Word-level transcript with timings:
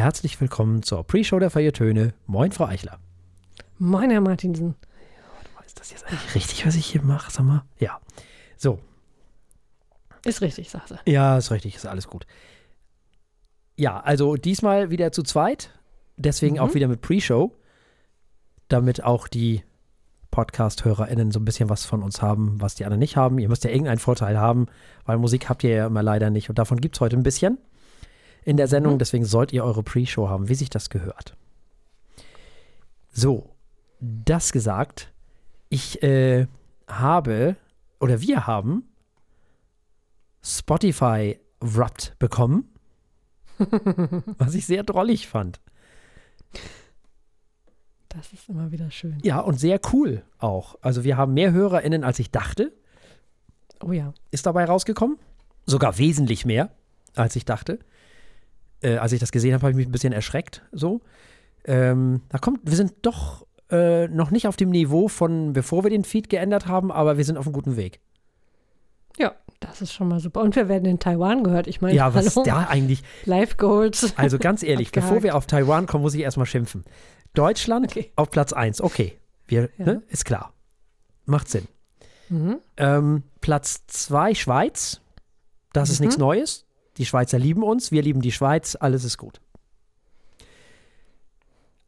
herzlich 0.00 0.40
willkommen 0.40 0.82
zur 0.82 1.04
Pre-Show 1.04 1.38
der 1.38 1.50
Feiertöne. 1.50 2.14
Moin, 2.26 2.52
Frau 2.52 2.64
Eichler. 2.64 2.98
Moin, 3.78 4.10
Herr 4.10 4.22
Martinsen. 4.22 4.74
Ist 5.66 5.78
das 5.78 5.90
jetzt 5.90 6.06
eigentlich 6.06 6.34
richtig, 6.34 6.66
was 6.66 6.74
ich 6.74 6.86
hier 6.86 7.02
mache? 7.02 7.30
Sag 7.30 7.44
mal. 7.44 7.64
Ja. 7.78 8.00
So. 8.56 8.78
Ist 10.24 10.40
richtig, 10.40 10.70
sagst 10.70 10.92
du. 10.92 10.94
Ja, 11.04 11.36
ist 11.36 11.50
richtig, 11.50 11.76
ist 11.76 11.84
alles 11.86 12.08
gut. 12.08 12.26
Ja, 13.76 14.00
also 14.00 14.36
diesmal 14.36 14.88
wieder 14.90 15.12
zu 15.12 15.22
zweit. 15.22 15.70
Deswegen 16.16 16.54
Mhm. 16.54 16.60
auch 16.62 16.74
wieder 16.74 16.88
mit 16.88 17.02
Pre-Show. 17.02 17.54
Damit 18.68 19.04
auch 19.04 19.28
die 19.28 19.62
Podcast-HörerInnen 20.30 21.30
so 21.30 21.40
ein 21.40 21.44
bisschen 21.44 21.68
was 21.68 21.84
von 21.84 22.02
uns 22.02 22.22
haben, 22.22 22.58
was 22.60 22.74
die 22.74 22.84
anderen 22.84 23.00
nicht 23.00 23.16
haben. 23.18 23.38
Ihr 23.38 23.48
müsst 23.50 23.64
ja 23.64 23.70
irgendeinen 23.70 23.98
Vorteil 23.98 24.38
haben, 24.38 24.66
weil 25.04 25.18
Musik 25.18 25.50
habt 25.50 25.62
ihr 25.62 25.70
ja 25.70 25.86
immer 25.86 26.02
leider 26.02 26.30
nicht. 26.30 26.48
Und 26.48 26.58
davon 26.58 26.80
gibt 26.80 26.96
es 26.96 27.00
heute 27.00 27.16
ein 27.16 27.22
bisschen 27.22 27.58
in 28.44 28.56
der 28.56 28.68
Sendung. 28.68 28.94
Mhm. 28.94 28.98
Deswegen 28.98 29.24
sollt 29.24 29.52
ihr 29.52 29.64
eure 29.64 29.82
Pre-Show 29.82 30.28
haben, 30.28 30.48
wie 30.48 30.54
sich 30.54 30.70
das 30.70 30.90
gehört. 30.90 31.36
So, 33.12 33.54
das 34.00 34.52
gesagt. 34.52 35.12
Ich 35.68 36.02
äh, 36.02 36.46
habe, 36.86 37.56
oder 38.00 38.20
wir 38.20 38.46
haben 38.46 38.84
Spotify 40.42 41.38
Wrapped 41.60 42.16
bekommen, 42.18 42.72
was 44.38 44.54
ich 44.54 44.66
sehr 44.66 44.82
drollig 44.82 45.28
fand. 45.28 45.60
Das 48.08 48.32
ist 48.32 48.48
immer 48.48 48.72
wieder 48.72 48.90
schön. 48.90 49.18
Ja, 49.22 49.38
und 49.38 49.60
sehr 49.60 49.80
cool 49.92 50.24
auch. 50.38 50.76
Also 50.80 51.04
wir 51.04 51.16
haben 51.16 51.34
mehr 51.34 51.52
HörerInnen, 51.52 52.02
als 52.02 52.18
ich 52.18 52.30
dachte, 52.30 52.72
Oh 53.82 53.92
ja. 53.92 54.12
ist 54.30 54.46
dabei 54.46 54.64
rausgekommen. 54.64 55.18
Sogar 55.66 55.98
wesentlich 55.98 56.44
mehr, 56.44 56.70
als 57.14 57.36
ich 57.36 57.44
dachte. 57.44 57.78
Äh, 58.82 58.96
als 58.96 59.12
ich 59.12 59.20
das 59.20 59.30
gesehen 59.32 59.52
habe, 59.54 59.62
habe 59.62 59.70
ich 59.72 59.76
mich 59.76 59.86
ein 59.88 59.92
bisschen 59.92 60.12
erschreckt. 60.12 60.62
So. 60.72 61.00
Ähm, 61.64 62.22
da 62.30 62.38
kommt, 62.38 62.60
wir 62.64 62.76
sind 62.76 62.94
doch 63.02 63.46
äh, 63.70 64.08
noch 64.08 64.30
nicht 64.30 64.46
auf 64.48 64.56
dem 64.56 64.70
Niveau 64.70 65.08
von, 65.08 65.52
bevor 65.52 65.84
wir 65.84 65.90
den 65.90 66.04
Feed 66.04 66.28
geändert 66.30 66.66
haben, 66.66 66.90
aber 66.90 67.16
wir 67.18 67.24
sind 67.24 67.36
auf 67.36 67.46
einem 67.46 67.52
guten 67.52 67.76
Weg. 67.76 68.00
Ja, 69.18 69.32
das 69.60 69.82
ist 69.82 69.92
schon 69.92 70.08
mal 70.08 70.20
super. 70.20 70.40
Und 70.40 70.56
wir 70.56 70.68
werden 70.68 70.86
in 70.86 70.98
Taiwan 70.98 71.44
gehört. 71.44 71.66
Ich 71.66 71.80
meine, 71.82 71.94
Ja, 71.94 72.14
was 72.14 72.30
hallo, 72.34 72.42
ist 72.42 72.46
da 72.50 72.66
eigentlich? 72.68 73.02
Live 73.26 73.58
Goals. 73.58 74.14
Also 74.16 74.38
ganz 74.38 74.62
ehrlich, 74.62 74.92
bevor 74.92 75.22
wir 75.22 75.36
auf 75.36 75.46
Taiwan 75.46 75.86
kommen, 75.86 76.02
muss 76.02 76.14
ich 76.14 76.22
erstmal 76.22 76.46
schimpfen. 76.46 76.84
Deutschland 77.34 77.86
Okay. 77.90 78.10
auf 78.16 78.30
Platz 78.30 78.52
1, 78.52 78.80
okay. 78.80 79.18
Wir, 79.46 79.68
Ja. 79.76 79.84
ne, 79.84 80.02
ist 80.08 80.24
klar. 80.24 80.54
Macht 81.26 81.48
Sinn. 81.48 81.66
Mhm. 82.30 82.58
Ähm, 82.76 83.22
Platz 83.40 83.84
2 83.88 84.34
Schweiz. 84.34 85.00
Das 85.72 85.90
ist 85.90 86.00
Mhm. 86.00 86.06
nichts 86.06 86.18
Neues. 86.18 86.66
Die 87.00 87.06
Schweizer 87.06 87.38
lieben 87.38 87.62
uns, 87.62 87.90
wir 87.92 88.02
lieben 88.02 88.20
die 88.20 88.30
Schweiz, 88.30 88.76
alles 88.78 89.04
ist 89.04 89.16
gut. 89.16 89.40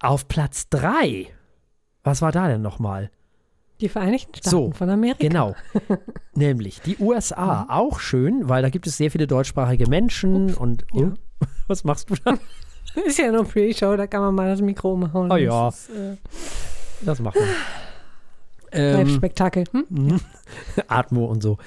Auf 0.01 0.27
Platz 0.27 0.71
3. 0.71 1.27
Was 2.03 2.23
war 2.23 2.33
da 2.33 2.49
denn 2.49 2.63
nochmal? 2.63 3.11
Die 3.83 3.91
Vereinigten 3.91 4.35
Staaten 4.37 4.49
So, 4.49 4.71
von 4.73 4.89
Amerika. 4.89 5.19
Genau. 5.21 5.55
Nämlich 6.35 6.81
die 6.81 6.97
Mhm. 6.99 7.07
USA. 7.09 7.67
Auch 7.69 8.01
schön, 8.01 8.49
weil 8.49 8.63
da 8.63 8.71
gibt 8.71 8.87
es 8.87 8.97
sehr 8.97 9.11
viele 9.11 9.27
deutschsprachige 9.27 9.87
Menschen 9.87 10.55
und. 10.55 10.87
Ja. 10.95 11.09
Oh, 11.09 11.13
was 11.69 11.85
machst 11.85 12.09
du 12.09 12.15
da? 12.25 12.39
Ist 13.05 13.19
ja 13.19 13.31
nur 13.31 13.45
Pre-Show, 13.45 13.97
da 13.97 14.07
kann 14.07 14.23
man 14.23 14.35
mal 14.35 14.49
das 14.49 14.63
Mikro 14.63 14.95
umhauen. 14.95 15.31
Ah 15.31 15.37
ja. 15.37 15.67
Das 15.67 15.89
ist, 15.91 15.95
äh, 15.95 16.17
Das 17.03 17.21
machen 17.21 17.39
wir. 17.39 18.79
Ähm, 18.81 19.07
Live-Spektakel. 19.09 19.65
Hm? 19.73 19.85
Mhm. 19.91 20.21
Atmo 20.89 21.27
und 21.27 21.43
so. 21.43 21.59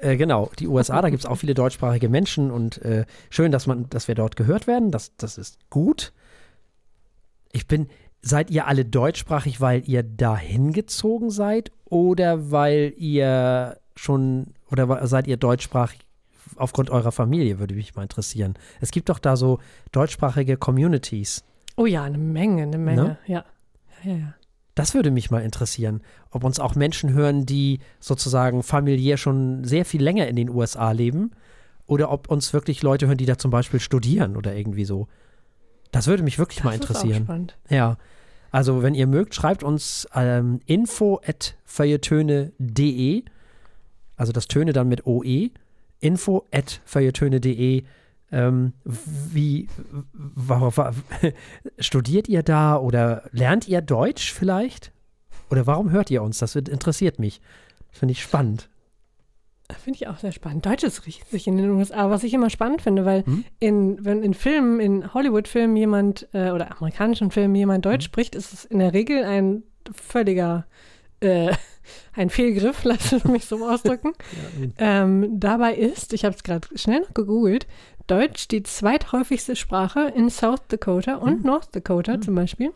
Äh, 0.00 0.16
genau, 0.16 0.50
die 0.58 0.68
USA, 0.68 1.02
da 1.02 1.10
gibt 1.10 1.24
es 1.24 1.26
auch 1.28 1.36
viele 1.36 1.54
deutschsprachige 1.54 2.08
Menschen 2.08 2.50
und 2.50 2.80
äh, 2.82 3.04
schön, 3.30 3.52
dass 3.52 3.66
man, 3.66 3.88
dass 3.90 4.08
wir 4.08 4.14
dort 4.14 4.36
gehört 4.36 4.66
werden. 4.66 4.90
Das, 4.90 5.16
das 5.16 5.38
ist 5.38 5.58
gut. 5.70 6.12
Ich 7.52 7.66
bin, 7.66 7.88
seid 8.22 8.50
ihr 8.50 8.66
alle 8.66 8.84
deutschsprachig, 8.84 9.60
weil 9.60 9.82
ihr 9.88 10.02
dahin 10.02 10.72
gezogen 10.72 11.30
seid 11.30 11.72
oder 11.84 12.50
weil 12.50 12.92
ihr 12.96 13.78
schon, 13.96 14.54
oder 14.70 15.06
seid 15.06 15.26
ihr 15.26 15.36
deutschsprachig 15.36 16.00
aufgrund 16.56 16.90
eurer 16.90 17.12
Familie, 17.12 17.58
würde 17.58 17.74
mich 17.74 17.94
mal 17.94 18.02
interessieren. 18.02 18.54
Es 18.80 18.90
gibt 18.90 19.08
doch 19.08 19.18
da 19.18 19.36
so 19.36 19.58
deutschsprachige 19.92 20.56
Communities. 20.56 21.44
Oh 21.76 21.86
ja, 21.86 22.04
eine 22.04 22.18
Menge, 22.18 22.62
eine 22.62 22.78
Menge. 22.78 23.02
Ne? 23.02 23.18
Ja. 23.26 23.44
Ja, 24.04 24.12
ja, 24.12 24.18
ja. 24.18 24.34
Das 24.78 24.94
würde 24.94 25.10
mich 25.10 25.32
mal 25.32 25.42
interessieren, 25.42 26.02
ob 26.30 26.44
uns 26.44 26.60
auch 26.60 26.76
Menschen 26.76 27.12
hören, 27.12 27.44
die 27.44 27.80
sozusagen 27.98 28.62
familiär 28.62 29.16
schon 29.16 29.64
sehr 29.64 29.84
viel 29.84 30.00
länger 30.00 30.28
in 30.28 30.36
den 30.36 30.48
USA 30.48 30.92
leben 30.92 31.32
oder 31.88 32.12
ob 32.12 32.30
uns 32.30 32.52
wirklich 32.52 32.80
Leute 32.84 33.08
hören, 33.08 33.16
die 33.16 33.26
da 33.26 33.36
zum 33.36 33.50
Beispiel 33.50 33.80
studieren 33.80 34.36
oder 34.36 34.54
irgendwie 34.54 34.84
so. 34.84 35.08
Das 35.90 36.06
würde 36.06 36.22
mich 36.22 36.38
wirklich 36.38 36.62
mal 36.62 36.78
Das 36.78 36.90
ist 36.90 36.96
auch 36.96 37.02
interessieren. 37.02 37.24
spannend. 37.24 37.56
Ja. 37.68 37.96
Also, 38.52 38.84
wenn 38.84 38.94
ihr 38.94 39.08
mögt, 39.08 39.34
schreibt 39.34 39.64
uns 39.64 40.06
ähm, 40.14 40.60
info 40.66 41.20
at 41.26 41.56
also 44.16 44.32
das 44.32 44.46
Töne 44.46 44.72
dann 44.72 44.86
mit 44.86 45.08
OE, 45.08 45.50
info 45.98 46.46
at. 46.52 46.80
Ähm, 48.30 48.72
wie, 48.84 49.68
wa, 50.12 50.92
studiert 51.78 52.28
ihr 52.28 52.42
da 52.42 52.76
oder 52.76 53.22
lernt 53.32 53.66
ihr 53.68 53.80
Deutsch 53.80 54.32
vielleicht? 54.32 54.92
Oder 55.50 55.66
warum 55.66 55.90
hört 55.90 56.10
ihr 56.10 56.22
uns? 56.22 56.38
Das 56.38 56.54
interessiert 56.54 57.18
mich. 57.18 57.40
Finde 57.90 58.12
ich 58.12 58.22
spannend. 58.22 58.68
Finde 59.82 59.96
ich 59.98 60.08
auch 60.08 60.18
sehr 60.18 60.32
spannend. 60.32 60.64
Deutsch 60.64 60.82
ist 60.82 61.06
riesig 61.06 61.46
in 61.46 61.56
den 61.58 61.70
USA, 61.70 62.08
was 62.10 62.22
ich 62.24 62.32
immer 62.32 62.48
spannend 62.50 62.80
finde, 62.82 63.04
weil 63.04 63.24
Hm? 63.26 63.44
in, 63.60 64.04
wenn 64.04 64.22
in 64.22 64.32
Filmen, 64.34 64.80
in 64.80 65.12
Hollywood-Filmen 65.12 65.76
jemand 65.76 66.26
äh, 66.32 66.50
oder 66.50 66.72
amerikanischen 66.78 67.30
Filmen 67.30 67.54
jemand 67.54 67.84
Deutsch 67.84 68.04
Hm? 68.04 68.08
spricht, 68.08 68.34
ist 68.34 68.52
es 68.54 68.64
in 68.64 68.78
der 68.78 68.92
Regel 68.94 69.24
ein 69.24 69.62
völliger 69.92 70.66
äh, 71.20 71.52
ein 72.14 72.30
Fehlgriff, 72.30 72.80
lass 72.84 73.12
es 73.12 73.24
mich 73.24 73.44
so 73.46 73.66
ausdrücken. 73.66 74.12
ähm, 74.78 75.38
dabei 75.40 75.74
ist, 75.74 76.12
ich 76.12 76.24
habe 76.24 76.34
es 76.34 76.42
gerade 76.42 76.66
schnell 76.76 77.00
noch 77.00 77.14
gegoogelt, 77.14 77.66
Deutsch 78.06 78.48
die 78.48 78.62
zweithäufigste 78.62 79.54
Sprache 79.54 80.10
in 80.16 80.30
South 80.30 80.62
Dakota 80.68 81.16
und 81.16 81.38
Hm. 81.38 81.42
North 81.42 81.68
Dakota 81.76 82.18
zum 82.20 82.34
Beispiel. 82.36 82.72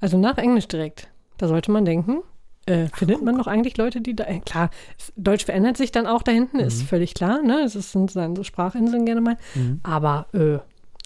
Also 0.00 0.18
nach 0.18 0.38
Englisch 0.38 0.68
direkt. 0.68 1.08
Da 1.36 1.48
sollte 1.48 1.72
man 1.72 1.84
denken, 1.84 2.22
äh, 2.66 2.86
findet 2.94 3.20
man 3.22 3.36
doch 3.38 3.48
eigentlich 3.48 3.76
Leute, 3.76 4.00
die 4.00 4.14
da. 4.14 4.24
Äh, 4.24 4.38
klar, 4.38 4.70
Deutsch 5.16 5.44
verändert 5.46 5.76
sich 5.76 5.90
dann 5.90 6.06
auch 6.06 6.22
da 6.22 6.30
hinten, 6.30 6.60
ist 6.60 6.82
Mhm. 6.82 6.86
völlig 6.86 7.14
klar. 7.14 7.42
Ne? 7.42 7.62
Es 7.64 7.74
ist- 7.74 7.90
sind 7.90 8.14
dann 8.14 8.36
so 8.36 8.44
Sprachinseln 8.44 9.04
gerne 9.04 9.20
mal. 9.20 9.36
Mhm. 9.56 9.80
Aber 9.82 10.26
äh, 10.32 10.58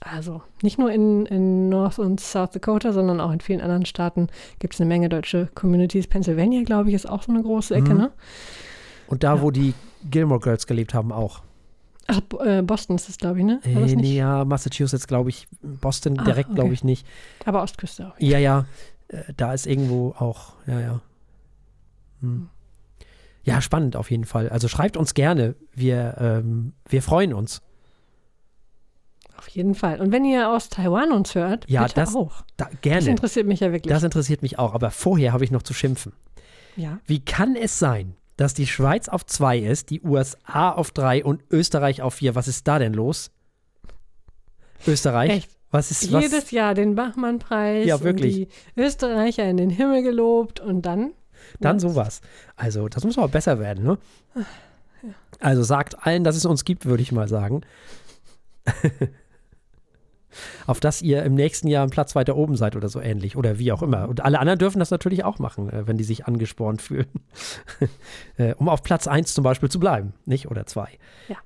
also 0.05 0.43
nicht 0.63 0.79
nur 0.79 0.91
in, 0.91 1.27
in 1.27 1.69
North 1.69 1.99
und 1.99 2.21
South 2.21 2.51
Dakota, 2.51 2.93
sondern 2.93 3.21
auch 3.21 3.31
in 3.33 3.41
vielen 3.41 3.61
anderen 3.61 3.87
Staaten 3.87 4.29
gibt 4.59 4.75
es 4.75 4.81
eine 4.81 4.89
Menge 4.89 5.09
deutsche 5.09 5.49
Communities. 5.55 6.07
Pennsylvania, 6.07 6.63
glaube 6.65 6.89
ich, 6.89 6.95
ist 6.95 7.09
auch 7.09 7.23
so 7.23 7.33
eine 7.33 7.43
große 7.43 7.75
Ecke, 7.75 7.93
Mhm. 7.95 7.99
ne? 8.01 8.13
Und 9.07 9.23
da, 9.23 9.37
Ja. 9.37 9.43
wo 9.43 9.51
die 9.51 9.75
Gilmore 10.11 10.41
Girls 10.41 10.67
gelebt 10.67 10.95
haben, 10.95 11.13
auch. 11.13 11.43
Ach, 12.09 12.21
äh, 12.45 12.63
Boston 12.63 12.97
ist 12.97 13.09
es, 13.09 13.17
glaube 13.19 13.39
ich, 13.39 13.45
ne? 13.45 13.61
War 13.65 13.83
das 13.83 13.93
Äh, 13.93 13.97
nee, 13.97 14.17
ja, 14.17 14.45
Massachusetts, 14.45 15.07
glaube 15.07 15.31
ich. 15.31 15.47
Boston 15.63 16.19
Ah, 16.19 16.25
direkt, 16.25 16.49
glaube 16.51 16.69
okay. 16.69 16.75
ich, 16.75 16.85
nicht. 16.85 17.07
Aber 17.45 17.63
Ostküste 17.63 18.09
auch. 18.09 18.15
Ja, 18.19 18.39
ja. 18.39 18.67
Äh, 19.09 19.23
Da 19.37 19.53
ist 19.55 19.67
irgendwo 19.67 20.15
auch, 20.19 20.55
ja, 20.67 20.81
ja. 20.81 21.01
Hm. 22.21 22.49
Ja, 23.45 23.61
spannend 23.61 23.97
auf 23.97 24.11
jeden 24.11 24.25
Fall. 24.25 24.49
Also 24.49 24.69
schreibt 24.69 24.97
uns 24.97 25.15
gerne. 25.15 25.55
Wir, 25.75 26.17
ähm, 26.19 26.73
wir 26.89 27.03
freuen 27.03 27.35
uns. 27.35 27.61
Jeden 29.55 29.75
Fall. 29.75 30.01
Und 30.01 30.13
wenn 30.13 30.25
ihr 30.25 30.49
aus 30.51 30.69
Taiwan 30.69 31.13
uns 31.13 31.35
hört, 31.35 31.69
Ja, 31.69 31.83
bitte 31.83 31.95
das- 31.97 32.15
auch. 32.17 32.43
Da, 32.57 32.67
Das 32.71 32.81
gerne. 32.81 33.09
interessiert 33.11 33.47
mich 33.47 33.61
ja 33.61 33.71
wirklich. 33.73 33.93
Das 33.93 34.03
interessiert 34.03 34.43
mich 34.43 34.59
auch. 34.59 34.73
Aber 34.75 34.91
vorher 34.91 35.33
habe 35.33 35.45
ich 35.45 35.51
noch 35.51 35.63
zu 35.63 35.75
schimpfen. 35.75 36.13
ja. 36.77 36.99
Wie 37.07 37.25
kann 37.25 37.55
es 37.57 37.79
sein, 37.79 38.15
dass 38.39 38.55
die 38.55 38.67
Schweiz 38.67 39.09
auf 39.09 39.27
zwei 39.27 39.59
ist, 39.59 39.91
die 39.91 40.01
USA 40.03 40.71
auf 40.71 40.91
drei 40.91 41.23
und 41.25 41.43
Österreich 41.51 42.01
auf 42.03 42.15
vier? 42.15 42.35
Was 42.35 42.49
ist 42.49 42.67
da 42.67 42.79
denn 42.79 42.95
los? 42.95 43.31
Österreich? 44.87 45.31
Echt? 45.31 45.51
Was 45.71 45.91
ist 45.91 46.13
was? 46.13 46.23
Jedes 46.23 46.51
Jahr 46.51 46.75
den 46.75 46.95
Bachmann-Preis 46.95 47.87
Ja, 47.87 48.01
wirklich. 48.03 48.35
die 48.35 48.49
Österreicher 48.77 49.45
in 49.49 49.57
den 49.57 49.71
Himmel 49.71 50.03
gelobt 50.03 50.61
und 50.61 50.83
dann 50.83 51.13
Dann 51.61 51.77
Ja. 51.77 51.81
sowas. 51.81 52.21
Also, 52.57 52.89
das 52.89 53.05
muss 53.05 53.19
aber 53.19 53.29
besser 53.29 53.59
werden, 53.59 53.85
ne? 53.85 53.99
Also 55.41 55.63
sagt 55.65 56.07
allen, 56.07 56.23
dass 56.25 56.37
es 56.37 56.45
uns 56.47 56.65
gibt, 56.65 56.87
würde 56.87 57.03
ich 57.03 57.11
mal 57.11 57.27
sagen. 57.29 57.63
Auf 60.67 60.81
dass 60.81 61.03
ihr 61.03 61.23
im 61.23 61.35
nächsten 61.35 61.69
Jahr 61.69 61.83
einen 61.83 61.91
Platz 61.91 62.15
weiter 62.15 62.37
oben 62.37 62.57
seid 62.57 62.77
oder 62.77 62.89
so 62.89 63.01
ähnlich 63.01 63.37
oder 63.37 63.59
wie 63.59 63.73
auch 63.73 63.83
immer. 63.83 64.09
Und 64.09 64.25
alle 64.25 64.39
anderen 64.39 64.59
dürfen 64.59 64.79
das 64.79 64.91
natürlich 64.91 65.25
auch 65.25 65.39
machen, 65.39 65.71
äh, 65.71 65.87
wenn 65.87 65.97
die 65.97 66.05
sich 66.05 66.27
angespornt 66.27 66.83
fühlen. 66.83 67.07
Äh, 68.39 68.55
um 68.55 68.69
auf 68.69 68.83
Platz 68.83 69.07
1 69.07 69.35
zum 69.35 69.45
Beispiel 69.45 69.69
zu 69.69 69.79
bleiben, 69.79 70.15
nicht? 70.25 70.51
Oder 70.51 70.65
2. 70.65 70.89
Ja. 71.29 71.37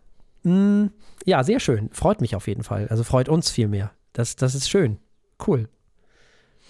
Mm, 0.51 0.91
ja, 1.25 1.43
sehr 1.43 1.59
schön. 1.59 1.91
Freut 1.93 2.21
mich 2.21 2.37
auf 2.37 2.47
jeden 2.47 2.63
Fall. 2.63 2.87
Also 2.89 3.03
freut 3.03 3.29
uns 3.29 3.51
viel 3.51 3.67
mehr. 3.67 3.91
Das, 4.13 4.37
das 4.37 4.55
ist 4.55 4.69
schön. 4.69 4.99
Cool. 5.45 5.69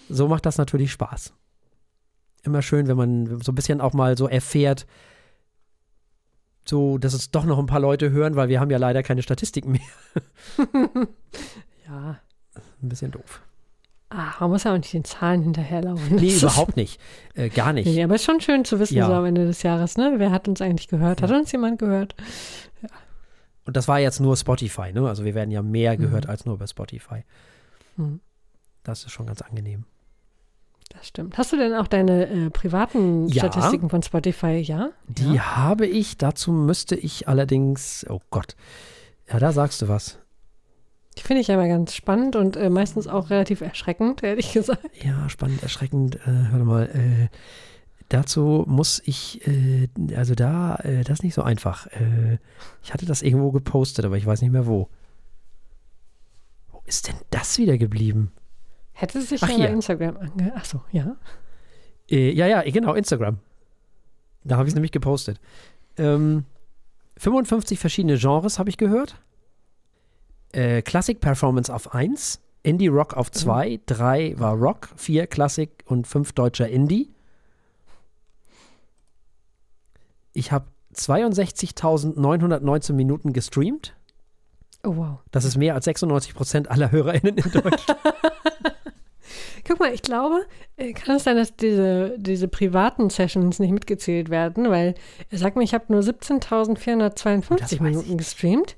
So 0.09 0.27
macht 0.27 0.45
das 0.45 0.57
natürlich 0.57 0.91
Spaß 0.91 1.33
immer 2.47 2.63
schön, 2.63 2.87
wenn 2.87 2.97
man 2.97 3.41
so 3.43 3.51
ein 3.51 3.55
bisschen 3.55 3.79
auch 3.81 3.93
mal 3.93 4.17
so 4.17 4.27
erfährt, 4.27 4.87
so, 6.65 6.97
dass 6.97 7.13
es 7.13 7.31
doch 7.31 7.45
noch 7.45 7.59
ein 7.59 7.65
paar 7.67 7.79
Leute 7.79 8.09
hören, 8.09 8.35
weil 8.35 8.49
wir 8.49 8.59
haben 8.59 8.71
ja 8.71 8.77
leider 8.77 9.03
keine 9.03 9.21
Statistiken 9.21 9.73
mehr. 9.73 9.81
ja. 12.81 12.85
ein 12.85 12.89
bisschen 12.89 13.11
doof. 13.11 13.41
Ah, 14.09 14.33
man 14.39 14.51
muss 14.51 14.63
ja 14.63 14.71
auch 14.73 14.77
nicht 14.77 14.93
den 14.93 15.03
Zahlen 15.03 15.41
hinterherlaufen. 15.43 16.15
Nee, 16.15 16.31
Das 16.31 16.41
überhaupt 16.43 16.77
nicht. 16.77 16.99
Äh, 17.33 17.49
gar 17.49 17.73
nicht. 17.73 17.87
Nee, 17.87 18.01
aber 18.03 18.15
es 18.15 18.21
ist 18.21 18.25
schon 18.25 18.39
schön 18.39 18.63
zu 18.63 18.79
wissen, 18.79 18.95
Ja. 18.95 19.05
so 19.07 19.13
am 19.13 19.25
Ende 19.25 19.45
des 19.45 19.63
Jahres, 19.63 19.97
ne? 19.97 20.13
Wer 20.17 20.31
hat 20.31 20.47
uns 20.47 20.61
eigentlich 20.61 20.87
gehört? 20.87 21.21
Hat 21.21 21.29
Ja. 21.29 21.37
uns 21.37 21.51
jemand 21.51 21.77
gehört? 21.79 22.15
Und 23.65 23.75
das 23.75 23.89
war 23.89 23.99
jetzt 23.99 24.21
nur 24.21 24.37
Spotify, 24.37 24.93
ne? 24.93 25.07
Also 25.09 25.25
wir 25.25 25.35
werden 25.35 25.51
ja 25.51 25.61
mehr 25.61 25.93
Mhm. 25.97 26.01
gehört 26.03 26.29
als 26.29 26.45
nur 26.45 26.57
bei 26.57 26.67
Spotify. 26.67 27.23
Hm, 27.97 28.21
Das 28.83 29.03
ist 29.03 29.11
schon 29.11 29.25
ganz 29.27 29.41
angenehm. 29.41 29.83
das 30.95 31.05
stimmt. 31.09 31.37
Hast 31.37 31.51
du 31.51 31.57
denn 31.57 31.73
auch 31.73 31.87
deine 31.87 32.27
äh, 32.29 32.49
privaten 32.49 33.27
Ja. 33.27 33.43
Statistiken 33.43 33.89
von 33.89 34.01
Spotify? 34.03 34.55
Ja? 34.59 34.91
Die 35.09 35.33
ja. 35.33 35.57
habe 35.57 35.85
ich, 35.85 36.15
dazu 36.17 36.53
müsste 36.53 36.95
ich 36.95 37.27
allerdings, 37.27 38.05
oh 38.09 38.21
Gott, 38.31 38.55
ja, 39.29 39.37
da 39.39 39.51
sagst 39.51 39.81
du 39.81 39.89
was. 39.89 40.17
Die 41.17 41.23
finde 41.23 41.41
ich 41.41 41.51
aber 41.51 41.67
ganz 41.67 41.95
spannend 41.95 42.35
und 42.35 42.55
äh, 42.55 42.69
meistens 42.69 43.07
auch 43.07 43.31
relativ 43.31 43.61
erschreckend, 43.61 44.21
ehrlich 44.21 44.53
gesagt. 44.53 45.03
Ja, 45.03 45.27
spannend, 45.29 45.63
erschreckend. 45.63 46.15
Äh, 46.15 46.51
hör 46.51 46.63
mal, 46.63 46.85
äh, 46.85 47.27
dazu 48.09 48.63
muss 48.67 49.01
ich, 49.03 49.45
äh, 49.47 49.87
also 50.15 50.35
da, 50.35 50.75
äh, 50.75 51.03
das 51.03 51.19
ist 51.19 51.23
nicht 51.23 51.33
so 51.33 51.41
einfach. 51.41 51.87
Äh, 51.87 52.37
ich 52.83 52.93
hatte 52.93 53.07
das 53.07 53.23
irgendwo 53.23 53.51
gepostet, 53.51 54.05
aber 54.05 54.17
ich 54.17 54.25
weiß 54.25 54.41
nicht 54.41 54.51
mehr 54.51 54.67
wo. 54.67 54.89
Wo 56.71 56.83
ist 56.85 57.07
denn 57.07 57.15
das 57.31 57.57
wieder 57.57 57.79
geblieben? 57.79 58.31
Hätte 58.93 59.21
sich 59.21 59.41
Ach, 59.41 59.49
ja 59.49 59.65
bei. 59.65 59.73
Instagram 59.73 60.17
ange... 60.17 60.55
Achso, 60.55 60.81
ja. 60.91 61.15
Äh, 62.09 62.31
ja, 62.31 62.45
ja, 62.45 62.61
genau, 62.61 62.93
Instagram. 62.93 63.39
Da 64.43 64.57
habe 64.57 64.67
ich 64.67 64.71
es 64.71 64.75
nämlich 64.75 64.91
gepostet. 64.91 65.39
Ähm, 65.97 66.45
55 67.17 67.79
verschiedene 67.79 68.17
Genres 68.17 68.59
habe 68.59 68.69
ich 68.69 68.77
gehört. 68.77 69.19
Äh, 70.57 70.81
Classic 70.81 71.21
Performance 71.21 71.71
auf 71.71 71.93
1, 71.93 72.39
Indie 72.63 72.87
Rock 72.87 73.13
auf 73.13 73.29
2, 73.29 73.79
3 73.85 74.39
war 74.39 74.55
Rock, 74.55 74.89
4 74.95 75.27
Klassik 75.27 75.83
und 75.85 76.07
5 76.07 76.31
deutscher 76.31 76.67
Indie. 76.67 77.11
Ich 80.33 80.51
habe 80.51 80.65
62.919 80.95 82.93
Minuten 82.93 83.33
gestreamt. 83.33 83.93
Oh, 84.83 84.95
wow. 84.95 85.19
Das 85.29 85.45
ist 85.45 85.57
mehr 85.57 85.75
als 85.75 85.85
96 85.85 86.33
Prozent 86.33 86.71
aller 86.71 86.91
HörerInnen 86.91 87.37
in 87.37 87.51
Deutschland. 87.51 87.99
Guck 89.67 89.79
mal, 89.79 89.93
ich 89.93 90.01
glaube, 90.01 90.47
äh, 90.77 90.93
kann 90.93 91.17
es 91.17 91.25
sein, 91.25 91.35
dass 91.35 91.55
diese, 91.55 92.15
diese 92.17 92.47
privaten 92.47 93.11
Sessions 93.11 93.59
nicht 93.59 93.73
mitgezählt 93.73 94.31
werden, 94.31 94.71
weil 94.71 94.95
er 95.29 95.37
sagt 95.37 95.55
mir, 95.55 95.63
ich 95.63 95.75
habe 95.75 95.85
nur 95.89 96.01
17.452 96.01 97.49
weiß 97.61 97.79
Minuten 97.81 98.17
gestreamt. 98.17 98.75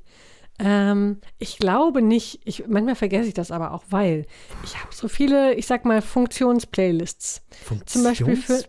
Ähm, 0.59 1.21
ich 1.37 1.57
glaube 1.57 2.01
nicht, 2.01 2.41
ich, 2.43 2.65
manchmal 2.67 2.95
vergesse 2.95 3.27
ich 3.29 3.33
das 3.33 3.49
aber 3.51 3.73
auch, 3.73 3.83
weil 3.89 4.25
ich 4.63 4.77
habe 4.79 4.93
so 4.93 5.07
viele, 5.07 5.53
ich 5.55 5.65
sag 5.67 5.85
mal, 5.85 6.01
Funktionsplaylists. 6.01 7.41
Zum 7.85 8.03
Beispiel 8.03 8.35
für, 8.35 8.53
Funktions- 8.53 8.67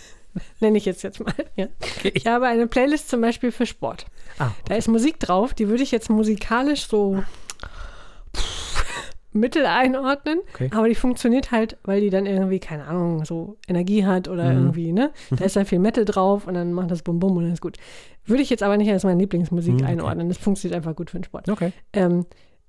nenne 0.60 0.78
ich 0.78 0.84
jetzt 0.84 1.02
jetzt 1.02 1.20
mal, 1.20 1.34
ja. 1.56 1.66
Okay. 1.80 2.12
Ich 2.14 2.26
habe 2.26 2.46
eine 2.46 2.66
Playlist 2.66 3.08
zum 3.08 3.20
Beispiel 3.20 3.52
für 3.52 3.66
Sport. 3.66 4.06
Ah, 4.38 4.50
Da 4.66 4.74
ist 4.76 4.88
Musik 4.88 5.18
drauf, 5.20 5.54
die 5.54 5.68
würde 5.68 5.82
ich 5.82 5.90
jetzt 5.90 6.10
musikalisch 6.10 6.86
so 6.86 7.22
mittel 9.36 9.66
einordnen, 9.66 10.40
Okay. 10.54 10.70
aber 10.72 10.88
die 10.88 10.94
funktioniert 10.94 11.50
halt, 11.52 11.76
weil 11.84 12.00
die 12.00 12.10
dann 12.10 12.26
irgendwie, 12.26 12.58
keine 12.60 12.86
Ahnung, 12.86 13.24
so 13.24 13.56
Energie 13.68 14.04
hat 14.04 14.28
oder 14.28 14.52
Mhm. 14.52 14.58
irgendwie, 14.58 14.92
ne? 14.92 15.12
Da 15.30 15.44
ist 15.44 15.56
dann 15.56 15.66
viel 15.66 15.78
Metal 15.78 16.04
drauf 16.04 16.46
und 16.46 16.54
dann 16.54 16.72
macht 16.72 16.90
das 16.90 17.02
Bum 17.02 17.18
Bum 17.18 17.36
und 17.36 17.44
dann 17.44 17.52
ist 17.52 17.60
gut. 17.62 17.76
Würde 18.24 18.42
ich 18.42 18.50
jetzt 18.50 18.62
aber 18.62 18.76
nicht 18.76 18.90
als 18.90 19.04
meine 19.04 19.20
Lieblingsmusik 19.20 19.74
Mhm, 19.74 19.80
okay. 19.80 19.88
einordnen. 19.92 20.28
Das 20.28 20.38
funktioniert 20.38 20.76
einfach 20.76 20.96
gut 20.96 21.10
für 21.10 21.18
den 21.18 21.24
Sport. 21.24 21.48
okay. 21.48 21.72
Ähm, 21.92 22.26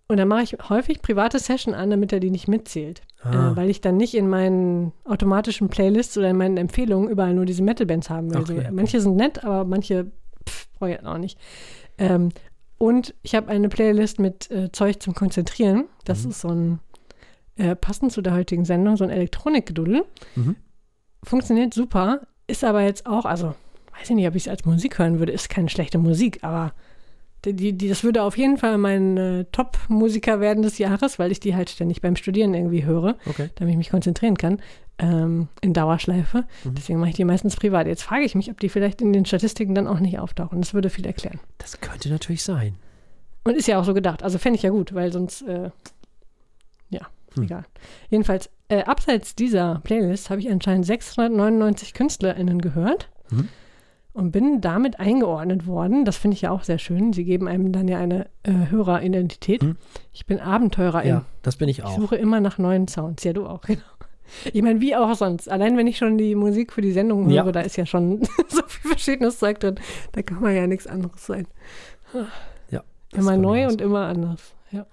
und 0.10 0.16
dann 0.18 0.28
mache 0.30 0.44
ich 0.44 0.56
häufig 0.70 1.02
private 1.02 1.38
Session 1.38 1.74
an, 1.74 1.90
damit 1.90 2.14
er 2.14 2.22
die 2.22 2.32
nicht 2.32 2.48
mitzählt. 2.48 3.02
Ah. 3.24 3.52
Äh, 3.52 3.56
weil 3.58 3.70
ich 3.70 3.82
dann 3.82 3.98
nicht 3.98 4.14
in 4.16 4.30
meinen 4.30 4.94
automatischen 5.04 5.68
Playlists 5.68 6.18
oder 6.18 6.30
in 6.30 6.38
meinen 6.38 6.56
Empfehlungen 6.56 7.10
überall 7.10 7.34
nur 7.34 7.44
diese 7.46 7.62
Metal-Bands 7.62 8.10
haben 8.10 8.34
will. 8.34 8.40
Okay. 8.42 8.70
Manche 8.72 9.02
sind 9.02 9.18
nett, 9.18 9.44
aber 9.44 9.66
manche 9.66 10.12
pff, 10.48 10.70
brauche 10.80 10.92
ich 10.92 11.06
auch 11.06 11.18
nicht. 11.18 11.38
Ähm, 11.98 12.30
und 12.78 13.14
ich 13.24 13.36
habe 13.36 13.50
eine 13.50 13.70
Playlist 13.70 14.20
mit 14.20 14.50
äh, 14.52 14.72
Zeug 14.72 15.02
zum 15.02 15.14
Konzentrieren. 15.16 15.86
Das 16.06 16.24
Mhm. 16.24 16.30
ist 16.30 16.42
so 16.42 16.48
ein, 16.50 16.80
äh, 17.56 17.76
passend 17.76 18.12
zu 18.12 18.22
der 18.22 18.34
heutigen 18.34 18.66
Sendung, 18.66 18.98
so 18.98 19.04
ein 19.04 19.10
Elektronikgedudel. 19.10 20.06
Mhm. 20.36 20.56
Funktioniert 21.24 21.74
super, 21.74 22.22
ist 22.48 22.64
aber 22.64 22.82
jetzt 22.82 23.06
auch, 23.08 23.26
also 23.26 23.56
weiß 24.00 24.10
ich 24.10 24.16
nicht, 24.16 24.28
ob 24.28 24.36
ich 24.36 24.44
es 24.44 24.48
als 24.48 24.66
Musik 24.66 25.00
hören 25.00 25.20
würde, 25.20 25.32
ist 25.32 25.50
keine 25.50 25.70
schlechte 25.70 25.98
Musik, 25.98 26.44
aber 26.44 26.74
die, 27.46 27.74
die, 27.74 27.88
das 27.88 28.04
würde 28.04 28.24
auf 28.24 28.38
jeden 28.38 28.58
Fall 28.58 28.78
mein 28.78 29.16
äh, 29.18 29.46
Top-Musiker 29.52 30.40
werden 30.40 30.64
des 30.64 30.78
Jahres, 30.80 31.18
weil 31.20 31.32
ich 31.32 31.40
die 31.40 31.56
halt 31.56 31.70
ständig 31.70 32.02
beim 32.02 32.16
Studieren 32.16 32.54
irgendwie 32.54 32.84
höre, 32.86 33.16
Okay. 33.26 33.50
damit 33.56 33.72
ich 33.74 33.78
mich 33.78 33.90
konzentrieren 33.90 34.36
kann, 34.38 34.60
ähm, 34.98 35.48
in 35.62 35.74
Dauerschleife. 35.74 36.46
Mhm. 36.64 36.76
Deswegen 36.76 37.00
mache 37.00 37.10
ich 37.12 37.16
die 37.16 37.24
meistens 37.26 37.56
privat. 37.56 37.88
Jetzt 37.88 38.04
frage 38.04 38.26
ich 38.26 38.36
mich, 38.36 38.50
ob 38.52 38.60
die 38.60 38.70
vielleicht 38.70 39.02
in 39.02 39.14
den 39.14 39.26
Statistiken 39.26 39.76
dann 39.76 39.88
auch 39.88 40.00
nicht 40.00 40.20
auftauchen. 40.20 40.60
Das 40.62 40.74
würde 40.74 40.90
viel 40.90 41.06
erklären. 41.06 41.40
Das 41.60 41.80
könnte 41.80 42.10
natürlich 42.10 42.44
sein. 42.44 42.76
Und 43.44 43.56
ist 43.56 43.68
ja 43.68 43.80
auch 43.80 43.86
so 43.86 43.94
gedacht. 43.94 44.24
Also 44.24 44.40
fände 44.40 44.58
ich 44.58 44.64
ja 44.64 44.72
gut, 44.72 44.94
weil 44.94 45.14
sonst, 45.14 45.44
äh, 45.44 45.70
ja, 46.90 47.02
Hm. 47.36 47.44
egal. 47.44 47.64
Jedenfalls, 48.10 48.50
äh, 48.70 48.84
abseits 48.84 49.36
dieser 49.36 49.80
Playlist 49.84 50.30
habe 50.30 50.42
ich 50.42 50.50
anscheinend 50.52 50.86
699 50.86 51.94
KünstlerInnen 51.94 52.60
gehört 52.62 53.10
Mhm. 53.30 53.48
Und 54.18 54.32
bin 54.32 54.62
damit 54.62 55.00
eingeordnet 55.00 55.68
worden. 55.68 56.04
Das 56.04 56.18
finde 56.18 56.34
ich 56.36 56.42
ja 56.42 56.50
auch 56.52 56.64
sehr 56.64 56.80
schön. 56.80 57.14
Sie 57.14 57.24
geben 57.24 57.48
einem 57.48 57.72
dann 57.72 57.88
ja 57.88 58.00
eine 58.00 58.26
äh, 58.42 58.52
Höreridentität. 58.72 59.62
Hm. 59.62 59.78
Ich 60.12 60.26
bin 60.26 60.40
Abenteurerin. 60.40 61.08
Ja, 61.08 61.26
das 61.44 61.56
bin 61.58 61.70
ich 61.70 61.80
Ich 61.80 61.84
auch. 61.86 61.96
suche 61.96 62.16
immer 62.16 62.40
nach 62.40 62.58
neuen 62.58 62.88
Sounds. 62.88 63.24
Ja, 63.24 63.34
du 63.34 63.46
auch, 63.46 63.62
genau. 63.68 63.82
Ich 64.52 64.62
meine, 64.64 64.82
wie 64.82 64.96
auch 64.96 65.14
sonst. 65.16 65.48
Allein 65.50 65.78
wenn 65.78 65.86
ich 65.86 65.98
schon 66.00 66.18
die 66.18 66.34
Musik 66.34 66.74
für 66.74 66.82
die 66.82 66.92
Sendung 66.92 67.30
Ja. 67.30 67.44
höre, 67.44 67.52
da 67.52 67.62
ist 67.62 67.78
ja 67.78 67.86
schon 67.86 68.24
so 68.48 68.64
viel 68.68 68.90
verschiedenes 68.92 69.38
Zeug 69.38 69.60
drin. 69.60 69.76
Da 70.14 70.24
kann 70.24 70.42
man 70.42 70.56
ja 70.56 70.66
nichts 70.66 70.88
anderes 70.88 71.26
sein. 71.26 71.48
Ja. 72.72 72.84
Immer 73.14 73.38
neu 73.38 73.66
und 73.68 73.80
so. 73.80 73.86
immer 73.86 74.08
anders. 74.08 74.56
Ja. 74.72 74.86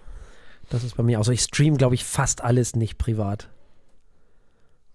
Das 0.69 0.85
ist 0.85 0.97
bei 0.99 1.03
mir 1.03 1.19
auch 1.19 1.25
so. 1.25 1.32
Ich 1.32 1.41
stream, 1.41 1.77
glaube 1.79 1.94
ich, 1.94 2.05
fast 2.05 2.44
alles 2.44 2.77
nicht 2.77 2.97
privat. 2.99 3.49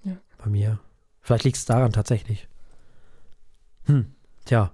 Ja. 0.03 0.13
Bei 0.37 0.49
mir. 0.51 0.79
Vielleicht 1.19 1.43
liegt 1.45 1.57
es 1.57 1.65
daran 1.65 1.91
tatsächlich. 1.91 2.47
Hm, 3.87 4.05
tja. 4.49 4.71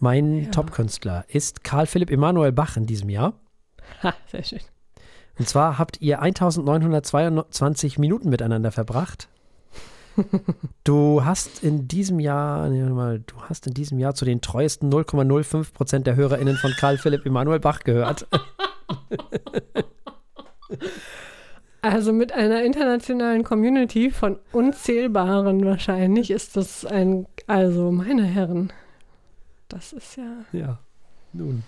Mein 0.00 0.44
Ja. 0.44 0.50
Top-Künstler 0.50 1.24
ist 1.28 1.62
Karl 1.64 1.86
Philipp 1.86 2.10
Emanuel 2.10 2.52
Bach 2.52 2.76
in 2.76 2.86
diesem 2.86 3.08
Jahr. 3.08 3.34
Ha, 4.02 4.14
sehr 4.30 4.42
schön. 4.42 4.60
Und 5.38 5.48
zwar 5.48 5.78
habt 5.78 6.00
ihr 6.00 6.20
1922 6.20 7.98
Minuten 7.98 8.28
miteinander 8.30 8.72
verbracht. 8.72 9.28
Du 10.84 11.24
hast 11.24 11.64
in 11.64 11.88
diesem 11.88 12.20
Jahr, 12.20 12.68
nee, 12.68 12.80
mal, 12.84 13.18
du 13.20 13.34
hast 13.48 13.66
in 13.66 13.74
diesem 13.74 13.98
Jahr 13.98 14.14
zu 14.14 14.24
den 14.24 14.40
treuesten 14.40 14.92
0,05 14.92 15.72
Prozent 15.72 16.06
der 16.06 16.14
HörerInnen 16.14 16.56
von 16.56 16.70
Karl 16.78 16.98
Philipp 16.98 17.26
Emanuel 17.26 17.58
Bach 17.58 17.80
gehört. 17.80 18.28
Also 21.84 22.14
mit 22.14 22.32
einer 22.32 22.62
internationalen 22.64 23.44
Community 23.44 24.10
von 24.10 24.38
unzählbaren 24.52 25.62
wahrscheinlich 25.66 26.30
ist 26.30 26.56
das 26.56 26.86
ein, 26.86 27.26
also 27.46 27.90
meine 27.92 28.24
Herren, 28.24 28.72
das 29.68 29.92
ist 29.92 30.16
ja 30.16 30.44
Ja, 30.52 30.78
nun. 31.34 31.62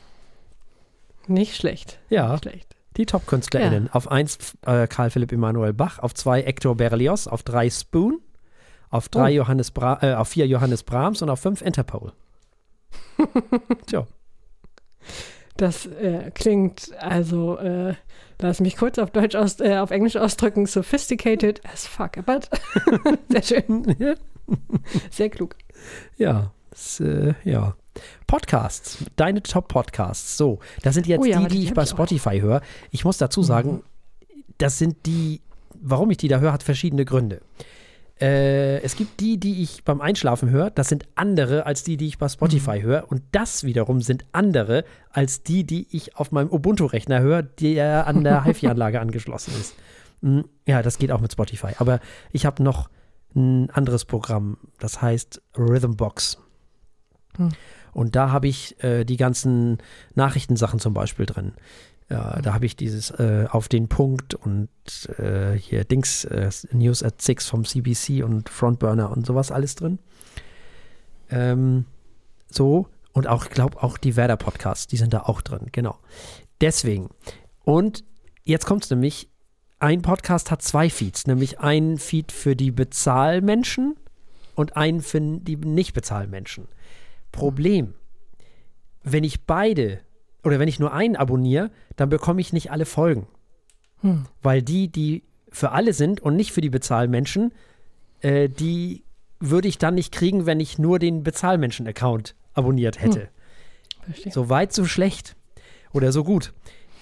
nicht 1.26 1.54
schlecht. 1.54 1.98
Ja, 2.08 2.32
Nicht 2.32 2.44
schlecht. 2.44 2.76
die 2.96 3.04
Top-KünstlerInnen. 3.04 3.90
Auf 3.92 4.10
1 4.10 4.56
äh, 4.64 4.86
Karl 4.86 5.10
Philipp 5.10 5.32
Emanuel 5.32 5.74
Bach, 5.74 5.98
auf 5.98 6.14
2 6.14 6.42
Hector 6.44 6.74
Berlioz, 6.76 7.26
auf 7.26 7.42
3 7.42 7.68
Spoon, 7.68 8.20
auf 8.88 9.10
3 9.10 9.32
Oh. 9.32 9.34
Johannes 9.34 9.70
Bra 9.70 9.98
äh, 10.00 10.14
auf 10.14 10.28
4 10.28 10.46
Johannes 10.46 10.82
Brahms 10.82 11.20
und 11.20 11.28
auf 11.28 11.40
5 11.40 11.60
Interpol. 11.60 12.12
Tja, 13.86 14.06
Das 15.56 15.86
äh, 15.86 16.30
klingt, 16.34 16.90
also, 16.98 17.56
äh, 17.58 17.94
lass 18.40 18.60
mich 18.60 18.76
kurz 18.76 18.98
auf 18.98 19.10
Deutsch 19.10 19.34
aus, 19.34 19.60
äh, 19.60 19.78
auf 19.78 19.90
Englisch 19.90 20.16
ausdrücken, 20.16 20.66
sophisticated 20.66 21.60
as 21.72 21.86
fuck, 21.86 22.12
but 22.26 22.50
sehr 23.28 23.42
schön, 23.42 24.16
sehr 25.10 25.30
klug. 25.30 25.56
ja, 26.18 26.52
das, 26.70 27.00
äh, 27.00 27.34
ja. 27.44 27.74
Podcasts, 28.26 28.98
deine 29.16 29.42
Top-Podcasts. 29.42 30.36
So, 30.36 30.58
das 30.82 30.94
sind 30.94 31.06
jetzt 31.06 31.20
Oh 31.22 31.24
ja, 31.24 31.38
die, 31.38 31.44
aber 31.44 31.48
die 31.48 31.58
die 31.60 31.64
ich 31.64 31.74
bei 31.74 31.84
ich. 31.84 31.88
Spotify 31.88 32.40
höre. 32.40 32.60
Ich 32.90 33.06
muss 33.06 33.16
dazu 33.16 33.42
sagen, 33.42 33.82
das 34.58 34.76
sind 34.78 35.06
die, 35.06 35.40
warum 35.80 36.10
ich 36.10 36.18
die 36.18 36.28
da 36.28 36.38
höre, 36.40 36.52
hat 36.52 36.62
verschiedene 36.62 37.06
Gründe. 37.06 37.40
Äh, 38.20 38.80
es 38.80 38.96
gibt 38.96 39.20
die, 39.20 39.38
die 39.38 39.62
ich 39.62 39.84
beim 39.84 40.00
Einschlafen 40.00 40.48
höre, 40.50 40.70
das 40.70 40.88
sind 40.88 41.06
andere 41.16 41.66
als 41.66 41.82
die, 41.82 41.96
die 41.96 42.06
ich 42.06 42.18
bei 42.18 42.28
Spotify 42.28 42.80
höre. 42.80 43.10
Und 43.10 43.22
das 43.32 43.64
wiederum 43.64 44.00
sind 44.00 44.24
andere 44.32 44.84
als 45.10 45.42
die, 45.42 45.64
die 45.64 45.86
ich 45.90 46.16
auf 46.16 46.32
meinem 46.32 46.50
Ubuntu-Rechner 46.50 47.20
höre, 47.20 47.42
der 47.42 48.06
an 48.06 48.24
der 48.24 48.44
HiFi-Anlage 48.44 49.00
angeschlossen 49.00 49.52
ist. 49.60 49.74
Mm, 50.22 50.40
Ja, 50.66 50.82
das 50.82 50.98
geht 50.98 51.12
auch 51.12 51.20
mit 51.20 51.32
Spotify. 51.32 51.72
Aber 51.78 52.00
ich 52.32 52.46
habe 52.46 52.62
noch 52.62 52.88
ein 53.34 53.68
anderes 53.70 54.06
Programm, 54.06 54.56
das 54.78 55.02
heißt 55.02 55.42
Rhythmbox. 55.58 56.38
Hm. 57.36 57.50
Und 57.92 58.16
da 58.16 58.30
habe 58.30 58.48
ich 58.48 58.82
äh, 58.82 59.04
die 59.04 59.16
ganzen 59.18 59.78
Nachrichtensachen 60.14 60.80
zum 60.80 60.94
Beispiel 60.94 61.26
drin. 61.26 61.52
Ja, 62.08 62.40
da 62.40 62.54
habe 62.54 62.66
ich 62.66 62.76
dieses 62.76 63.10
äh, 63.10 63.46
auf 63.50 63.68
den 63.68 63.88
Punkt 63.88 64.34
und 64.34 64.68
äh, 65.18 65.54
hier 65.54 65.84
Dings, 65.84 66.24
äh, 66.24 66.50
News 66.70 67.02
at 67.02 67.20
Six 67.20 67.48
vom 67.48 67.64
CBC 67.64 68.22
und 68.22 68.48
Frontburner 68.48 69.10
und 69.10 69.26
sowas 69.26 69.50
alles 69.50 69.74
drin. 69.74 69.98
Ähm, 71.30 71.84
so, 72.48 72.86
und 73.12 73.26
auch, 73.26 73.44
ich 73.46 73.50
glaube, 73.50 73.82
auch 73.82 73.98
die 73.98 74.14
Werder-Podcasts, 74.14 74.86
die 74.86 74.98
sind 74.98 75.14
da 75.14 75.22
auch 75.22 75.42
drin, 75.42 75.68
genau. 75.72 75.98
Deswegen. 76.60 77.10
Und 77.64 78.04
jetzt 78.44 78.66
kommt 78.66 78.84
es 78.84 78.90
nämlich, 78.90 79.28
ein 79.80 80.02
Podcast 80.02 80.50
hat 80.50 80.62
zwei 80.62 80.88
Feeds, 80.88 81.26
nämlich 81.26 81.58
einen 81.58 81.98
Feed 81.98 82.30
für 82.30 82.54
die 82.54 82.70
Bezahlmenschen 82.70 83.96
und 84.54 84.76
einen 84.76 85.00
für 85.00 85.20
die 85.20 85.56
Nicht-Bezahlmenschen. 85.56 86.68
Problem, 87.32 87.94
wenn 89.02 89.24
ich 89.24 89.44
beide 89.44 90.00
oder 90.46 90.60
wenn 90.60 90.68
ich 90.68 90.78
nur 90.78 90.92
einen 90.92 91.16
abonniere, 91.16 91.72
dann 91.96 92.08
bekomme 92.08 92.40
ich 92.40 92.52
nicht 92.52 92.70
alle 92.70 92.86
Folgen. 92.86 93.26
Hm. 94.02 94.26
Weil 94.42 94.62
die, 94.62 94.86
die 94.86 95.24
für 95.50 95.72
alle 95.72 95.92
sind 95.92 96.20
und 96.20 96.36
nicht 96.36 96.52
für 96.52 96.60
die 96.60 96.70
Bezahlmenschen, 96.70 97.52
äh, 98.20 98.48
die 98.48 99.02
würde 99.40 99.66
ich 99.66 99.78
dann 99.78 99.96
nicht 99.96 100.12
kriegen, 100.12 100.46
wenn 100.46 100.60
ich 100.60 100.78
nur 100.78 101.00
den 101.00 101.24
Bezahlmenschen-Account 101.24 102.36
abonniert 102.54 103.02
hätte. 103.02 103.28
Hm. 104.06 104.30
So 104.30 104.48
weit, 104.48 104.72
so 104.72 104.84
schlecht. 104.84 105.34
Oder 105.92 106.12
so 106.12 106.22
gut. 106.22 106.52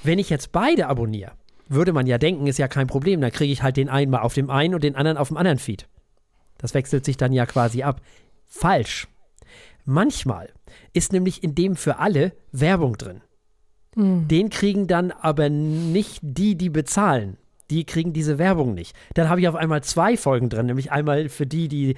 Wenn 0.03 0.19
ich 0.19 0.31
jetzt 0.31 0.51
beide 0.51 0.87
abonniere, 0.87 1.33
würde 1.69 1.93
man 1.93 2.07
ja 2.07 2.17
denken, 2.17 2.47
ist 2.47 2.59
ja 2.59 2.67
kein 2.67 2.87
Problem. 2.87 3.21
Dann 3.21 3.31
kriege 3.31 3.53
ich 3.53 3.63
halt 3.63 3.77
den 3.77 3.91
einen 3.91 4.11
mal 4.11 4.23
auf 4.23 4.33
dem 4.33 4.49
einen 4.49 4.75
und 4.75 4.83
den 4.83 4.97
anderen 4.97 5.19
auf 5.19 5.29
dem 5.29 5.37
anderen 5.37 5.59
Feed. 5.59 5.87
Das 6.57 6.73
wechselt 6.73 7.05
sich 7.05 7.19
dann 7.19 7.35
ja 7.35 7.45
quasi 7.45 7.83
ab. 7.83 8.01
Falsch. 8.47 9.07
Manchmal 9.85 10.49
ist 10.95 11.13
nämlich 11.13 11.45
in 11.45 11.55
dem 11.55 11.77
für 11.77 11.99
alle 11.99 12.33
Werbung 12.53 12.97
drin. 12.97 13.21
Mhm. 13.95 14.29
Den 14.29 14.51
kriegen 14.51 14.87
dann 14.87 15.11
aber 15.11 15.49
nicht 15.49 16.21
die, 16.23 16.57
die 16.57 16.71
bezahlen. 16.71 17.37
Die 17.71 17.85
kriegen 17.85 18.13
diese 18.13 18.39
Werbung 18.39 18.75
nicht. 18.75 18.95
Dann 19.15 19.29
habe 19.29 19.41
ich 19.41 19.49
auf 19.49 19.55
einmal 19.55 19.83
zwei 19.83 20.17
Folgen 20.17 20.51
drin, 20.51 20.67
nämlich 20.67 20.93
einmal 20.93 21.29
für 21.29 21.47
die, 21.47 21.69
die, 21.69 21.97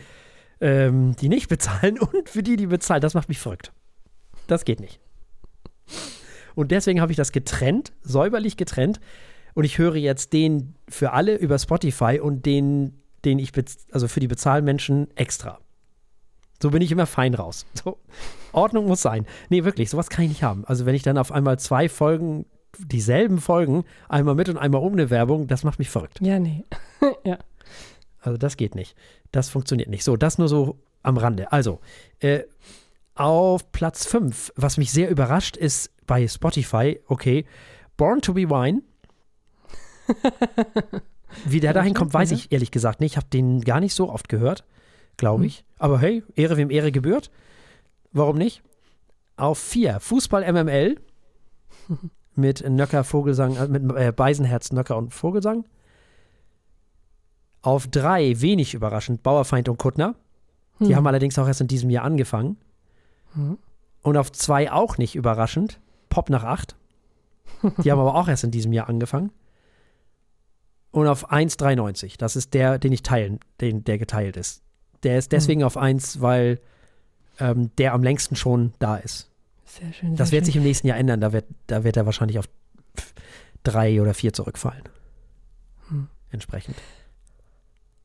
ähm, 0.61 1.17
die 1.17 1.29
nicht 1.29 1.49
bezahlen 1.49 1.99
und 1.99 2.29
für 2.29 2.43
die, 2.43 2.57
die 2.57 2.67
bezahlen. 2.67 3.01
Das 3.01 3.15
macht 3.15 3.29
mich 3.29 3.39
verrückt. 3.39 3.73
Das 4.47 4.65
geht 4.65 4.81
nicht. 4.81 5.01
Und 6.55 6.71
deswegen 6.71 7.01
habe 7.01 7.13
ich 7.13 7.17
das 7.17 7.33
getrennt, 7.33 7.93
säuberlich 8.03 8.57
getrennt. 8.57 9.01
Und 9.55 9.65
ich 9.65 9.79
höre 9.79 9.97
jetzt 9.97 10.33
den 10.33 10.75
für 10.89 11.13
alle 11.13 11.37
über 11.37 11.59
Spotify 11.59 12.21
und 12.21 12.47
den, 12.47 13.01
den 13.25 13.39
ich, 13.39 13.53
also 13.91 14.09
für 14.09 14.21
die 14.21 14.29
Bezahlmenschen 14.29 15.09
extra. 15.17 15.59
So 16.63 16.71
bin 16.71 16.83
ich 16.83 16.93
immer 16.93 17.07
fein 17.07 17.35
raus. 17.35 17.67
So, 17.75 17.99
Ordnung 18.57 18.87
muss 18.87 19.03
sein. 19.03 19.27
Nee, 19.49 19.65
wirklich, 19.65 19.91
sowas 19.91 20.11
kann 20.11 20.25
ich 20.25 20.31
nicht 20.31 20.43
haben. 20.43 20.65
Also 20.65 20.87
wenn 20.87 20.95
ich 20.95 21.03
dann 21.03 21.19
auf 21.19 21.33
einmal 21.33 21.59
zwei 21.59 21.89
Folgen, 21.89 22.47
dieselben 22.79 23.39
Folgen, 23.39 23.85
einmal 24.09 24.35
mit 24.35 24.49
und 24.49 24.59
einmal 24.59 24.83
um 24.83 24.93
eine 24.93 25.11
Werbung, 25.11 25.47
das 25.47 25.65
macht 25.65 25.79
mich 25.79 25.91
verrückt. 25.91 26.21
Ja, 26.21 26.39
nee. 26.39 26.65
ja. 27.25 27.39
Also 28.21 28.39
das 28.39 28.57
geht 28.57 28.75
nicht. 28.75 28.97
Das 29.33 29.49
funktioniert 29.49 29.89
nicht. 29.89 30.05
So, 30.05 30.17
das 30.17 30.39
nur 30.39 30.49
so 30.49 30.79
am 31.03 31.17
Rande. 31.17 31.53
Also, 31.53 31.81
äh, 32.21 32.43
auf 33.15 33.73
Platz 33.73 34.05
5, 34.07 34.53
was 34.57 34.77
mich 34.77 34.93
sehr 34.93 35.09
überrascht, 35.09 35.57
ist 35.57 35.91
bei 36.07 36.27
Spotify, 36.29 37.01
okay, 37.07 37.47
Born 37.97 38.21
to 38.21 38.35
be 38.35 38.51
Wine. 38.51 38.83
Wie 41.47 41.61
der 41.61 41.73
dahin 41.73 41.95
kommt, 41.95 42.13
weiß 42.13 42.31
ich 42.33 42.53
ehrlich 42.53 42.71
gesagt 42.71 43.01
nicht. 43.01 43.13
Ich 43.13 43.17
habe 43.17 43.29
den 43.33 43.63
gar 43.63 43.81
nicht 43.81 43.95
so 43.95 44.11
oft 44.11 44.29
gehört 44.29 44.65
glaube 45.17 45.43
hm. 45.43 45.49
ich. 45.49 45.65
Aber 45.79 46.01
hey, 46.01 46.23
Ehre 46.35 46.57
wem 46.57 46.71
Ehre 46.71 46.93
gebührt. 46.93 47.31
Warum 48.17 48.39
nicht? 48.39 48.63
Auf 49.37 49.59
vier, 49.59 50.01
Fußball 50.01 50.51
MML 50.51 50.97
mit 52.35 52.67
Nöcker, 52.67 53.05
Vogelsang, 53.05 53.57
äh, 53.57 53.69
mit 53.69 53.95
äh, 53.95 54.11
Beisenherz, 54.11 54.73
Nöcker 54.73 54.97
und 54.97 55.13
Vogelsang. 55.13 55.67
Auf 57.61 57.89
drei, 57.89 58.41
wenig 58.41 58.73
überraschend, 58.73 59.23
Bauerfeind 59.23 59.69
und 59.69 59.77
Kuttner. 59.79 60.15
Die 60.81 60.87
hm. 60.87 60.97
haben 60.97 61.07
allerdings 61.07 61.39
auch 61.39 61.47
erst 61.47 61.61
in 61.61 61.69
diesem 61.69 61.91
Jahr 61.91 62.05
angefangen. 62.05 62.57
Hm. 63.35 63.59
Und 64.01 64.17
auf 64.17 64.33
zwei 64.33 64.73
auch 64.73 64.97
nicht 64.97 65.15
überraschend, 65.15 65.79
Pop 66.09 66.31
nach 66.31 66.45
acht. 66.45 66.75
Die 67.85 67.93
haben 67.93 67.99
aber 67.99 68.15
auch 68.15 68.29
erst 68.29 68.45
in 68.45 68.51
diesem 68.51 68.73
Jahr 68.73 68.89
angefangen. 68.89 69.31
Und 70.91 71.07
auf 71.07 71.31
1,93. 71.31 72.17
Das 72.17 72.35
ist 72.37 72.55
der, 72.55 72.79
den 72.79 72.93
ich 72.93 73.03
teilen, 73.03 73.41
den, 73.61 73.85
der 73.85 73.99
geteilt 73.99 74.39
ist. 74.39 74.63
Der 75.03 75.19
ist 75.19 75.33
deswegen 75.33 75.61
mhm. 75.61 75.67
auf 75.67 75.77
1, 75.77 76.23
weil 76.23 76.61
ähm, 77.39 77.71
der 77.79 77.93
am 77.93 78.03
längsten 78.03 78.37
schon 78.37 78.73
da 78.79 78.97
ist. 78.97 79.31
Sehr 79.65 79.93
schön. 79.93 80.11
Sehr 80.11 80.19
das 80.19 80.33
wird 80.33 80.43
schön. 80.43 80.47
sich 80.47 80.57
im 80.57 80.63
nächsten 80.63 80.87
Jahr 80.87 80.97
ändern. 80.97 81.21
Da 81.21 81.33
wird, 81.33 81.47
da 81.67 81.85
wird 81.85 81.97
er 81.97 82.07
wahrscheinlich 82.07 82.39
auf 82.39 82.49
3 83.65 84.01
oder 84.01 84.15
4 84.15 84.33
zurückfallen. 84.33 84.85
Hm. 85.89 86.09
Entsprechend. 86.31 86.77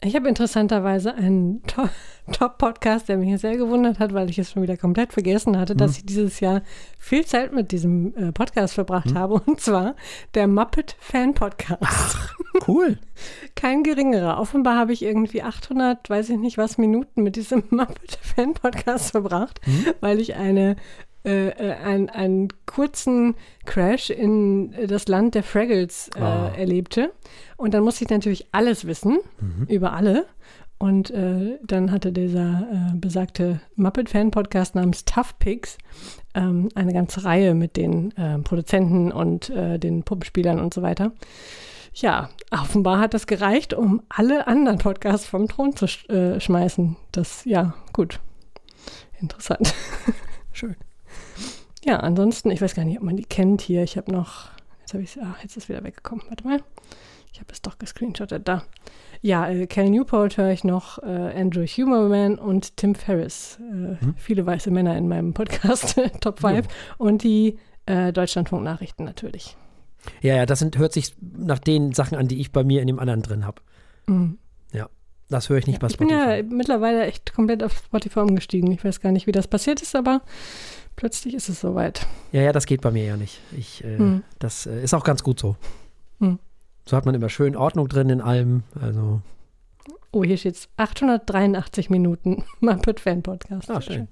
Ich 0.04 0.16
habe 0.16 0.28
interessanterweise 0.28 1.14
einen 1.14 1.62
Top-Podcast, 2.32 3.08
der 3.08 3.18
mich 3.18 3.40
sehr 3.40 3.56
gewundert 3.56 4.00
hat, 4.00 4.16
weil 4.16 4.32
ich 4.32 4.40
es 4.40 4.52
schon 4.52 4.64
wieder 4.64 4.76
komplett 4.76 5.14
vergessen 5.14 5.60
hatte, 5.60 5.76
dass 5.76 5.98
ich 5.98 6.06
dieses 6.06 6.40
Jahr 6.40 6.64
viel 6.98 7.24
Zeit 7.24 7.54
mit 7.54 7.72
diesem 7.72 8.16
äh, 8.16 8.32
Podcast 8.32 8.74
verbracht 8.74 9.12
mhm. 9.12 9.18
habe. 9.18 9.34
Und 9.46 9.62
zwar 9.62 9.96
der 10.34 10.48
Muppet 10.48 10.96
Fan 11.00 11.36
Podcast. 11.36 11.84
Ach, 11.86 12.34
cool. 12.68 12.98
Kein 13.56 13.84
geringerer. 13.84 14.40
Offenbar 14.40 14.76
habe 14.76 14.92
ich 14.92 15.04
irgendwie 15.04 15.44
800, 15.44 16.10
weiß 16.10 16.32
ich 16.32 16.38
nicht 16.38 16.58
was, 16.58 16.80
Minuten 16.80 17.22
mit 17.22 17.36
diesem 17.36 17.64
Muppet 17.70 18.18
Fan 18.24 18.56
Podcast 18.56 19.12
verbracht, 19.12 19.60
mhm. 19.68 19.86
weil 20.00 20.20
ich 20.20 20.36
eine 20.36 20.78
äh, 21.24 21.50
äh, 21.50 21.74
ein, 21.74 22.10
einen 22.10 22.48
kurzen 22.66 23.36
Crash 23.66 24.10
in 24.10 24.74
das 24.88 25.08
Land 25.08 25.36
der 25.36 25.44
Fraggles 25.44 26.10
äh, 26.16 26.22
oh. 26.22 26.50
erlebte. 26.58 27.12
Und 27.58 27.74
dann 27.74 27.84
musste 27.84 28.04
ich 28.04 28.10
natürlich 28.10 28.48
alles 28.52 28.86
wissen 28.88 29.20
mhm. 29.40 29.68
über 29.68 29.94
alle. 29.94 30.26
Und 30.80 31.12
äh, 31.12 31.60
dann 31.64 31.92
hatte 31.92 32.12
dieser 32.12 32.68
äh, 32.72 32.96
besagte 32.96 33.62
Muppet-Fan-Podcast 33.76 34.74
namens 34.74 35.06
Tough 35.06 35.38
Pigs 35.38 35.78
ähm, 36.34 36.70
eine 36.74 36.92
ganze 36.92 37.24
Reihe 37.24 37.54
mit 37.54 37.78
den 37.78 38.18
äh, 38.18 38.40
Produzenten 38.40 39.12
und 39.12 39.52
äh, 39.52 39.78
den 39.78 40.02
Puppenspielern 40.02 40.60
und 40.60 40.74
so 40.74 40.82
weiter. 40.82 41.12
Ja, 41.94 42.30
offenbar 42.50 43.00
hat 43.00 43.14
das 43.14 43.28
gereicht, 43.28 43.76
um 43.76 44.02
alle 44.10 44.48
anderen 44.48 44.80
Podcasts 44.80 45.28
vom 45.28 45.48
Thron 45.48 45.76
zu 45.76 45.88
sch 45.88 46.10
äh, 46.10 46.40
schmeißen. 46.40 46.96
Das, 47.12 47.46
ja, 47.46 47.76
gut. 47.94 48.20
Interessant. 49.20 49.76
Schön. 50.52 50.76
Ja, 51.84 51.98
ansonsten, 51.98 52.52
ich 52.52 52.62
weiß 52.62 52.76
gar 52.76 52.86
nicht, 52.86 52.98
ob 52.98 53.04
man 53.04 53.18
die 53.18 53.26
kennt 53.26 53.62
hier. 53.62 53.84
Ich 53.84 53.98
habe 53.98 54.12
noch, 54.12 54.50
jetzt 54.80 54.94
habe 54.94 55.04
ich 55.04 55.20
ah, 55.22 55.36
jetzt 55.42 55.58
ist 55.58 55.64
es 55.64 55.70
wieder 55.70 55.84
weggekommen. 55.84 56.24
Warte 56.30 56.44
mal. 56.44 56.60
Ich 57.34 57.40
habe 57.40 57.52
es 57.52 57.62
doch 57.62 57.80
gescreenshottet. 57.80 58.48
Da. 58.48 58.64
Ja, 59.22 59.50
äh, 59.50 59.66
Cal 59.66 59.90
Newport 59.90 60.38
höre 60.38 60.52
ich 60.52 60.64
noch, 60.64 61.00
äh, 61.00 61.06
Andrew 61.06 61.66
Huberman 61.66 62.38
und 62.38 62.76
Tim 62.78 62.94
Ferriss. 62.94 63.58
Äh, 63.60 64.04
hm? 64.04 64.16
Viele 64.18 64.46
weiße 64.46 64.70
Männer 64.70 64.98
in 64.98 65.08
meinem 65.08 65.34
Podcast, 65.34 66.00
Top 66.22 66.40
5. 66.40 66.66
Ja. 66.66 66.74
Und 66.98 67.24
die 67.24 67.58
äh, 67.86 68.12
Deutschlandfunk-Nachrichten 68.12 69.06
natürlich. 69.06 69.56
Ja, 70.22 70.36
ja, 70.36 70.46
das 70.46 70.60
sind, 70.60 70.78
hört 70.78 70.94
sich 70.94 71.14
nach 71.20 71.60
den 71.60 71.94
Sachen 71.94 72.18
an, 72.18 72.28
die 72.28 72.42
ich 72.42 72.52
bei 72.52 72.64
mir 72.64 72.82
in 72.82 72.88
dem 72.88 73.00
anderen 73.00 73.22
drin 73.22 73.46
habe. 73.46 73.62
Mhm. 74.08 74.38
Ja, 74.74 74.90
das 75.30 75.50
höre 75.50 75.58
ich 75.58 75.68
nicht 75.68 75.82
ja, 75.82 75.88
bei 75.88 75.90
Spotify. 75.90 76.14
Ich 76.14 76.20
bin 76.20 76.50
ja 76.50 76.56
mittlerweile 76.58 77.06
echt 77.06 77.34
komplett 77.34 77.64
auf 77.64 77.74
Spotify 77.74 78.20
umgestiegen. 78.20 78.72
Ich 78.72 78.84
weiß 78.84 79.00
gar 79.00 79.12
nicht, 79.12 79.28
wie 79.28 79.32
das 79.32 79.48
passiert 79.48 79.82
ist, 79.82 79.96
aber 79.96 80.22
plötzlich 81.02 81.34
ist 81.34 81.50
es 81.50 81.60
soweit. 81.60 82.06
Ja, 82.32 82.44
ja, 82.44 82.52
das 82.52 82.68
geht 82.68 82.82
bei 82.82 82.92
mir 82.92 83.04
ja 83.04 83.18
nicht. 83.18 83.42
Ich, 83.58 83.84
äh, 83.84 83.98
hm. 83.98 84.24
Das 84.38 84.68
äh, 84.68 84.84
ist 84.84 84.94
auch 84.94 85.04
ganz 85.04 85.24
gut 85.24 85.40
so. 85.40 85.56
Hm. 86.20 86.38
So 86.88 86.96
hat 86.96 87.08
man 87.08 87.16
immer 87.16 87.28
schön 87.28 87.56
Ordnung 87.56 87.90
drin 87.90 88.12
in 88.12 88.22
allem. 88.22 88.62
Also. 88.80 89.24
Oh, 90.12 90.24
hier 90.24 90.38
steht 90.38 90.70
883 90.78 91.90
Minuten 91.90 92.44
Muppet 92.60 93.00
Fan 93.00 93.24
Podcast. 93.24 93.72
Ah, 93.72 93.82
schön. 93.82 94.10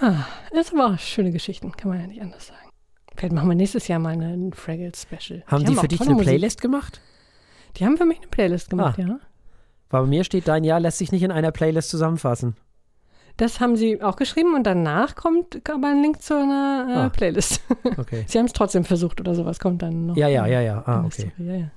Ah, 0.00 0.26
das 0.54 0.72
aber 0.72 0.94
auch 0.94 0.98
schöne 1.00 1.32
Geschichten, 1.32 1.72
kann 1.72 1.90
man 1.90 2.00
ja 2.00 2.06
nicht 2.06 2.22
anders 2.22 2.46
sagen. 2.46 2.70
Vielleicht 3.16 3.34
machen 3.34 3.48
wir 3.48 3.56
nächstes 3.56 3.88
Jahr 3.88 3.98
mal 3.98 4.12
einen 4.12 4.52
Fraggles 4.52 5.02
Special. 5.02 5.42
Haben 5.48 5.64
die, 5.64 5.72
die 5.72 5.76
haben 5.76 5.80
für 5.80 5.88
dich 5.88 6.00
eine 6.00 6.14
Playlist 6.14 6.58
Musik. 6.58 6.60
gemacht? 6.60 7.00
Die 7.78 7.84
haben 7.84 7.96
für 7.96 8.06
mich 8.06 8.18
eine 8.18 8.28
Playlist 8.28 8.70
gemacht, 8.70 9.00
ah. 9.00 9.02
ja. 9.02 9.20
Weil 9.90 10.02
bei 10.02 10.06
mir 10.06 10.22
steht, 10.22 10.46
dein 10.46 10.62
Jahr 10.62 10.78
lässt 10.78 10.98
sich 10.98 11.10
nicht 11.10 11.24
in 11.24 11.32
einer 11.32 11.50
Playlist 11.50 11.88
zusammenfassen. 11.88 12.54
Das 13.36 13.60
haben 13.60 13.76
sie 13.76 14.02
auch 14.02 14.16
geschrieben 14.16 14.54
und 14.54 14.64
danach 14.64 15.14
kommt 15.14 15.60
aber 15.68 15.88
ein 15.88 16.00
Link 16.00 16.22
zu 16.22 16.34
einer 16.34 16.86
äh, 16.88 16.94
ah, 16.94 17.08
Playlist. 17.10 17.60
Okay. 17.98 18.24
sie 18.26 18.38
haben 18.38 18.46
es 18.46 18.52
trotzdem 18.52 18.84
versucht 18.84 19.20
oder 19.20 19.34
sowas 19.34 19.58
kommt 19.58 19.82
dann 19.82 20.06
noch. 20.06 20.16
Ja, 20.16 20.28
ja, 20.28 20.46
ja, 20.46 20.60
ja. 20.60 20.82
Ah, 20.86 21.04
okay. 21.04 21.32
Ja, 21.38 21.54
ja. 21.54 21.70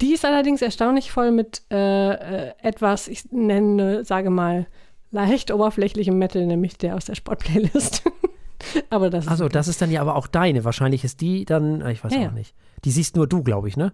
Die 0.00 0.12
ist 0.14 0.24
allerdings 0.24 0.62
erstaunlich 0.62 1.10
voll 1.10 1.32
mit 1.32 1.62
äh, 1.70 2.46
äh, 2.46 2.52
etwas, 2.62 3.08
ich 3.08 3.30
nenne, 3.32 4.04
sage 4.04 4.30
mal, 4.30 4.66
leicht 5.10 5.50
oberflächlichem 5.50 6.16
Metal, 6.16 6.46
nämlich 6.46 6.78
der 6.78 6.96
aus 6.96 7.04
der 7.04 7.14
Sportplaylist. 7.14 8.04
aber 8.90 9.10
das 9.10 9.28
Also, 9.28 9.48
das 9.48 9.68
ist 9.68 9.82
dann 9.82 9.90
ja 9.90 10.00
aber 10.00 10.16
auch 10.16 10.26
deine. 10.26 10.64
Wahrscheinlich 10.64 11.04
ist 11.04 11.20
die 11.20 11.44
dann, 11.44 11.82
ah, 11.82 11.90
ich 11.90 12.02
weiß 12.02 12.14
ja, 12.14 12.28
auch 12.28 12.32
nicht. 12.32 12.54
Die 12.84 12.90
siehst 12.90 13.16
nur 13.16 13.26
du, 13.26 13.42
glaube 13.42 13.68
ich, 13.68 13.76
ne? 13.76 13.92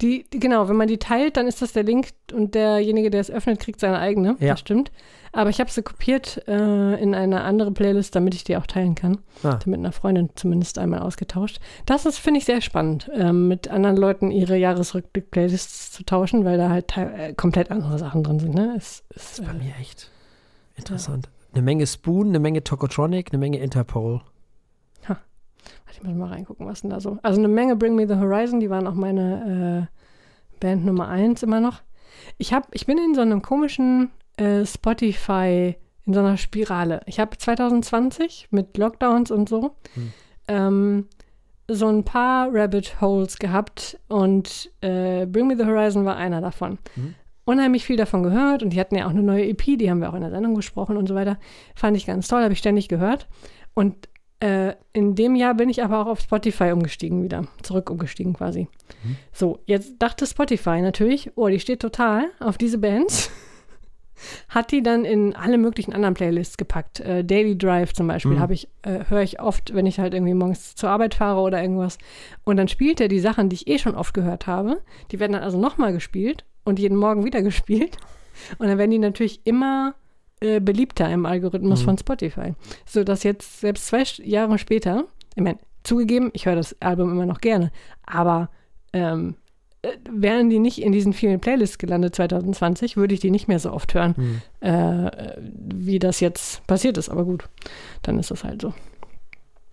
Die, 0.00 0.24
die, 0.32 0.38
genau, 0.38 0.68
wenn 0.68 0.76
man 0.76 0.88
die 0.88 0.98
teilt, 0.98 1.36
dann 1.36 1.46
ist 1.46 1.62
das 1.62 1.72
der 1.72 1.82
Link 1.82 2.10
und 2.32 2.54
derjenige, 2.54 3.10
der 3.10 3.20
es 3.20 3.30
öffnet, 3.30 3.60
kriegt 3.60 3.80
seine 3.80 3.98
eigene. 3.98 4.36
Ja. 4.38 4.52
Das 4.52 4.60
stimmt. 4.60 4.92
Aber 5.32 5.50
ich 5.50 5.60
habe 5.60 5.70
sie 5.70 5.82
kopiert 5.82 6.42
äh, 6.48 7.00
in 7.00 7.14
eine 7.14 7.42
andere 7.42 7.70
Playlist, 7.70 8.14
damit 8.14 8.34
ich 8.34 8.44
die 8.44 8.56
auch 8.56 8.66
teilen 8.66 8.94
kann. 8.94 9.18
Ah. 9.42 9.58
Mit 9.66 9.78
einer 9.78 9.92
Freundin 9.92 10.30
zumindest 10.34 10.78
einmal 10.78 11.00
ausgetauscht. 11.00 11.60
Das 11.84 12.06
ist, 12.06 12.18
finde 12.18 12.38
ich, 12.38 12.46
sehr 12.46 12.60
spannend, 12.62 13.10
ähm, 13.14 13.48
mit 13.48 13.68
anderen 13.68 13.96
Leuten 13.96 14.30
ihre 14.30 14.56
Jahresrückblick-Playlists 14.56 15.92
zu 15.92 16.04
tauschen, 16.04 16.44
weil 16.44 16.56
da 16.56 16.70
halt 16.70 16.96
äh, 16.96 17.34
komplett 17.34 17.70
andere 17.70 17.98
Sachen 17.98 18.22
drin 18.22 18.38
sind. 18.38 18.54
Ne? 18.54 18.74
Es, 18.76 19.04
es, 19.10 19.16
Das 19.16 19.38
ist 19.40 19.44
bei 19.44 19.52
äh, 19.52 19.64
mir 19.64 19.74
echt 19.78 20.10
interessant. 20.76 21.28
Eine 21.52 21.62
Menge 21.62 21.86
Spoon, 21.86 22.28
eine 22.28 22.38
Menge 22.38 22.64
Tokotronic, 22.64 23.28
eine 23.32 23.38
Menge 23.38 23.58
Interpol. 23.58 24.22
Warte, 25.84 26.00
ich 26.00 26.02
muss 26.02 26.14
mal 26.16 26.28
reingucken, 26.28 26.66
was 26.66 26.82
denn 26.82 26.90
da 26.90 27.00
so. 27.00 27.18
Also 27.22 27.38
eine 27.38 27.48
Menge 27.48 27.76
Bring 27.76 27.94
Me 27.94 28.06
the 28.06 28.16
Horizon, 28.16 28.60
die 28.60 28.70
waren 28.70 28.86
auch 28.86 28.94
meine 28.94 29.88
äh, 29.90 30.58
Band 30.60 30.84
Nummer 30.84 31.08
eins 31.08 31.42
immer 31.42 31.60
noch. 31.60 31.82
Ich, 32.38 32.52
hab, 32.52 32.68
ich 32.74 32.86
bin 32.86 32.98
in 32.98 33.14
so 33.14 33.20
einem 33.20 33.42
komischen 33.42 34.10
äh, 34.36 34.64
Spotify, 34.64 35.76
in 36.04 36.14
so 36.14 36.20
einer 36.20 36.36
Spirale. 36.36 37.00
Ich 37.06 37.20
habe 37.20 37.36
2020 37.36 38.48
mit 38.50 38.76
Lockdowns 38.78 39.30
und 39.30 39.48
so 39.48 39.76
Hm. 39.94 40.12
ähm, 40.48 41.08
so 41.68 41.88
ein 41.88 42.04
paar 42.04 42.48
Rabbit 42.52 43.00
Holes 43.00 43.38
gehabt 43.38 43.98
und 44.08 44.70
äh, 44.82 45.26
Bring 45.26 45.48
Me 45.48 45.56
the 45.56 45.64
Horizon 45.64 46.04
war 46.04 46.16
einer 46.16 46.40
davon. 46.40 46.78
Mhm. 46.94 47.14
Unheimlich 47.44 47.84
viel 47.84 47.96
davon 47.96 48.22
gehört 48.22 48.62
und 48.62 48.70
die 48.70 48.80
hatten 48.80 48.96
ja 48.96 49.06
auch 49.06 49.10
eine 49.10 49.22
neue 49.22 49.48
EP, 49.48 49.78
die 49.78 49.90
haben 49.90 50.00
wir 50.00 50.10
auch 50.10 50.14
in 50.14 50.20
der 50.20 50.30
Sendung 50.30 50.54
besprochen 50.54 50.96
und 50.96 51.08
so 51.08 51.14
weiter. 51.14 51.38
Fand 51.74 51.96
ich 51.96 52.06
ganz 52.06 52.28
toll, 52.28 52.42
habe 52.42 52.52
ich 52.52 52.58
ständig 52.58 52.88
gehört. 52.88 53.28
Und 53.74 54.08
äh, 54.40 54.74
in 54.92 55.14
dem 55.14 55.34
Jahr 55.34 55.54
bin 55.54 55.68
ich 55.68 55.82
aber 55.82 56.00
auch 56.00 56.06
auf 56.06 56.20
Spotify 56.20 56.72
umgestiegen 56.72 57.22
wieder, 57.22 57.46
zurück 57.62 57.90
umgestiegen 57.90 58.34
quasi. 58.34 58.68
Mhm. 59.02 59.16
So, 59.32 59.60
jetzt 59.66 59.94
dachte 59.98 60.26
Spotify 60.26 60.80
natürlich, 60.82 61.30
oh, 61.36 61.48
die 61.48 61.60
steht 61.60 61.80
total 61.80 62.26
auf 62.40 62.58
diese 62.58 62.78
Bands. 62.78 63.30
Hat 64.48 64.72
die 64.72 64.82
dann 64.82 65.04
in 65.04 65.36
alle 65.36 65.58
möglichen 65.58 65.92
anderen 65.92 66.14
Playlists 66.14 66.56
gepackt. 66.56 67.00
Äh, 67.00 67.22
Daily 67.22 67.56
Drive 67.56 67.92
zum 67.92 68.06
Beispiel 68.06 68.32
Mhm. 68.32 68.40
habe 68.40 68.54
ich, 68.54 68.66
äh, 68.82 69.00
höre 69.08 69.20
ich 69.22 69.40
oft, 69.40 69.74
wenn 69.74 69.84
ich 69.84 69.98
halt 70.00 70.14
irgendwie 70.14 70.32
morgens 70.32 70.74
zur 70.74 70.88
Arbeit 70.88 71.14
fahre 71.14 71.40
oder 71.40 71.60
irgendwas. 71.60 71.98
Und 72.44 72.56
dann 72.56 72.68
spielt 72.68 73.00
er 73.00 73.08
die 73.08 73.20
Sachen, 73.20 73.50
die 73.50 73.56
ich 73.56 73.68
eh 73.68 73.78
schon 73.78 73.94
oft 73.94 74.14
gehört 74.14 74.46
habe. 74.46 74.80
Die 75.10 75.20
werden 75.20 75.32
dann 75.32 75.42
also 75.42 75.60
nochmal 75.60 75.92
gespielt 75.92 76.44
und 76.64 76.78
jeden 76.78 76.96
Morgen 76.96 77.24
wieder 77.26 77.42
gespielt. 77.42 77.98
Und 78.58 78.68
dann 78.68 78.78
werden 78.78 78.90
die 78.90 78.98
natürlich 78.98 79.40
immer 79.44 79.94
äh, 80.40 80.60
beliebter 80.60 81.10
im 81.10 81.26
Algorithmus 81.26 81.80
Mhm. 81.80 81.84
von 81.84 81.98
Spotify. 81.98 82.54
So 82.84 83.04
dass 83.04 83.22
jetzt 83.22 83.60
selbst 83.60 83.86
zwei 83.86 84.02
Jahre 84.22 84.58
später, 84.58 85.04
ich 85.34 85.42
meine, 85.42 85.58
zugegeben, 85.84 86.30
ich 86.34 86.46
höre 86.46 86.56
das 86.56 86.76
Album 86.80 87.10
immer 87.10 87.26
noch 87.26 87.40
gerne, 87.40 87.70
aber 88.04 88.50
ähm, 88.92 89.36
äh, 89.82 89.88
wären 90.10 90.50
die 90.50 90.58
nicht 90.58 90.82
in 90.82 90.92
diesen 90.92 91.12
vielen 91.12 91.40
Playlists 91.40 91.78
gelandet 91.78 92.14
2020, 92.16 92.96
würde 92.96 93.14
ich 93.14 93.20
die 93.20 93.30
nicht 93.30 93.46
mehr 93.48 93.58
so 93.58 93.72
oft 93.72 93.94
hören, 93.94 94.14
Hm. 94.16 94.40
äh, 94.60 95.10
wie 95.38 95.98
das 95.98 96.20
jetzt 96.20 96.66
passiert 96.66 96.98
ist. 96.98 97.08
Aber 97.08 97.24
gut, 97.24 97.48
dann 98.02 98.18
ist 98.18 98.30
das 98.30 98.42
halt 98.44 98.62
so. 98.62 98.74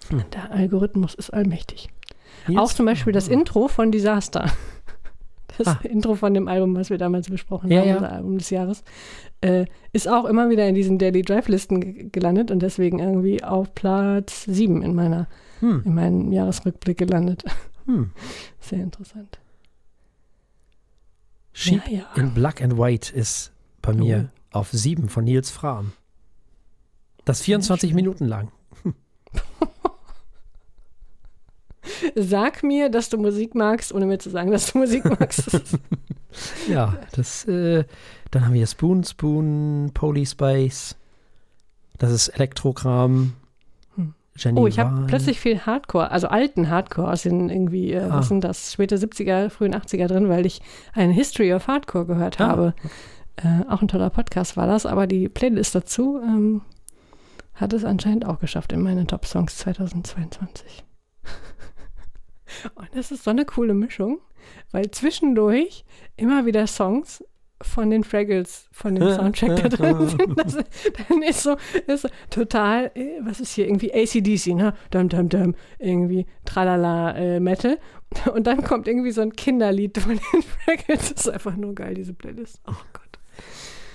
Hm. 0.10 0.24
Der 0.34 0.52
Algorithmus 0.52 1.14
ist 1.16 1.30
allmächtig. 1.32 1.90
Nils- 2.48 2.60
Auch 2.60 2.74
zum 2.74 2.86
Beispiel 2.86 3.14
das 3.14 3.28
Intro 3.28 3.68
von 3.68 3.92
Disaster. 3.92 4.52
Das 5.60 5.68
Ah. 5.68 5.80
Intro 5.84 6.16
von 6.16 6.34
dem 6.34 6.48
Album, 6.48 6.76
was 6.76 6.90
wir 6.90 6.98
damals 6.98 7.30
besprochen 7.30 7.70
Ja, 7.70 7.82
haben, 7.82 7.88
ja. 7.90 8.10
Album 8.10 8.40
des 8.40 8.50
Jahres, 8.50 8.84
äh, 9.44 9.66
ist 9.92 10.08
auch 10.08 10.26
immer 10.26 10.50
wieder 10.50 10.68
in 10.68 10.76
diesen 10.76 10.98
Daily 10.98 11.22
Drive-Listen 11.22 11.80
ge- 11.82 12.10
gelandet 12.12 12.50
und 12.52 12.60
deswegen 12.62 13.00
irgendwie 13.00 13.44
auf 13.44 13.74
Platz 13.76 14.44
7 14.46 14.82
in 14.82 14.96
meiner, 14.96 15.28
Hm. 15.60 15.82
in 15.86 15.94
meinem 15.96 16.32
Jahresrückblick 16.32 16.98
gelandet. 16.98 17.44
Hm. 17.86 18.12
Sehr 18.62 18.80
interessant. 18.82 19.40
Sheep 21.52 21.82
ja, 21.90 22.00
ja. 22.00 22.06
in 22.16 22.34
Black 22.34 22.62
and 22.62 22.78
White 22.78 23.14
ist 23.14 23.52
bei 23.82 23.94
mir 23.94 24.30
auf 24.52 24.70
sieben 24.72 25.10
von 25.10 25.26
Nils 25.26 25.52
Frahm. 25.52 25.92
Das 27.26 27.42
24 27.42 27.90
schön. 27.90 27.96
Minuten 27.98 28.26
lang. 28.26 28.52
Sag 32.16 32.64
mir, 32.64 32.90
dass 32.90 33.10
du 33.10 33.18
Musik 33.18 33.56
magst, 33.56 33.94
ohne 33.94 34.06
mir 34.06 34.18
zu 34.20 34.30
sagen, 34.30 34.52
dass 34.52 34.72
du 34.72 34.78
Musik 34.80 35.04
magst. 35.06 35.50
Ja, 36.68 36.98
das, 37.16 37.46
äh, 37.48 37.84
dann 38.36 38.46
haben 38.46 38.54
wir 38.54 38.66
Spoon, 38.68 39.04
Spoon, 39.04 39.92
Polyspace. 39.94 40.96
Das 41.98 42.12
ist 42.12 42.30
Elektrokram. 42.30 43.34
Hm. 43.96 44.14
Jenny 44.36 44.60
oh, 44.60 44.68
ich 44.68 44.80
habe 44.80 45.06
plötzlich 45.08 45.40
viel 45.40 45.60
Hardcore, 45.62 46.10
also 46.12 46.28
alten 46.28 46.70
Hardcore 46.70 47.12
aus 47.12 47.22
den 47.24 47.50
irgendwie, 47.50 47.94
äh, 47.94 48.02
Ah. 48.02 48.18
was 48.18 48.30
sind 48.30 48.44
das, 48.44 48.74
späte 48.74 48.98
70er, 48.98 49.50
frühen 49.50 49.76
80er 49.76 50.08
drin, 50.08 50.30
weil 50.30 50.46
ich 50.46 50.62
eine 50.94 51.14
History 51.14 51.54
of 51.54 51.68
Hardcore 51.68 52.06
gehört 52.06 52.42
Ah. 52.42 52.48
habe. 52.48 52.74
Äh, 53.36 53.64
auch 53.70 53.82
ein 53.82 53.88
toller 53.88 54.10
Podcast 54.10 54.58
war 54.58 54.68
das, 54.68 54.86
aber 54.86 55.08
die 55.08 55.30
Playlist 55.30 55.74
dazu 55.76 56.20
ähm, 56.24 56.62
hat 57.56 57.74
es 57.74 57.84
anscheinend 57.86 58.26
auch 58.26 58.40
geschafft 58.40 58.72
in 58.74 58.82
meine 58.82 59.06
Top-Songs 59.08 59.58
2022. 59.58 60.84
Und 62.76 62.90
das 62.94 63.12
ist 63.12 63.24
so 63.24 63.32
eine 63.32 63.46
coole 63.46 63.74
Mischung, 63.74 64.20
weil 64.72 64.90
zwischendurch 64.92 65.86
immer 66.16 66.46
wieder 66.46 66.68
Songs 66.68 67.24
von 67.64 67.90
den 67.90 68.04
Fraggles, 68.04 68.68
von 68.72 68.96
dem 68.96 69.10
Soundtrack 69.10 69.64
da 69.64 69.70
drin 69.70 70.08
sind. 70.10 70.38
Das, 70.38 70.58
dann 71.10 71.22
ist 71.24 71.44
so, 71.44 71.56
ist 71.88 72.02
so 72.04 72.10
total, 72.30 72.92
äh, 72.96 73.20
was 73.22 73.40
ist 73.40 73.54
hier, 73.54 73.66
irgendwie 73.68 73.94
ACDC, 73.94 74.56
ne? 74.56 74.74
Dum, 74.92 75.10
dum, 75.10 75.30
dum, 75.30 75.56
irgendwie 75.80 76.26
tralala 76.46 77.16
äh, 77.16 77.40
Metal. 77.40 77.78
Und 78.34 78.46
dann 78.46 78.64
kommt 78.64 78.88
irgendwie 78.88 79.12
so 79.12 79.22
ein 79.22 79.34
Kinderlied 79.34 79.98
von 79.98 80.12
den 80.12 80.42
Fraggles. 80.66 81.14
Das 81.14 81.26
ist 81.26 81.30
einfach 81.30 81.56
nur 81.56 81.74
geil, 81.74 81.94
diese 81.96 82.14
Playlist. 82.14 82.62
Oh 82.68 82.74
Gott. 82.94 83.02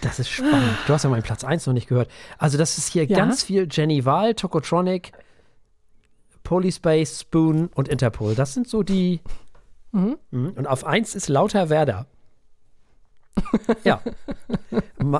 Das 0.00 0.18
ist 0.18 0.28
spannend. 0.30 0.76
Du 0.86 0.92
hast 0.92 1.02
ja 1.04 1.10
meinen 1.10 1.22
Platz 1.22 1.44
1 1.44 1.66
noch 1.66 1.74
nicht 1.74 1.88
gehört. 1.88 2.08
Also, 2.38 2.56
das 2.56 2.78
ist 2.78 2.92
hier 2.92 3.04
Ja. 3.04 3.16
ganz 3.16 3.42
viel 3.42 3.66
Jenny 3.70 4.04
Wahl, 4.04 4.34
Tokotronic, 4.34 5.12
Polyspace, 6.44 7.20
Spoon 7.20 7.68
und 7.74 7.88
Interpol. 7.88 8.34
Das 8.34 8.54
sind 8.54 8.68
so 8.68 8.82
die. 8.82 9.20
Mhm. 9.92 10.16
Mhm. 10.30 10.50
Und 10.50 10.66
auf 10.66 10.84
1 10.86 11.14
ist 11.14 11.28
Lauter 11.28 11.68
Werder. 11.68 12.06
Ja. 13.84 14.00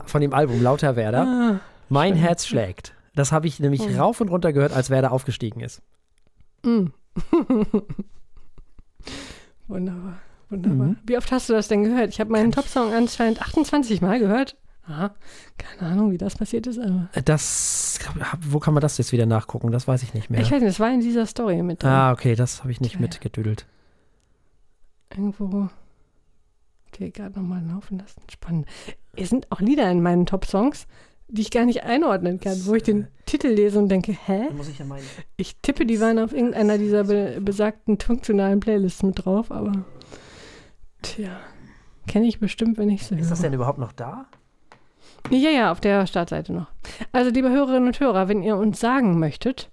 Von 0.07 0.21
dem 0.21 0.33
Album 0.35 0.63
Lauter 0.63 0.97
Werder. 0.97 1.23
Ah, 1.27 1.61
Mein 1.89 2.15
Herz 2.15 2.47
schlägt. 2.47 2.95
Das 3.15 3.33
habe 3.33 3.47
ich 3.47 3.59
nämlich 3.61 3.83
Oh. 3.83 3.99
rauf 4.01 4.21
und 4.21 4.29
runter 4.31 4.53
gehört, 4.53 4.73
als 4.73 4.91
Werder 4.91 5.13
aufgestiegen 5.13 5.61
ist. 5.61 5.83
mm. 6.65 6.87
wunderbar, 9.67 10.19
wunderbar. 10.51 10.87
Mhm. 10.89 10.97
Wie 11.05 11.17
oft 11.17 11.31
hast 11.33 11.49
du 11.49 11.53
das 11.55 11.69
denn 11.69 11.85
gehört? 11.85 12.11
Ich 12.11 12.21
habe 12.21 12.31
meinen 12.31 12.53
Top-Song 12.53 12.93
anscheinend 12.93 13.41
28 13.43 14.01
Mal 14.03 14.19
gehört. 14.19 14.57
Aha, 14.87 15.15
keine 15.59 15.93
Ahnung, 15.93 16.13
wie 16.13 16.19
das 16.19 16.37
passiert 16.37 16.67
ist, 16.67 16.79
aber 16.79 17.11
Das, 17.25 17.99
wo 18.41 18.59
kann 18.59 18.73
man 18.73 18.81
das 18.81 18.97
jetzt 18.97 19.13
wieder 19.13 19.27
nachgucken? 19.27 19.71
Das 19.71 19.87
weiß 19.87 20.03
ich 20.03 20.15
nicht 20.15 20.31
mehr. 20.31 20.41
ich 20.41 20.47
weiß 20.51 20.61
nicht, 20.63 20.71
das 20.71 20.81
war 20.81 20.91
in 20.91 21.01
dieser 21.01 21.27
Story 21.27 21.63
mit 21.63 21.83
drin. 21.83 21.91
ah, 21.91 22.13
okay, 22.13 22.35
das 22.35 22.61
habe 22.61 22.73
ich 22.73 22.81
nicht 22.81 22.93
Tja. 22.93 23.01
mitgedüdelt. 23.03 23.67
Irgendwo. 25.11 25.69
Okay, 26.99 27.11
gerade 27.11 27.39
nochmal 27.39 27.63
laufen 27.65 27.99
lassen. 28.01 28.21
Spannend. 28.29 28.67
Es 29.15 29.29
sind 29.29 29.47
auch 29.53 29.61
Lieder 29.61 29.89
in 29.89 30.03
meinen 30.03 30.27
Top-Songs, 30.27 30.89
die 31.29 31.43
ich 31.43 31.53
gar 31.53 31.65
nicht 31.65 31.85
einordnen 31.85 32.41
kann, 32.41 32.67
wo 32.67 32.75
ich 32.75 32.83
den 32.83 33.07
Titel 33.25 33.47
lese 33.47 33.79
und 33.79 33.89
denke, 33.89 34.11
hä? 34.27 34.51
muss 34.53 34.69
ich 34.69 34.81
ja 34.81 34.85
meinen. 34.85 35.05
Ich 35.37 35.57
tippe, 35.63 35.87
die 35.87 36.01
waren 36.01 36.19
auf 36.19 36.33
irgendeiner 36.33 36.77
dieser 36.77 37.05
be 37.05 37.39
besagten 37.41 38.01
funktionalen 38.01 38.59
Playlists 38.59 39.05
mit 39.05 39.25
drauf, 39.25 39.53
aber 39.53 39.85
tja, 41.03 41.39
kenne 42.09 42.27
ich 42.27 42.41
bestimmt, 42.41 42.79
wenn 42.79 42.91
ich 42.91 43.07
sie 43.07 43.15
Ist 43.15 43.31
das 43.31 43.39
höre. 43.39 43.45
denn 43.45 43.53
überhaupt 43.53 43.79
noch 43.79 43.93
da? 43.93 44.27
Ja, 45.31 45.51
ja, 45.51 45.71
auf 45.71 45.81
der 45.81 46.05
Startseite 46.09 46.53
noch. 46.53 46.67
Also, 47.13 47.31
liebe 47.31 47.51
Hörerinnen 47.51 47.87
und 47.87 48.01
Hörer, 48.01 48.29
wenn 48.29 48.43
ihr 48.43 48.57
uns 48.57 48.81
sagen 48.81 49.21
möchtet, 49.21 49.71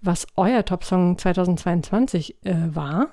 was 0.00 0.28
euer 0.36 0.64
Top-Song 0.64 1.18
2022 1.18 2.36
äh, 2.44 2.54
war, 2.72 3.08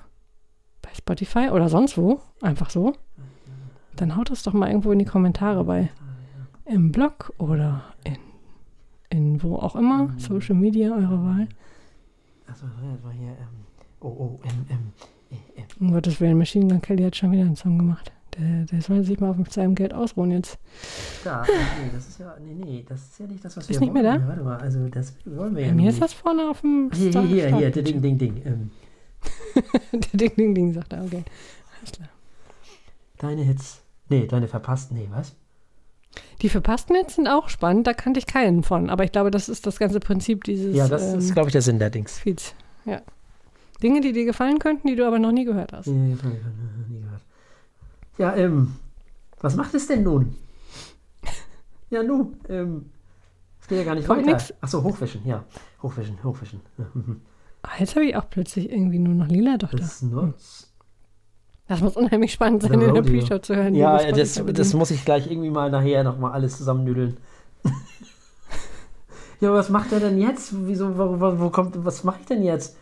bei 0.82 0.90
Spotify 0.96 1.48
oder 1.50 1.68
sonst 1.68 1.98
wo, 1.98 2.20
einfach 2.42 2.70
so, 2.70 2.92
dann 4.00 4.16
haut 4.16 4.30
das 4.30 4.42
doch 4.42 4.52
mal 4.52 4.68
irgendwo 4.68 4.92
in 4.92 4.98
die 4.98 5.04
Kommentare 5.04 5.64
bei 5.64 5.90
im 6.64 6.90
Blog 6.92 7.32
oder 7.38 7.82
in, 8.04 8.16
in 9.10 9.42
wo 9.42 9.56
auch 9.56 9.76
immer, 9.76 10.10
Social 10.18 10.54
Media 10.56 10.90
eurer 10.90 11.22
Wahl. 11.24 11.48
Achso, 12.48 12.66
das 12.66 13.04
war 13.04 13.12
hier. 13.12 13.28
Ähm, 13.30 13.36
oh, 14.00 14.08
oh, 14.08 14.40
ähm, 14.44 14.66
ähm, 14.70 14.92
äh, 15.30 15.60
äh. 15.60 15.64
Um 15.80 15.92
Gottes 15.92 16.20
Willen, 16.20 16.38
Machine 16.38 16.66
Gun 16.68 16.80
Kelly 16.80 17.02
hat 17.04 17.16
schon 17.16 17.32
wieder 17.32 17.42
einen 17.42 17.56
Song 17.56 17.78
gemacht. 17.78 18.12
Der, 18.38 18.64
der 18.66 18.82
soll 18.82 19.02
sich 19.02 19.18
mal 19.18 19.30
auf 19.30 19.36
seinem 19.50 19.74
Geld 19.74 19.94
ausruhen 19.94 20.30
jetzt. 20.30 20.58
Da, 21.24 21.42
nee, 21.46 21.90
das 21.92 22.08
ist 22.08 22.20
ja. 22.20 22.36
Nee, 22.44 22.54
nee, 22.54 22.84
das 22.86 23.00
ist 23.02 23.18
ja 23.20 23.26
nicht 23.26 23.44
das, 23.44 23.56
was 23.56 23.64
Ist 23.70 23.80
wir 23.80 23.80
nicht 23.80 23.94
mehr 23.94 24.02
da? 24.02 24.26
Warte 24.28 24.42
mal, 24.42 24.56
also 24.58 24.88
das 24.88 25.14
wollen 25.24 25.54
wir 25.56 25.62
Bei 25.62 25.68
ja 25.68 25.72
mir 25.74 25.82
nicht. 25.82 25.94
ist 25.94 26.02
das 26.02 26.12
vorne 26.12 26.50
auf 26.50 26.60
dem 26.60 26.90
Hier, 26.92 27.10
Star- 27.12 27.22
hier, 27.26 27.46
hier, 27.48 27.56
hier, 27.56 27.70
Start- 27.70 27.86
ding, 27.88 28.02
ding, 28.02 28.18
ding. 28.18 28.42
Ähm, 28.44 28.70
Der 29.92 30.00
Ding, 30.18 30.36
Ding, 30.36 30.54
Ding, 30.54 30.72
sagt 30.72 30.92
er, 30.92 31.02
okay. 31.04 31.24
Alles 31.80 31.92
klar. 31.92 32.08
deine 33.18 33.42
Hits. 33.42 33.82
Nee, 34.08 34.26
deine 34.26 34.48
verpassten. 34.48 34.96
Nee, 34.96 35.08
was? 35.10 35.34
Die 36.42 36.48
verpassten 36.48 36.96
jetzt 36.96 37.16
sind 37.16 37.28
auch 37.28 37.48
spannend, 37.48 37.86
da 37.86 37.92
kannte 37.92 38.18
ich 38.18 38.26
keinen 38.26 38.62
von. 38.62 38.90
Aber 38.90 39.04
ich 39.04 39.12
glaube, 39.12 39.30
das 39.30 39.48
ist 39.48 39.66
das 39.66 39.78
ganze 39.78 40.00
Prinzip 40.00 40.44
dieses 40.44 40.74
Ja, 40.74 40.88
das 40.88 41.12
ähm, 41.12 41.18
ist, 41.18 41.32
glaube 41.34 41.48
ich, 41.48 41.52
der 41.52 41.62
Sinn 41.62 41.78
der 41.78 41.90
Dings. 41.90 42.18
Feeds. 42.18 42.54
Ja. 42.84 43.02
Dinge, 43.82 44.00
die 44.00 44.12
dir 44.12 44.24
gefallen 44.24 44.58
könnten, 44.58 44.88
die 44.88 44.96
du 44.96 45.06
aber 45.06 45.18
noch 45.18 45.32
nie 45.32 45.44
gehört 45.44 45.72
hast. 45.72 45.86
Nee, 45.88 46.16
nee, 46.22 46.28
nie 46.88 47.00
gehört. 47.00 47.20
Ja, 48.18 48.34
ähm, 48.36 48.76
was 49.40 49.56
macht 49.56 49.74
es 49.74 49.86
denn 49.86 50.02
nun? 50.02 50.34
Ja, 51.88 52.02
nun, 52.02 52.36
ähm, 52.48 52.90
es 53.60 53.68
geht 53.68 53.78
ja 53.78 53.84
gar 53.84 53.94
nicht 53.94 54.08
Kommt 54.08 54.22
weiter. 54.26 54.32
nix. 54.32 54.52
Achso, 54.60 54.82
hochwischen, 54.82 55.24
ja. 55.24 55.44
Hochwischen, 55.82 56.22
hochwischen. 56.24 56.60
Ah, 57.62 57.80
jetzt 57.80 57.96
habe 57.96 58.06
ich 58.06 58.14
auch 58.14 58.30
plötzlich 58.30 58.70
irgendwie 58.70 59.00
nur 59.00 59.14
noch 59.14 59.26
lila 59.26 59.56
doch 59.56 59.70
da. 59.70 59.78
Das 59.78 60.00
nutzt. 60.00 60.72
Das 61.68 61.80
muss 61.80 61.96
unheimlich 61.96 62.32
spannend 62.32 62.62
sein, 62.62 62.80
in 62.80 62.94
der. 62.94 63.02
Pre-Show 63.02 63.38
zu 63.38 63.56
hören. 63.56 63.74
Ja, 63.74 64.12
das, 64.12 64.40
das 64.46 64.72
muss 64.74 64.90
ich 64.90 65.04
gleich 65.04 65.28
irgendwie 65.30 65.50
mal 65.50 65.70
nachher 65.70 66.04
nochmal 66.04 66.32
alles 66.32 66.58
zusammennüdeln. 66.58 67.16
ja, 69.40 69.48
aber 69.48 69.58
was 69.58 69.68
macht 69.68 69.92
er 69.92 70.00
denn 70.00 70.18
jetzt? 70.18 70.54
Wieso, 70.66 70.96
wo, 70.96 71.20
wo, 71.20 71.40
wo 71.40 71.50
kommt, 71.50 71.84
was 71.84 72.04
mache 72.04 72.20
ich 72.20 72.26
denn 72.26 72.44
jetzt? 72.44 72.76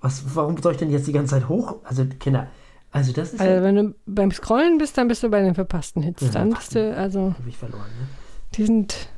Was, 0.00 0.22
warum 0.34 0.56
soll 0.62 0.72
ich 0.72 0.78
denn 0.78 0.90
jetzt 0.90 1.06
die 1.06 1.12
ganze 1.12 1.34
Zeit 1.34 1.48
hoch? 1.48 1.76
Also, 1.84 2.06
Kinder, 2.18 2.48
also 2.90 3.12
das 3.12 3.34
ist 3.34 3.40
Also, 3.40 3.52
ja, 3.52 3.62
wenn 3.62 3.76
du 3.76 3.94
beim 4.06 4.30
Scrollen 4.30 4.78
bist, 4.78 4.96
dann 4.96 5.08
bist 5.08 5.22
du 5.22 5.28
bei 5.28 5.42
den 5.42 5.54
verpassten 5.54 6.02
Hits. 6.02 6.22
Ja, 6.22 6.30
Dann 6.30 6.50
bist 6.50 6.74
du, 6.74 6.96
also, 6.96 7.34
hab 7.38 7.46
ich 7.46 7.56
verloren, 7.58 7.90
ne? 8.00 8.08
die 8.54 8.64
sind. 8.64 9.08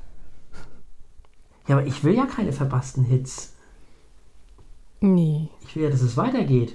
Ja, 1.69 1.77
aber 1.77 1.87
ich 1.87 2.03
will 2.03 2.15
ja 2.15 2.27
keine 2.27 2.53
verpassten 2.53 3.05
Hits. 3.05 3.53
Nee. 5.01 5.51
Ich 5.63 5.77
will 5.77 5.85
ja, 5.85 5.91
dass 5.91 6.01
es 6.01 6.17
weitergeht. 6.17 6.75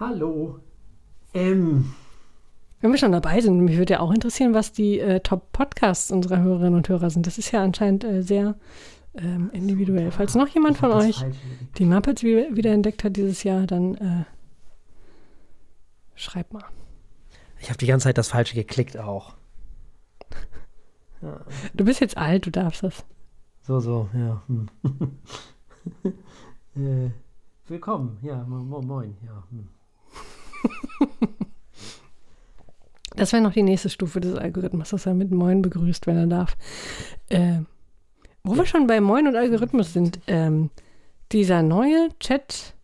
Hallo. 0.00 0.58
Ähm, 1.34 1.92
Wenn 2.80 2.90
wir 2.90 2.96
schon 2.96 3.12
dabei 3.12 3.42
sind, 3.42 3.60
mich 3.60 3.76
würde 3.76 3.92
ja 3.92 4.00
auch 4.00 4.12
interessieren, 4.12 4.54
was 4.54 4.72
die 4.72 4.98
äh, 4.98 5.20
Top-Podcasts 5.20 6.10
unserer 6.10 6.40
Hörerinnen 6.40 6.74
und 6.74 6.88
Hörer 6.88 7.10
sind. 7.10 7.26
Das 7.26 7.36
ist 7.36 7.50
ja 7.50 7.62
anscheinend 7.62 8.04
äh, 8.04 8.22
sehr 8.22 8.54
ähm, 9.14 9.50
individuell. 9.52 10.10
Falls 10.10 10.34
noch 10.34 10.48
jemand 10.48 10.78
von 10.78 10.90
euch 10.92 11.22
die 11.76 11.84
Muppets 11.84 12.22
wieder, 12.22 12.56
wieder 12.56 12.72
entdeckt 12.72 13.04
hat 13.04 13.14
dieses 13.14 13.42
Jahr, 13.42 13.66
dann 13.66 13.94
äh, 13.96 14.24
schreibt 16.14 16.54
mal. 16.54 16.64
Ich 17.60 17.68
habe 17.68 17.76
die 17.76 17.86
ganze 17.86 18.04
Zeit 18.04 18.16
das 18.16 18.28
Falsche 18.28 18.54
geklickt 18.54 18.96
auch. 18.96 19.34
Du 21.74 21.84
bist 21.84 22.00
jetzt 22.00 22.16
alt, 22.16 22.46
du 22.46 22.50
darfst 22.50 22.82
das. 22.82 23.04
So, 23.60 23.80
so, 23.80 24.08
ja. 24.14 24.42
Hm. 24.46 24.68
äh, 26.76 27.10
willkommen, 27.66 28.16
ja, 28.22 28.42
mo 28.44 28.64
mo 28.64 28.80
moin, 28.80 29.14
ja. 29.26 29.44
Hm. 29.50 29.68
Das 33.16 33.32
wäre 33.32 33.42
noch 33.42 33.52
die 33.52 33.64
nächste 33.64 33.90
Stufe 33.90 34.20
des 34.20 34.36
Algorithmus, 34.36 34.90
dass 34.90 35.04
er 35.04 35.14
mit 35.14 35.32
Moin 35.32 35.62
begrüßt, 35.62 36.06
wenn 36.06 36.16
er 36.16 36.26
darf. 36.26 36.56
Äh, 37.28 37.58
wo 38.44 38.56
wir 38.56 38.64
schon 38.66 38.86
bei 38.86 39.00
Moin 39.00 39.26
und 39.26 39.34
Algorithmus 39.36 39.92
sind, 39.92 40.20
ähm, 40.26 40.70
dieser 41.32 41.62
neue 41.62 42.08
Chat, 42.20 42.74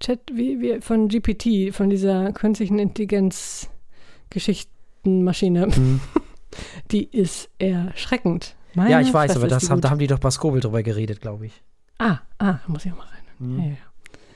Chat 0.00 0.20
wie, 0.32 0.60
wie 0.60 0.80
von 0.80 1.08
GPT, 1.08 1.72
von 1.74 1.88
dieser 1.88 2.32
künstlichen 2.32 2.78
Intelligenz-Geschichtenmaschine, 2.78 5.66
Hm. 5.74 6.00
die 6.90 7.04
ist 7.04 7.48
erschreckend. 7.58 8.56
Ja, 8.74 8.82
Meine 8.82 9.02
ich 9.02 9.14
weiß, 9.14 9.32
Fresse 9.32 9.40
aber 9.40 9.48
das 9.48 9.70
haben, 9.70 9.80
da 9.80 9.90
haben 9.90 9.98
die 9.98 10.06
doch 10.08 10.18
bei 10.18 10.30
Skobel 10.30 10.60
drüber 10.60 10.82
geredet, 10.82 11.20
glaube 11.20 11.46
ich. 11.46 11.62
Ah, 11.98 12.18
ah, 12.38 12.58
muss 12.66 12.84
ich 12.84 12.92
auch 12.92 12.96
mal 12.98 13.06
rein. 13.06 13.22
Hm. 13.38 13.58
Ja, 13.60 13.66
ja. 13.66 13.76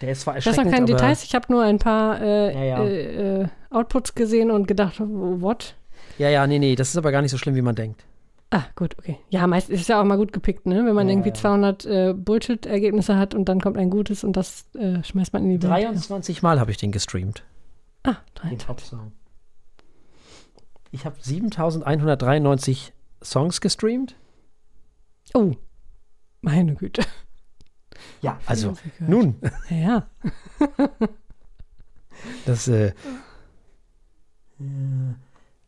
Der 0.00 0.12
ist 0.12 0.20
zwar 0.22 0.36
erschreckend, 0.36 0.64
noch 0.66 0.72
keine 0.72 0.86
Details, 0.86 1.24
ich 1.24 1.34
habe 1.34 1.46
nur 1.52 1.62
ein 1.62 1.78
paar 1.78 2.20
äh, 2.20 2.54
Ja, 2.54 2.64
ja. 2.64 2.84
Äh, 2.84 3.40
äh, 3.42 3.48
Outputs 3.70 4.14
gesehen 4.14 4.50
und 4.50 4.66
gedacht, 4.68 5.00
what? 5.00 5.74
ja, 6.18 6.28
ja, 6.28 6.46
nee, 6.46 6.58
nee, 6.58 6.74
das 6.76 6.90
ist 6.90 6.96
aber 6.96 7.10
gar 7.12 7.22
nicht 7.22 7.30
so 7.32 7.38
schlimm, 7.38 7.54
wie 7.56 7.62
man 7.62 7.74
denkt. 7.74 8.04
Ah, 8.50 8.62
gut, 8.76 8.96
okay. 8.98 9.18
Ja, 9.28 9.46
meist 9.46 9.68
ist 9.68 9.88
ja 9.90 10.00
auch 10.00 10.04
mal 10.04 10.16
gut 10.16 10.32
gepickt, 10.32 10.64
ne? 10.64 10.76
Wenn 10.86 10.94
man 10.94 11.06
Ja, 11.06 11.12
irgendwie 11.12 11.28
ja. 11.28 11.34
200 11.34 11.84
äh, 11.84 12.14
Bullshit-Ergebnisse 12.14 13.16
hat 13.18 13.34
und 13.34 13.46
dann 13.46 13.60
kommt 13.60 13.76
ein 13.76 13.90
gutes 13.90 14.24
und 14.24 14.36
das 14.38 14.64
äh, 14.74 15.02
schmeißt 15.04 15.34
man 15.34 15.42
in 15.44 15.50
die 15.50 15.62
Welt. 15.62 15.70
23 15.70 16.40
Mal 16.42 16.58
habe 16.58 16.70
ich 16.70 16.78
den 16.78 16.90
gestreamt, 16.90 17.44
Ah, 18.04 18.12
den 18.42 18.56
23. 18.56 18.66
Top-Song. 18.66 19.12
Ich 20.92 21.04
habe 21.04 21.16
7193 21.20 22.94
Songs 23.22 23.60
gestreamt. 23.60 24.16
Oh, 25.34 25.52
meine 26.40 26.74
Güte. 26.74 27.02
Ja, 28.22 28.38
also, 28.46 28.74
nun, 28.98 29.36
Ja, 29.68 30.06
das, 32.46 32.68
äh, 32.68 32.92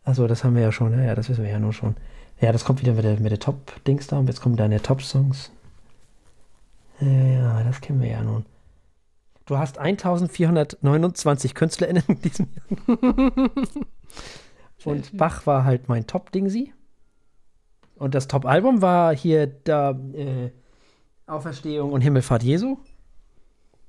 also 0.05 0.27
das 0.27 0.45
haben 0.45 0.55
wir 0.55 0.63
ja 0.63 0.73
schon, 0.73 0.93
ja, 0.93 1.05
ja, 1.05 1.15
das 1.15 1.29
wissen 1.29 1.45
wir 1.45 1.51
ja 1.51 1.59
nur 1.59 1.73
schon. 1.73 1.97
Ja, 2.41 2.53
das 2.53 2.65
kommt 2.65 2.81
wieder 2.81 2.95
mit 2.95 3.05
der, 3.05 3.21
mit 3.21 3.31
der 3.31 3.39
Top-Dings 3.39 4.07
da 4.07 4.19
und 4.19 4.27
jetzt 4.27 4.41
kommen 4.41 4.57
deine 4.57 4.81
Top-Songs. 4.81 5.51
Ja, 7.01 7.09
ja, 7.09 7.63
das 7.63 7.81
kennen 7.81 8.01
wir 8.01 8.09
ja 8.09 8.23
nun. 8.23 8.45
Du 9.47 9.59
hast 9.59 9.79
1429 9.79 11.55
KünstlerInnen 11.55 12.05
in 12.07 12.21
diesem 12.21 12.49
Jahr. 12.55 13.51
Und 14.85 15.17
Bach 15.17 15.47
war 15.47 15.65
halt 15.65 15.89
mein 15.89 16.07
Top-Dingsi. 16.07 16.73
Und 17.97 18.15
das 18.15 18.29
Top-Album 18.29 18.81
war 18.81 19.15
hier 19.15 19.47
da 19.47 19.91
äh, 19.91 20.51
Auferstehung 21.31 21.93
und 21.93 22.01
Himmelfahrt 22.01 22.43
Jesu. 22.43 22.77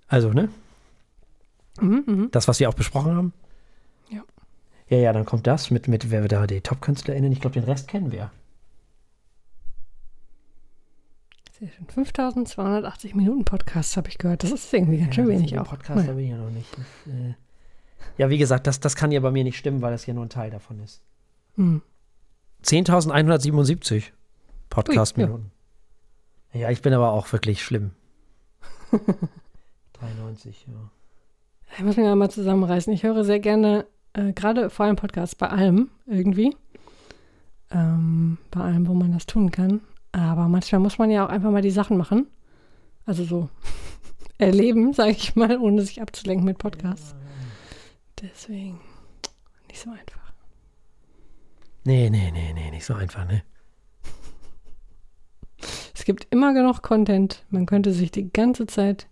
Also, 0.07 0.31
ne? 0.33 0.49
Mhm, 1.79 2.03
mhm. 2.05 2.31
Das, 2.31 2.47
was 2.47 2.59
wir 2.59 2.69
auch 2.69 2.73
besprochen 2.73 3.15
haben. 3.15 3.33
Ja. 4.09 4.23
Ja, 4.89 4.97
ja, 4.97 5.13
dann 5.13 5.25
kommt 5.25 5.47
das 5.47 5.71
mit, 5.71 5.87
mit 5.87 6.11
wer 6.11 6.27
da 6.27 6.47
die 6.47 6.61
Top-KünstlerInnen. 6.61 7.31
Ich 7.31 7.39
glaube, 7.39 7.53
den 7.53 7.63
Rest 7.63 7.87
kennen 7.87 8.11
wir. 8.11 8.31
Sehr 11.59 11.69
schön. 11.69 11.87
5280 11.87 13.15
Minuten 13.15 13.45
Podcasts 13.45 13.95
habe 13.95 14.09
ich 14.09 14.17
gehört. 14.17 14.43
Das 14.43 14.51
ist 14.51 14.73
irgendwie 14.73 14.97
ganz 14.97 15.15
schön 15.15 15.27
wenig 15.27 15.57
auch. 15.59 15.69
Podcast 15.69 16.07
habe 16.07 16.21
ich 16.21 16.29
ja 16.29 16.37
noch 16.37 16.49
nicht. 16.49 16.71
Das, 16.75 17.13
äh, 17.13 17.33
ja, 18.17 18.29
wie 18.29 18.37
gesagt, 18.37 18.67
das, 18.67 18.79
das 18.79 18.95
kann 18.95 19.11
ja 19.11 19.19
bei 19.19 19.31
mir 19.31 19.43
nicht 19.43 19.57
stimmen, 19.57 19.81
weil 19.81 19.91
das 19.91 20.05
ja 20.05 20.13
nur 20.13 20.25
ein 20.25 20.29
Teil 20.29 20.49
davon 20.49 20.79
ist. 20.79 21.01
Hm. 21.55 21.81
10.177 22.63 24.05
Podcast-Minuten. 24.69 25.45
ja. 25.45 25.60
Ich 26.53 26.81
bin 26.81 26.93
aber 26.93 27.11
auch 27.11 27.31
wirklich 27.31 27.63
schlimm. 27.63 27.91
93, 29.93 30.67
ja. 30.67 30.73
Ich 31.77 31.83
muss 31.83 31.95
mich 31.95 32.05
ja 32.05 32.15
mal 32.15 32.29
zusammenreißen. 32.29 32.91
Ich 32.91 33.03
höre 33.03 33.23
sehr 33.23 33.39
gerne, 33.39 33.85
äh, 34.13 34.33
gerade 34.33 34.69
vor 34.69 34.85
allem 34.85 34.95
Podcasts, 34.97 35.35
bei 35.35 35.47
allem 35.47 35.89
irgendwie. 36.05 36.55
Ähm, 37.71 38.37
bei 38.51 38.61
allem, 38.61 38.87
wo 38.87 38.93
man 38.93 39.13
das 39.13 39.25
tun 39.25 39.51
kann. 39.51 39.81
Aber 40.11 40.49
manchmal 40.49 40.81
muss 40.81 40.97
man 40.97 41.09
ja 41.09 41.25
auch 41.25 41.29
einfach 41.29 41.51
mal 41.51 41.61
die 41.61 41.71
Sachen 41.71 41.97
machen. 41.97 42.27
Also 43.05 43.23
so 43.23 43.49
erleben, 44.37 44.93
sage 44.93 45.11
ich 45.11 45.35
mal, 45.35 45.57
ohne 45.57 45.81
sich 45.81 46.01
abzulenken 46.01 46.45
mit 46.45 46.57
Podcasts. 46.57 47.15
Deswegen 48.21 48.79
nicht 49.69 49.79
so 49.79 49.89
einfach. 49.91 50.33
Nee, 51.83 52.09
nee, 52.09 52.29
nee, 52.31 52.53
nee, 52.53 52.69
nicht 52.69 52.85
so 52.85 52.93
einfach, 52.93 53.25
ne? 53.25 53.41
Es 55.93 56.05
gibt 56.05 56.27
immer 56.31 56.53
genug 56.53 56.81
Content. 56.81 57.43
Man 57.49 57.65
könnte 57.65 57.93
sich 57.93 58.11
die 58.11 58.31
ganze 58.31 58.67
Zeit 58.67 59.07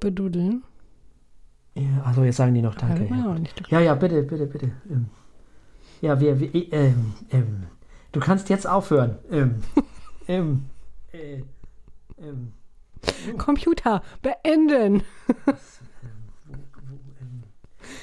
bedudeln. 0.00 0.62
Ja, 1.74 2.02
also 2.04 2.24
jetzt 2.24 2.36
sagen 2.36 2.54
die 2.54 2.62
noch 2.62 2.74
Danke. 2.74 3.06
Ja, 3.06 3.36
ja, 3.70 3.80
ja 3.80 3.94
bitte, 3.94 4.22
bitte, 4.22 4.46
bitte. 4.46 4.72
Ähm, 4.90 5.06
ja, 6.02 6.20
wir, 6.20 6.38
wir 6.38 6.72
ähm, 6.72 7.14
ähm, 7.30 7.64
du 8.12 8.20
kannst 8.20 8.50
jetzt 8.50 8.66
aufhören. 8.66 9.18
Ähm, 9.30 9.62
ähm, 10.28 10.64
äh, 11.12 11.42
ähm, 12.18 12.52
Computer, 13.38 14.02
beenden! 14.20 15.02
wo, 15.26 15.52
wo, 15.52 16.52
ähm, 17.20 17.42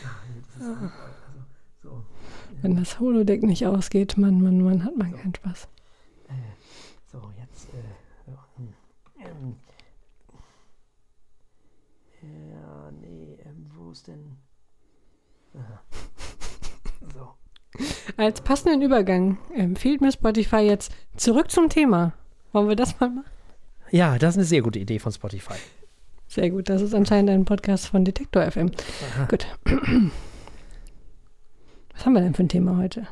ah, 0.03 0.09
das 0.35 0.61
ist 0.61 0.67
also, 0.67 0.89
so. 1.83 2.03
Wenn 2.61 2.75
das 2.75 2.99
Holodeck 2.99 3.43
nicht 3.43 3.65
ausgeht, 3.67 4.17
Mann, 4.17 4.41
Mann, 4.41 4.61
Mann, 4.61 4.83
hat 4.83 4.97
man 4.97 5.15
keinen 5.15 5.35
Spaß. 5.35 5.67
So, 7.11 7.31
jetzt. 7.39 7.69
Äh, 7.73 7.81
so, 8.27 8.37
hm, 8.57 8.73
ähm, 9.19 9.55
ja, 12.21 12.91
nee, 12.91 13.37
ähm, 13.45 13.71
wo 13.73 13.89
ist 13.91 14.07
denn. 14.07 14.37
Aha. 15.55 15.81
So. 17.13 17.33
Als 18.17 18.41
passenden 18.41 18.81
Übergang 18.81 19.37
empfiehlt 19.55 20.01
mir 20.01 20.11
Spotify 20.11 20.57
jetzt 20.57 20.91
zurück 21.15 21.51
zum 21.51 21.69
Thema. 21.69 22.13
Wollen 22.51 22.69
wir 22.69 22.75
das 22.75 22.99
mal 22.99 23.09
machen? 23.09 23.29
Ja, 23.91 24.17
das 24.17 24.31
ist 24.31 24.37
eine 24.37 24.45
sehr 24.45 24.61
gute 24.61 24.79
Idee 24.79 24.99
von 24.99 25.11
Spotify. 25.11 25.55
Sehr 26.27 26.49
gut, 26.51 26.69
das 26.69 26.81
ist 26.81 26.93
anscheinend 26.93 27.31
ein 27.31 27.45
Podcast 27.45 27.87
von 27.87 28.05
Detektor 28.05 28.49
FM. 28.49 28.71
Aha. 29.15 29.25
Gut. 29.25 29.47
Was 31.93 32.05
haben 32.05 32.13
wir 32.13 32.21
denn 32.21 32.35
für 32.35 32.43
ein 32.43 32.49
Thema 32.49 32.77
heute? 32.77 33.07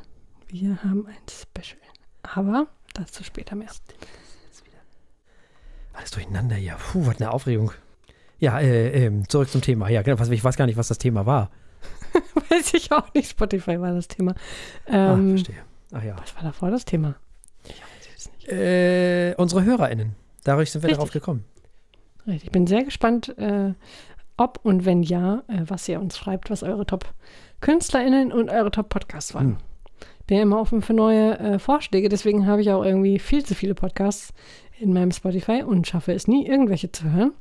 Wir 0.47 0.82
haben 0.84 1.08
ein 1.08 1.15
Special. 1.30 1.80
Aber 2.21 2.67
dazu 2.93 3.23
später 3.23 3.56
mehr. 3.56 3.69
Alles 5.93 6.12
durcheinander, 6.12 6.58
ja. 6.58 6.75
Puh, 6.75 7.08
was 7.08 7.19
eine 7.19 7.32
Aufregung. 7.32 7.71
Ja, 8.39 8.60
äh, 8.60 9.06
ähm, 9.06 9.27
zurück 9.27 9.49
zum 9.49 9.62
Thema. 9.62 9.89
Ja, 9.89 10.03
genau. 10.03 10.23
Ich 10.30 10.43
weiß 10.43 10.56
gar 10.56 10.67
nicht, 10.67 10.77
was 10.77 10.89
das 10.89 10.99
Thema 10.99 11.25
war. 11.25 11.49
Weiß 12.49 12.73
ich 12.73 12.91
auch 12.91 13.13
nicht. 13.13 13.29
Spotify 13.29 13.79
war 13.79 13.93
das 13.93 14.07
Thema. 14.07 14.33
ah, 14.87 15.13
Ähm, 15.13 15.29
verstehe. 15.31 15.55
Ach 15.93 16.03
ja. 16.03 16.15
was 16.19 16.35
war 16.35 16.43
davor 16.43 16.71
das 16.71 16.85
Thema? 16.85 17.15
Äh, 18.47 19.35
unsere 19.35 19.63
HörerInnen. 19.65 20.15
Dadurch 20.43 20.71
sind 20.71 20.81
wir 20.81 20.87
Richtig. 20.87 20.97
darauf 20.97 21.11
gekommen. 21.11 21.43
Richtig. 22.25 22.45
Ich 22.45 22.51
bin 22.51 22.65
sehr 22.67 22.83
gespannt, 22.83 23.37
äh, 23.37 23.73
ob 24.37 24.59
und 24.63 24.85
wenn 24.85 25.03
ja, 25.03 25.43
äh, 25.47 25.63
was 25.65 25.87
ihr 25.89 25.99
uns 25.99 26.17
schreibt, 26.17 26.49
was 26.49 26.63
eure 26.63 26.85
Top-KünstlerInnen 26.85 28.31
und 28.31 28.49
eure 28.49 28.71
Top-Podcasts 28.71 29.33
waren. 29.33 29.47
Hm. 29.47 29.57
Bin 30.27 30.37
ja 30.37 30.43
immer 30.43 30.59
offen 30.59 30.81
für 30.81 30.93
neue 30.93 31.39
äh, 31.39 31.59
Vorschläge, 31.59 32.09
deswegen 32.09 32.47
habe 32.47 32.61
ich 32.61 32.71
auch 32.71 32.83
irgendwie 32.83 33.19
viel 33.19 33.45
zu 33.45 33.55
viele 33.55 33.75
Podcasts 33.75 34.33
in 34.79 34.93
meinem 34.93 35.11
Spotify 35.11 35.63
und 35.63 35.87
schaffe 35.87 36.13
es 36.13 36.27
nie, 36.27 36.47
irgendwelche 36.47 36.91
zu 36.91 37.11
hören. 37.11 37.31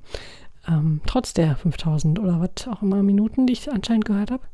Ähm, 0.68 1.00
trotz 1.07 1.33
der 1.33 1.57
5000 1.57 2.18
oder 2.18 2.40
was 2.40 2.66
auch 2.68 2.83
immer 2.83 3.02
Minuten, 3.02 3.46
die 3.46 3.52
ich 3.52 3.70
anscheinend 3.70 4.05
gehört 4.05 4.31
habe. 4.31 4.44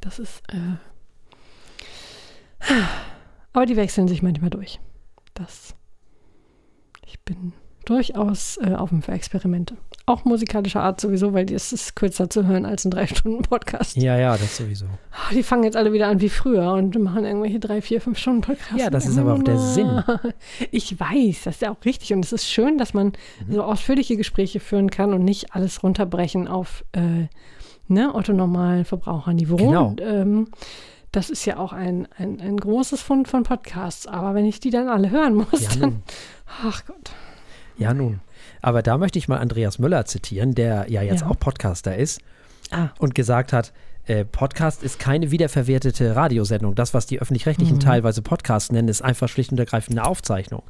Das 0.00 0.18
ist. 0.18 0.42
Äh 0.52 0.76
aber 3.52 3.66
die 3.66 3.76
wechseln 3.76 4.08
sich 4.08 4.22
manchmal 4.22 4.50
durch. 4.50 4.80
Das. 5.34 5.74
Ich 7.06 7.20
bin 7.20 7.52
durchaus 7.84 8.58
äh, 8.58 8.72
offen 8.72 9.02
für 9.02 9.12
Experimente. 9.12 9.76
Auch 10.06 10.24
musikalischer 10.24 10.82
Art 10.82 11.00
sowieso, 11.00 11.32
weil 11.32 11.50
es 11.52 11.72
ist 11.72 11.94
kürzer 11.94 12.28
zu 12.28 12.46
hören 12.46 12.64
als 12.64 12.84
ein 12.84 12.90
Drei-Stunden-Podcast. 12.90 13.96
Ja, 13.96 14.18
ja, 14.18 14.36
das 14.36 14.56
sowieso. 14.56 14.86
Oh, 14.86 15.34
die 15.34 15.42
fangen 15.42 15.64
jetzt 15.64 15.76
alle 15.76 15.92
wieder 15.92 16.08
an 16.08 16.20
wie 16.20 16.28
früher 16.28 16.72
und 16.72 16.98
machen 16.98 17.24
irgendwelche 17.24 17.60
drei, 17.60 17.80
vier, 17.80 18.00
fünf 18.00 18.18
Stunden 18.18 18.40
Podcasts. 18.40 18.82
Ja, 18.82 18.90
das 18.90 19.06
ist 19.06 19.18
aber 19.18 19.34
auch 19.34 19.42
der 19.42 19.58
Sinn. 19.58 20.02
Ich 20.70 20.98
weiß, 20.98 21.42
das 21.44 21.56
ist 21.56 21.62
ja 21.62 21.70
auch 21.70 21.84
richtig. 21.84 22.12
Und 22.12 22.24
es 22.24 22.32
ist 22.32 22.50
schön, 22.50 22.78
dass 22.78 22.94
man 22.94 23.12
mhm. 23.46 23.52
so 23.52 23.62
ausführliche 23.62 24.16
Gespräche 24.16 24.60
führen 24.60 24.90
kann 24.90 25.12
und 25.14 25.24
nicht 25.24 25.54
alles 25.54 25.82
runterbrechen 25.82 26.48
auf 26.48 26.84
äh, 26.92 27.28
ne, 27.88 28.14
Otto-Normalverbraucherniveau. 28.14 29.56
Genau. 29.56 29.88
Und, 29.88 30.00
ähm, 30.00 30.48
das 31.12 31.28
ist 31.30 31.44
ja 31.44 31.58
auch 31.58 31.72
ein, 31.72 32.08
ein, 32.16 32.40
ein 32.40 32.56
großes 32.56 33.02
Fund 33.02 33.28
von 33.28 33.42
Podcasts. 33.42 34.06
Aber 34.06 34.34
wenn 34.34 34.44
ich 34.44 34.60
die 34.60 34.70
dann 34.70 34.88
alle 34.88 35.10
hören 35.10 35.34
muss, 35.34 35.60
ja, 35.60 35.80
dann. 35.80 36.02
Ach 36.64 36.84
Gott. 36.86 37.10
Ja, 37.80 37.94
nun. 37.94 38.20
Aber 38.60 38.82
da 38.82 38.98
möchte 38.98 39.18
ich 39.18 39.26
mal 39.26 39.38
Andreas 39.38 39.78
Müller 39.78 40.04
zitieren, 40.04 40.54
der 40.54 40.86
ja 40.88 41.02
jetzt 41.02 41.22
ja. 41.22 41.26
auch 41.28 41.38
Podcaster 41.38 41.96
ist 41.96 42.20
ah. 42.70 42.88
und 42.98 43.14
gesagt 43.14 43.52
hat, 43.52 43.72
äh, 44.06 44.24
Podcast 44.24 44.82
ist 44.82 44.98
keine 44.98 45.30
wiederverwertete 45.30 46.14
Radiosendung. 46.14 46.74
Das, 46.74 46.94
was 46.94 47.06
die 47.06 47.20
öffentlich-rechtlichen 47.20 47.76
mhm. 47.76 47.80
teilweise 47.80 48.22
Podcast 48.22 48.72
nennen, 48.72 48.88
ist 48.88 49.02
einfach 49.02 49.28
schlicht 49.28 49.50
und 49.52 49.58
ergreifend 49.58 49.98
eine 49.98 50.06
Aufzeichnung. 50.06 50.62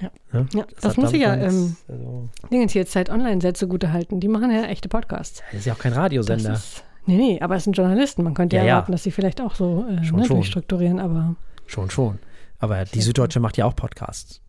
Ja, 0.00 0.10
ja, 0.32 0.46
ja 0.54 0.64
das, 0.74 0.80
das 0.80 0.96
muss 0.96 1.12
ich 1.12 1.20
ja 1.20 1.34
ähm, 1.34 1.76
also 1.88 2.28
Dingens 2.50 2.72
hier 2.72 2.86
Zeit 2.86 3.10
Online-Set 3.10 3.56
zugute 3.56 3.92
halten. 3.92 4.20
Die 4.20 4.28
machen 4.28 4.50
ja 4.50 4.64
echte 4.64 4.88
Podcasts. 4.88 5.42
Das 5.50 5.60
ist 5.60 5.66
ja 5.66 5.74
auch 5.74 5.78
kein 5.78 5.92
Radiosender. 5.92 6.54
Ist, 6.54 6.82
nee, 7.06 7.16
nee, 7.16 7.40
aber 7.40 7.56
es 7.56 7.64
sind 7.64 7.76
Journalisten. 7.76 8.22
Man 8.22 8.34
könnte 8.34 8.56
ja, 8.56 8.62
ja 8.62 8.68
erwarten, 8.70 8.92
dass 8.92 9.02
sie 9.02 9.10
vielleicht 9.10 9.40
auch 9.40 9.54
so 9.54 9.86
äh, 9.88 10.02
schon, 10.02 10.20
ne, 10.20 10.24
schon. 10.24 10.36
durchstrukturieren, 10.36 10.98
aber. 10.98 11.36
Schon, 11.66 11.90
schon. 11.90 12.18
Aber 12.58 12.84
die 12.84 13.02
Süddeutsche 13.02 13.40
macht 13.40 13.56
ja 13.56 13.66
auch 13.66 13.76
Podcasts. 13.76 14.40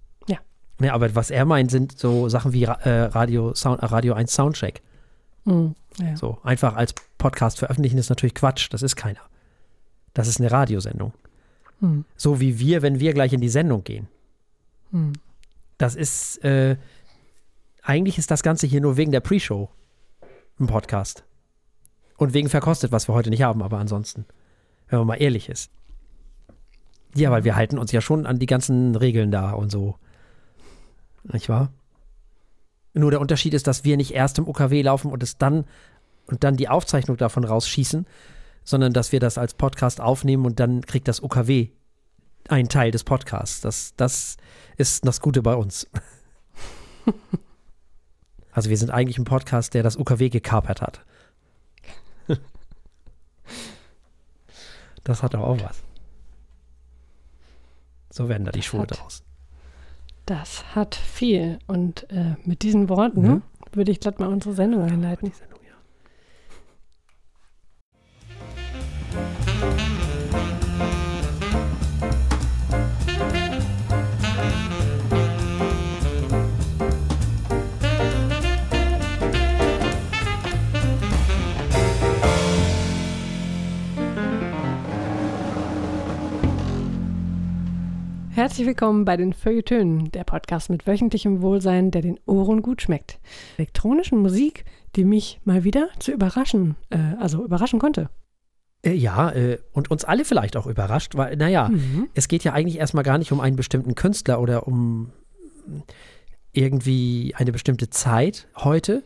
Ja, 0.80 0.94
aber 0.94 1.16
was 1.16 1.32
er 1.32 1.46
meint, 1.46 1.72
sind 1.72 1.98
so 1.98 2.28
Sachen 2.28 2.52
wie 2.54 2.64
äh, 2.64 2.90
Radio, 2.90 3.54
Sound, 3.54 3.82
äh, 3.82 3.86
Radio 3.86 4.14
1 4.14 4.34
Soundcheck. 4.34 4.82
Mhm, 5.46 5.76
ja. 6.00 6.18
So, 6.18 6.40
einfach 6.44 6.76
als 6.76 6.94
Podcast 7.18 7.60
veröffentlichen 7.60 7.98
ist 7.98 8.10
natürlich 8.10 8.36
Quatsch. 8.36 8.68
Das 8.72 8.82
ist 8.82 8.96
keiner. 8.96 9.22
Das 10.14 10.28
ist 10.28 10.40
eine 10.40 10.52
Radiosendung. 10.52 11.14
Mhm. 11.80 12.06
So 12.16 12.40
wie 12.40 12.60
wir, 12.60 12.82
wenn 12.82 13.00
wir 13.00 13.14
gleich 13.14 13.34
in 13.34 13.42
die 13.42 13.50
Sendung 13.50 13.84
gehen. 13.84 14.08
Mhm. 14.92 15.14
Das 15.78 15.96
ist, 15.96 16.44
äh, 16.44 16.78
eigentlich 17.82 18.18
ist 18.18 18.32
das 18.32 18.44
Ganze 18.44 18.68
hier 18.68 18.82
nur 18.82 18.98
wegen 18.98 19.12
der 19.12 19.20
Pre-Show 19.20 19.70
ein 20.60 20.68
Podcast. 20.68 21.24
Und 22.18 22.34
wegen 22.34 22.50
verkostet, 22.50 22.92
was 22.92 23.10
wir 23.10 23.14
heute 23.14 23.30
nicht 23.30 23.42
haben, 23.42 23.62
aber 23.62 23.78
ansonsten, 23.78 24.26
wenn 24.88 25.00
man 25.00 25.08
mal 25.08 25.16
ehrlich 25.16 25.50
ist. 25.50 25.70
Ja, 27.14 27.32
weil 27.32 27.44
wir 27.44 27.56
halten 27.56 27.78
uns 27.78 27.92
ja 27.92 28.02
schon 28.02 28.26
an 28.26 28.40
die 28.40 28.46
ganzen 28.46 28.96
Regeln 28.96 29.32
da 29.32 29.52
und 29.52 29.70
so. 29.70 29.96
Nicht 31.32 31.50
wahr? 31.50 31.72
Nur 32.94 33.12
der 33.12 33.20
Unterschied 33.20 33.54
ist, 33.54 33.68
dass 33.68 33.84
wir 33.84 33.98
nicht 33.98 34.12
erst 34.12 34.38
im 34.38 34.48
UKW 34.48 34.82
laufen 34.82 35.12
und 35.12 35.22
es 35.22 35.38
dann 35.38 35.66
und 36.28 36.44
dann 36.44 36.56
die 36.56 36.70
Aufzeichnung 36.70 37.18
davon 37.18 37.44
rausschießen, 37.44 38.08
sondern 38.64 38.94
dass 38.94 39.12
wir 39.12 39.20
das 39.20 39.38
als 39.38 39.54
Podcast 39.54 40.02
aufnehmen 40.02 40.46
und 40.46 40.60
dann 40.60 40.82
kriegt 40.82 41.08
das 41.08 41.22
UKW 41.22 41.70
einen 42.48 42.70
Teil 42.70 42.92
des 42.92 43.04
Podcasts. 43.04 43.62
Das, 43.62 43.94
das 43.96 44.38
ist 44.78 45.06
das 45.06 45.20
Gute 45.20 45.42
bei 45.42 45.56
uns. 45.56 45.88
also 48.52 48.70
wir 48.70 48.78
sind 48.78 48.92
eigentlich 48.92 49.18
ein 49.18 49.26
Podcast, 49.26 49.74
der 49.74 49.84
das 49.84 49.98
UKW 49.98 50.30
gekapert 50.30 50.82
hat. 50.82 51.06
das 55.04 55.22
hat 55.22 55.34
doch 55.34 55.42
auch 55.42 55.62
was. 55.62 55.84
So 58.10 58.30
werden 58.30 58.46
da 58.46 58.52
die 58.52 58.64
Schuhe 58.64 58.88
draus. 58.88 59.24
Das 60.26 60.76
hat 60.76 60.96
viel. 60.96 61.60
Und 61.68 62.10
äh, 62.12 62.36
mit 62.44 62.64
diesen 62.64 62.90
Worten 62.90 63.22
mhm. 63.22 63.42
würde 63.74 63.92
ich 63.92 64.00
glatt 64.00 64.20
mal 64.20 64.30
unsere 64.30 64.56
Sendung 64.56 64.82
einleiten. 64.82 65.30
Die 65.30 65.36
Sendung, 65.36 65.60
Herzlich 88.46 88.68
willkommen 88.68 89.06
bei 89.06 89.18
den 89.18 89.34
Feuilletönen, 89.34 90.12
der 90.12 90.24
Podcast 90.24 90.70
mit 90.70 90.86
wöchentlichem 90.86 91.42
Wohlsein, 91.42 91.90
der 91.90 92.04
den 92.04 92.20
Ohren 92.28 92.62
gut 92.62 92.84
schmeckt. 92.84 93.18
Elektronischen 93.58 94.20
Musik, 94.20 94.66
die 94.96 95.04
mich 95.04 95.42
mal 95.46 95.64
wieder 95.64 95.90
zu 95.98 96.12
überraschen, 96.12 96.76
äh, 96.92 97.16
also 97.20 97.44
überraschen 97.44 97.80
konnte. 97.80 98.12
Äh, 98.84 98.94
ja, 98.94 99.32
äh, 99.32 99.58
und 99.72 99.90
uns 99.90 100.06
alle 100.06 100.26
vielleicht 100.26 100.58
auch 100.58 100.68
überrascht, 100.68 101.16
weil, 101.16 101.36
naja, 101.38 101.70
mhm. 101.70 102.08
es 102.14 102.28
geht 102.28 102.44
ja 102.44 102.54
eigentlich 102.54 102.78
erstmal 102.78 103.04
gar 103.04 103.18
nicht 103.18 103.32
um 103.32 103.40
einen 103.40 103.56
bestimmten 103.56 103.96
Künstler 103.96 104.40
oder 104.40 104.68
um 104.68 105.12
irgendwie 106.52 107.34
eine 107.36 107.52
bestimmte 107.52 107.90
Zeit 107.90 108.48
heute, 108.58 109.02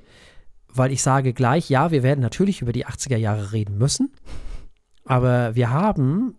weil 0.67 0.91
ich 0.91 1.01
sage 1.01 1.31
gleich, 1.31 1.69
ja, 1.69 1.91
wir 1.91 2.03
werden 2.03 2.19
natürlich 2.19 2.61
über 2.61 2.73
die 2.73 2.85
80er 2.85 3.15
Jahre 3.15 3.53
reden 3.53 3.77
müssen, 3.77 4.11
aber 5.05 5.55
wir 5.55 5.69
haben 5.69 6.35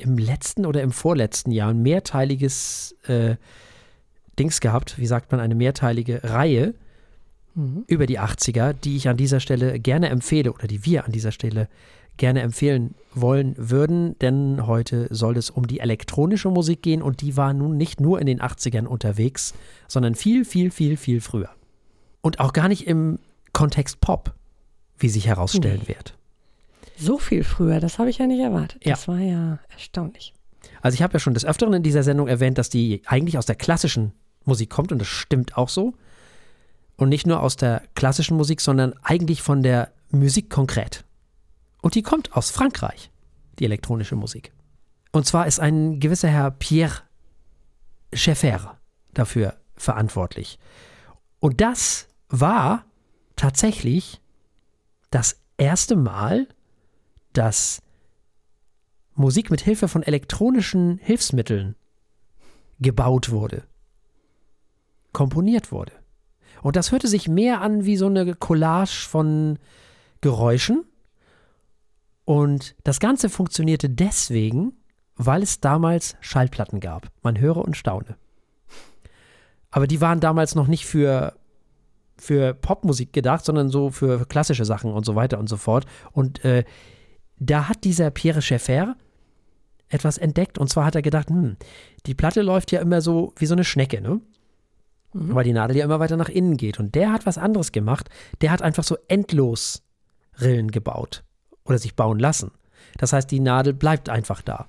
im 0.00 0.18
letzten 0.18 0.66
oder 0.66 0.82
im 0.82 0.92
vorletzten 0.92 1.50
Jahr 1.50 1.70
ein 1.70 1.82
mehrteiliges 1.82 2.96
äh, 3.06 3.36
Dings 4.38 4.60
gehabt, 4.60 4.98
wie 4.98 5.06
sagt 5.06 5.32
man, 5.32 5.40
eine 5.40 5.54
mehrteilige 5.54 6.20
Reihe 6.24 6.74
mhm. 7.54 7.84
über 7.86 8.06
die 8.06 8.18
80er, 8.18 8.72
die 8.72 8.96
ich 8.96 9.08
an 9.08 9.16
dieser 9.16 9.40
Stelle 9.40 9.78
gerne 9.78 10.08
empfehle 10.08 10.52
oder 10.52 10.66
die 10.66 10.84
wir 10.84 11.04
an 11.04 11.12
dieser 11.12 11.32
Stelle 11.32 11.68
gerne 12.16 12.42
empfehlen 12.42 12.94
wollen 13.14 13.54
würden, 13.56 14.18
denn 14.18 14.66
heute 14.66 15.08
soll 15.10 15.38
es 15.38 15.48
um 15.48 15.66
die 15.66 15.80
elektronische 15.80 16.50
Musik 16.50 16.82
gehen 16.82 17.02
und 17.02 17.22
die 17.22 17.36
war 17.36 17.54
nun 17.54 17.76
nicht 17.76 17.98
nur 17.98 18.20
in 18.20 18.26
den 18.26 18.40
80ern 18.40 18.84
unterwegs, 18.84 19.54
sondern 19.88 20.14
viel, 20.14 20.44
viel, 20.44 20.70
viel, 20.70 20.96
viel 20.98 21.20
früher. 21.20 21.48
Und 22.20 22.38
auch 22.38 22.52
gar 22.52 22.68
nicht 22.68 22.86
im 22.86 23.18
Kontext 23.54 24.00
Pop, 24.02 24.34
wie 24.98 25.08
sich 25.08 25.26
herausstellen 25.26 25.80
nee. 25.82 25.94
wird. 25.94 26.14
So 27.00 27.18
viel 27.18 27.44
früher, 27.44 27.80
das 27.80 27.98
habe 27.98 28.10
ich 28.10 28.18
ja 28.18 28.26
nicht 28.26 28.40
erwartet. 28.40 28.84
Ja. 28.84 28.92
Das 28.92 29.08
war 29.08 29.18
ja 29.18 29.58
erstaunlich. 29.70 30.34
Also 30.82 30.94
ich 30.94 31.02
habe 31.02 31.14
ja 31.14 31.18
schon 31.18 31.34
des 31.34 31.44
Öfteren 31.44 31.72
in 31.72 31.82
dieser 31.82 32.02
Sendung 32.02 32.28
erwähnt, 32.28 32.58
dass 32.58 32.68
die 32.68 33.02
eigentlich 33.06 33.38
aus 33.38 33.46
der 33.46 33.56
klassischen 33.56 34.12
Musik 34.44 34.68
kommt 34.68 34.92
und 34.92 34.98
das 34.98 35.08
stimmt 35.08 35.56
auch 35.56 35.68
so. 35.68 35.94
Und 36.96 37.08
nicht 37.08 37.26
nur 37.26 37.40
aus 37.40 37.56
der 37.56 37.82
klassischen 37.94 38.36
Musik, 38.36 38.60
sondern 38.60 38.92
eigentlich 39.02 39.40
von 39.40 39.62
der 39.62 39.90
Musik 40.10 40.50
konkret. 40.50 41.04
Und 41.80 41.94
die 41.94 42.02
kommt 42.02 42.36
aus 42.36 42.50
Frankreich, 42.50 43.10
die 43.58 43.64
elektronische 43.64 44.16
Musik. 44.16 44.52
Und 45.12 45.26
zwar 45.26 45.46
ist 45.46 45.60
ein 45.60 46.00
gewisser 46.00 46.28
Herr 46.28 46.50
Pierre 46.50 47.02
Schaeffer 48.12 48.76
dafür 49.14 49.54
verantwortlich. 49.76 50.58
Und 51.38 51.62
das 51.62 52.08
war 52.28 52.84
tatsächlich 53.36 54.20
das 55.10 55.40
erste 55.56 55.96
Mal, 55.96 56.46
dass 57.32 57.82
Musik 59.14 59.50
mit 59.50 59.60
Hilfe 59.60 59.88
von 59.88 60.02
elektronischen 60.02 60.98
Hilfsmitteln 60.98 61.76
gebaut 62.80 63.30
wurde, 63.30 63.64
komponiert 65.12 65.72
wurde. 65.72 65.92
Und 66.62 66.76
das 66.76 66.92
hörte 66.92 67.08
sich 67.08 67.28
mehr 67.28 67.60
an 67.60 67.84
wie 67.84 67.96
so 67.96 68.06
eine 68.06 68.34
Collage 68.34 69.06
von 69.08 69.58
Geräuschen. 70.20 70.84
Und 72.24 72.74
das 72.84 73.00
Ganze 73.00 73.28
funktionierte 73.28 73.88
deswegen, 73.88 74.72
weil 75.16 75.42
es 75.42 75.60
damals 75.60 76.16
Schallplatten 76.20 76.80
gab. 76.80 77.10
Man 77.22 77.38
höre 77.38 77.58
und 77.58 77.76
staune. 77.76 78.16
Aber 79.70 79.86
die 79.86 80.00
waren 80.00 80.20
damals 80.20 80.54
noch 80.54 80.66
nicht 80.66 80.86
für, 80.86 81.34
für 82.16 82.54
Popmusik 82.54 83.12
gedacht, 83.12 83.44
sondern 83.44 83.68
so 83.68 83.90
für 83.90 84.26
klassische 84.26 84.64
Sachen 84.64 84.92
und 84.92 85.04
so 85.04 85.14
weiter 85.14 85.38
und 85.38 85.48
so 85.48 85.56
fort. 85.56 85.86
Und 86.12 86.44
äh, 86.44 86.64
da 87.40 87.68
hat 87.68 87.84
dieser 87.84 88.10
Pierre 88.10 88.42
Schaeffer 88.42 88.96
etwas 89.88 90.18
entdeckt. 90.18 90.58
Und 90.58 90.70
zwar 90.70 90.84
hat 90.84 90.94
er 90.94 91.02
gedacht, 91.02 91.28
hm, 91.28 91.56
die 92.06 92.14
Platte 92.14 92.42
läuft 92.42 92.70
ja 92.70 92.80
immer 92.80 93.00
so 93.00 93.34
wie 93.36 93.46
so 93.46 93.54
eine 93.54 93.64
Schnecke, 93.64 94.00
ne? 94.00 94.20
mhm. 95.12 95.34
weil 95.34 95.44
die 95.44 95.52
Nadel 95.52 95.76
ja 95.76 95.84
immer 95.84 96.00
weiter 96.00 96.16
nach 96.16 96.28
innen 96.28 96.56
geht. 96.56 96.78
Und 96.78 96.94
der 96.94 97.12
hat 97.12 97.26
was 97.26 97.38
anderes 97.38 97.72
gemacht. 97.72 98.08
Der 98.40 98.50
hat 98.50 98.62
einfach 98.62 98.84
so 98.84 98.96
endlos 99.08 99.82
Rillen 100.40 100.70
gebaut 100.70 101.24
oder 101.64 101.78
sich 101.78 101.94
bauen 101.94 102.18
lassen. 102.18 102.52
Das 102.96 103.12
heißt, 103.12 103.30
die 103.30 103.40
Nadel 103.40 103.74
bleibt 103.74 104.08
einfach 104.08 104.42
da, 104.42 104.66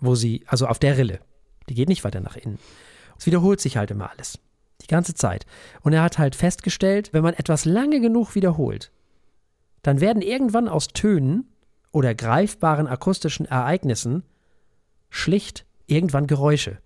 wo 0.00 0.14
sie, 0.14 0.44
also 0.46 0.66
auf 0.66 0.78
der 0.78 0.96
Rille. 0.96 1.20
Die 1.68 1.74
geht 1.74 1.88
nicht 1.88 2.04
weiter 2.04 2.20
nach 2.20 2.36
innen. 2.36 2.58
Es 3.18 3.26
wiederholt 3.26 3.60
sich 3.60 3.76
halt 3.76 3.90
immer 3.90 4.10
alles. 4.10 4.38
Die 4.82 4.86
ganze 4.86 5.14
Zeit. 5.14 5.46
Und 5.80 5.92
er 5.92 6.02
hat 6.02 6.18
halt 6.18 6.36
festgestellt, 6.36 7.12
wenn 7.12 7.22
man 7.22 7.34
etwas 7.34 7.64
lange 7.64 8.00
genug 8.00 8.34
wiederholt, 8.34 8.90
dann 9.84 10.00
werden 10.00 10.22
irgendwann 10.22 10.66
aus 10.66 10.88
Tönen 10.88 11.46
oder 11.92 12.14
greifbaren 12.14 12.88
akustischen 12.88 13.46
Ereignissen 13.46 14.24
schlicht 15.10 15.66
irgendwann 15.86 16.26
Geräusche. 16.26 16.78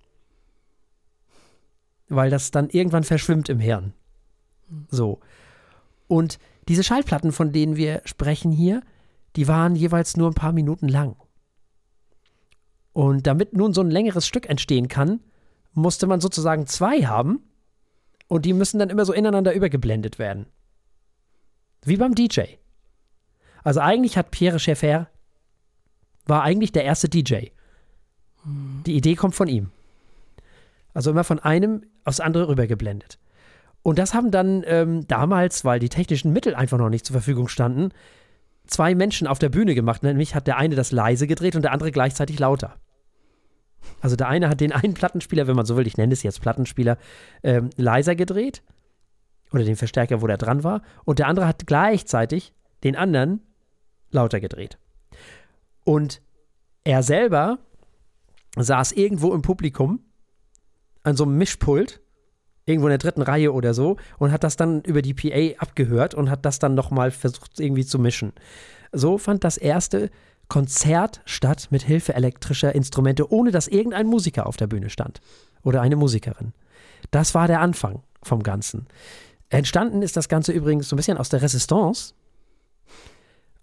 Weil 2.08 2.28
das 2.28 2.50
dann 2.50 2.68
irgendwann 2.68 3.04
verschwimmt 3.04 3.48
im 3.48 3.61
Hirn. 3.61 3.94
So. 4.90 5.20
Und 6.08 6.40
diese 6.68 6.82
Schallplatten, 6.82 7.30
von 7.30 7.52
denen 7.52 7.76
wir 7.76 8.02
sprechen 8.04 8.50
hier, 8.50 8.82
die 9.37 9.46
waren 9.46 9.76
jeweils 9.76 10.16
nur 10.16 10.28
ein 10.28 10.34
paar 10.34 10.52
Minuten 10.52 10.88
lang. 10.88 11.14
Und 12.92 13.28
damit 13.28 13.52
nun 13.52 13.72
so 13.74 13.80
ein 13.80 13.92
längeres 13.92 14.26
Stück 14.26 14.50
entstehen 14.50 14.88
kann, 14.88 15.20
musste 15.72 16.08
man 16.08 16.20
sozusagen 16.20 16.66
zwei 16.66 17.02
haben 17.02 17.44
und 18.26 18.44
die 18.44 18.54
müssen 18.54 18.80
dann 18.80 18.90
immer 18.90 19.04
so 19.04 19.12
ineinander 19.12 19.54
übergeblendet 19.54 20.18
werden. 20.18 20.46
Wie 21.84 21.96
beim 21.96 22.16
DJ. 22.16 22.58
Also 23.68 23.81
eigentlich 23.81 24.16
hat 24.16 24.31
Pierre 24.31 24.59
Schaeffer 24.59 25.09
war 26.24 26.42
eigentlich 26.42 26.72
der 26.72 26.85
erste 26.85 27.11
DJ. 27.11 27.48
Die 28.87 28.96
Idee 28.96 29.14
kommt 29.14 29.35
von 29.35 29.46
ihm. 29.46 29.72
Also 30.94 31.11
immer 31.11 31.22
von 31.22 31.38
einem 31.38 31.83
aufs 32.02 32.20
andere 32.20 32.48
rübergeblendet. 32.48 33.18
Und 33.83 33.98
das 33.98 34.14
haben 34.14 34.31
dann 34.31 34.64
ähm, 34.66 35.07
damals, 35.07 35.66
weil 35.66 35.81
die 35.81 35.90
technischen 35.90 36.33
Mittel 36.33 36.54
einfach 36.54 36.78
noch 36.78 36.88
nicht 36.88 37.04
zur 37.04 37.12
Verfügung 37.12 37.48
standen, 37.48 37.90
zwei 38.66 38.94
Menschen 38.94 39.26
auf 39.26 39.38
der 39.38 39.50
Bühne 39.50 39.74
gemacht. 39.74 40.02
Nämlich 40.02 40.35
hat 40.35 40.46
der 40.46 40.57
eine 40.57 40.74
das 40.74 40.90
leise 40.90 41.26
gedreht 41.26 41.54
und 41.54 41.61
der 41.61 41.72
andere 41.72 41.92
gleichzeitig 41.92 42.38
lauter. 42.38 42.76
Also 44.00 44.16
der 44.16 44.28
eine 44.28 44.48
hat 44.48 44.62
den 44.62 44.72
einen 44.72 44.94
Plattenspieler, 44.94 45.46
wenn 45.46 45.57
man 45.57 45.66
so 45.66 45.76
will, 45.76 45.87
ich 45.87 45.98
nenne 45.98 46.14
es 46.14 46.22
jetzt 46.22 46.40
Plattenspieler, 46.40 46.96
ähm, 47.42 47.68
leiser 47.76 48.16
gedreht. 48.16 48.62
Oder 49.52 49.64
den 49.64 49.76
Verstärker, 49.76 50.22
wo 50.22 50.26
der 50.26 50.38
dran 50.38 50.64
war. 50.64 50.81
Und 51.04 51.18
der 51.18 51.26
andere 51.26 51.46
hat 51.46 51.66
gleichzeitig 51.66 52.54
den 52.83 52.96
anderen 52.96 53.42
lauter 54.10 54.40
gedreht. 54.40 54.78
Und 55.84 56.20
er 56.84 57.02
selber 57.02 57.58
saß 58.56 58.92
irgendwo 58.92 59.34
im 59.34 59.42
Publikum 59.42 60.00
an 61.02 61.16
so 61.16 61.24
einem 61.24 61.38
Mischpult, 61.38 62.00
irgendwo 62.66 62.88
in 62.88 62.90
der 62.90 62.98
dritten 62.98 63.22
Reihe 63.22 63.52
oder 63.52 63.72
so, 63.74 63.96
und 64.18 64.32
hat 64.32 64.44
das 64.44 64.56
dann 64.56 64.82
über 64.82 65.02
die 65.02 65.14
PA 65.14 65.60
abgehört 65.62 66.14
und 66.14 66.30
hat 66.30 66.44
das 66.44 66.58
dann 66.58 66.74
nochmal 66.74 67.10
versucht 67.10 67.58
irgendwie 67.60 67.86
zu 67.86 67.98
mischen. 67.98 68.32
So 68.92 69.18
fand 69.18 69.44
das 69.44 69.56
erste 69.56 70.10
Konzert 70.48 71.20
statt 71.26 71.68
mit 71.70 71.82
Hilfe 71.82 72.14
elektrischer 72.14 72.74
Instrumente, 72.74 73.30
ohne 73.30 73.50
dass 73.50 73.68
irgendein 73.68 74.06
Musiker 74.06 74.46
auf 74.46 74.56
der 74.56 74.66
Bühne 74.66 74.90
stand 74.90 75.20
oder 75.62 75.82
eine 75.82 75.96
Musikerin. 75.96 76.52
Das 77.10 77.34
war 77.34 77.48
der 77.48 77.60
Anfang 77.60 78.02
vom 78.22 78.42
Ganzen. 78.42 78.86
Entstanden 79.50 80.02
ist 80.02 80.16
das 80.16 80.28
Ganze 80.28 80.52
übrigens 80.52 80.88
so 80.88 80.96
ein 80.96 80.98
bisschen 80.98 81.18
aus 81.18 81.28
der 81.28 81.42
Resistance, 81.42 82.14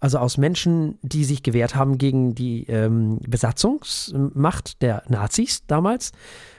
also 0.06 0.18
aus 0.18 0.38
Menschen, 0.38 1.00
die 1.02 1.24
sich 1.24 1.42
gewehrt 1.42 1.74
haben 1.74 1.98
gegen 1.98 2.36
die 2.36 2.64
ähm, 2.68 3.18
Besatzungsmacht 3.26 4.80
der 4.80 5.02
Nazis 5.08 5.66
damals. 5.66 6.12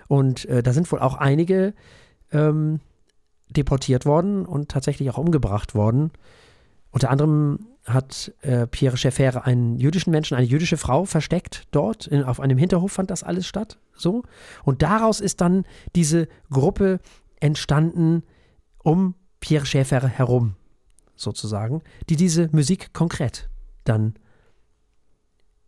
Und 0.09 0.43
äh, 0.49 0.61
da 0.61 0.73
sind 0.73 0.91
wohl 0.91 0.99
auch 0.99 1.13
einige 1.13 1.73
ähm, 2.33 2.81
deportiert 3.49 4.05
worden 4.05 4.45
und 4.45 4.67
tatsächlich 4.67 5.09
auch 5.09 5.17
umgebracht 5.17 5.75
worden. 5.75 6.11
Unter 6.91 7.09
anderem 7.09 7.67
hat 7.85 8.33
äh, 8.41 8.67
Pierre 8.67 8.97
Schaeffer 8.97 9.45
einen 9.45 9.77
jüdischen 9.77 10.11
Menschen, 10.11 10.35
eine 10.35 10.45
jüdische 10.45 10.75
Frau 10.75 11.05
versteckt 11.05 11.69
dort. 11.71 12.05
In, 12.05 12.25
auf 12.25 12.41
einem 12.41 12.57
Hinterhof 12.57 12.91
fand 12.91 13.09
das 13.09 13.23
alles 13.23 13.47
statt. 13.47 13.79
So. 13.93 14.23
Und 14.65 14.81
daraus 14.81 15.21
ist 15.21 15.39
dann 15.39 15.63
diese 15.95 16.27
Gruppe 16.51 16.99
entstanden 17.39 18.23
um 18.83 19.15
Pierre 19.39 19.65
Schaeffer 19.65 20.05
herum, 20.05 20.56
sozusagen, 21.17 21.81
die 22.09 22.15
diese 22.15 22.49
Musik 22.51 22.93
konkret 22.93 23.49
dann 23.83 24.15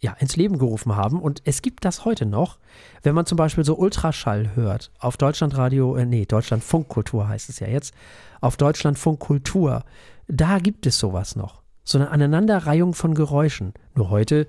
ja, 0.02 0.14
ins 0.14 0.38
Leben 0.38 0.58
gerufen 0.58 0.96
haben. 0.96 1.22
Und 1.22 1.42
es 1.44 1.62
gibt 1.62 1.84
das 1.84 2.06
heute 2.06 2.26
noch, 2.26 2.60
wenn 3.04 3.16
man 3.16 3.26
zum 3.26 3.36
Beispiel 3.36 3.66
so 3.66 3.76
Ultraschall 3.76 4.56
hört, 4.56 4.92
auf 5.00 5.18
Deutschlandradio, 5.18 5.98
äh, 5.98 6.06
nee, 6.06 6.26
Deutschlandfunkkultur 6.26 7.28
heißt 7.28 7.50
es 7.50 7.60
ja 7.60 7.68
jetzt, 7.68 7.94
auf 8.40 8.56
Deutschlandfunkkultur, 8.56 9.84
da 10.28 10.60
gibt 10.60 10.86
es 10.86 10.98
sowas 11.00 11.36
noch 11.36 11.60
so 11.90 11.98
eine 11.98 12.12
Aneinanderreihung 12.12 12.94
von 12.94 13.16
Geräuschen. 13.16 13.74
Nur 13.96 14.12
heute 14.12 14.48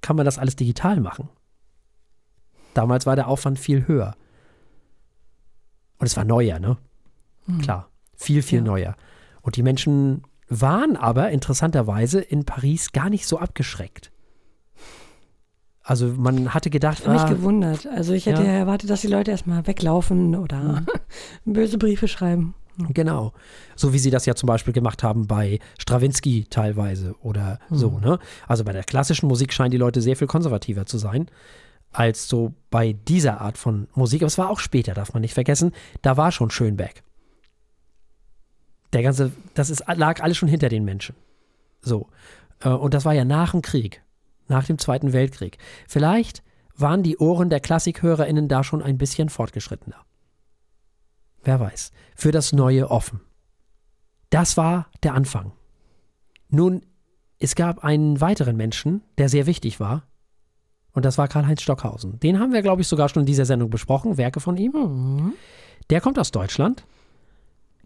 kann 0.00 0.16
man 0.16 0.26
das 0.26 0.38
alles 0.38 0.56
digital 0.56 0.98
machen. 0.98 1.28
Damals 2.74 3.06
war 3.06 3.14
der 3.14 3.28
Aufwand 3.28 3.60
viel 3.60 3.86
höher. 3.86 4.16
Und 5.98 6.06
es 6.06 6.16
war 6.16 6.24
neuer, 6.24 6.58
ne? 6.58 6.76
Mhm. 7.46 7.60
Klar, 7.60 7.88
viel, 8.16 8.42
viel 8.42 8.58
ja. 8.58 8.64
neuer. 8.64 8.96
Und 9.44 9.56
die 9.56 9.62
Menschen 9.62 10.22
waren 10.48 10.96
aber 10.96 11.30
interessanterweise 11.30 12.20
in 12.20 12.44
Paris 12.44 12.92
gar 12.92 13.10
nicht 13.10 13.26
so 13.26 13.38
abgeschreckt. 13.38 14.10
Also 15.82 16.06
man 16.16 16.54
hatte 16.54 16.70
gedacht, 16.70 17.00
ich 17.00 17.06
habe 17.06 17.18
ah, 17.18 17.22
mich 17.22 17.36
gewundert. 17.36 17.86
Also 17.86 18.14
ich 18.14 18.24
hätte 18.24 18.42
ja. 18.42 18.52
erwartet, 18.52 18.88
dass 18.88 19.02
die 19.02 19.06
Leute 19.06 19.30
erstmal 19.30 19.66
weglaufen 19.66 20.34
oder 20.34 20.80
mhm. 20.80 20.86
böse 21.52 21.76
Briefe 21.76 22.08
schreiben. 22.08 22.54
Genau. 22.88 23.34
So 23.76 23.92
wie 23.92 23.98
sie 23.98 24.10
das 24.10 24.24
ja 24.24 24.34
zum 24.34 24.46
Beispiel 24.46 24.72
gemacht 24.72 25.02
haben 25.02 25.26
bei 25.26 25.60
Strawinski 25.78 26.46
teilweise 26.48 27.14
oder 27.20 27.60
mhm. 27.68 27.76
so, 27.76 27.98
ne? 27.98 28.18
Also 28.48 28.64
bei 28.64 28.72
der 28.72 28.82
klassischen 28.82 29.28
Musik 29.28 29.52
scheinen 29.52 29.70
die 29.70 29.76
Leute 29.76 30.00
sehr 30.00 30.16
viel 30.16 30.26
konservativer 30.26 30.86
zu 30.86 30.98
sein 30.98 31.28
als 31.92 32.28
so 32.28 32.54
bei 32.70 32.94
dieser 32.94 33.40
Art 33.42 33.58
von 33.58 33.86
Musik. 33.94 34.22
Aber 34.22 34.26
es 34.26 34.38
war 34.38 34.50
auch 34.50 34.58
später, 34.58 34.94
darf 34.94 35.12
man 35.12 35.20
nicht 35.20 35.34
vergessen. 35.34 35.72
Da 36.02 36.16
war 36.16 36.32
schon 36.32 36.50
Schönberg. 36.50 37.04
Der 38.94 39.02
ganze, 39.02 39.32
das 39.54 39.70
ist, 39.70 39.84
lag 39.86 40.22
alles 40.22 40.36
schon 40.36 40.48
hinter 40.48 40.68
den 40.68 40.84
Menschen. 40.84 41.16
So. 41.82 42.08
Äh, 42.60 42.68
und 42.70 42.94
das 42.94 43.04
war 43.04 43.12
ja 43.12 43.24
nach 43.24 43.50
dem 43.50 43.60
Krieg, 43.60 44.02
nach 44.48 44.64
dem 44.64 44.78
Zweiten 44.78 45.12
Weltkrieg. 45.12 45.58
Vielleicht 45.88 46.42
waren 46.76 47.02
die 47.02 47.18
Ohren 47.18 47.50
der 47.50 47.60
KlassikhörerInnen 47.60 48.48
da 48.48 48.62
schon 48.64 48.82
ein 48.82 48.96
bisschen 48.96 49.28
fortgeschrittener. 49.28 49.96
Wer 51.42 51.60
weiß. 51.60 51.92
Für 52.14 52.30
das 52.30 52.52
Neue 52.52 52.90
offen. 52.90 53.20
Das 54.30 54.56
war 54.56 54.86
der 55.02 55.14
Anfang. 55.14 55.52
Nun, 56.48 56.86
es 57.38 57.56
gab 57.56 57.84
einen 57.84 58.20
weiteren 58.20 58.56
Menschen, 58.56 59.02
der 59.18 59.28
sehr 59.28 59.46
wichtig 59.46 59.80
war. 59.80 60.04
Und 60.92 61.04
das 61.04 61.18
war 61.18 61.26
Karl-Heinz 61.26 61.62
Stockhausen. 61.62 62.20
Den 62.20 62.38
haben 62.38 62.52
wir, 62.52 62.62
glaube 62.62 62.82
ich, 62.82 62.88
sogar 62.88 63.08
schon 63.08 63.22
in 63.22 63.26
dieser 63.26 63.44
Sendung 63.44 63.70
besprochen, 63.70 64.16
Werke 64.16 64.38
von 64.38 64.56
ihm. 64.56 64.72
Mhm. 64.72 65.32
Der 65.90 66.00
kommt 66.00 66.18
aus 66.18 66.30
Deutschland. 66.30 66.86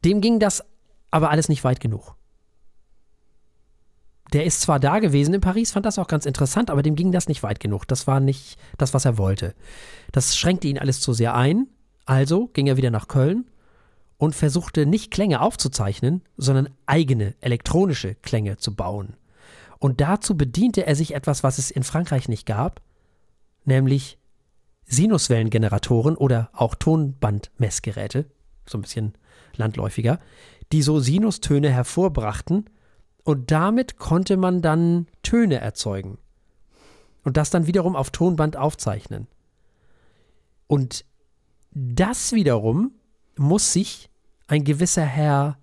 Dem 0.05 0.21
ging 0.21 0.38
das 0.38 0.62
aber 1.11 1.31
alles 1.31 1.49
nicht 1.49 1.64
weit 1.64 1.81
genug. 1.81 2.16
Der 4.33 4.44
ist 4.44 4.61
zwar 4.61 4.79
da 4.79 4.99
gewesen 4.99 5.35
in 5.35 5.40
Paris, 5.40 5.73
fand 5.73 5.87
das 5.87 5.99
auch 5.99 6.07
ganz 6.07 6.27
interessant, 6.27 6.71
aber 6.71 6.83
dem 6.83 6.97
ging 6.97 7.12
das 7.12 7.29
nicht 7.29 7.42
weit 7.42 7.61
genug. 7.61 7.88
Das 7.88 8.07
war 8.07 8.21
nicht 8.21 8.59
das, 8.77 8.92
was 8.92 9.07
er 9.07 9.16
wollte. 9.16 9.55
Das 10.12 10.37
schränkte 10.37 10.68
ihn 10.68 10.79
alles 10.79 11.01
zu 11.01 11.14
sehr 11.14 11.35
ein. 11.35 11.66
Also 12.05 12.49
ging 12.49 12.66
er 12.66 12.77
wieder 12.77 12.90
nach 12.90 13.09
Köln 13.09 13.47
und 14.18 14.35
versuchte 14.35 14.85
nicht 14.85 15.11
Klänge 15.11 15.40
aufzuzeichnen, 15.40 16.23
sondern 16.37 16.68
eigene 16.85 17.37
elektronische 17.40 18.16
Klänge 18.16 18.59
zu 18.59 18.75
bauen. 18.75 19.16
Und 19.79 20.01
dazu 20.01 20.37
bediente 20.37 20.87
er 20.87 20.97
sich 20.97 21.14
etwas, 21.14 21.42
was 21.42 21.59
es 21.59 21.71
in 21.71 21.85
Frankreich 21.85 22.29
nicht 22.29 22.47
gab, 22.47 22.83
nämlich 23.64 24.18
Sinuswellengeneratoren 24.87 26.16
oder 26.16 26.51
auch 26.53 26.75
Tonbandmessgeräte, 26.75 28.27
so 28.66 28.79
ein 28.79 28.83
bisschen 28.83 29.14
landläufiger, 29.55 30.18
die 30.72 30.83
so 30.83 31.00
Sinustöne 31.00 31.70
hervorbrachten 31.70 32.68
und 33.24 33.50
damit 33.50 33.96
konnte 33.96 34.37
man 34.37 34.62
dann 34.62 35.07
Töne 35.22 35.61
erzeugen 35.61 36.18
und 37.24 37.37
das 37.37 37.50
dann 37.50 37.66
wiederum 37.66 37.96
auf 37.96 38.11
Tonband 38.11 38.57
aufzeichnen. 38.57 39.26
Und 40.66 41.04
das 41.70 42.33
wiederum 42.33 42.92
muss 43.37 43.73
sich 43.73 44.10
ein 44.46 44.64
gewisser 44.64 45.04
Herr 45.04 45.58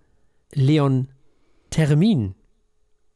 Leon 0.53 1.09
Termin 1.69 2.35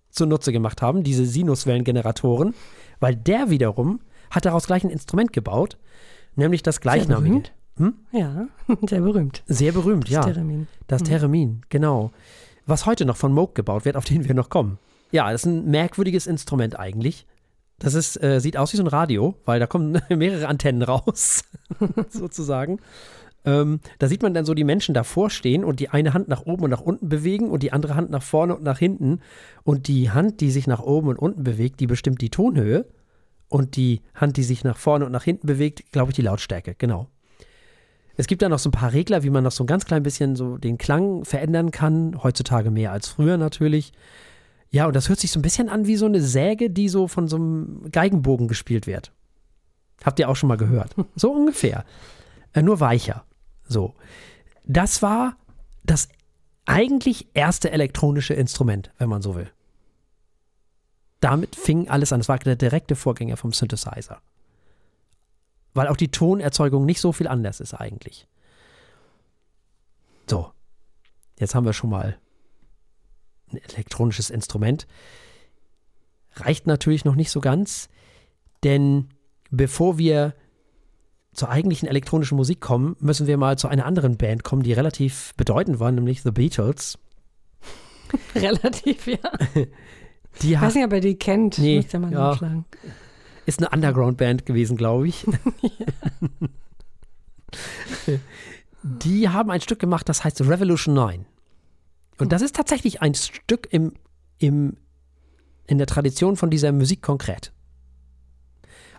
zunutze 0.09 0.51
gemacht 0.51 0.81
haben, 0.81 1.03
diese 1.03 1.25
Sinuswellengeneratoren, 1.25 2.53
weil 2.99 3.15
der 3.15 3.49
wiederum 3.49 4.01
hat 4.31 4.45
daraus 4.45 4.67
gleich 4.67 4.83
ein 4.83 4.89
Instrument 4.89 5.31
gebaut, 5.31 5.77
nämlich 6.35 6.63
das 6.63 6.81
gleichnamige. 6.81 7.49
Hm? 7.79 7.93
Ja, 8.11 8.47
sehr 8.87 9.01
berühmt. 9.01 9.43
Sehr 9.47 9.71
berühmt, 9.71 10.05
das 10.05 10.11
ja. 10.11 10.21
Theremin. 10.21 10.67
Das 10.87 11.01
hm. 11.01 11.07
Theremin, 11.07 11.61
genau. 11.69 12.11
Was 12.65 12.85
heute 12.85 13.05
noch 13.05 13.17
von 13.17 13.33
Moog 13.33 13.55
gebaut 13.55 13.85
wird, 13.85 13.95
auf 13.95 14.05
den 14.05 14.27
wir 14.27 14.35
noch 14.35 14.49
kommen. 14.49 14.77
Ja, 15.11 15.31
das 15.31 15.41
ist 15.41 15.45
ein 15.45 15.71
merkwürdiges 15.71 16.27
Instrument 16.27 16.77
eigentlich. 16.77 17.25
Das 17.79 17.93
ist, 17.93 18.21
äh, 18.21 18.39
sieht 18.39 18.57
aus 18.57 18.73
wie 18.73 18.77
so 18.77 18.83
ein 18.83 18.87
Radio, 18.87 19.35
weil 19.45 19.59
da 19.59 19.65
kommen 19.65 19.99
mehrere 20.09 20.47
Antennen 20.47 20.83
raus, 20.83 21.45
sozusagen. 22.09 22.79
Ähm, 23.45 23.79
da 23.99 24.09
sieht 24.09 24.21
man 24.21 24.33
dann 24.33 24.43
so 24.45 24.53
die 24.53 24.65
Menschen 24.65 24.93
davor 24.93 25.29
stehen 25.29 25.63
und 25.63 25.79
die 25.79 25.89
eine 25.89 26.13
Hand 26.13 26.27
nach 26.27 26.45
oben 26.45 26.63
und 26.63 26.69
nach 26.69 26.81
unten 26.81 27.07
bewegen 27.07 27.49
und 27.49 27.63
die 27.63 27.71
andere 27.71 27.95
Hand 27.95 28.11
nach 28.11 28.21
vorne 28.21 28.57
und 28.57 28.63
nach 28.63 28.77
hinten. 28.77 29.21
Und 29.63 29.87
die 29.87 30.11
Hand, 30.11 30.41
die 30.41 30.51
sich 30.51 30.67
nach 30.67 30.81
oben 30.81 31.07
und 31.07 31.17
unten 31.17 31.43
bewegt, 31.43 31.79
die 31.79 31.87
bestimmt 31.87 32.21
die 32.21 32.29
Tonhöhe. 32.29 32.85
Und 33.47 33.77
die 33.77 34.01
Hand, 34.13 34.37
die 34.37 34.43
sich 34.43 34.63
nach 34.63 34.77
vorne 34.77 35.05
und 35.05 35.11
nach 35.11 35.23
hinten 35.23 35.47
bewegt, 35.47 35.91
glaube 35.91 36.11
ich, 36.11 36.15
die 36.15 36.21
Lautstärke. 36.21 36.75
Genau. 36.77 37.07
Es 38.19 38.27
gibt 38.27 38.41
da 38.41 38.49
noch 38.49 38.59
so 38.59 38.67
ein 38.67 38.73
paar 38.73 38.91
Regler, 38.91 39.23
wie 39.23 39.29
man 39.29 39.45
noch 39.45 39.53
so 39.53 39.63
ein 39.63 39.67
ganz 39.67 39.85
klein 39.85 40.03
bisschen 40.03 40.35
so 40.35 40.57
den 40.57 40.77
Klang 40.77 41.23
verändern 41.23 41.71
kann. 41.71 42.21
Heutzutage 42.21 42.69
mehr 42.69 42.91
als 42.91 43.07
früher 43.07 43.37
natürlich. 43.37 43.93
Ja, 44.71 44.87
und 44.87 44.95
das 44.97 45.07
hört 45.07 45.21
sich 45.21 45.31
so 45.31 45.39
ein 45.39 45.41
bisschen 45.41 45.69
an 45.69 45.87
wie 45.87 45.95
so 45.95 46.05
eine 46.05 46.19
Säge, 46.19 46.69
die 46.69 46.89
so 46.89 47.07
von 47.07 47.29
so 47.29 47.37
einem 47.37 47.89
Geigenbogen 47.93 48.49
gespielt 48.49 48.87
wird. 48.87 49.13
Habt 50.03 50.19
ihr 50.19 50.27
auch 50.27 50.35
schon 50.35 50.49
mal 50.49 50.57
gehört? 50.57 50.93
So 51.15 51.31
ungefähr. 51.31 51.85
Äh, 52.51 52.61
nur 52.61 52.81
weicher. 52.81 53.23
So. 53.69 53.93
Das 54.65 55.01
war 55.01 55.37
das 55.85 56.09
eigentlich 56.65 57.29
erste 57.33 57.71
elektronische 57.71 58.33
Instrument, 58.33 58.91
wenn 58.97 59.07
man 59.07 59.21
so 59.21 59.35
will. 59.35 59.49
Damit 61.21 61.55
fing 61.55 61.87
alles 61.87 62.11
an. 62.11 62.19
Es 62.19 62.27
war 62.27 62.37
der 62.37 62.57
direkte 62.57 62.97
Vorgänger 62.97 63.37
vom 63.37 63.53
Synthesizer. 63.53 64.21
Weil 65.73 65.87
auch 65.87 65.97
die 65.97 66.11
Tonerzeugung 66.11 66.85
nicht 66.85 66.99
so 67.01 67.11
viel 67.11 67.27
anders 67.27 67.59
ist 67.59 67.73
eigentlich. 67.73 68.27
So. 70.29 70.51
Jetzt 71.39 71.55
haben 71.55 71.65
wir 71.65 71.73
schon 71.73 71.89
mal 71.89 72.17
ein 73.51 73.57
elektronisches 73.57 74.29
Instrument. 74.29 74.87
Reicht 76.35 76.67
natürlich 76.67 77.05
noch 77.05 77.15
nicht 77.15 77.31
so 77.31 77.39
ganz, 77.39 77.89
denn 78.63 79.09
bevor 79.49 79.97
wir 79.97 80.35
zur 81.33 81.49
eigentlichen 81.49 81.87
elektronischen 81.87 82.35
Musik 82.35 82.59
kommen, 82.59 82.95
müssen 82.99 83.27
wir 83.27 83.37
mal 83.37 83.57
zu 83.57 83.67
einer 83.67 83.85
anderen 83.85 84.17
Band 84.17 84.43
kommen, 84.43 84.63
die 84.63 84.73
relativ 84.73 85.33
bedeutend 85.37 85.79
war, 85.79 85.91
nämlich 85.91 86.21
The 86.21 86.31
Beatles. 86.31 86.97
relativ, 88.35 89.07
ja. 89.07 89.17
Die 90.41 90.53
ich 90.53 90.61
weiß 90.61 90.75
nicht, 90.75 90.85
ob 90.85 90.93
er 90.93 90.99
die 91.01 91.17
kennt. 91.17 91.57
Nee, 91.57 91.77
Müsste 91.77 91.99
man 91.99 92.11
ja. 92.11 92.19
nachschlagen. 92.19 92.65
Ist 93.49 93.57
eine 93.57 93.71
Underground-Band 93.71 94.45
gewesen, 94.45 94.77
glaube 94.77 95.07
ich. 95.07 95.25
Die 98.83 99.27
haben 99.27 99.49
ein 99.49 99.59
Stück 99.59 99.79
gemacht, 99.79 100.07
das 100.07 100.23
heißt 100.23 100.41
Revolution 100.41 100.93
9. 100.93 101.25
Und 102.19 102.31
das 102.31 102.43
ist 102.43 102.55
tatsächlich 102.55 103.01
ein 103.01 103.15
Stück 103.15 103.67
im, 103.71 103.93
im, 104.37 104.77
in 105.65 105.79
der 105.79 105.87
Tradition 105.87 106.35
von 106.35 106.51
dieser 106.51 106.71
Musik 106.71 107.01
konkret. 107.01 107.51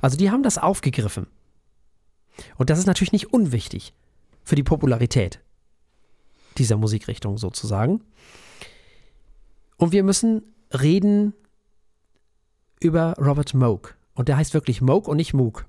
Also 0.01 0.17
die 0.17 0.33
haben 0.33 0.43
das 0.43 0.59
aufgegriffen. 0.59 1.29
Und 2.57 2.71
das 2.71 2.81
ist 2.81 2.87
natürlich 2.87 3.13
nicht 3.13 3.33
unwichtig 3.33 3.95
für 4.43 4.57
die 4.57 4.65
Popularität 4.65 5.39
dieser 6.59 6.77
Musikrichtung 6.77 7.39
sozusagen. 7.39 8.03
Und 9.77 9.93
wir 9.93 10.03
müssen 10.03 10.43
reden 10.73 11.35
über 12.81 13.15
Robert 13.17 13.55
Moog. 13.55 13.95
Und 14.21 14.29
der 14.29 14.37
heißt 14.37 14.53
wirklich 14.53 14.83
Moog 14.83 15.09
und 15.09 15.17
nicht 15.17 15.33
Moog. 15.33 15.65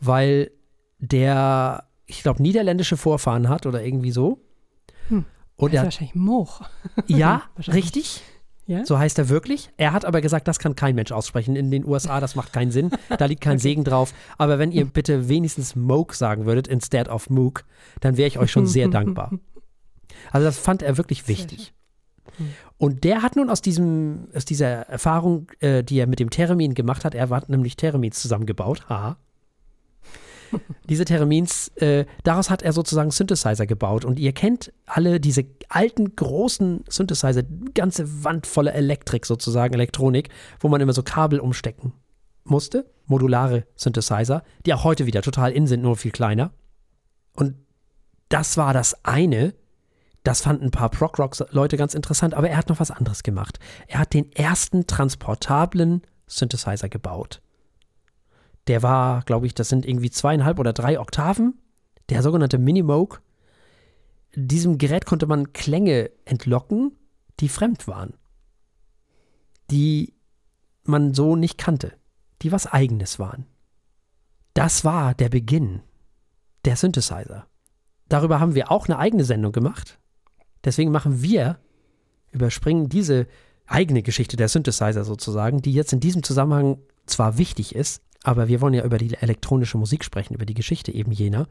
Weil 0.00 0.50
der, 0.98 1.84
ich 2.06 2.24
glaube, 2.24 2.42
niederländische 2.42 2.96
Vorfahren 2.96 3.48
hat 3.48 3.66
oder 3.66 3.84
irgendwie 3.84 4.10
so. 4.10 4.40
Hm. 5.06 5.24
Und 5.54 5.72
ist 5.72 5.76
er, 5.76 5.84
wahrscheinlich 5.84 6.16
Moch. 6.16 6.62
ja, 7.06 7.42
Wahrscheinlich. 7.54 7.84
richtig. 7.84 8.22
Ja? 8.66 8.84
So 8.84 8.98
heißt 8.98 9.16
er 9.20 9.28
wirklich. 9.28 9.70
Er 9.76 9.92
hat 9.92 10.04
aber 10.04 10.22
gesagt, 10.22 10.48
das 10.48 10.58
kann 10.58 10.74
kein 10.74 10.96
Mensch 10.96 11.12
aussprechen. 11.12 11.54
In 11.54 11.70
den 11.70 11.86
USA, 11.86 12.18
das 12.18 12.34
macht 12.34 12.52
keinen 12.52 12.72
Sinn. 12.72 12.90
Da 13.16 13.26
liegt 13.26 13.42
kein 13.42 13.58
Segen 13.60 13.84
drauf. 13.84 14.12
Aber 14.36 14.58
wenn 14.58 14.72
ihr 14.72 14.84
bitte 14.84 15.28
wenigstens 15.28 15.76
Moog 15.76 16.14
sagen 16.14 16.46
würdet, 16.46 16.66
instead 16.66 17.08
of 17.08 17.30
Moog, 17.30 17.64
dann 18.00 18.16
wäre 18.16 18.26
ich 18.26 18.40
euch 18.40 18.50
schon 18.50 18.66
sehr 18.66 18.88
dankbar. 18.88 19.30
Also 20.32 20.46
das 20.46 20.58
fand 20.58 20.82
er 20.82 20.96
wirklich 20.96 21.28
wichtig. 21.28 21.74
Und 22.84 23.02
der 23.02 23.22
hat 23.22 23.34
nun 23.34 23.48
aus, 23.48 23.62
diesem, 23.62 24.28
aus 24.34 24.44
dieser 24.44 24.66
Erfahrung, 24.90 25.50
äh, 25.60 25.82
die 25.82 25.98
er 25.98 26.06
mit 26.06 26.20
dem 26.20 26.28
Theremin 26.28 26.74
gemacht 26.74 27.06
hat, 27.06 27.14
er 27.14 27.30
hat 27.30 27.48
nämlich 27.48 27.78
Theremins 27.78 28.20
zusammengebaut, 28.20 28.90
haha. 28.90 29.16
Diese 30.90 31.06
Theremins, 31.06 31.68
äh, 31.76 32.04
daraus 32.24 32.50
hat 32.50 32.60
er 32.60 32.74
sozusagen 32.74 33.10
Synthesizer 33.10 33.64
gebaut. 33.64 34.04
Und 34.04 34.18
ihr 34.18 34.32
kennt 34.34 34.70
alle 34.84 35.18
diese 35.18 35.46
alten, 35.70 36.14
großen 36.14 36.84
Synthesizer, 36.86 37.44
ganze 37.72 38.22
Wand 38.22 38.46
voller 38.46 38.74
Elektrik 38.74 39.24
sozusagen, 39.24 39.72
Elektronik, 39.72 40.28
wo 40.60 40.68
man 40.68 40.82
immer 40.82 40.92
so 40.92 41.02
Kabel 41.02 41.40
umstecken 41.40 41.94
musste. 42.44 42.84
Modulare 43.06 43.64
Synthesizer, 43.76 44.42
die 44.66 44.74
auch 44.74 44.84
heute 44.84 45.06
wieder 45.06 45.22
total 45.22 45.52
in 45.52 45.66
sind, 45.66 45.80
nur 45.80 45.96
viel 45.96 46.12
kleiner. 46.12 46.52
Und 47.34 47.54
das 48.28 48.58
war 48.58 48.74
das 48.74 49.06
eine. 49.06 49.54
Das 50.24 50.40
fanden 50.40 50.64
ein 50.64 50.70
paar 50.70 50.88
Prog-Rock-Leute 50.88 51.76
ganz 51.76 51.94
interessant, 51.94 52.34
aber 52.34 52.48
er 52.48 52.56
hat 52.56 52.70
noch 52.70 52.80
was 52.80 52.90
anderes 52.90 53.22
gemacht. 53.22 53.58
Er 53.86 54.00
hat 54.00 54.14
den 54.14 54.32
ersten 54.32 54.86
transportablen 54.86 56.02
Synthesizer 56.26 56.88
gebaut. 56.88 57.42
Der 58.66 58.82
war, 58.82 59.22
glaube 59.22 59.46
ich, 59.46 59.54
das 59.54 59.68
sind 59.68 59.86
irgendwie 59.86 60.10
zweieinhalb 60.10 60.58
oder 60.58 60.72
drei 60.72 60.98
Oktaven. 60.98 61.60
Der 62.08 62.22
sogenannte 62.22 62.58
Minimoog. 62.58 63.20
Diesem 64.34 64.78
Gerät 64.78 65.04
konnte 65.04 65.26
man 65.26 65.52
Klänge 65.52 66.10
entlocken, 66.24 66.96
die 67.40 67.50
fremd 67.50 67.86
waren. 67.86 68.14
Die 69.70 70.14
man 70.84 71.12
so 71.12 71.36
nicht 71.36 71.58
kannte. 71.58 71.92
Die 72.40 72.50
was 72.50 72.66
Eigenes 72.66 73.18
waren. 73.18 73.46
Das 74.54 74.84
war 74.84 75.14
der 75.14 75.28
Beginn 75.28 75.82
der 76.64 76.76
Synthesizer. 76.76 77.46
Darüber 78.08 78.40
haben 78.40 78.54
wir 78.54 78.70
auch 78.70 78.86
eine 78.86 78.98
eigene 78.98 79.24
Sendung 79.24 79.52
gemacht. 79.52 79.98
Deswegen 80.64 80.90
machen 80.90 81.22
wir, 81.22 81.58
überspringen 82.32 82.88
diese 82.88 83.26
eigene 83.66 84.02
Geschichte 84.02 84.36
der 84.36 84.48
Synthesizer 84.48 85.04
sozusagen, 85.04 85.62
die 85.62 85.72
jetzt 85.72 85.92
in 85.92 86.00
diesem 86.00 86.22
Zusammenhang 86.22 86.78
zwar 87.06 87.38
wichtig 87.38 87.74
ist, 87.74 88.02
aber 88.22 88.48
wir 88.48 88.60
wollen 88.60 88.74
ja 88.74 88.84
über 88.84 88.98
die 88.98 89.14
elektronische 89.14 89.78
Musik 89.78 90.04
sprechen, 90.04 90.34
über 90.34 90.46
die 90.46 90.54
Geschichte 90.54 90.92
eben 90.92 91.12
jener. 91.12 91.46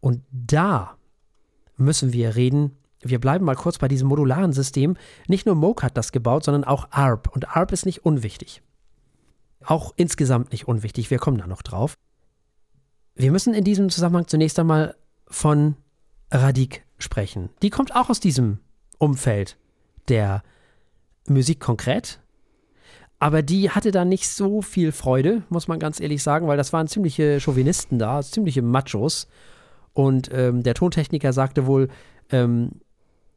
Und 0.00 0.22
da 0.30 0.96
müssen 1.76 2.12
wir 2.12 2.36
reden, 2.36 2.76
wir 3.00 3.20
bleiben 3.20 3.44
mal 3.44 3.56
kurz 3.56 3.78
bei 3.78 3.88
diesem 3.88 4.08
modularen 4.08 4.52
System. 4.52 4.96
Nicht 5.28 5.46
nur 5.46 5.54
Moog 5.54 5.82
hat 5.82 5.96
das 5.96 6.12
gebaut, 6.12 6.44
sondern 6.44 6.64
auch 6.64 6.90
ARP. 6.90 7.28
Und 7.34 7.56
ARP 7.56 7.72
ist 7.72 7.86
nicht 7.86 8.04
unwichtig. 8.04 8.62
Auch 9.64 9.92
insgesamt 9.96 10.52
nicht 10.52 10.68
unwichtig, 10.68 11.10
wir 11.10 11.18
kommen 11.18 11.38
da 11.38 11.46
noch 11.46 11.62
drauf. 11.62 11.94
Wir 13.14 13.30
müssen 13.30 13.54
in 13.54 13.64
diesem 13.64 13.90
Zusammenhang 13.90 14.26
zunächst 14.26 14.58
einmal 14.58 14.96
von 15.26 15.76
Radik 16.30 16.83
sprechen. 16.98 17.50
Die 17.62 17.70
kommt 17.70 17.94
auch 17.94 18.10
aus 18.10 18.20
diesem 18.20 18.58
Umfeld 18.98 19.56
der 20.08 20.42
Musik 21.28 21.60
konkret. 21.60 22.20
Aber 23.18 23.42
die 23.42 23.70
hatte 23.70 23.90
da 23.90 24.04
nicht 24.04 24.28
so 24.28 24.60
viel 24.60 24.92
Freude, 24.92 25.42
muss 25.48 25.68
man 25.68 25.78
ganz 25.78 25.98
ehrlich 26.00 26.22
sagen, 26.22 26.46
weil 26.46 26.56
das 26.58 26.72
waren 26.72 26.88
ziemliche 26.88 27.40
Chauvinisten 27.40 27.98
da, 27.98 28.20
ziemliche 28.22 28.60
Machos. 28.60 29.28
Und 29.94 30.28
ähm, 30.32 30.62
der 30.62 30.74
Tontechniker 30.74 31.32
sagte 31.32 31.66
wohl, 31.66 31.88
ähm, 32.30 32.72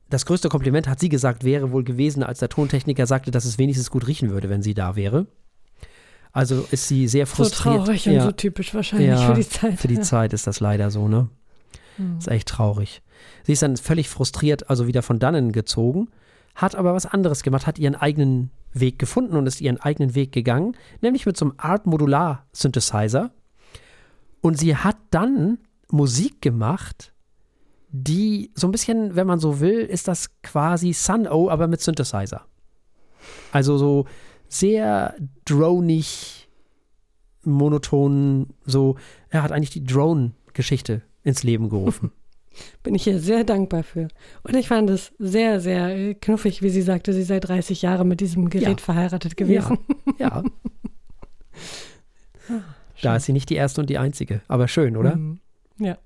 das 0.09 0.25
größte 0.25 0.49
Kompliment, 0.49 0.87
hat 0.87 0.99
sie 0.99 1.09
gesagt, 1.09 1.43
wäre 1.43 1.71
wohl 1.71 1.83
gewesen, 1.83 2.23
als 2.23 2.39
der 2.39 2.49
Tontechniker 2.49 3.05
sagte, 3.07 3.29
dass 3.31 3.45
es 3.45 3.57
wenigstens 3.57 3.91
gut 3.91 4.07
riechen 4.07 4.29
würde, 4.29 4.49
wenn 4.49 4.61
sie 4.63 4.73
da 4.73 4.95
wäre. 4.95 5.27
Also 6.33 6.65
ist 6.71 6.87
sie 6.87 7.07
sehr 7.07 7.25
So 7.25 7.35
frustriert. 7.35 7.85
traurig 7.85 8.07
und 8.07 8.13
ja, 8.13 8.23
so 8.23 8.31
typisch 8.31 8.73
wahrscheinlich 8.73 9.09
Ja, 9.09 9.17
für 9.27 9.33
die 9.35 9.47
Zeit. 9.47 9.79
für 9.79 9.87
die 9.87 9.95
Ja. 9.95 10.01
Zeit 10.01 10.33
ist 10.33 10.47
das 10.47 10.59
leider 10.59 10.91
so, 10.91 11.07
ne? 11.07 11.29
Hm. 11.97 12.17
Ist 12.19 12.27
echt 12.27 12.47
traurig. 12.47 13.01
Sie 13.43 13.53
ist 13.53 13.61
dann 13.61 13.77
völlig 13.77 14.09
frustriert, 14.09 14.69
also 14.69 14.87
wieder 14.87 15.01
von 15.01 15.19
dannen 15.19 15.51
gezogen, 15.51 16.09
hat 16.55 16.75
aber 16.75 16.93
was 16.93 17.05
anderes 17.05 17.43
gemacht, 17.43 17.67
hat 17.67 17.79
ihren 17.79 17.95
eigenen 17.95 18.51
Weg 18.73 18.99
gefunden 18.99 19.37
und 19.37 19.47
ist 19.47 19.61
ihren 19.61 19.79
eigenen 19.79 20.15
Weg 20.15 20.31
gegangen, 20.31 20.75
nämlich 21.01 21.25
mit 21.25 21.37
so 21.37 21.45
einem 21.45 21.53
Art 21.57 21.85
Modular 21.85 22.45
Synthesizer. 22.51 23.31
Und 24.41 24.57
sie 24.57 24.75
hat 24.75 24.97
dann 25.11 25.59
Musik 25.89 26.41
gemacht, 26.41 27.13
die 27.89 28.51
so 28.53 28.67
ein 28.67 28.71
bisschen, 28.71 29.15
wenn 29.15 29.27
man 29.27 29.39
so 29.39 29.59
will, 29.59 29.79
ist 29.79 30.07
das 30.07 30.29
quasi 30.41 30.93
Sun-O, 30.93 31.49
aber 31.49 31.67
mit 31.67 31.81
Synthesizer. 31.81 32.45
Also 33.51 33.77
so 33.77 34.05
sehr 34.47 35.15
dronig, 35.45 36.49
monoton, 37.43 38.47
so, 38.65 38.95
er 39.29 39.43
hat 39.43 39.51
eigentlich 39.51 39.71
die 39.71 39.83
Drone-Geschichte 39.83 41.01
ins 41.23 41.43
Leben 41.43 41.69
gerufen. 41.69 42.11
Bin 42.83 42.95
ich 42.95 43.05
ihr 43.07 43.19
sehr 43.19 43.43
dankbar 43.43 43.83
für. 43.83 44.07
Und 44.43 44.55
ich 44.55 44.67
fand 44.67 44.89
es 44.89 45.11
sehr, 45.19 45.59
sehr 45.59 45.95
äh, 45.95 46.13
knuffig, 46.15 46.61
wie 46.61 46.69
sie 46.69 46.81
sagte, 46.81 47.13
sie 47.13 47.23
sei 47.23 47.39
30 47.39 47.81
Jahre 47.81 48.05
mit 48.05 48.19
diesem 48.21 48.49
Gerät 48.49 48.79
Ja. 48.79 48.83
verheiratet 48.83 49.37
gewesen. 49.37 49.77
Ja. 50.19 50.43
da 53.01 53.15
ist 53.15 53.25
sie 53.25 53.33
nicht 53.33 53.49
die 53.49 53.55
erste 53.55 53.81
und 53.81 53.89
die 53.89 53.97
einzige. 53.97 54.41
Aber 54.47 54.67
schön, 54.67 54.97
oder? 54.97 55.15
Mhm. 55.15 55.39
Ja. 55.79 55.97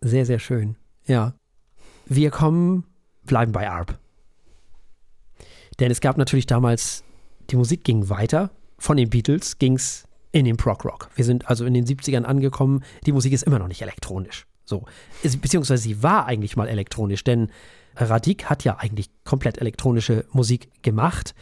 Sehr, 0.00 0.26
sehr 0.26 0.38
schön. 0.38 0.76
Ja. 1.06 1.34
Wir 2.06 2.30
kommen, 2.30 2.84
bleiben 3.24 3.52
bei 3.52 3.68
ARP. 3.68 3.98
Denn 5.80 5.90
es 5.90 6.00
gab 6.00 6.16
natürlich 6.18 6.46
damals, 6.46 7.02
die 7.50 7.56
Musik 7.56 7.84
ging 7.84 8.08
weiter. 8.08 8.50
Von 8.78 8.96
den 8.96 9.10
Beatles 9.10 9.58
ging 9.58 9.74
es 9.74 10.04
in 10.32 10.44
den 10.44 10.56
Prog 10.56 10.84
Rock. 10.84 11.10
Wir 11.14 11.24
sind 11.24 11.48
also 11.48 11.64
in 11.64 11.74
den 11.74 11.86
70ern 11.86 12.24
angekommen. 12.24 12.82
Die 13.06 13.12
Musik 13.12 13.32
ist 13.32 13.42
immer 13.42 13.58
noch 13.58 13.68
nicht 13.68 13.82
elektronisch. 13.82 14.46
So. 14.64 14.84
Beziehungsweise 15.22 15.82
sie 15.82 16.02
war 16.02 16.26
eigentlich 16.26 16.56
mal 16.56 16.68
elektronisch, 16.68 17.24
denn 17.24 17.50
Radik 17.96 18.46
hat 18.46 18.64
ja 18.64 18.76
eigentlich 18.78 19.10
komplett 19.24 19.58
elektronische 19.58 20.24
Musik 20.32 20.82
gemacht. 20.82 21.34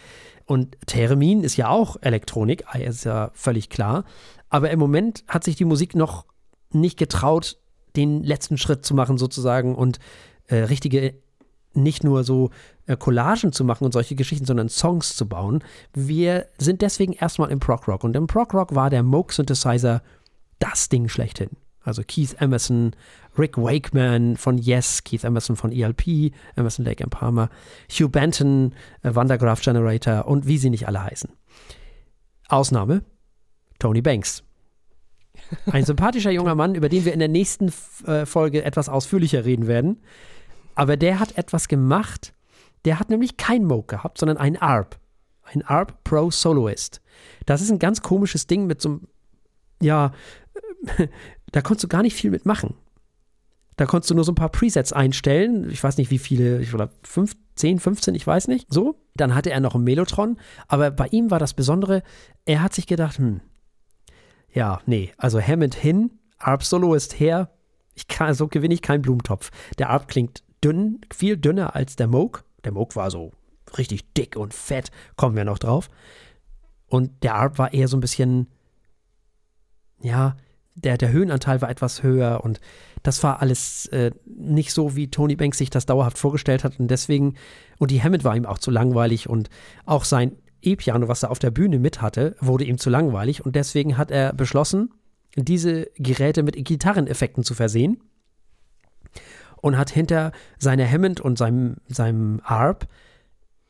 Und 0.46 0.76
Theremin 0.86 1.44
ist 1.44 1.56
ja 1.56 1.68
auch 1.68 1.96
Elektronik, 2.00 2.64
ist 2.74 3.04
ja 3.04 3.30
völlig 3.34 3.68
klar. 3.68 4.04
Aber 4.48 4.70
im 4.70 4.80
Moment 4.80 5.22
hat 5.28 5.44
sich 5.44 5.54
die 5.54 5.64
Musik 5.64 5.94
noch 5.94 6.26
nicht 6.72 6.98
getraut, 6.98 7.56
den 7.96 8.22
letzten 8.24 8.58
Schritt 8.58 8.84
zu 8.84 8.94
machen, 8.94 9.18
sozusagen, 9.18 9.74
und 9.74 9.98
äh, 10.48 10.56
richtige, 10.56 11.14
nicht 11.72 12.02
nur 12.02 12.24
so 12.24 12.50
äh, 12.86 12.96
Collagen 12.96 13.52
zu 13.52 13.64
machen 13.64 13.84
und 13.84 13.92
solche 13.92 14.16
Geschichten, 14.16 14.44
sondern 14.44 14.68
Songs 14.68 15.14
zu 15.14 15.28
bauen. 15.28 15.62
Wir 15.94 16.46
sind 16.58 16.82
deswegen 16.82 17.12
erstmal 17.12 17.50
im 17.50 17.60
Prog 17.60 17.86
Rock. 17.86 18.02
Und 18.02 18.16
im 18.16 18.26
Prog 18.26 18.52
Rock 18.52 18.74
war 18.74 18.90
der 18.90 19.04
Moog 19.04 19.32
Synthesizer 19.32 20.02
das 20.58 20.88
Ding 20.88 21.08
schlechthin. 21.08 21.50
Also 21.82 22.02
Keith 22.06 22.36
Emerson, 22.40 22.94
Rick 23.38 23.56
Wakeman 23.56 24.36
von 24.36 24.58
Yes, 24.58 25.02
Keith 25.02 25.24
Emerson 25.24 25.56
von 25.56 25.72
ELP, 25.72 26.32
Emerson 26.56 26.84
Lake 26.84 27.02
and 27.02 27.10
Palmer, 27.10 27.48
Hugh 27.90 28.08
Benton, 28.08 28.74
äh, 29.02 29.14
Wandergraph 29.14 29.62
Generator 29.62 30.26
und 30.26 30.46
wie 30.46 30.58
sie 30.58 30.70
nicht 30.70 30.86
alle 30.86 31.02
heißen. 31.02 31.30
Ausnahme 32.48 33.02
Tony 33.78 34.02
Banks. 34.02 34.42
Ein 35.66 35.84
sympathischer 35.84 36.30
junger 36.30 36.54
Mann, 36.54 36.74
über 36.74 36.88
den 36.88 37.04
wir 37.04 37.12
in 37.12 37.18
der 37.18 37.28
nächsten 37.28 37.72
äh, 38.06 38.26
Folge 38.26 38.64
etwas 38.64 38.88
ausführlicher 38.88 39.44
reden 39.44 39.66
werden. 39.66 40.02
Aber 40.74 40.96
der 40.96 41.18
hat 41.18 41.36
etwas 41.38 41.68
gemacht, 41.68 42.34
der 42.84 42.98
hat 42.98 43.10
nämlich 43.10 43.36
kein 43.36 43.64
Moog 43.64 43.88
gehabt, 43.88 44.18
sondern 44.18 44.36
ein 44.36 44.56
ARP. 44.56 44.98
Ein 45.42 45.62
ARP 45.62 46.04
Pro 46.04 46.30
Soloist. 46.30 47.00
Das 47.46 47.60
ist 47.60 47.70
ein 47.70 47.78
ganz 47.78 48.02
komisches 48.02 48.46
Ding 48.46 48.66
mit 48.66 48.80
so 48.80 48.88
einem, 48.90 49.08
ja, 49.82 50.12
da 51.53 51.62
konntest 51.62 51.84
du 51.84 51.88
gar 51.88 52.03
nicht 52.03 52.14
viel 52.14 52.30
mitmachen. 52.30 52.74
Da 53.76 53.86
konntest 53.86 54.11
du 54.11 54.14
nur 54.14 54.24
so 54.24 54.32
ein 54.32 54.36
paar 54.36 54.51
Presets 54.51 54.92
einstellen. 54.92 55.70
Ich 55.70 55.82
weiß 55.82 55.96
nicht, 55.96 56.11
wie 56.11 56.18
viele, 56.18 56.61
ich 56.61 56.70
glaube 56.70 56.92
5, 57.03 57.34
10, 57.55 57.78
15, 57.78 58.14
ich 58.14 58.26
weiß 58.26 58.48
nicht. 58.48 58.66
So. 58.68 59.01
Dann 59.14 59.34
hatte 59.34 59.51
er 59.51 59.61
noch 59.61 59.74
ein 59.74 59.84
Melotron. 59.84 60.38
Aber 60.68 60.90
bei 60.90 61.07
ihm 61.07 61.30
war 61.30 61.38
das 61.38 61.55
Besondere, 61.55 62.03
er 62.44 62.62
hat 62.62 62.74
sich 62.74 62.86
gedacht, 62.86 63.18
hm, 63.18 63.40
ja, 64.53 64.80
nee, 64.86 65.12
also 65.16 65.40
Hammond 65.40 65.74
hin, 65.74 66.18
Arp 66.38 66.64
Solo 66.64 66.94
ist 66.94 67.18
her. 67.20 67.51
Ich 67.94 68.09
kann, 68.09 68.34
so 68.34 68.48
gewinne 68.48 68.74
ich 68.74 68.82
keinen 68.82 69.03
Blumentopf. 69.03 69.51
Der 69.78 69.90
Arp 69.90 70.09
klingt 70.09 70.42
dünn, 70.62 71.01
viel 71.12 71.36
dünner 71.36 71.74
als 71.74 71.96
der 71.96 72.07
Moog. 72.07 72.44
Der 72.64 72.72
Moog 72.72 72.96
war 72.96 73.11
so 73.11 73.32
richtig 73.78 74.12
dick 74.14 74.36
und 74.36 74.55
fett, 74.55 74.90
kommen 75.16 75.36
wir 75.36 75.44
noch 75.44 75.59
drauf. 75.59 75.88
Und 76.86 77.22
der 77.22 77.36
Arp 77.36 77.59
war 77.59 77.72
eher 77.72 77.88
so 77.88 77.96
ein 77.96 78.01
bisschen, 78.01 78.48
ja, 80.01 80.36
der, 80.84 80.98
der 80.98 81.12
Höhenanteil 81.12 81.60
war 81.60 81.70
etwas 81.70 82.02
höher 82.02 82.42
und 82.44 82.60
das 83.02 83.22
war 83.22 83.40
alles 83.40 83.86
äh, 83.86 84.10
nicht 84.26 84.72
so, 84.72 84.96
wie 84.96 85.10
Tony 85.10 85.36
Banks 85.36 85.58
sich 85.58 85.70
das 85.70 85.86
dauerhaft 85.86 86.18
vorgestellt 86.18 86.64
hat. 86.64 86.78
Und 86.78 86.88
deswegen, 86.88 87.34
und 87.78 87.90
die 87.90 88.02
Hammond 88.02 88.24
war 88.24 88.36
ihm 88.36 88.46
auch 88.46 88.58
zu 88.58 88.70
langweilig 88.70 89.28
und 89.28 89.48
auch 89.86 90.04
sein 90.04 90.32
E-Piano, 90.62 91.08
was 91.08 91.22
er 91.22 91.30
auf 91.30 91.38
der 91.38 91.50
Bühne 91.50 91.78
mit 91.78 92.02
hatte, 92.02 92.36
wurde 92.40 92.64
ihm 92.64 92.78
zu 92.78 92.90
langweilig. 92.90 93.44
Und 93.44 93.56
deswegen 93.56 93.96
hat 93.96 94.10
er 94.10 94.32
beschlossen, 94.34 94.90
diese 95.36 95.86
Geräte 95.96 96.42
mit 96.42 96.62
Gitarreneffekten 96.62 97.44
zu 97.44 97.54
versehen 97.54 98.02
und 99.62 99.78
hat 99.78 99.90
hinter 99.90 100.32
seiner 100.58 100.90
Hammond 100.90 101.20
und 101.20 101.38
seinem, 101.38 101.76
seinem 101.88 102.40
Arp 102.44 102.86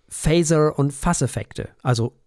Phaser- 0.08 0.76
und 0.76 0.92
Fasseffekte, 0.92 1.68
also 1.82 2.19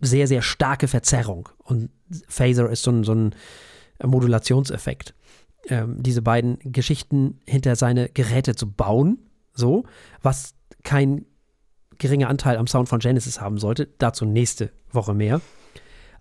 sehr, 0.00 0.26
sehr 0.26 0.42
starke 0.42 0.88
Verzerrung. 0.88 1.48
Und 1.64 1.90
Phaser 2.28 2.70
ist 2.70 2.82
so 2.82 2.90
ein, 2.90 3.04
so 3.04 3.14
ein 3.14 3.34
Modulationseffekt. 4.04 5.14
Ähm, 5.68 6.02
diese 6.02 6.22
beiden 6.22 6.58
Geschichten 6.60 7.40
hinter 7.46 7.76
seine 7.76 8.08
Geräte 8.08 8.54
zu 8.54 8.70
bauen, 8.70 9.18
so, 9.52 9.84
was 10.22 10.54
kein 10.82 11.24
geringer 11.98 12.28
Anteil 12.28 12.56
am 12.56 12.66
Sound 12.66 12.88
von 12.88 13.00
Genesis 13.00 13.40
haben 13.40 13.58
sollte. 13.58 13.88
Dazu 13.98 14.24
nächste 14.26 14.70
Woche 14.92 15.14
mehr. 15.14 15.40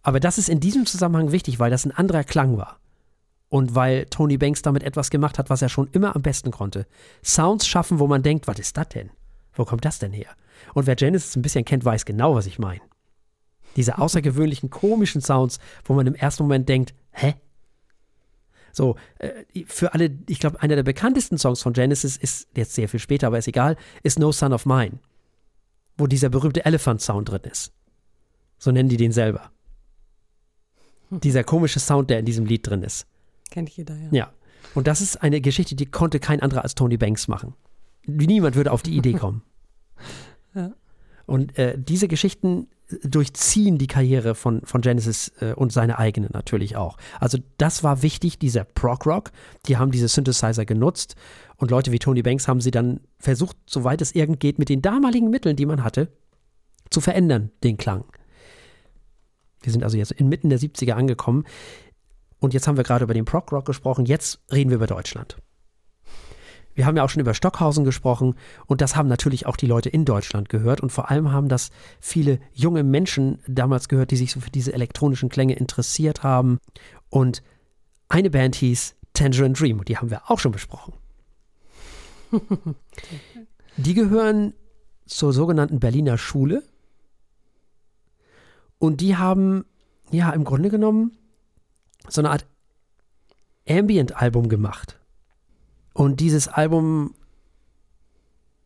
Aber 0.02 0.20
das 0.20 0.38
ist 0.38 0.50
in 0.50 0.60
diesem 0.60 0.86
Zusammenhang 0.86 1.32
wichtig, 1.32 1.60
weil 1.60 1.72
das 1.72 1.86
ein 1.86 1.92
anderer 1.92 2.24
Klang 2.24 2.58
war. 2.58 2.80
Und 3.50 3.76
weil 3.76 4.06
Tony 4.06 4.38
Banks 4.38 4.62
damit 4.62 4.84
etwas 4.84 5.10
gemacht 5.10 5.38
hat, 5.38 5.50
was 5.50 5.62
er 5.62 5.70
schon 5.70 5.90
immer 5.92 6.16
am 6.16 6.22
besten 6.22 6.52
konnte. 6.52 6.88
Sounds 7.24 7.68
schaffen, 7.68 8.00
wo 8.00 8.08
man 8.08 8.24
denkt, 8.24 8.48
was 8.48 8.60
ist 8.60 8.78
das 8.78 8.90
denn? 8.90 9.12
Wo 9.54 9.66
kommt 9.66 9.86
das 9.86 10.00
denn 10.00 10.14
her? 10.14 10.30
Und 10.74 10.88
wer 10.88 10.96
Genesis 10.96 11.36
ein 11.36 11.42
bisschen 11.42 11.66
kennt, 11.66 11.86
weiß 11.86 12.06
genau, 12.06 12.36
was 12.36 12.48
ich 12.48 12.60
meine. 12.60 12.82
Diese 13.76 13.98
außergewöhnlichen, 13.98 14.70
komischen 14.70 15.22
Sounds, 15.22 15.60
wo 15.84 15.94
man 15.94 16.08
im 16.08 16.16
ersten 16.16 16.44
Moment 16.44 16.70
denkt, 16.70 16.94
hä? 17.12 17.36
So, 18.72 18.98
äh, 19.20 19.64
für 19.68 19.94
alle, 19.94 20.18
ich 20.28 20.40
glaube, 20.40 20.62
einer 20.62 20.76
der 20.76 20.84
bekanntesten 20.84 21.38
Songs 21.38 21.62
von 21.62 21.74
Genesis 21.74 22.18
ist, 22.18 22.50
jetzt 22.56 22.74
sehr 22.76 22.90
viel 22.90 23.00
später, 23.00 23.28
aber 23.28 23.38
ist 23.38 23.48
egal, 23.48 23.78
ist 24.04 24.20
No 24.20 24.32
Son 24.32 24.54
of 24.54 24.66
Mine. 24.66 25.00
Wo 25.98 26.08
dieser 26.08 26.30
berühmte 26.30 26.66
Elephant-Sound 26.66 27.30
drin 27.30 27.44
ist. 27.50 27.72
So 28.58 28.72
nennen 28.72 28.90
die 28.90 28.98
den 28.98 29.14
selber. 29.14 29.52
Hm. 31.10 31.22
Dieser 31.22 31.46
komische 31.46 31.80
Sound, 31.80 32.10
der 32.10 32.20
in 32.20 32.26
diesem 32.26 32.46
Lied 32.46 32.68
drin 32.68 32.84
ist. 32.84 33.08
Kennt 33.50 33.70
jeder, 33.70 33.96
ja. 33.96 34.10
Ja. 34.12 34.34
Und 34.74 34.88
das 34.88 35.00
ist 35.00 35.22
eine 35.22 35.40
Geschichte, 35.40 35.76
die 35.76 35.86
konnte 35.86 36.20
kein 36.20 36.42
anderer 36.42 36.64
als 36.64 36.76
Tony 36.76 36.98
Banks 36.98 37.30
machen. 37.30 37.54
Niemand 38.06 38.56
würde 38.56 38.72
auf 38.72 38.84
die 38.84 38.98
Idee 38.98 39.14
kommen. 39.14 39.42
ja. 40.54 40.74
Und 41.26 41.58
äh, 41.58 41.78
diese 41.78 42.08
Geschichten 42.08 42.68
durchziehen 43.04 43.78
die 43.78 43.88
Karriere 43.88 44.36
von, 44.36 44.62
von 44.64 44.82
Genesis 44.82 45.32
äh, 45.40 45.54
und 45.54 45.72
seine 45.72 45.98
eigene 45.98 46.28
natürlich 46.32 46.76
auch. 46.76 46.98
Also 47.20 47.40
das 47.58 47.84
war 47.84 48.04
wichtig, 48.04 48.38
dieser 48.38 48.64
Prog 48.64 49.06
Rock. 49.06 49.32
Die 49.68 49.78
haben 49.78 49.92
diese 49.92 50.08
Synthesizer 50.08 50.66
genutzt 50.66 51.16
und 51.58 51.72
Leute 51.72 51.92
wie 51.92 52.00
Tony 52.00 52.22
Banks 52.22 52.48
haben 52.48 52.62
sie 52.62 52.72
dann 52.72 53.00
versucht, 53.18 53.58
soweit 53.66 54.02
es 54.02 54.14
irgend 54.14 54.40
geht, 54.40 54.60
mit 54.60 54.70
den 54.70 54.82
damaligen 54.82 55.30
Mitteln, 55.30 55.56
die 55.56 55.66
man 55.66 55.84
hatte, 55.84 56.12
zu 56.90 57.02
verändern, 57.02 57.52
den 57.64 57.78
Klang. 57.78 58.06
Wir 59.62 59.72
sind 59.72 59.84
also 59.84 59.98
jetzt 59.98 60.12
inmitten 60.12 60.50
der 60.50 60.60
70er 60.60 60.92
angekommen 60.92 61.46
und 62.40 62.54
jetzt 62.54 62.68
haben 62.68 62.78
wir 62.78 62.84
gerade 62.84 63.06
über 63.06 63.16
den 63.16 63.26
Prog 63.26 63.52
Rock 63.52 63.66
gesprochen, 63.66 64.06
jetzt 64.06 64.42
reden 64.52 64.70
wir 64.70 64.76
über 64.76 64.88
Deutschland. 64.88 65.38
Wir 66.76 66.86
haben 66.86 66.98
ja 66.98 67.04
auch 67.04 67.10
schon 67.10 67.22
über 67.22 67.34
Stockhausen 67.34 67.86
gesprochen 67.86 68.36
und 68.66 68.82
das 68.82 68.96
haben 68.96 69.08
natürlich 69.08 69.46
auch 69.46 69.56
die 69.56 69.66
Leute 69.66 69.90
in 69.90 70.06
Deutschland 70.06 70.50
gehört 70.50 70.82
und 70.82 70.92
vor 70.92 71.10
allem 71.10 71.32
haben 71.32 71.48
das 71.48 71.72
viele 72.00 72.40
junge 72.54 72.84
Menschen 72.84 73.40
damals 73.48 73.88
gehört, 73.88 74.12
die 74.12 74.18
sich 74.18 74.32
so 74.32 74.42
für 74.42 74.52
diese 74.52 74.74
elektronischen 74.74 75.30
Klänge 75.30 75.56
interessiert 75.56 76.24
haben. 76.24 76.60
Und 77.10 77.42
eine 78.10 78.30
Band 78.30 78.56
hieß 78.56 78.96
Tangerine 79.14 79.54
Dream 79.54 79.80
und 79.80 79.88
die 79.88 79.98
haben 79.98 80.12
wir 80.12 80.30
auch 80.30 80.40
schon 80.40 80.52
besprochen. 80.52 80.94
die 83.78 83.94
gehören 83.94 84.54
zur 85.06 85.32
sogenannten 85.32 85.80
Berliner 85.80 86.18
Schule 86.18 86.62
und 88.80 89.00
die 89.00 89.16
haben 89.16 89.64
ja 90.12 90.32
im 90.32 90.44
Grunde 90.44 90.70
genommen 90.70 91.18
so 92.10 92.22
eine 92.22 92.32
Art 92.32 92.46
Ambient-Album 93.68 94.50
gemacht. 94.50 95.00
Und 95.96 96.20
dieses 96.20 96.50
Album 96.50 97.16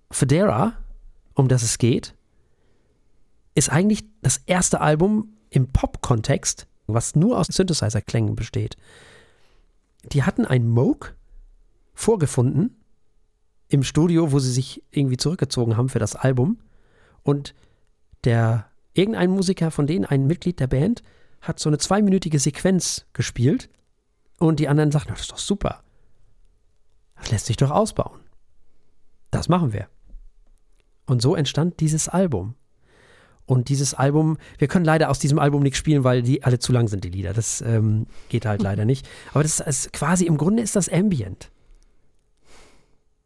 Federa, 0.09 0.73
um 1.35 1.47
das 1.47 1.61
es 1.61 1.77
geht, 1.77 2.15
ist 3.53 3.69
eigentlich 3.69 4.03
das 4.23 4.41
erste 4.47 4.81
Album 4.81 5.37
im 5.51 5.71
Pop-Kontext, 5.71 6.65
was 6.87 7.15
nur 7.15 7.37
aus 7.37 7.45
Synthesizer-Klängen 7.47 8.35
besteht. 8.35 8.77
Die 10.11 10.23
hatten 10.23 10.43
ein 10.43 10.67
Moog 10.67 11.15
vorgefunden 11.93 12.75
im 13.67 13.83
Studio, 13.83 14.31
wo 14.31 14.39
sie 14.39 14.51
sich 14.51 14.83
irgendwie 14.89 15.17
zurückgezogen 15.17 15.77
haben 15.77 15.89
für 15.89 15.99
das 15.99 16.15
Album. 16.15 16.57
Und 17.21 17.53
der 18.23 18.65
irgendein 18.95 19.29
Musiker 19.29 19.69
von 19.69 19.85
denen, 19.85 20.05
ein 20.05 20.25
Mitglied 20.25 20.59
der 20.59 20.67
Band, 20.67 21.03
hat 21.41 21.59
so 21.59 21.69
eine 21.69 21.77
zweiminütige 21.77 22.39
Sequenz 22.39 23.05
gespielt. 23.13 23.69
Und 24.39 24.59
die 24.59 24.67
anderen 24.67 24.91
sagten, 24.91 25.11
das 25.11 25.21
ist 25.21 25.31
doch 25.31 25.37
super. 25.37 25.83
Das 27.19 27.31
lässt 27.31 27.45
sich 27.47 27.57
doch 27.57 27.71
ausbauen. 27.71 28.19
Das 29.31 29.49
machen 29.49 29.73
wir. 29.73 29.87
Und 31.05 31.21
so 31.21 31.35
entstand 31.35 31.79
dieses 31.79 32.07
Album. 32.07 32.55
Und 33.45 33.69
dieses 33.69 33.95
Album, 33.95 34.37
wir 34.59 34.67
können 34.67 34.85
leider 34.85 35.09
aus 35.09 35.17
diesem 35.17 35.39
Album 35.39 35.63
nichts 35.63 35.79
spielen, 35.79 36.03
weil 36.03 36.21
die 36.21 36.43
alle 36.43 36.59
zu 36.59 36.71
lang 36.71 36.87
sind, 36.87 37.03
die 37.03 37.09
Lieder. 37.09 37.33
Das 37.33 37.61
ähm, 37.61 38.05
geht 38.29 38.45
halt 38.45 38.61
leider 38.61 38.85
nicht. 38.85 39.09
Aber 39.31 39.41
das 39.41 39.59
ist 39.59 39.91
quasi, 39.91 40.25
im 40.25 40.37
Grunde 40.37 40.61
ist 40.61 40.75
das 40.75 40.87
Ambient. 40.87 41.49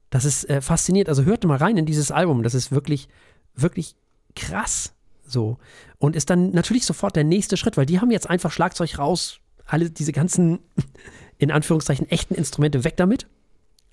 Das 0.09 0.23
ist 0.23 0.49
äh, 0.49 0.61
faszinierend. 0.61 1.09
Also 1.09 1.25
hört 1.25 1.43
mal 1.43 1.57
rein 1.57 1.75
in 1.75 1.85
dieses 1.85 2.09
Album. 2.09 2.41
Das 2.41 2.53
ist 2.53 2.71
wirklich, 2.71 3.09
wirklich 3.53 3.97
krass. 4.33 4.93
So. 5.27 5.57
Und 5.97 6.15
ist 6.15 6.29
dann 6.29 6.51
natürlich 6.51 6.85
sofort 6.85 7.17
der 7.17 7.25
nächste 7.25 7.57
Schritt, 7.57 7.75
weil 7.75 7.85
die 7.85 7.99
haben 7.99 8.11
jetzt 8.11 8.29
einfach 8.29 8.51
Schlagzeug 8.51 8.97
raus, 8.97 9.39
alle 9.65 9.89
diese 9.89 10.13
ganzen, 10.13 10.59
in 11.37 11.51
Anführungszeichen, 11.51 12.07
echten 12.09 12.35
Instrumente 12.35 12.85
weg 12.85 12.95
damit. 12.95 13.27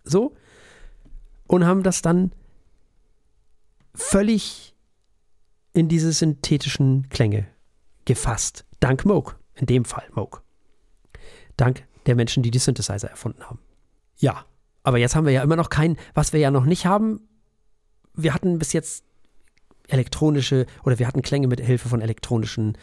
So. 0.04 0.34
Und 1.46 1.64
haben 1.66 1.82
das 1.82 2.02
dann 2.02 2.32
völlig 3.94 4.74
in 5.72 5.88
diese 5.88 6.12
synthetischen 6.12 7.08
Klänge 7.08 7.46
gefasst. 8.04 8.64
Dank 8.80 9.04
Moog. 9.04 9.38
In 9.54 9.66
dem 9.66 9.84
Fall 9.84 10.08
Moog. 10.14 10.42
Dank 11.56 11.86
der 12.06 12.16
Menschen, 12.16 12.42
die 12.42 12.50
die 12.50 12.58
Synthesizer 12.58 13.10
erfunden 13.10 13.44
haben. 13.44 13.58
Ja, 14.16 14.44
aber 14.82 14.98
jetzt 14.98 15.14
haben 15.14 15.26
wir 15.26 15.32
ja 15.32 15.42
immer 15.42 15.56
noch 15.56 15.68
kein, 15.68 15.96
was 16.14 16.32
wir 16.32 16.40
ja 16.40 16.50
noch 16.50 16.64
nicht 16.64 16.86
haben. 16.86 17.20
Wir 18.14 18.34
hatten 18.34 18.58
bis 18.58 18.72
jetzt 18.72 19.04
elektronische 19.88 20.66
oder 20.84 20.98
wir 20.98 21.06
hatten 21.06 21.22
Klänge 21.22 21.46
mit 21.48 21.60
Hilfe 21.60 21.88
von 21.88 22.00
elektronischen 22.00 22.78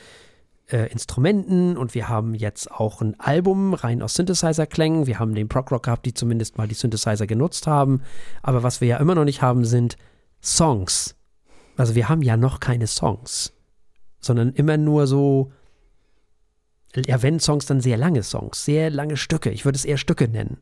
äh, 0.67 0.91
Instrumenten 0.91 1.77
und 1.77 1.93
wir 1.95 2.09
haben 2.09 2.33
jetzt 2.33 2.71
auch 2.71 3.01
ein 3.01 3.19
Album 3.19 3.73
rein 3.73 4.01
aus 4.01 4.15
Synthesizer-Klängen. 4.15 5.07
Wir 5.07 5.19
haben 5.19 5.33
den 5.33 5.47
Prog 5.47 5.71
Rock 5.71 5.83
gehabt, 5.83 6.05
die 6.05 6.13
zumindest 6.13 6.57
mal 6.57 6.67
die 6.67 6.75
Synthesizer 6.75 7.27
genutzt 7.27 7.67
haben. 7.67 8.01
Aber 8.41 8.63
was 8.63 8.81
wir 8.81 8.87
ja 8.87 8.97
immer 8.97 9.15
noch 9.15 9.23
nicht 9.23 9.41
haben, 9.41 9.65
sind 9.65 9.97
Songs. 10.41 11.15
Also 11.77 11.95
wir 11.95 12.09
haben 12.09 12.21
ja 12.21 12.37
noch 12.37 12.59
keine 12.59 12.87
Songs, 12.87 13.53
sondern 14.19 14.51
immer 14.53 14.77
nur 14.77 15.07
so, 15.07 15.51
ja, 16.95 17.21
wenn 17.21 17.39
Songs, 17.39 17.65
dann 17.65 17.81
sehr 17.81 17.97
lange 17.97 18.23
Songs, 18.23 18.65
sehr 18.65 18.89
lange 18.89 19.15
Stücke. 19.15 19.51
Ich 19.51 19.63
würde 19.63 19.77
es 19.77 19.85
eher 19.85 19.97
Stücke 19.97 20.27
nennen. 20.27 20.57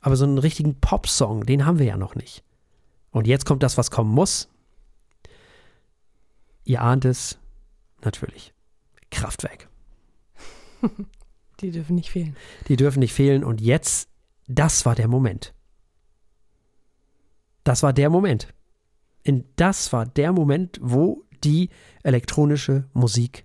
Aber 0.00 0.16
so 0.16 0.24
einen 0.24 0.38
richtigen 0.38 0.78
Pop-Song, 0.80 1.44
den 1.44 1.66
haben 1.66 1.78
wir 1.78 1.86
ja 1.86 1.96
noch 1.96 2.14
nicht. 2.14 2.44
Und 3.10 3.26
jetzt 3.26 3.46
kommt 3.46 3.62
das, 3.62 3.76
was 3.78 3.90
kommen 3.90 4.10
muss. 4.10 4.48
Ihr 6.64 6.82
ahnt 6.82 7.04
es, 7.04 7.38
natürlich. 8.04 8.54
Kraftwerk. 9.10 9.68
Die 11.60 11.70
dürfen 11.70 11.94
nicht 11.94 12.10
fehlen. 12.10 12.36
Die 12.68 12.76
dürfen 12.76 13.00
nicht 13.00 13.12
fehlen. 13.12 13.44
Und 13.44 13.60
jetzt, 13.60 14.08
das 14.48 14.86
war 14.86 14.94
der 14.94 15.08
Moment. 15.08 15.54
Das 17.64 17.82
war 17.82 17.92
der 17.92 18.08
Moment. 18.08 18.54
In 19.22 19.44
das 19.56 19.92
war 19.92 20.06
der 20.06 20.32
Moment, 20.32 20.78
wo 20.82 21.24
die 21.44 21.68
elektronische 22.02 22.88
Musik 22.92 23.44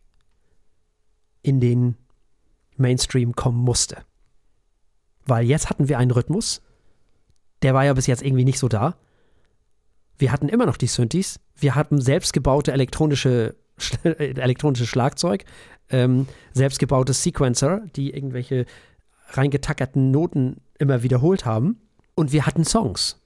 in 1.41 1.59
den 1.59 1.95
Mainstream 2.77 3.35
kommen 3.35 3.59
musste. 3.59 3.97
Weil 5.25 5.45
jetzt 5.45 5.69
hatten 5.69 5.89
wir 5.89 5.97
einen 5.97 6.11
Rhythmus, 6.11 6.61
der 7.61 7.73
war 7.73 7.83
ja 7.83 7.93
bis 7.93 8.07
jetzt 8.07 8.21
irgendwie 8.21 8.45
nicht 8.45 8.59
so 8.59 8.67
da. 8.67 8.97
Wir 10.17 10.31
hatten 10.31 10.49
immer 10.49 10.65
noch 10.65 10.77
die 10.77 10.87
Synthes, 10.87 11.39
wir 11.55 11.75
hatten 11.75 11.99
selbstgebaute 11.99 12.71
elektronische 12.71 13.55
elektronisches 14.03 14.87
Schlagzeug, 14.87 15.45
ähm, 15.89 16.27
selbstgebautes 16.53 17.21
Sequencer, 17.23 17.81
die 17.95 18.13
irgendwelche 18.13 18.65
reingetackerten 19.29 20.11
Noten 20.11 20.61
immer 20.79 21.03
wiederholt 21.03 21.45
haben. 21.45 21.81
Und 22.15 22.31
wir 22.31 22.45
hatten 22.45 22.63
Songs. 22.63 23.21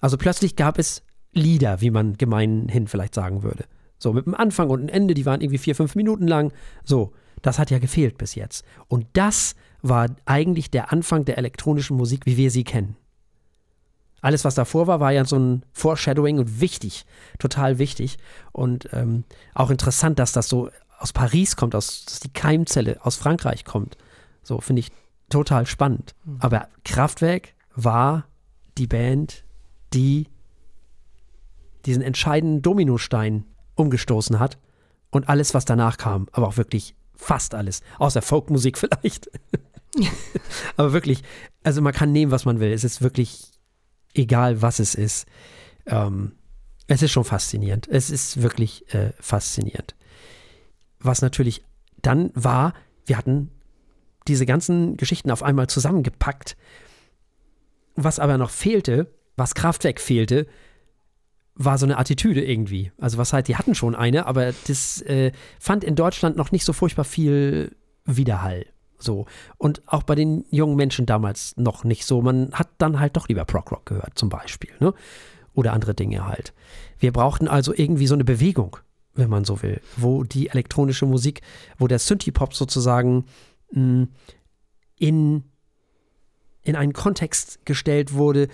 Also 0.00 0.16
plötzlich 0.16 0.56
gab 0.56 0.78
es 0.78 1.02
Lieder, 1.32 1.80
wie 1.80 1.90
man 1.90 2.16
gemeinhin 2.16 2.86
vielleicht 2.86 3.14
sagen 3.14 3.42
würde. 3.42 3.64
So 3.98 4.12
mit 4.12 4.26
einem 4.26 4.34
Anfang 4.34 4.70
und 4.70 4.80
einem 4.80 4.88
Ende, 4.88 5.14
die 5.14 5.26
waren 5.26 5.40
irgendwie 5.40 5.58
vier, 5.58 5.74
fünf 5.74 5.94
Minuten 5.94 6.26
lang. 6.26 6.52
So, 6.84 7.12
das 7.42 7.58
hat 7.58 7.70
ja 7.70 7.78
gefehlt 7.78 8.18
bis 8.18 8.34
jetzt. 8.34 8.64
Und 8.88 9.06
das 9.12 9.54
war 9.82 10.08
eigentlich 10.26 10.70
der 10.70 10.92
Anfang 10.92 11.24
der 11.24 11.38
elektronischen 11.38 11.96
Musik, 11.96 12.26
wie 12.26 12.36
wir 12.36 12.50
sie 12.50 12.64
kennen. 12.64 12.96
Alles, 14.24 14.46
was 14.46 14.54
davor 14.54 14.86
war, 14.86 15.00
war 15.00 15.12
ja 15.12 15.26
so 15.26 15.36
ein 15.36 15.66
Foreshadowing 15.74 16.38
und 16.38 16.58
wichtig, 16.58 17.04
total 17.38 17.78
wichtig. 17.78 18.16
Und 18.52 18.88
ähm, 18.94 19.24
auch 19.52 19.68
interessant, 19.68 20.18
dass 20.18 20.32
das 20.32 20.48
so 20.48 20.70
aus 20.98 21.12
Paris 21.12 21.56
kommt, 21.56 21.74
aus, 21.74 22.06
dass 22.06 22.20
die 22.20 22.32
Keimzelle 22.32 23.04
aus 23.04 23.16
Frankreich 23.16 23.66
kommt. 23.66 23.98
So 24.42 24.62
finde 24.62 24.80
ich 24.80 24.90
total 25.28 25.66
spannend. 25.66 26.14
Mhm. 26.24 26.38
Aber 26.40 26.68
Kraftwerk 26.86 27.52
war 27.76 28.24
die 28.78 28.86
Band, 28.86 29.44
die 29.92 30.28
diesen 31.84 32.02
entscheidenden 32.02 32.62
Dominostein 32.62 33.44
umgestoßen 33.74 34.38
hat 34.38 34.56
und 35.10 35.28
alles, 35.28 35.52
was 35.52 35.66
danach 35.66 35.98
kam, 35.98 36.28
aber 36.32 36.48
auch 36.48 36.56
wirklich 36.56 36.94
fast 37.14 37.54
alles, 37.54 37.82
außer 37.98 38.22
Folkmusik 38.22 38.78
vielleicht. 38.78 39.30
aber 40.78 40.94
wirklich, 40.94 41.22
also 41.62 41.82
man 41.82 41.92
kann 41.92 42.10
nehmen, 42.10 42.32
was 42.32 42.46
man 42.46 42.58
will. 42.58 42.72
Es 42.72 42.84
ist 42.84 43.02
wirklich 43.02 43.50
egal 44.14 44.62
was 44.62 44.78
es 44.78 44.94
ist. 44.94 45.26
Ähm, 45.86 46.32
es 46.86 47.02
ist 47.02 47.12
schon 47.12 47.24
faszinierend. 47.24 47.88
Es 47.88 48.10
ist 48.10 48.42
wirklich 48.42 48.92
äh, 48.94 49.12
faszinierend. 49.18 49.94
Was 51.00 51.22
natürlich 51.22 51.62
dann 52.02 52.30
war, 52.34 52.74
wir 53.06 53.16
hatten 53.16 53.50
diese 54.28 54.46
ganzen 54.46 54.96
Geschichten 54.96 55.30
auf 55.30 55.42
einmal 55.42 55.68
zusammengepackt. 55.68 56.56
Was 57.94 58.18
aber 58.18 58.38
noch 58.38 58.50
fehlte, 58.50 59.12
was 59.36 59.54
Kraftwerk 59.54 60.00
fehlte, 60.00 60.46
war 61.54 61.78
so 61.78 61.86
eine 61.86 61.98
Attitüde 61.98 62.44
irgendwie. 62.44 62.92
Also 62.98 63.18
was 63.18 63.32
halt, 63.32 63.48
die 63.48 63.56
hatten 63.56 63.74
schon 63.74 63.94
eine, 63.94 64.26
aber 64.26 64.52
das 64.66 65.00
äh, 65.02 65.32
fand 65.60 65.84
in 65.84 65.94
Deutschland 65.94 66.36
noch 66.36 66.52
nicht 66.52 66.64
so 66.64 66.72
furchtbar 66.72 67.04
viel 67.04 67.76
Widerhall. 68.04 68.66
So. 69.04 69.26
Und 69.58 69.82
auch 69.86 70.02
bei 70.02 70.14
den 70.14 70.44
jungen 70.50 70.76
Menschen 70.76 71.06
damals 71.06 71.56
noch 71.56 71.84
nicht 71.84 72.04
so. 72.04 72.22
Man 72.22 72.52
hat 72.52 72.68
dann 72.78 72.98
halt 73.00 73.16
doch 73.16 73.28
lieber 73.28 73.44
Prog 73.44 73.70
Rock 73.70 73.86
gehört, 73.86 74.18
zum 74.18 74.28
Beispiel. 74.28 74.70
Ne? 74.80 74.94
Oder 75.54 75.72
andere 75.72 75.94
Dinge 75.94 76.26
halt. 76.26 76.52
Wir 76.98 77.12
brauchten 77.12 77.48
also 77.48 77.72
irgendwie 77.74 78.06
so 78.06 78.14
eine 78.14 78.24
Bewegung, 78.24 78.76
wenn 79.14 79.30
man 79.30 79.44
so 79.44 79.62
will, 79.62 79.80
wo 79.96 80.24
die 80.24 80.48
elektronische 80.48 81.06
Musik, 81.06 81.42
wo 81.78 81.86
der 81.86 81.98
Synthie-Pop 81.98 82.54
sozusagen 82.54 83.26
mh, 83.70 83.80
hm, 83.80 84.08
in 84.98 85.44
in 86.64 86.76
einen 86.76 86.94
Kontext 86.94 87.64
gestellt 87.66 88.14
wurde, 88.14 88.48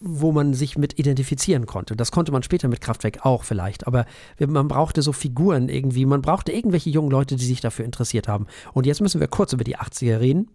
wo 0.00 0.32
man 0.32 0.52
sich 0.52 0.76
mit 0.76 0.98
identifizieren 0.98 1.64
konnte. 1.66 1.96
Das 1.96 2.12
konnte 2.12 2.30
man 2.30 2.42
später 2.42 2.68
mit 2.68 2.82
Kraftwerk 2.82 3.24
auch 3.24 3.42
vielleicht, 3.42 3.86
aber 3.86 4.04
man 4.38 4.68
brauchte 4.68 5.00
so 5.00 5.12
Figuren 5.12 5.70
irgendwie, 5.70 6.04
man 6.04 6.20
brauchte 6.22 6.52
irgendwelche 6.52 6.90
jungen 6.90 7.10
Leute, 7.10 7.36
die 7.36 7.44
sich 7.44 7.62
dafür 7.62 7.86
interessiert 7.86 8.28
haben. 8.28 8.46
Und 8.74 8.86
jetzt 8.86 9.00
müssen 9.00 9.20
wir 9.20 9.28
kurz 9.28 9.54
über 9.54 9.64
die 9.64 9.78
80er 9.78 10.20
reden. 10.20 10.50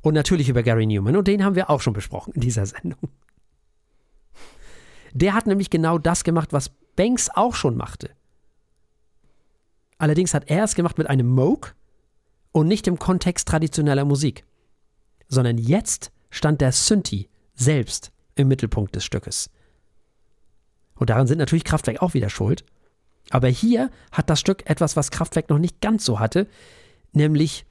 Und 0.00 0.14
natürlich 0.14 0.48
über 0.48 0.62
Gary 0.62 0.86
Newman. 0.86 1.16
Und 1.16 1.26
den 1.26 1.42
haben 1.42 1.56
wir 1.56 1.70
auch 1.70 1.80
schon 1.80 1.94
besprochen 1.94 2.34
in 2.34 2.42
dieser 2.42 2.66
Sendung. 2.66 3.08
Der 5.14 5.32
hat 5.32 5.46
nämlich 5.46 5.70
genau 5.70 5.98
das 5.98 6.24
gemacht, 6.24 6.52
was 6.52 6.70
Banks 6.94 7.30
auch 7.34 7.54
schon 7.54 7.76
machte. 7.76 8.10
Allerdings 9.96 10.34
hat 10.34 10.50
er 10.50 10.64
es 10.64 10.74
gemacht 10.74 10.98
mit 10.98 11.08
einem 11.08 11.28
Moog 11.28 11.74
und 12.52 12.68
nicht 12.68 12.86
im 12.86 12.98
Kontext 12.98 13.48
traditioneller 13.48 14.04
Musik 14.04 14.44
sondern 15.28 15.58
jetzt 15.58 16.10
stand 16.30 16.60
der 16.60 16.72
Synthi 16.72 17.28
selbst 17.54 18.12
im 18.34 18.48
Mittelpunkt 18.48 18.94
des 18.96 19.04
Stückes. 19.04 19.50
Und 20.96 21.10
daran 21.10 21.26
sind 21.26 21.38
natürlich 21.38 21.64
Kraftwerk 21.64 22.02
auch 22.02 22.14
wieder 22.14 22.30
schuld. 22.30 22.64
Aber 23.30 23.48
hier 23.48 23.90
hat 24.12 24.30
das 24.30 24.40
Stück 24.40 24.68
etwas, 24.68 24.96
was 24.96 25.10
Kraftwerk 25.10 25.48
noch 25.48 25.58
nicht 25.58 25.80
ganz 25.80 26.04
so 26.04 26.20
hatte, 26.20 26.46
nämlich 27.12 27.66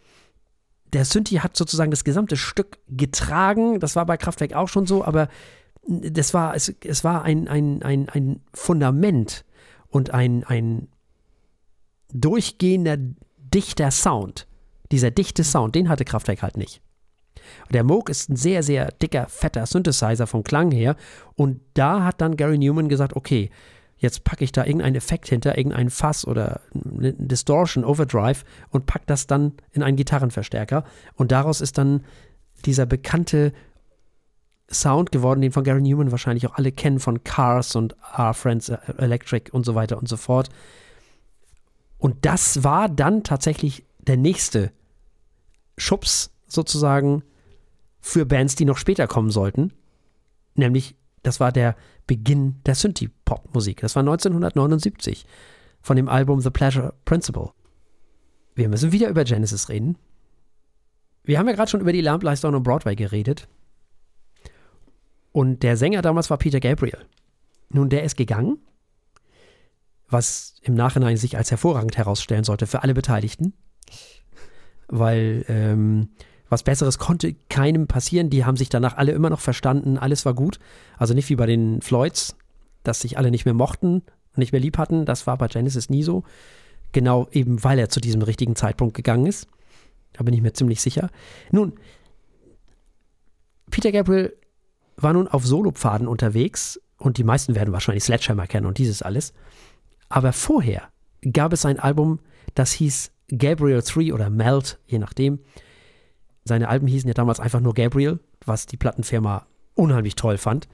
der 0.93 1.05
Synthi 1.05 1.35
hat 1.37 1.57
sozusagen 1.57 1.91
das 1.91 2.03
gesamte 2.03 2.37
Stück 2.37 2.77
getragen. 2.87 3.79
Das 3.79 3.95
war 3.95 4.05
bei 4.05 4.17
Kraftwerk 4.17 4.53
auch 4.53 4.69
schon 4.69 4.85
so, 4.85 5.03
aber 5.03 5.27
das 5.87 6.33
war, 6.33 6.55
es, 6.55 6.73
es 6.83 7.03
war 7.03 7.23
ein, 7.23 7.47
ein, 7.47 7.81
ein, 7.81 8.09
ein 8.09 8.41
Fundament 8.53 9.43
und 9.89 10.11
ein, 10.11 10.43
ein 10.43 10.87
durchgehender, 12.13 12.97
dichter 13.37 13.89
Sound. 13.91 14.47
Dieser 14.91 15.09
dichte 15.09 15.43
Sound, 15.43 15.73
den 15.73 15.89
hatte 15.89 16.05
Kraftwerk 16.05 16.43
halt 16.43 16.57
nicht. 16.57 16.82
Der 17.71 17.83
Moog 17.83 18.09
ist 18.09 18.29
ein 18.29 18.35
sehr, 18.35 18.63
sehr 18.63 18.91
dicker, 18.91 19.27
fetter 19.29 19.65
Synthesizer 19.65 20.27
vom 20.27 20.43
Klang 20.43 20.71
her. 20.71 20.95
Und 21.35 21.59
da 21.73 22.03
hat 22.03 22.21
dann 22.21 22.37
Gary 22.37 22.57
Newman 22.57 22.89
gesagt, 22.89 23.15
okay, 23.15 23.49
jetzt 23.97 24.23
packe 24.23 24.43
ich 24.43 24.51
da 24.51 24.65
irgendeinen 24.65 24.95
Effekt 24.95 25.29
hinter, 25.29 25.57
irgendeinen 25.57 25.89
Fass 25.89 26.27
oder 26.27 26.61
Distortion, 26.73 27.85
Overdrive 27.85 28.43
und 28.69 28.85
packe 28.85 29.05
das 29.07 29.27
dann 29.27 29.53
in 29.71 29.81
einen 29.81 29.97
Gitarrenverstärker. 29.97 30.83
Und 31.15 31.31
daraus 31.31 31.61
ist 31.61 31.77
dann 31.77 32.03
dieser 32.65 32.85
bekannte 32.85 33.53
Sound 34.69 35.11
geworden, 35.11 35.41
den 35.41 35.51
von 35.51 35.63
Gary 35.63 35.81
Newman 35.81 36.11
wahrscheinlich 36.11 36.47
auch 36.47 36.55
alle 36.55 36.71
kennen, 36.71 36.99
von 36.99 37.23
Cars 37.23 37.75
und 37.75 37.95
Our 38.17 38.33
Friends 38.33 38.69
Electric 38.69 39.51
und 39.51 39.65
so 39.65 39.75
weiter 39.75 39.97
und 39.97 40.07
so 40.07 40.17
fort. 40.17 40.49
Und 41.97 42.25
das 42.25 42.63
war 42.63 42.89
dann 42.89 43.23
tatsächlich 43.23 43.85
der 43.99 44.17
nächste 44.17 44.71
Schubs 45.77 46.31
sozusagen 46.47 47.23
für 48.03 48.25
Bands, 48.25 48.55
die 48.55 48.65
noch 48.65 48.77
später 48.77 49.07
kommen 49.07 49.31
sollten. 49.31 49.71
Nämlich, 50.55 50.95
das 51.23 51.39
war 51.39 51.53
der 51.53 51.75
Beginn 52.05 52.61
der 52.65 52.75
Synthie-Pop-Musik. 52.75 53.79
Das 53.79 53.95
war 53.95 54.01
1979 54.01 55.25
von 55.81 55.95
dem 55.95 56.09
Album 56.09 56.41
The 56.41 56.49
Pleasure 56.49 56.93
Principle. 57.05 57.51
Wir 58.55 58.67
müssen 58.67 58.91
wieder 58.91 59.07
über 59.07 59.23
Genesis 59.23 59.69
reden. 59.69 59.97
Wir 61.23 61.39
haben 61.39 61.47
ja 61.47 61.53
gerade 61.53 61.71
schon 61.71 61.79
über 61.79 61.93
die 61.93 62.01
Lamplighter 62.01 62.49
on 62.49 62.61
Broadway 62.61 62.95
geredet. 62.95 63.47
Und 65.31 65.63
der 65.63 65.77
Sänger 65.77 66.01
damals 66.01 66.29
war 66.29 66.37
Peter 66.37 66.59
Gabriel. 66.59 67.05
Nun, 67.69 67.89
der 67.89 68.03
ist 68.03 68.17
gegangen, 68.17 68.59
was 70.09 70.55
im 70.61 70.75
Nachhinein 70.75 71.15
sich 71.15 71.37
als 71.37 71.51
hervorragend 71.51 71.97
herausstellen 71.97 72.43
sollte 72.43 72.67
für 72.67 72.83
alle 72.83 72.93
Beteiligten. 72.93 73.53
Weil 74.89 75.45
ähm, 75.47 76.09
was 76.53 76.63
Besseres 76.63 76.99
konnte 76.99 77.35
keinem 77.49 77.87
passieren. 77.87 78.29
Die 78.29 78.45
haben 78.45 78.57
sich 78.57 78.69
danach 78.69 78.95
alle 78.95 79.11
immer 79.11 79.31
noch 79.31 79.39
verstanden. 79.39 79.97
Alles 79.97 80.23
war 80.23 80.35
gut. 80.35 80.59
Also 80.97 81.15
nicht 81.15 81.29
wie 81.29 81.35
bei 81.35 81.47
den 81.47 81.81
Floyds, 81.81 82.35
dass 82.83 82.99
sich 82.99 83.17
alle 83.17 83.31
nicht 83.31 83.45
mehr 83.45 83.55
mochten 83.55 83.95
und 83.95 84.37
nicht 84.37 84.51
mehr 84.51 84.61
lieb 84.61 84.77
hatten. 84.77 85.05
Das 85.05 85.25
war 85.25 85.37
bei 85.37 85.47
Genesis 85.47 85.89
nie 85.89 86.03
so. 86.03 86.23
Genau 86.91 87.27
eben, 87.31 87.63
weil 87.63 87.79
er 87.79 87.89
zu 87.89 87.99
diesem 87.99 88.21
richtigen 88.21 88.55
Zeitpunkt 88.55 88.93
gegangen 88.93 89.25
ist. 89.25 89.47
Da 90.13 90.23
bin 90.23 90.35
ich 90.35 90.41
mir 90.41 90.53
ziemlich 90.53 90.79
sicher. 90.79 91.09
Nun, 91.51 91.73
Peter 93.71 93.91
Gabriel 93.91 94.37
war 94.95 95.13
nun 95.13 95.27
auf 95.27 95.47
Solopfaden 95.47 96.07
unterwegs 96.07 96.79
und 96.99 97.17
die 97.17 97.23
meisten 97.23 97.55
werden 97.55 97.73
wahrscheinlich 97.73 98.03
Sledgehammer 98.03 98.45
kennen 98.45 98.67
und 98.67 98.77
dieses 98.77 99.01
alles. 99.01 99.33
Aber 100.07 100.33
vorher 100.33 100.89
gab 101.33 101.51
es 101.51 101.65
ein 101.65 101.79
Album, 101.79 102.19
das 102.53 102.73
hieß 102.73 103.09
Gabriel 103.35 103.81
3 103.83 104.13
oder 104.13 104.29
Melt, 104.29 104.77
je 104.85 104.99
nachdem. 104.99 105.39
Seine 106.45 106.69
Alben 106.69 106.87
hießen 106.87 107.07
ja 107.07 107.13
damals 107.13 107.39
einfach 107.39 107.61
nur 107.61 107.73
Gabriel, 107.73 108.19
was 108.45 108.65
die 108.65 108.77
Plattenfirma 108.77 109.45
unheimlich 109.75 110.15
toll 110.15 110.37
fand. 110.37 110.67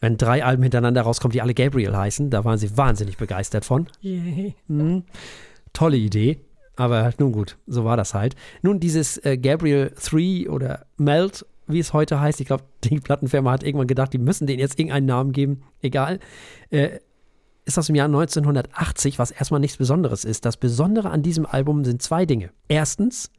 Wenn 0.00 0.16
drei 0.16 0.44
Alben 0.44 0.62
hintereinander 0.62 1.02
rauskommen, 1.02 1.32
die 1.32 1.42
alle 1.42 1.54
Gabriel 1.54 1.96
heißen, 1.96 2.30
da 2.30 2.44
waren 2.44 2.58
sie 2.58 2.76
wahnsinnig 2.76 3.16
begeistert 3.16 3.64
von. 3.64 3.88
Mhm. 4.02 5.04
Tolle 5.72 5.96
Idee. 5.96 6.40
Aber 6.76 7.12
nun 7.18 7.32
gut, 7.32 7.56
so 7.66 7.84
war 7.84 7.96
das 7.96 8.14
halt. 8.14 8.34
Nun, 8.62 8.80
dieses 8.80 9.16
äh, 9.24 9.38
Gabriel 9.38 9.92
3 9.94 10.50
oder 10.50 10.86
Melt, 10.96 11.46
wie 11.66 11.78
es 11.78 11.92
heute 11.92 12.20
heißt, 12.20 12.40
ich 12.40 12.46
glaube, 12.46 12.64
die 12.84 12.98
Plattenfirma 12.98 13.52
hat 13.52 13.62
irgendwann 13.62 13.86
gedacht, 13.86 14.12
die 14.12 14.18
müssen 14.18 14.46
denen 14.46 14.58
jetzt 14.58 14.78
irgendeinen 14.78 15.06
Namen 15.06 15.32
geben, 15.32 15.62
egal, 15.82 16.18
äh, 16.70 16.98
ist 17.64 17.78
aus 17.78 17.86
dem 17.86 17.96
Jahr 17.96 18.06
1980, 18.08 19.18
was 19.18 19.30
erstmal 19.30 19.60
nichts 19.60 19.78
Besonderes 19.78 20.24
ist. 20.24 20.44
Das 20.44 20.56
Besondere 20.56 21.10
an 21.10 21.22
diesem 21.22 21.46
Album 21.46 21.84
sind 21.84 22.02
zwei 22.02 22.26
Dinge. 22.26 22.50
Erstens, 22.68 23.30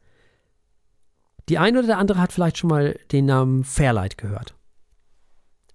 die 1.48 1.58
eine 1.58 1.78
oder 1.78 1.86
der 1.86 1.98
andere 1.98 2.20
hat 2.20 2.32
vielleicht 2.32 2.58
schon 2.58 2.70
mal 2.70 2.98
den 3.12 3.26
Namen 3.26 3.64
Fairlight 3.64 4.18
gehört. 4.18 4.54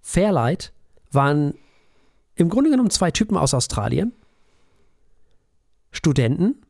Fairlight 0.01 0.73
waren 1.11 1.55
im 2.35 2.49
Grunde 2.49 2.69
genommen 2.69 2.89
zwei 2.89 3.11
Typen 3.11 3.37
aus 3.37 3.53
Australien, 3.53 4.13
Studenten, 5.91 6.61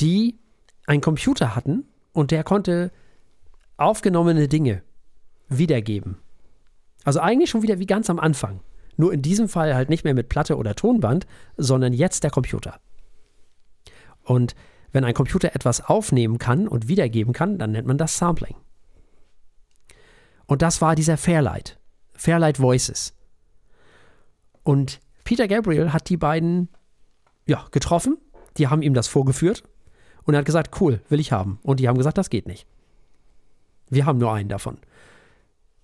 die 0.00 0.38
einen 0.86 1.00
Computer 1.00 1.54
hatten 1.54 1.84
und 2.12 2.30
der 2.30 2.44
konnte 2.44 2.90
aufgenommene 3.76 4.48
Dinge 4.48 4.82
wiedergeben. 5.48 6.18
Also 7.04 7.20
eigentlich 7.20 7.50
schon 7.50 7.62
wieder 7.62 7.78
wie 7.78 7.86
ganz 7.86 8.10
am 8.10 8.18
Anfang. 8.18 8.60
Nur 8.96 9.12
in 9.12 9.22
diesem 9.22 9.48
Fall 9.48 9.74
halt 9.74 9.88
nicht 9.88 10.04
mehr 10.04 10.14
mit 10.14 10.28
Platte 10.28 10.56
oder 10.56 10.74
Tonband, 10.74 11.26
sondern 11.56 11.92
jetzt 11.92 12.24
der 12.24 12.30
Computer. 12.30 12.78
Und 14.22 14.54
wenn 14.92 15.04
ein 15.04 15.14
Computer 15.14 15.54
etwas 15.54 15.80
aufnehmen 15.80 16.38
kann 16.38 16.68
und 16.68 16.88
wiedergeben 16.88 17.32
kann, 17.32 17.58
dann 17.58 17.72
nennt 17.72 17.86
man 17.86 17.98
das 17.98 18.18
Sampling. 18.18 18.56
Und 20.46 20.62
das 20.62 20.80
war 20.80 20.94
dieser 20.94 21.16
Fairlight. 21.16 21.78
Fairlight 22.14 22.60
Voices. 22.60 23.14
Und 24.62 25.00
Peter 25.24 25.48
Gabriel 25.48 25.92
hat 25.92 26.08
die 26.08 26.16
beiden 26.16 26.68
ja, 27.46 27.64
getroffen. 27.70 28.18
Die 28.58 28.68
haben 28.68 28.82
ihm 28.82 28.94
das 28.94 29.08
vorgeführt. 29.08 29.64
Und 30.24 30.34
er 30.34 30.38
hat 30.38 30.46
gesagt, 30.46 30.80
cool, 30.80 31.00
will 31.08 31.20
ich 31.20 31.32
haben. 31.32 31.58
Und 31.62 31.80
die 31.80 31.88
haben 31.88 31.98
gesagt, 31.98 32.18
das 32.18 32.30
geht 32.30 32.46
nicht. 32.46 32.66
Wir 33.88 34.06
haben 34.06 34.18
nur 34.18 34.32
einen 34.32 34.48
davon. 34.48 34.78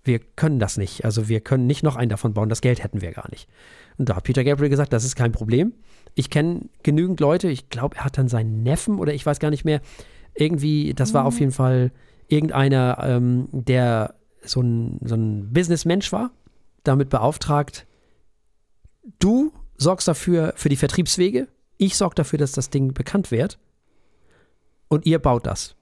Wir 0.04 0.20
können 0.20 0.58
das 0.58 0.76
nicht. 0.76 1.04
Also 1.04 1.28
wir 1.28 1.40
können 1.40 1.66
nicht 1.66 1.82
noch 1.82 1.96
einen 1.96 2.08
davon 2.08 2.34
bauen. 2.34 2.48
Das 2.48 2.60
Geld 2.60 2.82
hätten 2.82 3.00
wir 3.00 3.12
gar 3.12 3.30
nicht. 3.30 3.48
Und 3.96 4.08
da 4.08 4.16
hat 4.16 4.24
Peter 4.24 4.44
Gabriel 4.44 4.70
gesagt, 4.70 4.92
das 4.92 5.04
ist 5.04 5.16
kein 5.16 5.32
Problem. 5.32 5.72
Ich 6.18 6.30
kenne 6.30 6.62
genügend 6.82 7.20
Leute. 7.20 7.48
Ich 7.48 7.70
glaube, 7.70 7.94
er 7.94 8.04
hat 8.04 8.18
dann 8.18 8.26
seinen 8.26 8.64
Neffen 8.64 8.98
oder 8.98 9.14
ich 9.14 9.24
weiß 9.24 9.38
gar 9.38 9.50
nicht 9.50 9.64
mehr. 9.64 9.80
Irgendwie, 10.34 10.92
das 10.92 11.14
war 11.14 11.24
auf 11.24 11.34
mhm. 11.34 11.40
jeden 11.40 11.52
Fall 11.52 11.92
irgendeiner, 12.26 12.98
ähm, 13.02 13.48
der 13.52 14.16
so 14.42 14.60
ein, 14.60 14.98
so 15.04 15.14
ein 15.14 15.52
Businessmensch 15.52 16.10
war, 16.10 16.32
damit 16.82 17.08
beauftragt, 17.08 17.86
du 19.20 19.52
sorgst 19.76 20.08
dafür 20.08 20.54
für 20.56 20.68
die 20.68 20.74
Vertriebswege, 20.74 21.46
ich 21.76 21.96
sorge 21.96 22.16
dafür, 22.16 22.40
dass 22.40 22.50
das 22.50 22.68
Ding 22.68 22.94
bekannt 22.94 23.30
wird 23.30 23.60
und 24.88 25.06
ihr 25.06 25.20
baut 25.20 25.46
das. 25.46 25.76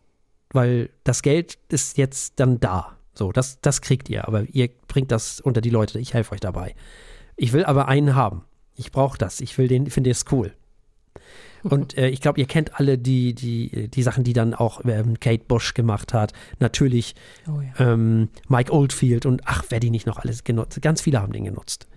Weil 0.51 0.91
das 1.03 1.23
Geld 1.23 1.57
ist 1.71 1.97
jetzt 1.97 2.39
dann 2.41 2.61
da. 2.61 2.99
So, 3.15 3.33
das, 3.33 3.63
das 3.63 3.81
kriegt 3.81 4.11
ihr, 4.11 4.29
aber 4.29 4.43
ihr 4.53 4.69
bringt 4.87 5.11
das 5.11 5.41
unter 5.41 5.63
die 5.63 5.71
Leute. 5.71 5.99
Ich 5.99 6.13
helfe 6.13 6.33
euch 6.33 6.41
dabei. 6.41 6.75
Ich 7.37 7.55
will 7.55 7.65
aber 7.65 7.89
einen 7.89 8.15
haben. 8.15 8.45
Ich 8.77 8.93
brauche 8.93 9.19
das. 9.19 9.41
Ich 9.41 9.57
will 9.59 9.69
den, 9.69 9.91
finde 9.91 10.11
es 10.11 10.25
cool. 10.31 10.53
Und 11.63 11.97
äh, 11.99 12.09
ich 12.09 12.21
glaube, 12.21 12.39
ihr 12.39 12.47
kennt 12.47 12.79
alle 12.79 12.99
die, 12.99 13.35
die, 13.35 13.89
die 13.89 14.03
Sachen, 14.03 14.25
die 14.25 14.33
dann 14.33 14.55
auch 14.55 14.83
ähm, 14.85 15.19
Kate 15.19 15.45
Bush 15.45 15.75
gemacht 15.75 16.15
hat. 16.15 16.33
Natürlich 16.61 17.15
oh, 17.49 17.61
ja. 17.61 17.93
ähm, 17.93 18.29
Mike 18.49 18.73
Oldfield 18.73 19.27
und 19.27 19.43
ach, 19.47 19.65
wer 19.71 19.81
die 19.81 19.91
nicht 19.91 20.07
noch 20.07 20.19
alles 20.19 20.45
genutzt. 20.45 20.81
Ganz 20.83 21.01
viele 21.01 21.21
haben 21.21 21.33
den 21.33 21.45
genutzt. 21.45 21.89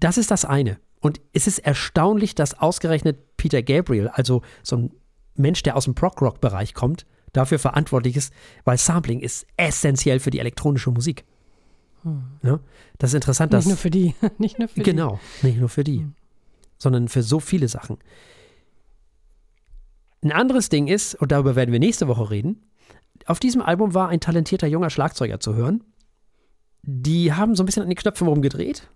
Das 0.00 0.18
ist 0.18 0.30
das 0.30 0.44
eine. 0.44 0.78
Und 1.00 1.20
es 1.32 1.46
ist 1.46 1.60
erstaunlich, 1.60 2.34
dass 2.34 2.58
ausgerechnet 2.58 3.36
Peter 3.36 3.62
Gabriel, 3.62 4.08
also 4.08 4.42
so 4.62 4.76
ein 4.76 4.90
Mensch, 5.34 5.62
der 5.62 5.76
aus 5.76 5.84
dem 5.84 5.94
Prog-Rock-Bereich 5.94 6.74
kommt, 6.74 7.06
dafür 7.32 7.58
verantwortlich 7.58 8.16
ist, 8.16 8.32
weil 8.64 8.78
Sampling 8.78 9.20
ist 9.20 9.46
essentiell 9.56 10.20
für 10.20 10.30
die 10.30 10.38
elektronische 10.38 10.90
Musik. 10.90 11.24
Hm. 12.04 12.60
Das 12.98 13.10
ist 13.10 13.14
interessant, 13.14 13.52
nicht 13.52 13.58
dass. 13.58 13.66
Nur 13.66 13.76
für 13.76 13.90
die. 13.90 14.14
nicht 14.38 14.58
nur 14.58 14.68
für 14.68 14.82
genau, 14.82 15.18
die. 15.42 15.48
nicht 15.48 15.58
nur 15.58 15.68
für 15.68 15.84
die, 15.84 16.00
hm. 16.00 16.14
sondern 16.78 17.08
für 17.08 17.22
so 17.22 17.40
viele 17.40 17.68
Sachen. 17.68 17.98
Ein 20.22 20.32
anderes 20.32 20.68
Ding 20.68 20.86
ist, 20.86 21.14
und 21.16 21.32
darüber 21.32 21.56
werden 21.56 21.72
wir 21.72 21.80
nächste 21.80 22.08
Woche 22.08 22.30
reden, 22.30 22.62
auf 23.26 23.40
diesem 23.40 23.62
Album 23.62 23.94
war 23.94 24.08
ein 24.08 24.20
talentierter 24.20 24.66
junger 24.66 24.90
Schlagzeuger 24.90 25.40
zu 25.40 25.54
hören. 25.54 25.82
Die 26.82 27.32
haben 27.32 27.54
so 27.54 27.62
ein 27.62 27.66
bisschen 27.66 27.82
an 27.82 27.88
den 27.88 27.96
Knöpfen 27.96 28.28
rumgedreht 28.28 28.88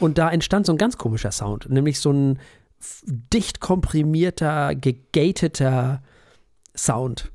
und 0.00 0.18
da 0.18 0.30
entstand 0.30 0.66
so 0.66 0.72
ein 0.72 0.78
ganz 0.78 0.98
komischer 0.98 1.32
Sound, 1.32 1.70
nämlich 1.70 2.00
so 2.00 2.12
ein 2.12 2.38
dicht 3.04 3.60
komprimierter, 3.60 4.74
gegateter 4.74 6.02
Sound. 6.76 7.31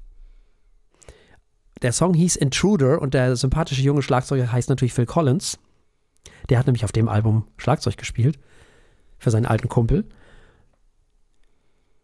Der 1.82 1.92
Song 1.92 2.14
hieß 2.14 2.36
Intruder 2.36 3.02
und 3.02 3.14
der 3.14 3.36
sympathische 3.36 3.82
junge 3.82 4.02
Schlagzeuger 4.02 4.52
heißt 4.52 4.70
natürlich 4.70 4.94
Phil 4.94 5.06
Collins. 5.06 5.60
Der 6.50 6.60
hat 6.60 6.66
nämlich 6.66 6.86
auf 6.86 6.92
dem 6.92 7.10
Album 7.10 7.48
Schlagzeug 7.58 7.98
gespielt 7.98 8.40
für 9.20 9.32
seinen 9.32 9.46
alten 9.46 9.70
Kumpel. 9.70 10.06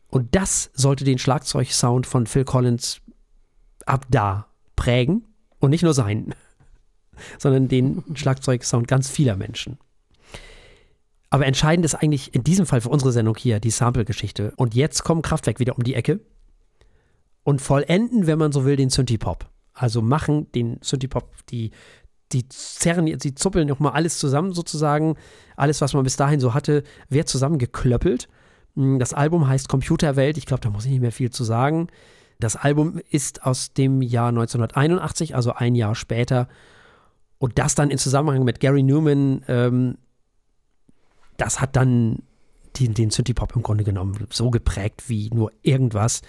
Und 0.10 0.36
das 0.36 0.70
sollte 0.74 1.04
den 1.06 1.18
Schlagzeugsound 1.18 2.06
von 2.06 2.28
Phil 2.28 2.44
Collins 2.44 3.02
ab 3.86 4.06
da 4.10 4.48
prägen 4.76 5.26
und 5.60 5.72
nicht 5.72 5.84
nur 5.84 5.94
sein, 5.94 6.36
sondern 7.40 7.68
den 7.68 8.04
Schlagzeugsound 8.16 8.88
ganz 8.88 9.10
vieler 9.10 9.36
Menschen. 9.36 9.80
Aber 11.32 11.48
entscheidend 11.48 11.84
ist 11.84 11.96
eigentlich 11.96 12.36
in 12.36 12.44
diesem 12.44 12.68
Fall 12.68 12.82
für 12.82 12.90
unsere 12.90 13.12
Sendung 13.12 13.36
hier 13.36 13.60
die 13.60 13.72
Sample-Geschichte. 13.72 14.54
Und 14.56 14.76
jetzt 14.76 15.04
kommen 15.04 15.24
Kraftwerk 15.24 15.60
wieder 15.60 15.76
um 15.76 15.84
die 15.84 15.96
Ecke 15.96 16.20
und 17.44 17.60
vollenden, 17.60 18.28
wenn 18.28 18.38
man 18.38 18.52
so 18.52 18.66
will, 18.66 18.76
den 18.76 18.92
Synthie-Pop. 18.92 19.50
Also 19.74 20.02
machen 20.02 20.52
den 20.54 20.78
Synthie-Pop, 20.82 21.46
die, 21.50 21.72
die 22.32 22.48
zerren, 22.50 23.06
die 23.06 23.36
zuppeln 23.36 23.68
nochmal 23.68 23.94
alles 23.94 24.20
zusammen 24.20 24.54
sozusagen. 24.54 25.16
Alles, 25.56 25.82
was 25.82 25.94
man 25.94 26.04
bis 26.04 26.16
dahin 26.16 26.40
so 26.40 26.54
hatte, 26.54 26.84
wird 27.10 27.28
zusammengeklöppelt. 27.28 28.28
Hm, 28.76 29.00
das 29.00 29.14
Album 29.14 29.48
heißt 29.48 29.70
Computerwelt. 29.70 30.38
Ich 30.38 30.46
glaube, 30.46 30.62
da 30.62 30.70
muss 30.70 30.86
ich 30.86 30.92
nicht 30.92 31.02
mehr 31.02 31.12
viel 31.12 31.32
zu 31.32 31.44
sagen. 31.44 31.88
Das 32.40 32.56
Album 32.56 33.00
ist 33.10 33.44
aus 33.44 33.74
dem 33.74 34.02
Jahr 34.02 34.30
1981, 34.30 35.36
also 35.36 35.54
ein 35.54 35.76
Jahr 35.76 35.96
später. 35.96 36.48
Und 37.38 37.60
das 37.60 37.76
dann 37.76 37.90
in 37.90 37.98
Zusammenhang 37.98 38.44
mit 38.44 38.60
Gary 38.60 38.84
Newman 38.84 39.44
ähm, 39.48 39.98
das 41.38 41.60
hat 41.60 41.76
dann 41.76 42.20
die, 42.76 42.90
den 42.90 43.10
Synthie-Pop 43.10 43.56
im 43.56 43.64
Grunde 43.64 43.84
genommen 43.84 44.28
so 44.30 44.50
geprägt 44.50 45.04
wie 45.08 45.30
nur 45.30 45.52
irgendwas. 45.62 46.22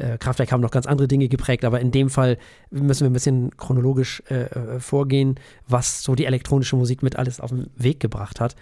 Äh, 0.00 0.18
Kraftwerk 0.18 0.52
haben 0.52 0.60
noch 0.60 0.70
ganz 0.70 0.86
andere 0.86 1.08
Dinge 1.08 1.28
geprägt, 1.28 1.64
aber 1.64 1.80
in 1.80 1.90
dem 1.90 2.10
Fall 2.10 2.38
müssen 2.70 3.02
wir 3.04 3.10
ein 3.10 3.14
bisschen 3.14 3.56
chronologisch 3.56 4.22
äh, 4.30 4.44
äh, 4.44 4.80
vorgehen, 4.80 5.38
was 5.68 6.02
so 6.02 6.14
die 6.14 6.24
elektronische 6.24 6.76
Musik 6.76 7.02
mit 7.02 7.16
alles 7.16 7.40
auf 7.40 7.50
den 7.50 7.70
Weg 7.76 8.00
gebracht 8.00 8.40
hat. 8.40 8.56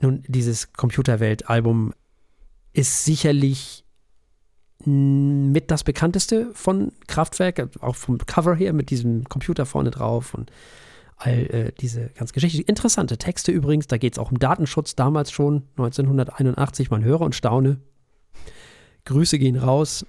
Nun, 0.00 0.22
dieses 0.26 0.72
Computerwelt-Album 0.72 1.92
ist 2.72 3.04
sicherlich 3.04 3.84
mit 4.84 5.70
das 5.70 5.82
bekannteste 5.82 6.50
von 6.54 6.92
Kraftwerk, 7.08 7.68
auch 7.80 7.96
vom 7.96 8.18
Cover 8.18 8.54
her 8.54 8.72
mit 8.72 8.90
diesem 8.90 9.24
Computer 9.24 9.66
vorne 9.66 9.90
drauf 9.90 10.34
und 10.34 10.52
all 11.16 11.32
äh, 11.32 11.72
diese 11.80 12.10
ganz 12.10 12.32
Geschichte. 12.32 12.62
Interessante 12.62 13.18
Texte 13.18 13.50
übrigens, 13.50 13.88
da 13.88 13.98
geht 13.98 14.14
es 14.14 14.18
auch 14.20 14.30
um 14.30 14.38
Datenschutz, 14.38 14.94
damals 14.94 15.32
schon, 15.32 15.64
1981, 15.76 16.90
man 16.90 17.02
höre 17.02 17.22
und 17.22 17.34
staune. 17.34 17.80
Grüße 19.04 19.38
gehen 19.38 19.56
raus. 19.56 20.06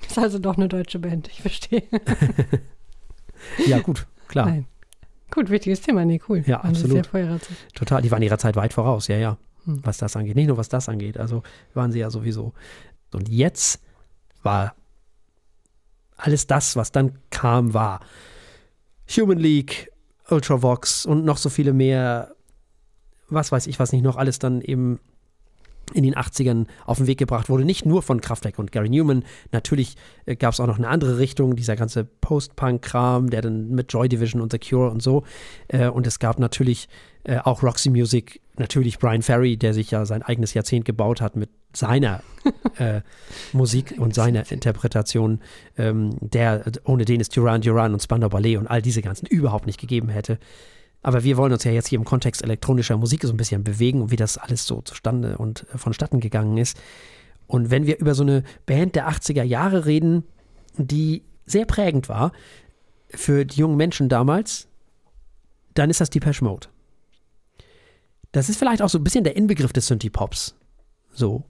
Ist 0.08 0.18
also 0.18 0.38
doch 0.38 0.56
eine 0.56 0.68
deutsche 0.68 0.98
Band, 0.98 1.28
ich 1.28 1.40
verstehe. 1.40 1.82
ja, 3.66 3.80
gut, 3.80 4.06
klar. 4.28 4.46
Nein. 4.46 4.66
Gut, 5.30 5.50
wichtiges 5.50 5.80
Thema, 5.80 6.04
nee, 6.04 6.20
cool. 6.28 6.42
Ja, 6.46 6.60
absolut. 6.60 6.92
Sehr 6.92 7.04
vor 7.04 7.20
ihrer 7.20 7.40
Zeit. 7.40 7.56
Total, 7.74 8.02
die 8.02 8.10
waren 8.10 8.22
ihrer 8.22 8.38
Zeit 8.38 8.56
weit 8.56 8.72
voraus, 8.72 9.08
ja, 9.08 9.16
ja. 9.16 9.38
Hm. 9.64 9.80
Was 9.84 9.98
das 9.98 10.16
angeht. 10.16 10.36
Nicht 10.36 10.46
nur 10.46 10.56
was 10.56 10.68
das 10.68 10.88
angeht, 10.88 11.18
also 11.18 11.42
waren 11.74 11.92
sie 11.92 11.98
ja 11.98 12.10
sowieso. 12.10 12.52
Und 13.12 13.28
jetzt 13.28 13.80
war 14.42 14.74
alles 16.16 16.46
das, 16.46 16.76
was 16.76 16.92
dann 16.92 17.18
kam, 17.30 17.74
war 17.74 18.00
Human 19.16 19.38
League, 19.38 19.92
Ultravox 20.28 21.06
und 21.06 21.24
noch 21.24 21.36
so 21.36 21.48
viele 21.48 21.72
mehr, 21.72 22.34
was 23.28 23.52
weiß 23.52 23.66
ich, 23.66 23.78
was 23.78 23.92
nicht 23.92 24.02
noch 24.02 24.16
alles 24.16 24.38
dann 24.38 24.60
eben 24.60 25.00
in 25.92 26.04
den 26.04 26.14
80ern 26.14 26.66
auf 26.84 26.98
den 26.98 27.06
Weg 27.06 27.18
gebracht 27.18 27.48
wurde. 27.48 27.64
Nicht 27.64 27.86
nur 27.86 28.02
von 28.02 28.20
Kraftwerk 28.20 28.58
und 28.58 28.72
Gary 28.72 28.88
Newman. 28.88 29.24
Natürlich 29.52 29.96
äh, 30.26 30.36
gab 30.36 30.52
es 30.52 30.60
auch 30.60 30.66
noch 30.66 30.78
eine 30.78 30.88
andere 30.88 31.18
Richtung, 31.18 31.56
dieser 31.56 31.76
ganze 31.76 32.04
Post-Punk-Kram, 32.04 33.30
der 33.30 33.42
dann 33.42 33.70
mit 33.70 33.92
Joy 33.92 34.08
Division 34.08 34.40
und 34.40 34.52
The 34.52 34.58
Cure 34.58 34.90
und 34.90 35.02
so. 35.02 35.24
Äh, 35.68 35.88
und 35.88 36.06
es 36.06 36.18
gab 36.18 36.38
natürlich 36.38 36.88
äh, 37.24 37.38
auch 37.38 37.62
Roxy 37.62 37.90
Music, 37.90 38.40
natürlich 38.56 38.98
Brian 38.98 39.22
Ferry, 39.22 39.56
der 39.56 39.74
sich 39.74 39.90
ja 39.90 40.06
sein 40.06 40.22
eigenes 40.22 40.54
Jahrzehnt 40.54 40.84
gebaut 40.84 41.20
hat 41.20 41.36
mit 41.36 41.50
seiner 41.72 42.22
äh, 42.78 43.00
Musik 43.52 43.94
und 43.98 44.14
seiner 44.14 44.50
Interpretation, 44.50 45.40
ähm, 45.76 46.16
der 46.20 46.64
ohne 46.84 47.04
den 47.04 47.20
es 47.20 47.28
Duran 47.28 47.60
Duran 47.60 47.92
und 47.92 48.02
Spandau 48.02 48.28
Ballet 48.28 48.56
und 48.56 48.66
all 48.66 48.80
diese 48.80 49.02
ganzen 49.02 49.26
überhaupt 49.26 49.66
nicht 49.66 49.80
gegeben 49.80 50.08
hätte. 50.08 50.38
Aber 51.02 51.22
wir 51.24 51.36
wollen 51.36 51.52
uns 51.52 51.64
ja 51.64 51.70
jetzt 51.70 51.88
hier 51.88 51.98
im 51.98 52.04
Kontext 52.04 52.42
elektronischer 52.42 52.96
Musik 52.96 53.22
so 53.22 53.32
ein 53.32 53.36
bisschen 53.36 53.64
bewegen 53.64 54.02
und 54.02 54.10
wie 54.10 54.16
das 54.16 54.38
alles 54.38 54.66
so 54.66 54.82
zustande 54.82 55.38
und 55.38 55.66
äh, 55.72 55.78
vonstatten 55.78 56.20
gegangen 56.20 56.58
ist. 56.58 56.78
Und 57.46 57.70
wenn 57.70 57.86
wir 57.86 57.98
über 57.98 58.14
so 58.14 58.22
eine 58.22 58.42
Band 58.66 58.96
der 58.96 59.08
80er 59.08 59.44
Jahre 59.44 59.86
reden, 59.86 60.24
die 60.76 61.22
sehr 61.46 61.64
prägend 61.64 62.08
war 62.08 62.32
für 63.08 63.44
die 63.44 63.60
jungen 63.60 63.76
Menschen 63.76 64.08
damals, 64.08 64.66
dann 65.74 65.90
ist 65.90 66.00
das 66.00 66.10
Depeche 66.10 66.44
Mode. 66.44 66.68
Das 68.32 68.48
ist 68.48 68.58
vielleicht 68.58 68.82
auch 68.82 68.88
so 68.88 68.98
ein 68.98 69.04
bisschen 69.04 69.24
der 69.24 69.36
Inbegriff 69.36 69.72
des 69.72 69.86
Synthie-Pops. 69.86 70.56
So. 71.12 71.44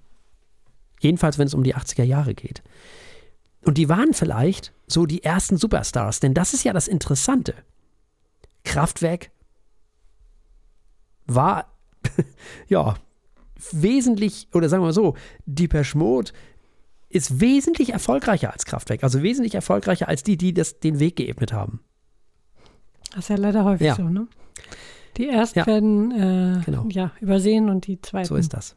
Jedenfalls, 1.00 1.38
wenn 1.38 1.46
es 1.46 1.54
um 1.54 1.64
die 1.64 1.74
80er 1.74 2.04
Jahre 2.04 2.34
geht. 2.34 2.62
Und 3.62 3.78
die 3.78 3.88
waren 3.88 4.14
vielleicht 4.14 4.72
so 4.86 5.06
die 5.06 5.24
ersten 5.24 5.56
Superstars, 5.56 6.20
denn 6.20 6.34
das 6.34 6.54
ist 6.54 6.62
ja 6.62 6.72
das 6.72 6.86
Interessante. 6.86 7.54
Kraftwerk 8.64 9.30
war 11.26 11.66
ja 12.68 12.94
wesentlich, 13.72 14.48
oder 14.54 14.68
sagen 14.68 14.82
wir 14.82 14.86
mal 14.88 14.92
so, 14.92 15.14
Depeche 15.46 15.96
Mode 15.96 16.32
ist 17.08 17.40
wesentlich 17.40 17.92
erfolgreicher 17.92 18.52
als 18.52 18.64
Kraftwerk, 18.66 19.02
also 19.04 19.22
wesentlich 19.22 19.54
erfolgreicher 19.54 20.08
als 20.08 20.22
die, 20.22 20.36
die 20.36 20.52
das, 20.52 20.80
den 20.80 20.98
Weg 20.98 21.16
geebnet 21.16 21.52
haben. 21.52 21.80
Das 23.10 23.20
ist 23.20 23.28
ja 23.30 23.36
leider 23.36 23.64
häufig 23.64 23.86
Ja. 23.86 23.94
so, 23.94 24.02
ne? 24.02 24.26
Die 25.16 25.28
ersten 25.28 25.60
Ja. 25.60 25.66
werden 25.66 26.10
äh, 26.10 26.60
Genau. 26.64 26.86
ja, 26.90 27.12
übersehen 27.20 27.70
und 27.70 27.86
die 27.86 28.00
zweiten 28.02 28.26
So 28.28 28.36
ist 28.36 28.52
das. 28.52 28.76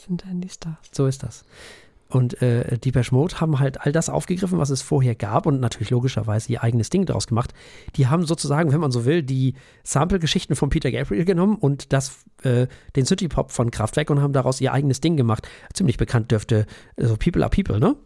sind 0.00 0.22
dann 0.24 0.40
die 0.40 0.48
Stars. 0.48 0.76
So 0.92 1.06
ist 1.06 1.22
das. 1.22 1.44
Und 2.08 2.40
äh, 2.42 2.78
Depeche 2.78 3.14
Mode 3.14 3.40
haben 3.40 3.58
halt 3.58 3.80
all 3.80 3.90
das 3.90 4.08
aufgegriffen, 4.08 4.58
was 4.58 4.70
es 4.70 4.82
vorher 4.82 5.14
gab 5.14 5.46
und 5.46 5.60
natürlich 5.60 5.90
logischerweise 5.90 6.52
ihr 6.52 6.62
eigenes 6.62 6.90
Ding 6.90 7.06
daraus 7.06 7.26
gemacht. 7.26 7.52
Die 7.96 8.06
haben 8.06 8.24
sozusagen, 8.24 8.72
wenn 8.72 8.80
man 8.80 8.92
so 8.92 9.04
will, 9.04 9.22
die 9.22 9.54
Sample-Geschichten 9.82 10.54
von 10.54 10.70
Peter 10.70 10.92
Gabriel 10.92 11.24
genommen 11.24 11.56
und 11.56 11.92
das, 11.92 12.24
äh, 12.42 12.66
den 12.94 13.06
City-Pop 13.06 13.50
von 13.50 13.70
Kraftwerk 13.70 14.10
und 14.10 14.20
haben 14.20 14.32
daraus 14.32 14.60
ihr 14.60 14.72
eigenes 14.72 15.00
Ding 15.00 15.16
gemacht. 15.16 15.48
Ziemlich 15.72 15.96
bekannt 15.96 16.30
dürfte 16.30 16.66
äh, 16.96 17.06
so 17.06 17.16
People 17.16 17.42
are 17.42 17.50
People, 17.50 17.80
ne? 17.80 17.96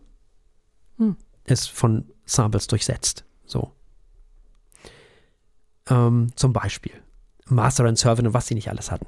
Hm. 0.98 1.16
Ist 1.44 1.70
von 1.70 2.06
Samples 2.24 2.66
durchsetzt. 2.66 3.24
So. 3.46 3.72
Ähm, 5.90 6.28
zum 6.36 6.52
Beispiel. 6.52 6.92
Master 7.46 7.84
and 7.84 7.98
Servant 7.98 8.28
und 8.28 8.34
was 8.34 8.46
sie 8.46 8.54
nicht 8.54 8.68
alles 8.68 8.90
hatten. 8.90 9.06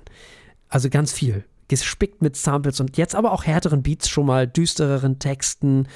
Also 0.68 0.88
ganz 0.88 1.12
viel. 1.12 1.44
Gespickt 1.70 2.20
mit 2.20 2.36
Samples 2.36 2.80
und 2.80 2.96
jetzt 2.96 3.14
aber 3.14 3.30
auch 3.30 3.44
härteren 3.44 3.84
Beats, 3.84 4.08
schon 4.08 4.26
mal 4.26 4.48
düstereren 4.48 5.20
Texten. 5.20 5.86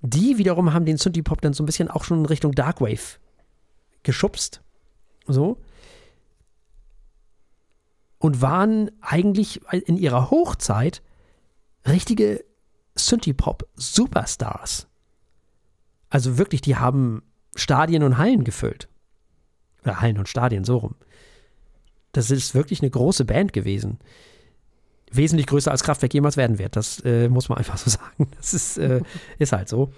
Die 0.00 0.38
wiederum 0.38 0.72
haben 0.72 0.84
den 0.84 0.98
Synthie-Pop 0.98 1.40
dann 1.40 1.52
so 1.52 1.64
ein 1.64 1.66
bisschen 1.66 1.90
auch 1.90 2.04
schon 2.04 2.20
in 2.20 2.26
Richtung 2.26 2.52
Darkwave 2.52 3.18
geschubst. 4.04 4.62
So. 5.26 5.60
Und 8.18 8.40
waren 8.40 8.92
eigentlich 9.00 9.62
in 9.72 9.96
ihrer 9.96 10.30
Hochzeit 10.30 11.02
richtige 11.88 12.44
Synthie-Pop-Superstars. 12.94 14.86
Also 16.08 16.38
wirklich, 16.38 16.60
die 16.60 16.76
haben 16.76 17.24
Stadien 17.56 18.04
und 18.04 18.16
Hallen 18.16 18.44
gefüllt. 18.44 18.88
Oder 19.82 20.00
Hallen 20.00 20.18
und 20.18 20.28
Stadien, 20.28 20.62
so 20.62 20.76
rum. 20.76 20.94
Das 22.12 22.30
ist 22.30 22.54
wirklich 22.54 22.80
eine 22.80 22.90
große 22.90 23.24
Band 23.24 23.52
gewesen. 23.52 23.98
Wesentlich 25.16 25.46
größer 25.46 25.70
als 25.70 25.82
Kraftwerk 25.82 26.14
jemals 26.14 26.36
werden 26.36 26.58
wird. 26.58 26.76
Das 26.76 27.00
äh, 27.04 27.28
muss 27.28 27.48
man 27.48 27.58
einfach 27.58 27.78
so 27.78 27.90
sagen. 27.90 28.28
Das 28.36 28.54
ist, 28.54 28.78
äh, 28.78 29.00
ist 29.38 29.52
halt 29.52 29.68
so. 29.68 29.90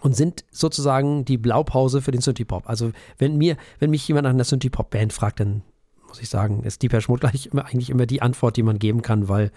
Und 0.00 0.14
sind 0.14 0.44
sozusagen 0.50 1.24
die 1.24 1.38
Blaupause 1.38 2.02
für 2.02 2.10
den 2.10 2.20
Synthie-Pop. 2.20 2.68
Also, 2.68 2.92
wenn 3.18 3.36
mir, 3.36 3.56
wenn 3.78 3.90
mich 3.90 4.06
jemand 4.06 4.24
nach 4.24 4.30
einer 4.30 4.44
Synthie-Pop-Band 4.44 5.12
fragt, 5.12 5.40
dann 5.40 5.62
muss 6.08 6.20
ich 6.20 6.28
sagen, 6.28 6.62
ist 6.62 6.82
Deepesh 6.82 7.08
Mode 7.08 7.20
gleich 7.28 7.46
immer, 7.46 7.64
eigentlich 7.64 7.90
immer 7.90 8.06
die 8.06 8.22
Antwort, 8.22 8.56
die 8.56 8.62
man 8.62 8.78
geben 8.78 9.02
kann, 9.02 9.28
weil, 9.28 9.50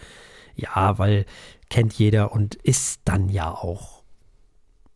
ja, 0.55 0.97
weil 0.97 1.25
kennt 1.69 1.93
jeder 1.93 2.31
und 2.31 2.55
ist 2.55 3.01
dann 3.05 3.29
ja 3.29 3.51
auch 3.51 4.03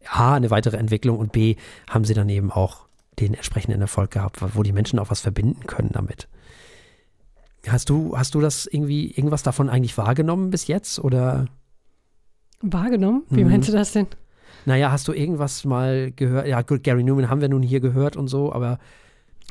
A, 0.07 0.35
eine 0.35 0.49
weitere 0.49 0.77
Entwicklung 0.77 1.19
und 1.19 1.31
B, 1.31 1.55
haben 1.89 2.05
sie 2.05 2.13
dann 2.13 2.29
eben 2.29 2.51
auch 2.51 2.87
den 3.19 3.33
entsprechenden 3.33 3.81
Erfolg 3.81 4.11
gehabt, 4.11 4.39
wo 4.55 4.63
die 4.63 4.71
Menschen 4.71 4.99
auch 4.99 5.09
was 5.09 5.21
verbinden 5.21 5.67
können 5.67 5.91
damit. 5.91 6.27
Hast 7.67 7.89
du, 7.89 8.17
hast 8.17 8.33
du 8.35 8.41
das 8.41 8.65
irgendwie, 8.65 9.11
irgendwas 9.11 9.43
davon 9.43 9.69
eigentlich 9.69 9.97
wahrgenommen 9.97 10.49
bis 10.49 10.67
jetzt? 10.67 10.99
Oder, 10.99 11.45
Wahrgenommen? 12.61 13.23
Wie 13.29 13.43
Mhm. 13.43 13.49
meinst 13.51 13.69
du 13.69 13.73
das 13.73 13.91
denn? 13.93 14.07
naja, 14.65 14.91
hast 14.91 15.07
du 15.07 15.13
irgendwas 15.13 15.65
mal 15.65 16.11
gehört? 16.11 16.47
Ja, 16.47 16.61
gut, 16.61 16.83
Gary 16.83 17.03
Newman 17.03 17.29
haben 17.29 17.41
wir 17.41 17.49
nun 17.49 17.63
hier 17.63 17.79
gehört 17.79 18.15
und 18.15 18.27
so, 18.27 18.53
aber 18.53 18.77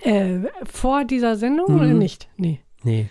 Äh, 0.02 0.40
vor 0.64 1.04
dieser 1.04 1.36
Sendung 1.36 1.66
oder 1.74 1.88
Mhm. 1.88 1.98
nicht? 1.98 2.28
Nee. 2.36 2.60
nee, 2.84 3.08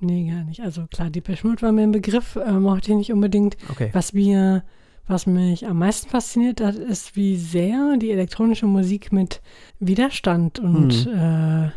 Nee, 0.00 0.28
gar 0.30 0.44
nicht. 0.44 0.60
Also 0.60 0.86
klar, 0.88 1.08
die 1.08 1.22
Mode 1.42 1.62
war 1.62 1.72
mir 1.72 1.82
ein 1.84 1.92
Begriff, 1.92 2.36
äh, 2.36 2.52
mochte 2.52 2.90
ich 2.90 2.96
nicht 2.98 3.12
unbedingt. 3.12 3.56
okay. 3.70 3.88
Was 3.94 4.12
mir, 4.12 4.62
was 5.06 5.26
mich 5.26 5.66
am 5.66 5.78
meisten 5.78 6.10
fasziniert 6.10 6.60
hat, 6.60 6.74
ist, 6.74 7.16
wie 7.16 7.36
sehr 7.36 7.96
die 7.96 8.10
elektronische 8.10 8.66
Musik 8.66 9.10
mit 9.12 9.40
Widerstand 9.80 10.58
und 10.58 11.06
äh, 11.06 11.70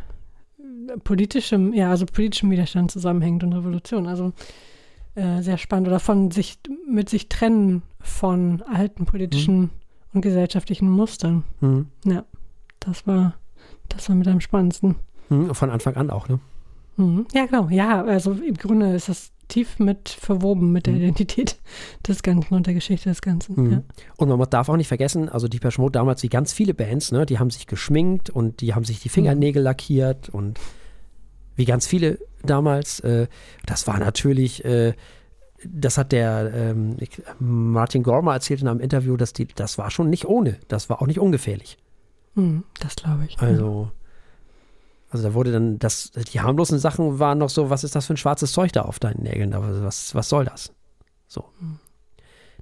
politischem, 1.03 1.73
ja, 1.73 1.89
also 1.89 2.05
politischem 2.05 2.51
Widerstand 2.51 2.91
zusammenhängt 2.91 3.43
und 3.43 3.53
Revolution. 3.53 4.07
Also 4.07 4.33
äh, 5.15 5.41
sehr 5.41 5.57
spannend. 5.57 5.87
Oder 5.87 5.99
von 5.99 6.31
sich, 6.31 6.59
mit 6.87 7.09
sich 7.09 7.29
trennen 7.29 7.83
von 7.99 8.61
alten 8.63 9.05
politischen 9.05 9.69
und 10.13 10.21
gesellschaftlichen 10.21 10.89
Mustern. 10.89 11.43
Hm. 11.59 11.87
Das 12.79 13.05
war, 13.05 13.35
das 13.89 14.09
war 14.09 14.15
mit 14.15 14.27
am 14.27 14.41
spannendsten. 14.41 14.95
Hm, 15.27 15.53
von 15.53 15.69
Anfang 15.69 15.95
an 15.95 16.09
auch, 16.09 16.27
ne? 16.29 16.39
Mhm. 16.97 17.25
Ja, 17.33 17.45
genau. 17.45 17.69
Ja, 17.69 18.03
also 18.03 18.33
im 18.33 18.55
Grunde 18.55 18.93
ist 18.93 19.09
das 19.09 19.31
tief 19.49 19.79
mit 19.79 20.07
verwoben 20.07 20.71
mit 20.71 20.85
der 20.85 20.93
Mhm. 20.93 20.99
Identität 21.01 21.57
des 22.07 22.23
Ganzen 22.23 22.53
und 22.53 22.67
der 22.67 22.73
Geschichte 22.73 23.09
des 23.09 23.21
Ganzen. 23.21 23.61
Mhm. 23.61 23.71
Ja. 23.71 23.83
Und 24.15 24.29
man 24.29 24.49
darf 24.49 24.69
auch 24.69 24.77
nicht 24.77 24.87
vergessen, 24.87 25.27
also 25.27 25.47
die 25.47 25.59
Mode 25.77 25.91
damals, 25.91 26.23
wie 26.23 26.29
ganz 26.29 26.53
viele 26.53 26.73
Bands, 26.73 27.11
ne, 27.11 27.25
die 27.25 27.39
haben 27.39 27.49
sich 27.49 27.67
geschminkt 27.67 28.29
und 28.29 28.61
die 28.61 28.73
haben 28.73 28.85
sich 28.85 29.01
die 29.01 29.09
Fingernägel 29.09 29.61
lackiert 29.61 30.29
und 30.29 30.59
wie 31.55 31.65
ganz 31.65 31.85
viele 31.87 32.19
damals, 32.43 33.01
äh, 33.01 33.27
das 33.65 33.85
war 33.85 33.99
natürlich, 33.99 34.63
äh, 34.63 34.93
das 35.65 35.97
hat 35.97 36.13
der 36.13 36.53
ähm, 36.53 36.95
Martin 37.39 38.03
Gormer 38.03 38.33
erzählt 38.33 38.61
in 38.61 38.69
einem 38.69 38.79
Interview, 38.79 39.17
dass 39.17 39.33
die, 39.33 39.45
das 39.45 39.77
war 39.77 39.91
schon 39.91 40.09
nicht 40.09 40.25
ohne, 40.25 40.57
das 40.69 40.89
war 40.89 41.01
auch 41.01 41.07
nicht 41.07 41.19
ungefährlich. 41.19 41.77
Mhm, 42.35 42.63
das 42.79 42.95
glaube 42.95 43.25
ich. 43.27 43.37
Also, 43.39 43.91
also 45.09 45.27
da 45.27 45.33
wurde 45.33 45.51
dann, 45.51 45.79
das, 45.79 46.11
die 46.11 46.39
harmlosen 46.41 46.79
Sachen 46.79 47.19
waren 47.19 47.37
noch 47.39 47.49
so, 47.49 47.69
was 47.69 47.83
ist 47.83 47.95
das 47.95 48.05
für 48.05 48.13
ein 48.13 48.17
schwarzes 48.17 48.51
Zeug 48.51 48.71
da 48.73 48.83
auf 48.83 48.99
deinen 48.99 49.23
Nägeln? 49.23 49.53
Was, 49.55 50.13
was 50.15 50.29
soll 50.29 50.45
das? 50.45 50.71
So. 51.27 51.45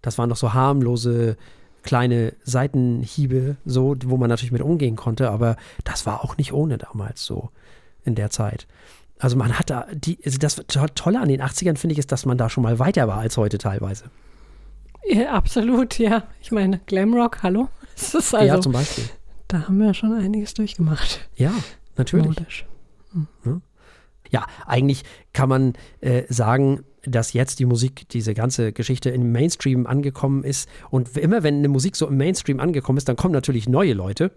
Das 0.02 0.18
waren 0.18 0.30
doch 0.30 0.38
so 0.38 0.54
harmlose 0.54 1.38
kleine 1.84 2.34
Seitenhiebe, 2.44 3.58
so, 3.66 3.96
wo 4.06 4.18
man 4.18 4.30
natürlich 4.30 4.52
mit 4.52 4.62
umgehen 4.62 4.96
konnte, 4.96 5.30
aber 5.32 5.56
das 5.84 6.06
war 6.06 6.24
auch 6.24 6.38
nicht 6.38 6.54
ohne 6.54 6.78
damals 6.78 7.24
so 7.26 7.50
in 8.04 8.16
der 8.16 8.30
Zeit. 8.30 8.68
Also 9.20 9.36
man 9.36 9.58
hat 9.58 9.70
da, 9.70 9.88
die, 9.94 10.20
also 10.24 10.38
das 10.38 10.56
To- 10.68 10.86
Tolle 10.94 11.20
an 11.20 11.28
den 11.30 11.42
80ern 11.42 11.78
finde 11.78 11.94
ich 11.94 12.00
ist, 12.00 12.12
dass 12.12 12.26
man 12.26 12.38
da 12.38 12.50
schon 12.50 12.64
mal 12.64 12.78
weiter 12.80 13.08
war 13.08 13.18
als 13.18 13.36
heute 13.38 13.58
teilweise. 13.58 14.06
ja. 15.10 15.32
absolut, 15.32 15.98
ja. 15.98 16.24
Ich 16.42 16.52
meine, 16.52 16.80
Glamrock, 16.86 17.42
hallo? 17.44 17.68
Also, 18.14 18.38
ja, 18.38 18.62
zum 18.62 18.74
Beispiel. 18.74 19.06
da 19.48 19.64
haben 19.64 19.80
wir 19.80 19.94
schon 19.96 20.14
einiges 20.14 20.54
durchgemacht. 20.54 21.28
Ja, 21.36 21.52
natürlich. 21.98 22.28
Modisch. 22.28 22.66
Ja, 24.30 24.46
eigentlich 24.66 25.04
kann 25.34 25.50
man 25.50 25.74
äh, 26.02 26.24
sagen, 26.28 26.84
dass 27.04 27.32
jetzt 27.32 27.60
die 27.60 27.66
Musik, 27.66 28.10
diese 28.10 28.34
ganze 28.34 28.74
Geschichte 28.74 29.10
im 29.10 29.32
Mainstream 29.32 29.88
angekommen 29.88 30.44
ist. 30.44 30.68
Und 30.90 31.18
immer 31.18 31.44
wenn 31.44 31.60
eine 31.60 31.70
Musik 31.70 31.96
so 31.96 32.08
im 32.08 32.18
Mainstream 32.18 32.60
angekommen 32.60 32.98
ist, 32.98 33.08
dann 33.08 33.16
kommen 33.16 33.34
natürlich 33.34 33.70
neue 33.70 33.94
Leute 33.94 34.32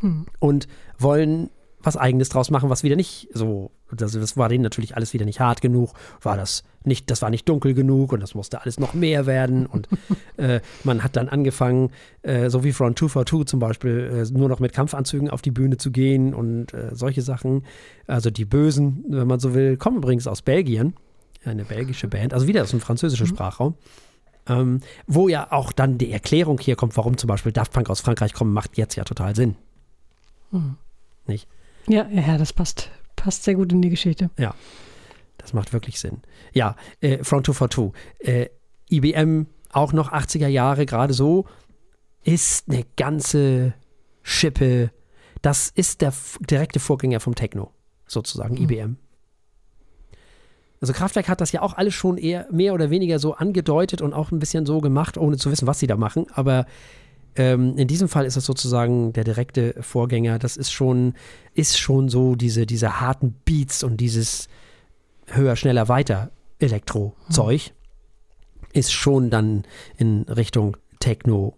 Hm. 0.00 0.26
und 0.38 0.68
wollen 0.98 1.50
was 1.84 1.96
Eigenes 1.96 2.28
draus 2.28 2.50
machen, 2.50 2.70
was 2.70 2.82
wieder 2.82 2.96
nicht 2.96 3.28
so, 3.32 3.70
also 3.96 4.18
das 4.18 4.36
war 4.36 4.48
denen 4.48 4.62
natürlich 4.62 4.96
alles 4.96 5.12
wieder 5.12 5.24
nicht 5.24 5.40
hart 5.40 5.60
genug, 5.60 5.92
war 6.22 6.36
das 6.36 6.64
nicht, 6.82 7.10
das 7.10 7.22
war 7.22 7.30
nicht 7.30 7.48
dunkel 7.48 7.74
genug 7.74 8.12
und 8.12 8.20
das 8.20 8.34
musste 8.34 8.60
alles 8.62 8.80
noch 8.80 8.94
mehr 8.94 9.26
werden 9.26 9.66
und 9.66 9.88
äh, 10.36 10.60
man 10.82 11.04
hat 11.04 11.16
dann 11.16 11.28
angefangen, 11.28 11.90
äh, 12.22 12.50
so 12.50 12.64
wie 12.64 12.72
Front 12.72 12.98
242 12.98 13.46
zum 13.48 13.60
Beispiel, 13.60 14.24
äh, 14.26 14.38
nur 14.38 14.48
noch 14.48 14.60
mit 14.60 14.72
Kampfanzügen 14.72 15.30
auf 15.30 15.42
die 15.42 15.50
Bühne 15.50 15.76
zu 15.76 15.90
gehen 15.90 16.34
und 16.34 16.72
äh, 16.74 16.90
solche 16.94 17.22
Sachen. 17.22 17.64
Also 18.06 18.30
die 18.30 18.44
Bösen, 18.44 19.04
wenn 19.08 19.26
man 19.26 19.40
so 19.40 19.54
will, 19.54 19.76
kommen 19.76 19.98
übrigens 19.98 20.26
aus 20.26 20.42
Belgien. 20.42 20.94
eine 21.44 21.64
belgische 21.64 22.08
Band, 22.08 22.32
also 22.32 22.46
wieder 22.46 22.62
aus 22.62 22.70
dem 22.70 22.80
französischen 22.80 23.26
Mhm. 23.26 23.28
Sprachraum. 23.28 23.74
Ähm, 24.46 24.80
wo 25.06 25.28
ja 25.28 25.52
auch 25.52 25.72
dann 25.72 25.96
die 25.96 26.10
Erklärung 26.12 26.58
hier 26.58 26.76
kommt, 26.76 26.96
warum 26.98 27.16
zum 27.16 27.28
Beispiel 27.28 27.52
Daft 27.52 27.72
Punk 27.72 27.88
aus 27.88 28.00
Frankreich 28.00 28.34
kommen, 28.34 28.52
macht 28.52 28.76
jetzt 28.76 28.94
ja 28.94 29.04
total 29.04 29.34
Sinn. 29.34 29.56
Mhm. 30.50 30.76
Nicht? 31.26 31.48
Ja, 31.88 32.06
ja, 32.10 32.22
ja, 32.22 32.38
das 32.38 32.52
passt, 32.52 32.90
passt 33.16 33.44
sehr 33.44 33.54
gut 33.54 33.72
in 33.72 33.82
die 33.82 33.90
Geschichte. 33.90 34.30
Das 35.38 35.52
macht 35.52 35.72
wirklich 35.72 36.00
Sinn. 36.00 36.22
Ja, 36.52 36.76
äh, 37.00 37.22
Front 37.22 37.46
242. 37.46 37.92
Äh, 38.20 38.48
IBM, 38.90 39.46
auch 39.72 39.92
noch 39.92 40.12
80er 40.12 40.46
Jahre, 40.48 40.86
gerade 40.86 41.12
so, 41.12 41.46
ist 42.22 42.68
eine 42.68 42.84
ganze 42.96 43.74
Schippe. 44.22 44.90
Das 45.42 45.68
ist 45.68 46.00
der 46.00 46.14
direkte 46.48 46.80
Vorgänger 46.80 47.20
vom 47.20 47.34
Techno, 47.34 47.72
sozusagen, 48.06 48.54
Mhm. 48.54 48.62
IBM. 48.62 48.96
Also 50.80 50.92
Kraftwerk 50.92 51.28
hat 51.28 51.40
das 51.40 51.52
ja 51.52 51.62
auch 51.62 51.74
alles 51.74 51.94
schon 51.94 52.18
eher 52.18 52.46
mehr 52.50 52.74
oder 52.74 52.90
weniger 52.90 53.18
so 53.18 53.34
angedeutet 53.34 54.02
und 54.02 54.12
auch 54.12 54.30
ein 54.32 54.38
bisschen 54.38 54.66
so 54.66 54.80
gemacht, 54.80 55.16
ohne 55.16 55.36
zu 55.38 55.50
wissen, 55.50 55.66
was 55.66 55.78
sie 55.78 55.86
da 55.86 55.96
machen. 55.96 56.26
Aber 56.34 56.66
ähm, 57.36 57.76
in 57.76 57.88
diesem 57.88 58.08
Fall 58.08 58.26
ist 58.26 58.36
es 58.36 58.44
sozusagen 58.44 59.12
der 59.12 59.24
direkte 59.24 59.74
Vorgänger. 59.80 60.38
Das 60.38 60.56
ist 60.56 60.70
schon, 60.72 61.14
ist 61.54 61.78
schon 61.78 62.08
so 62.08 62.34
diese, 62.34 62.66
diese 62.66 63.00
harten 63.00 63.34
Beats 63.44 63.82
und 63.82 63.98
dieses 63.98 64.48
höher, 65.26 65.56
schneller, 65.56 65.88
weiter 65.88 66.30
Elektro-Zeug 66.58 67.72
ist 68.72 68.92
schon 68.92 69.30
dann 69.30 69.64
in 69.96 70.22
Richtung 70.22 70.76
Techno 70.98 71.56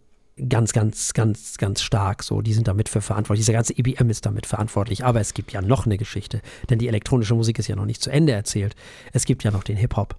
ganz, 0.48 0.72
ganz, 0.74 1.14
ganz, 1.14 1.56
ganz 1.56 1.80
stark. 1.80 2.22
So, 2.22 2.42
die 2.42 2.52
sind 2.52 2.68
damit 2.68 2.88
für 2.90 3.00
verantwortlich. 3.00 3.46
Dieser 3.46 3.54
ganze 3.54 3.72
IBM 3.78 4.10
ist 4.10 4.26
damit 4.26 4.44
verantwortlich. 4.44 5.04
Aber 5.04 5.20
es 5.20 5.32
gibt 5.32 5.52
ja 5.52 5.62
noch 5.62 5.86
eine 5.86 5.96
Geschichte, 5.96 6.42
denn 6.68 6.78
die 6.78 6.88
elektronische 6.88 7.34
Musik 7.34 7.58
ist 7.58 7.68
ja 7.68 7.76
noch 7.76 7.86
nicht 7.86 8.02
zu 8.02 8.10
Ende 8.10 8.32
erzählt. 8.32 8.76
Es 9.12 9.24
gibt 9.24 9.44
ja 9.44 9.50
noch 9.50 9.64
den 9.64 9.76
Hip-Hop. 9.76 10.16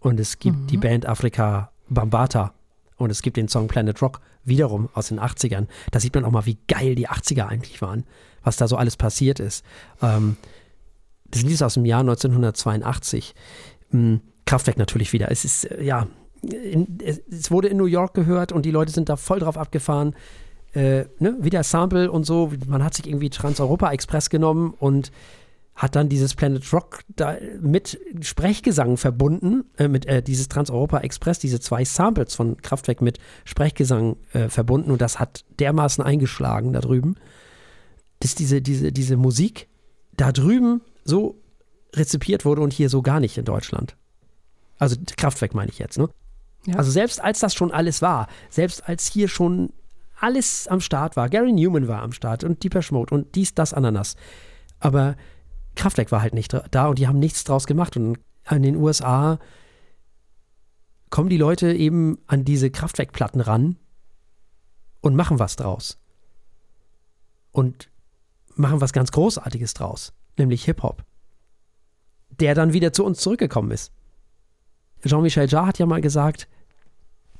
Und 0.00 0.20
es 0.20 0.38
gibt 0.38 0.58
Mhm. 0.58 0.66
die 0.66 0.76
Band 0.76 1.06
Afrika 1.06 1.70
Bambata. 1.88 2.52
Und 2.96 3.10
es 3.10 3.22
gibt 3.22 3.36
den 3.36 3.48
Song 3.48 3.68
Planet 3.68 4.00
Rock 4.02 4.20
wiederum 4.44 4.88
aus 4.94 5.08
den 5.08 5.18
80ern. 5.18 5.66
Da 5.90 6.00
sieht 6.00 6.14
man 6.14 6.24
auch 6.24 6.30
mal, 6.30 6.46
wie 6.46 6.58
geil 6.68 6.94
die 6.94 7.08
80er 7.08 7.46
eigentlich 7.46 7.82
waren, 7.82 8.04
was 8.42 8.56
da 8.56 8.68
so 8.68 8.76
alles 8.76 8.96
passiert 8.96 9.40
ist. 9.40 9.64
Ähm, 10.02 10.36
das 11.26 11.42
Lied 11.42 11.52
ist 11.52 11.62
aus 11.62 11.74
dem 11.74 11.84
Jahr 11.84 12.00
1982. 12.00 13.34
Hm, 13.90 14.20
Kraftwerk 14.46 14.78
natürlich 14.78 15.12
wieder. 15.12 15.30
Es 15.30 15.44
ist, 15.44 15.64
äh, 15.64 15.82
ja, 15.82 16.06
in, 16.42 16.98
es, 17.02 17.50
wurde 17.50 17.68
in 17.68 17.76
New 17.76 17.86
York 17.86 18.14
gehört 18.14 18.52
und 18.52 18.64
die 18.64 18.70
Leute 18.70 18.92
sind 18.92 19.08
da 19.08 19.16
voll 19.16 19.40
drauf 19.40 19.56
abgefahren. 19.56 20.14
Äh, 20.74 21.06
ne? 21.18 21.36
Wieder 21.40 21.62
Sample 21.62 22.10
und 22.10 22.24
so. 22.24 22.52
Man 22.66 22.84
hat 22.84 22.94
sich 22.94 23.06
irgendwie 23.06 23.30
Trans-Europa 23.30 23.90
Express 23.92 24.30
genommen 24.30 24.74
und 24.78 25.10
hat 25.74 25.96
dann 25.96 26.08
dieses 26.08 26.34
Planet 26.34 26.72
Rock 26.72 27.00
da 27.08 27.36
mit 27.60 27.98
Sprechgesang 28.20 28.96
verbunden, 28.96 29.64
äh, 29.76 29.88
mit 29.88 30.06
äh, 30.06 30.22
dieses 30.22 30.48
Trans-Europa 30.48 31.00
Express, 31.00 31.40
diese 31.40 31.58
zwei 31.58 31.84
Samples 31.84 32.34
von 32.34 32.56
Kraftwerk 32.58 33.00
mit 33.00 33.18
Sprechgesang 33.44 34.16
äh, 34.32 34.48
verbunden 34.48 34.90
und 34.90 35.00
das 35.00 35.18
hat 35.18 35.44
dermaßen 35.58 36.04
eingeschlagen 36.04 36.72
da 36.72 36.80
drüben, 36.80 37.16
dass 38.20 38.34
diese, 38.34 38.62
diese, 38.62 38.92
diese 38.92 39.16
Musik 39.16 39.68
da 40.16 40.30
drüben 40.30 40.80
so 41.04 41.40
rezipiert 41.92 42.44
wurde 42.44 42.62
und 42.62 42.72
hier 42.72 42.88
so 42.88 43.02
gar 43.02 43.18
nicht 43.18 43.36
in 43.36 43.44
Deutschland. 43.44 43.96
Also 44.78 44.96
Kraftwerk 45.16 45.54
meine 45.54 45.70
ich 45.70 45.78
jetzt, 45.78 45.98
ne? 45.98 46.08
Ja. 46.66 46.76
Also 46.76 46.90
selbst 46.90 47.22
als 47.22 47.40
das 47.40 47.54
schon 47.54 47.72
alles 47.72 48.00
war, 48.00 48.28
selbst 48.48 48.88
als 48.88 49.06
hier 49.06 49.28
schon 49.28 49.72
alles 50.18 50.66
am 50.68 50.80
Start 50.80 51.16
war, 51.16 51.28
Gary 51.28 51.52
Newman 51.52 51.88
war 51.88 52.00
am 52.02 52.12
Start 52.12 52.44
und 52.44 52.62
Deepesh 52.62 52.90
Mode 52.90 53.14
und 53.14 53.34
dies, 53.34 53.54
das, 53.54 53.74
Ananas. 53.74 54.16
Aber 54.80 55.16
Kraftwerk 55.74 56.12
war 56.12 56.22
halt 56.22 56.34
nicht 56.34 56.56
da 56.70 56.86
und 56.86 56.98
die 56.98 57.08
haben 57.08 57.18
nichts 57.18 57.44
draus 57.44 57.66
gemacht. 57.66 57.96
Und 57.96 58.18
in 58.50 58.62
den 58.62 58.76
USA 58.76 59.38
kommen 61.10 61.28
die 61.28 61.36
Leute 61.36 61.72
eben 61.72 62.18
an 62.26 62.44
diese 62.44 62.70
Kraftwerkplatten 62.70 63.40
ran 63.40 63.76
und 65.00 65.16
machen 65.16 65.38
was 65.38 65.56
draus. 65.56 65.98
Und 67.52 67.90
machen 68.56 68.80
was 68.80 68.92
ganz 68.92 69.12
Großartiges 69.12 69.74
draus, 69.74 70.12
nämlich 70.38 70.64
Hip-Hop. 70.64 71.04
Der 72.30 72.54
dann 72.54 72.72
wieder 72.72 72.92
zu 72.92 73.04
uns 73.04 73.20
zurückgekommen 73.20 73.70
ist. 73.70 73.92
Jean-Michel 75.04 75.48
Jarre 75.48 75.66
hat 75.66 75.78
ja 75.78 75.86
mal 75.86 76.00
gesagt, 76.00 76.48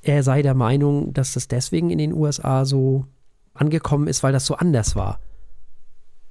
er 0.03 0.22
sei 0.22 0.43
der 0.43 0.55
Meinung, 0.55 1.12
dass 1.14 1.32
das 1.32 1.49
deswegen 1.49 1.91
in 1.91 1.99
den 1.99 2.12
USA 2.12 2.64
so 2.64 3.07
angekommen 3.55 4.07
ist, 4.07 4.22
weil 4.22 4.32
das 4.32 4.47
so 4.47 4.55
anders 4.55 4.95
war. 4.97 5.18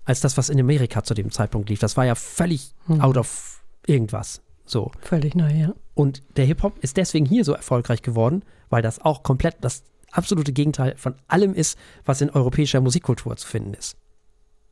Als 0.05 0.21
das, 0.21 0.37
was 0.37 0.49
in 0.49 0.59
Amerika 0.59 1.03
zu 1.03 1.13
dem 1.13 1.31
Zeitpunkt 1.31 1.69
lief. 1.69 1.79
Das 1.79 1.95
war 1.97 2.05
ja 2.05 2.15
völlig 2.15 2.73
Mhm. 2.87 3.01
out 3.01 3.17
of 3.17 3.63
irgendwas. 3.85 4.41
So. 4.65 4.91
Völlig 5.01 5.35
neu, 5.35 5.51
ja. 5.53 5.73
Und 5.93 6.23
der 6.37 6.45
Hip-Hop 6.45 6.79
ist 6.79 6.97
deswegen 6.97 7.25
hier 7.25 7.45
so 7.45 7.53
erfolgreich 7.53 8.01
geworden, 8.01 8.43
weil 8.69 8.81
das 8.81 8.99
auch 8.99 9.23
komplett 9.23 9.57
das 9.61 9.83
absolute 10.11 10.51
Gegenteil 10.53 10.95
von 10.97 11.15
allem 11.27 11.53
ist, 11.53 11.77
was 12.05 12.21
in 12.21 12.29
europäischer 12.29 12.81
Musikkultur 12.81 13.35
zu 13.37 13.47
finden 13.47 13.73
ist. 13.73 13.97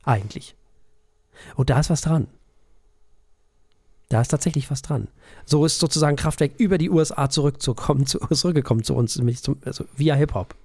Eigentlich. 0.03 0.55
Und 1.55 1.69
da 1.69 1.79
ist 1.79 1.89
was 1.89 2.01
dran. 2.01 2.27
Da 4.09 4.19
ist 4.21 4.27
tatsächlich 4.29 4.69
was 4.69 4.81
dran. 4.81 5.07
So 5.45 5.65
ist 5.65 5.79
sozusagen 5.79 6.17
Kraftwerk 6.17 6.51
über 6.57 6.77
die 6.77 6.89
USA 6.89 7.29
zurückzukommen, 7.29 8.05
zu, 8.07 8.19
zurückgekommen 8.19 8.83
zu 8.83 8.95
uns, 8.95 9.17
nämlich 9.17 9.41
zum, 9.41 9.57
also 9.65 9.85
via 9.95 10.15
Hip-Hop. 10.15 10.55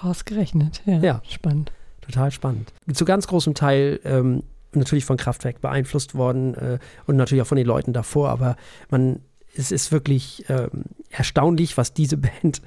Ausgerechnet, 0.00 0.82
ja. 0.86 0.98
Ja. 1.00 1.22
Spannend. 1.28 1.72
Total 2.04 2.30
spannend. 2.30 2.72
Zu 2.92 3.04
ganz 3.04 3.26
großem 3.26 3.54
Teil 3.54 3.98
ähm, 4.04 4.42
natürlich 4.72 5.04
von 5.04 5.16
Kraftwerk 5.16 5.60
beeinflusst 5.60 6.14
worden 6.14 6.54
äh, 6.54 6.78
und 7.06 7.16
natürlich 7.16 7.42
auch 7.42 7.46
von 7.46 7.56
den 7.56 7.66
Leuten 7.66 7.92
davor, 7.92 8.28
aber 8.28 8.56
man, 8.90 9.20
es 9.56 9.72
ist 9.72 9.90
wirklich 9.90 10.44
ähm, 10.48 10.84
erstaunlich, 11.10 11.76
was 11.76 11.94
diese 11.94 12.16
Band 12.18 12.60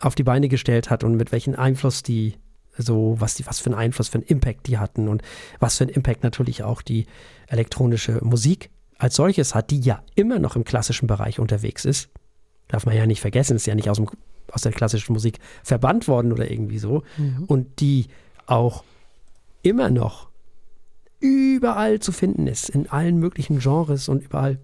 auf 0.00 0.14
die 0.14 0.24
Beine 0.24 0.48
gestellt 0.48 0.90
hat 0.90 1.04
und 1.04 1.16
mit 1.16 1.32
welchen 1.32 1.54
Einfluss 1.54 2.02
die 2.02 2.34
so, 2.78 3.16
was 3.18 3.34
die, 3.34 3.46
was 3.46 3.60
für 3.60 3.66
einen 3.66 3.78
Einfluss, 3.78 4.08
für 4.08 4.18
einen 4.18 4.26
Impact 4.26 4.66
die 4.66 4.78
hatten 4.78 5.08
und 5.08 5.22
was 5.60 5.76
für 5.76 5.84
einen 5.84 5.92
Impact 5.92 6.22
natürlich 6.22 6.62
auch 6.62 6.80
die 6.80 7.06
elektronische 7.48 8.18
Musik 8.22 8.70
als 8.96 9.16
solches 9.16 9.54
hat, 9.54 9.70
die 9.70 9.80
ja 9.80 10.02
immer 10.14 10.38
noch 10.38 10.56
im 10.56 10.64
klassischen 10.64 11.06
Bereich 11.06 11.38
unterwegs 11.38 11.84
ist. 11.84 12.08
Darf 12.72 12.86
man 12.86 12.96
ja 12.96 13.06
nicht 13.06 13.20
vergessen, 13.20 13.54
ist 13.54 13.66
ja 13.66 13.74
nicht 13.76 13.88
aus, 13.88 13.98
dem, 13.98 14.08
aus 14.50 14.62
der 14.62 14.72
klassischen 14.72 15.12
Musik 15.12 15.38
verbannt 15.62 16.08
worden 16.08 16.32
oder 16.32 16.50
irgendwie 16.50 16.78
so 16.78 17.04
Mhm. 17.16 17.44
und 17.46 17.80
die 17.80 18.06
auch 18.46 18.82
immer 19.62 19.90
noch 19.90 20.28
überall 21.20 22.00
zu 22.00 22.10
finden 22.10 22.48
ist, 22.48 22.68
in 22.68 22.88
allen 22.90 23.18
möglichen 23.18 23.60
Genres 23.60 24.08
und 24.08 24.24
überall 24.24 24.58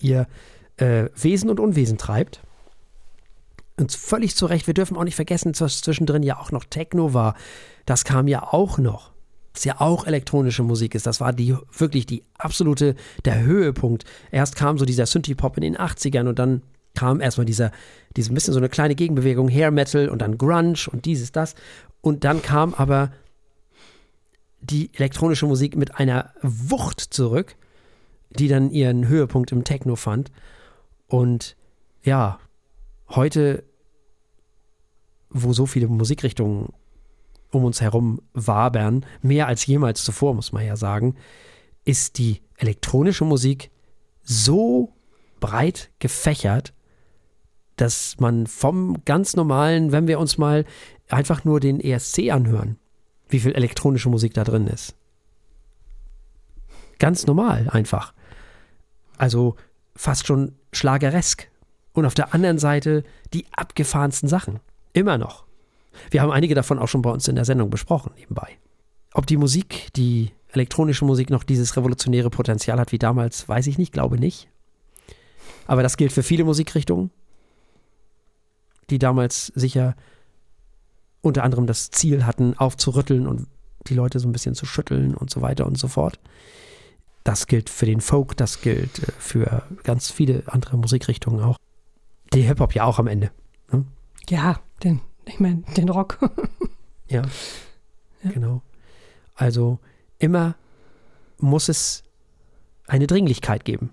ihr 0.00 0.26
äh, 0.78 1.10
Wesen 1.14 1.50
und 1.50 1.60
Unwesen 1.60 1.98
treibt. 1.98 2.40
Und 3.78 3.92
völlig 3.92 4.34
zu 4.36 4.46
Recht, 4.46 4.66
wir 4.66 4.74
dürfen 4.74 4.96
auch 4.96 5.04
nicht 5.04 5.16
vergessen, 5.16 5.52
dass 5.52 5.82
zwischendrin 5.82 6.22
ja 6.22 6.38
auch 6.38 6.50
noch 6.50 6.64
Techno 6.64 7.12
war. 7.12 7.34
Das 7.84 8.04
kam 8.04 8.26
ja 8.26 8.42
auch 8.42 8.78
noch. 8.78 9.12
Das 9.52 9.64
ja 9.64 9.80
auch 9.80 10.06
elektronische 10.06 10.62
Musik 10.62 10.94
ist. 10.94 11.06
Das 11.06 11.20
war 11.20 11.32
die 11.34 11.54
wirklich 11.76 12.06
die 12.06 12.22
absolute, 12.38 12.94
der 13.26 13.40
Höhepunkt. 13.42 14.04
Erst 14.30 14.56
kam 14.56 14.78
so 14.78 14.84
dieser 14.86 15.04
Synthie-Pop 15.06 15.56
in 15.58 15.62
den 15.62 15.76
80ern 15.76 16.28
und 16.28 16.38
dann 16.38 16.62
kam 16.96 17.20
erstmal 17.20 17.44
dieser, 17.46 17.70
diese 18.16 18.32
bisschen 18.32 18.52
so 18.52 18.58
eine 18.58 18.68
kleine 18.68 18.96
Gegenbewegung, 18.96 19.48
Hair 19.48 19.70
Metal 19.70 20.08
und 20.08 20.20
dann 20.22 20.38
Grunge 20.38 20.88
und 20.90 21.04
dieses, 21.04 21.30
das. 21.30 21.54
Und 22.00 22.24
dann 22.24 22.42
kam 22.42 22.74
aber 22.74 23.12
die 24.60 24.90
elektronische 24.94 25.46
Musik 25.46 25.76
mit 25.76 25.94
einer 25.96 26.32
Wucht 26.42 27.00
zurück, 27.00 27.56
die 28.30 28.48
dann 28.48 28.70
ihren 28.70 29.06
Höhepunkt 29.06 29.52
im 29.52 29.64
Techno 29.64 29.96
fand. 29.96 30.32
Und 31.06 31.56
ja, 32.02 32.40
heute, 33.10 33.62
wo 35.30 35.52
so 35.52 35.66
viele 35.66 35.88
Musikrichtungen 35.88 36.72
um 37.50 37.64
uns 37.64 37.80
herum 37.80 38.20
wabern, 38.32 39.06
mehr 39.22 39.46
als 39.46 39.66
jemals 39.66 40.02
zuvor, 40.02 40.34
muss 40.34 40.52
man 40.52 40.66
ja 40.66 40.76
sagen, 40.76 41.14
ist 41.84 42.18
die 42.18 42.42
elektronische 42.56 43.24
Musik 43.24 43.70
so 44.22 44.92
breit 45.38 45.90
gefächert, 45.98 46.72
dass 47.76 48.16
man 48.18 48.46
vom 48.46 49.04
ganz 49.04 49.36
normalen, 49.36 49.92
wenn 49.92 50.08
wir 50.08 50.18
uns 50.18 50.38
mal 50.38 50.64
einfach 51.08 51.44
nur 51.44 51.60
den 51.60 51.80
ESC 51.80 52.30
anhören, 52.30 52.78
wie 53.28 53.40
viel 53.40 53.52
elektronische 53.52 54.08
Musik 54.08 54.34
da 54.34 54.44
drin 54.44 54.66
ist. 54.66 54.94
Ganz 56.98 57.26
normal 57.26 57.68
einfach. 57.70 58.14
Also 59.18 59.56
fast 59.94 60.26
schon 60.26 60.52
schlageresk. 60.72 61.48
Und 61.92 62.04
auf 62.04 62.14
der 62.14 62.34
anderen 62.34 62.58
Seite 62.58 63.04
die 63.32 63.46
abgefahrensten 63.52 64.28
Sachen. 64.28 64.60
Immer 64.92 65.18
noch. 65.18 65.44
Wir 66.10 66.20
haben 66.20 66.30
einige 66.30 66.54
davon 66.54 66.78
auch 66.78 66.88
schon 66.88 67.02
bei 67.02 67.10
uns 67.10 67.26
in 67.28 67.36
der 67.36 67.46
Sendung 67.46 67.70
besprochen, 67.70 68.12
nebenbei. 68.16 68.58
Ob 69.14 69.26
die 69.26 69.38
Musik, 69.38 69.88
die 69.96 70.30
elektronische 70.52 71.06
Musik 71.06 71.30
noch 71.30 71.42
dieses 71.42 71.76
revolutionäre 71.76 72.28
Potenzial 72.28 72.78
hat 72.78 72.92
wie 72.92 72.98
damals, 72.98 73.48
weiß 73.48 73.66
ich 73.66 73.78
nicht, 73.78 73.92
glaube 73.92 74.18
nicht. 74.18 74.48
Aber 75.66 75.82
das 75.82 75.96
gilt 75.96 76.12
für 76.12 76.22
viele 76.22 76.44
Musikrichtungen, 76.44 77.10
die 78.90 78.98
damals 78.98 79.46
sicher 79.54 79.94
unter 81.20 81.42
anderem 81.42 81.66
das 81.66 81.90
Ziel 81.90 82.24
hatten, 82.24 82.56
aufzurütteln 82.56 83.26
und 83.26 83.48
die 83.88 83.94
Leute 83.94 84.18
so 84.18 84.28
ein 84.28 84.32
bisschen 84.32 84.54
zu 84.54 84.66
schütteln 84.66 85.14
und 85.14 85.30
so 85.30 85.42
weiter 85.42 85.66
und 85.66 85.78
so 85.78 85.88
fort. 85.88 86.18
Das 87.24 87.46
gilt 87.46 87.70
für 87.70 87.86
den 87.86 88.00
Folk, 88.00 88.36
das 88.36 88.60
gilt 88.60 89.00
äh, 89.00 89.12
für 89.18 89.62
ganz 89.82 90.10
viele 90.10 90.44
andere 90.46 90.76
Musikrichtungen 90.76 91.42
auch. 91.42 91.58
Die 92.32 92.42
Hip-Hop 92.42 92.74
ja 92.74 92.84
auch 92.84 92.98
am 92.98 93.06
Ende. 93.06 93.30
Ne? 93.72 93.84
Ja, 94.28 94.60
den, 94.82 95.00
ich 95.24 95.40
meine, 95.40 95.62
den 95.76 95.88
Rock. 95.88 96.18
ja, 97.08 97.22
ja, 98.22 98.30
genau. 98.30 98.62
Also 99.34 99.78
immer 100.18 100.54
muss 101.38 101.68
es 101.68 102.04
eine 102.86 103.06
Dringlichkeit 103.06 103.64
geben. 103.64 103.90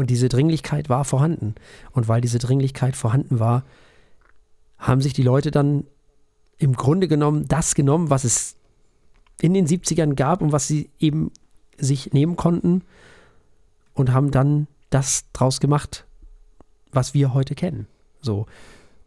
Und 0.00 0.08
diese 0.08 0.30
Dringlichkeit 0.30 0.88
war 0.88 1.04
vorhanden. 1.04 1.56
Und 1.92 2.08
weil 2.08 2.22
diese 2.22 2.38
Dringlichkeit 2.38 2.96
vorhanden 2.96 3.38
war, 3.38 3.64
haben 4.78 5.02
sich 5.02 5.12
die 5.12 5.22
Leute 5.22 5.50
dann 5.50 5.84
im 6.56 6.72
Grunde 6.72 7.06
genommen 7.06 7.44
das 7.48 7.74
genommen, 7.74 8.08
was 8.08 8.24
es 8.24 8.56
in 9.42 9.52
den 9.52 9.66
70ern 9.66 10.14
gab 10.14 10.40
und 10.40 10.52
was 10.52 10.66
sie 10.66 10.88
eben 10.98 11.32
sich 11.76 12.14
nehmen 12.14 12.36
konnten 12.36 12.80
und 13.92 14.10
haben 14.14 14.30
dann 14.30 14.68
das 14.88 15.26
draus 15.34 15.60
gemacht, 15.60 16.06
was 16.92 17.12
wir 17.12 17.34
heute 17.34 17.54
kennen. 17.54 17.86
So. 18.22 18.46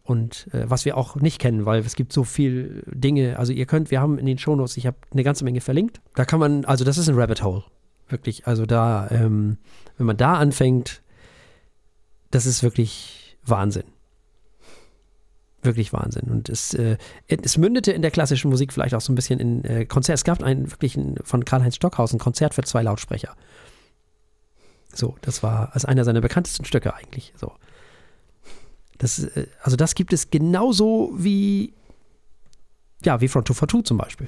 Und 0.04 0.48
äh, 0.54 0.70
was 0.70 0.86
wir 0.86 0.96
auch 0.96 1.16
nicht 1.16 1.40
kennen, 1.40 1.66
weil 1.66 1.80
es 1.80 1.96
gibt 1.96 2.14
so 2.14 2.24
viele 2.24 2.84
Dinge. 2.86 3.40
Also 3.40 3.52
ihr 3.52 3.66
könnt, 3.66 3.90
wir 3.90 4.00
haben 4.00 4.20
in 4.20 4.28
den 4.28 4.38
Shownotes, 4.38 4.78
ich 4.78 4.86
habe 4.86 4.98
eine 5.12 5.24
ganze 5.24 5.44
Menge 5.44 5.60
verlinkt. 5.60 6.02
Da 6.14 6.24
kann 6.24 6.40
man, 6.40 6.66
also 6.66 6.86
das 6.86 7.00
ist 7.00 7.10
ein 7.10 7.16
Rabbit 7.16 7.42
Hole. 7.42 7.64
Wirklich. 8.14 8.46
Also 8.46 8.68
da, 8.68 9.08
ähm, 9.10 9.58
wenn 9.98 10.06
man 10.06 10.18
da 10.18 10.36
anfängt, 10.36 11.02
das 12.30 12.46
ist 12.46 12.62
wirklich 12.62 13.40
Wahnsinn. 13.44 13.86
Wirklich 15.64 15.94
Wahnsinn. 15.94 16.30
Und 16.30 16.48
es, 16.48 16.76
äh, 16.76 16.98
es 17.26 17.58
mündete 17.58 17.92
in 17.92 18.04
der 18.04 18.12
klassischen 18.12 18.52
Musik 18.52 18.72
vielleicht 18.72 18.94
auch 18.94 19.02
so 19.02 19.12
ein 19.12 19.16
bisschen 19.16 19.40
in 19.40 19.66
äh, 19.66 19.86
Konzert. 19.86 20.20
Es 20.20 20.24
gab 20.24 20.44
ein 20.44 20.70
wirklich 20.72 20.96
von 21.24 21.44
Karl-Heinz 21.44 21.76
Stockhaus 21.76 22.14
ein 22.14 22.20
Konzert 22.20 22.54
für 22.54 22.62
zwei 22.62 22.84
Lautsprecher. 22.84 23.36
So, 24.94 25.16
das 25.22 25.42
war 25.42 25.74
als 25.74 25.84
einer 25.84 26.04
seiner 26.04 26.22
bekanntesten 26.22 26.66
Stücke 26.66 26.94
eigentlich. 26.94 27.34
So. 27.36 27.52
Das, 29.00 29.24
äh, 29.24 29.48
also 29.64 29.76
das 29.76 29.96
gibt 29.96 30.14
es 30.14 30.30
genauso 30.30 31.12
wie, 31.18 31.74
ja, 33.04 33.22
wie 33.22 33.28
Front 33.28 33.48
2 33.48 33.54
for 33.56 33.68
Two 33.68 33.82
zum 33.82 33.98
Beispiel. 33.98 34.28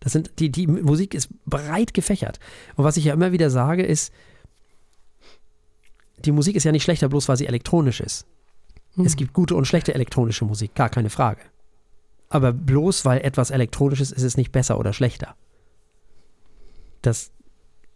Das 0.00 0.12
sind, 0.12 0.38
die, 0.38 0.50
die 0.50 0.66
Musik 0.66 1.14
ist 1.14 1.28
breit 1.46 1.94
gefächert. 1.94 2.38
Und 2.76 2.84
was 2.84 2.96
ich 2.96 3.04
ja 3.04 3.14
immer 3.14 3.32
wieder 3.32 3.50
sage, 3.50 3.84
ist, 3.84 4.12
die 6.24 6.32
Musik 6.32 6.56
ist 6.56 6.64
ja 6.64 6.72
nicht 6.72 6.82
schlechter, 6.82 7.08
bloß 7.08 7.28
weil 7.28 7.36
sie 7.36 7.46
elektronisch 7.46 8.00
ist. 8.00 8.26
Hm. 8.94 9.06
Es 9.06 9.16
gibt 9.16 9.32
gute 9.32 9.54
und 9.54 9.66
schlechte 9.66 9.94
elektronische 9.94 10.44
Musik, 10.44 10.74
gar 10.74 10.88
keine 10.88 11.10
Frage. 11.10 11.40
Aber 12.28 12.52
bloß 12.52 13.04
weil 13.04 13.20
etwas 13.20 13.50
elektronisch 13.50 14.00
ist, 14.00 14.12
ist 14.12 14.22
es 14.22 14.36
nicht 14.36 14.52
besser 14.52 14.78
oder 14.78 14.92
schlechter. 14.92 15.36
Das 17.02 17.30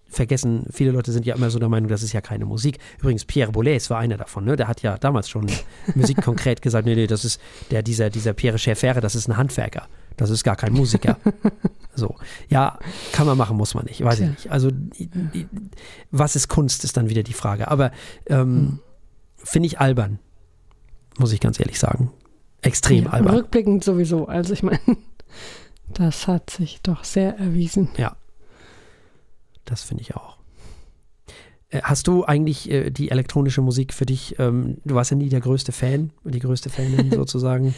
vergessen, 0.08 0.66
viele 0.72 0.90
Leute 0.90 1.12
sind 1.12 1.24
ja 1.24 1.34
immer 1.34 1.50
so 1.50 1.58
der 1.58 1.68
Meinung, 1.68 1.88
das 1.88 2.02
ist 2.02 2.12
ja 2.12 2.20
keine 2.20 2.44
Musik. 2.44 2.78
Übrigens, 2.98 3.24
Pierre 3.24 3.52
Boulez 3.52 3.90
war 3.90 3.98
einer 3.98 4.16
davon, 4.16 4.44
ne? 4.44 4.56
Der 4.56 4.68
hat 4.68 4.82
ja 4.82 4.98
damals 4.98 5.28
schon 5.28 5.46
Musik 5.94 6.20
konkret 6.22 6.62
gesagt, 6.62 6.86
nee, 6.86 6.94
nee, 6.94 7.06
das 7.06 7.24
ist 7.24 7.40
der, 7.70 7.82
dieser, 7.82 8.10
dieser 8.10 8.32
Pierre 8.32 8.58
Schäfere, 8.58 9.00
das 9.00 9.14
ist 9.14 9.28
ein 9.28 9.36
Handwerker. 9.36 9.88
Das 10.20 10.28
ist 10.28 10.44
gar 10.44 10.54
kein 10.54 10.74
Musiker. 10.74 11.16
so. 11.94 12.14
Ja, 12.50 12.78
kann 13.10 13.26
man 13.26 13.38
machen, 13.38 13.56
muss 13.56 13.72
man 13.72 13.86
nicht. 13.86 14.04
Weiß 14.04 14.20
ich 14.20 14.28
nicht. 14.28 14.50
Also, 14.50 14.70
was 16.10 16.36
ist 16.36 16.48
Kunst, 16.48 16.84
ist 16.84 16.98
dann 16.98 17.08
wieder 17.08 17.22
die 17.22 17.32
Frage. 17.32 17.68
Aber 17.68 17.90
ähm, 18.26 18.38
hm. 18.38 18.78
finde 19.36 19.66
ich 19.66 19.80
albern, 19.80 20.18
muss 21.18 21.32
ich 21.32 21.40
ganz 21.40 21.58
ehrlich 21.58 21.78
sagen. 21.78 22.12
Extrem 22.60 23.04
ja, 23.04 23.10
albern. 23.12 23.34
Rückblickend 23.34 23.82
sowieso. 23.82 24.28
Also, 24.28 24.52
ich 24.52 24.62
meine, 24.62 24.78
das 25.94 26.28
hat 26.28 26.50
sich 26.50 26.82
doch 26.82 27.02
sehr 27.04 27.38
erwiesen. 27.38 27.88
Ja. 27.96 28.14
Das 29.64 29.82
finde 29.84 30.02
ich 30.02 30.16
auch. 30.16 30.36
Äh, 31.70 31.80
hast 31.82 32.08
du 32.08 32.26
eigentlich 32.26 32.70
äh, 32.70 32.90
die 32.90 33.10
elektronische 33.10 33.62
Musik 33.62 33.94
für 33.94 34.04
dich, 34.04 34.38
ähm, 34.38 34.82
du 34.84 34.94
warst 34.94 35.12
ja 35.12 35.16
nie 35.16 35.30
der 35.30 35.40
größte 35.40 35.72
Fan, 35.72 36.10
die 36.24 36.40
größte 36.40 36.68
Fanin 36.68 37.10
sozusagen. 37.14 37.74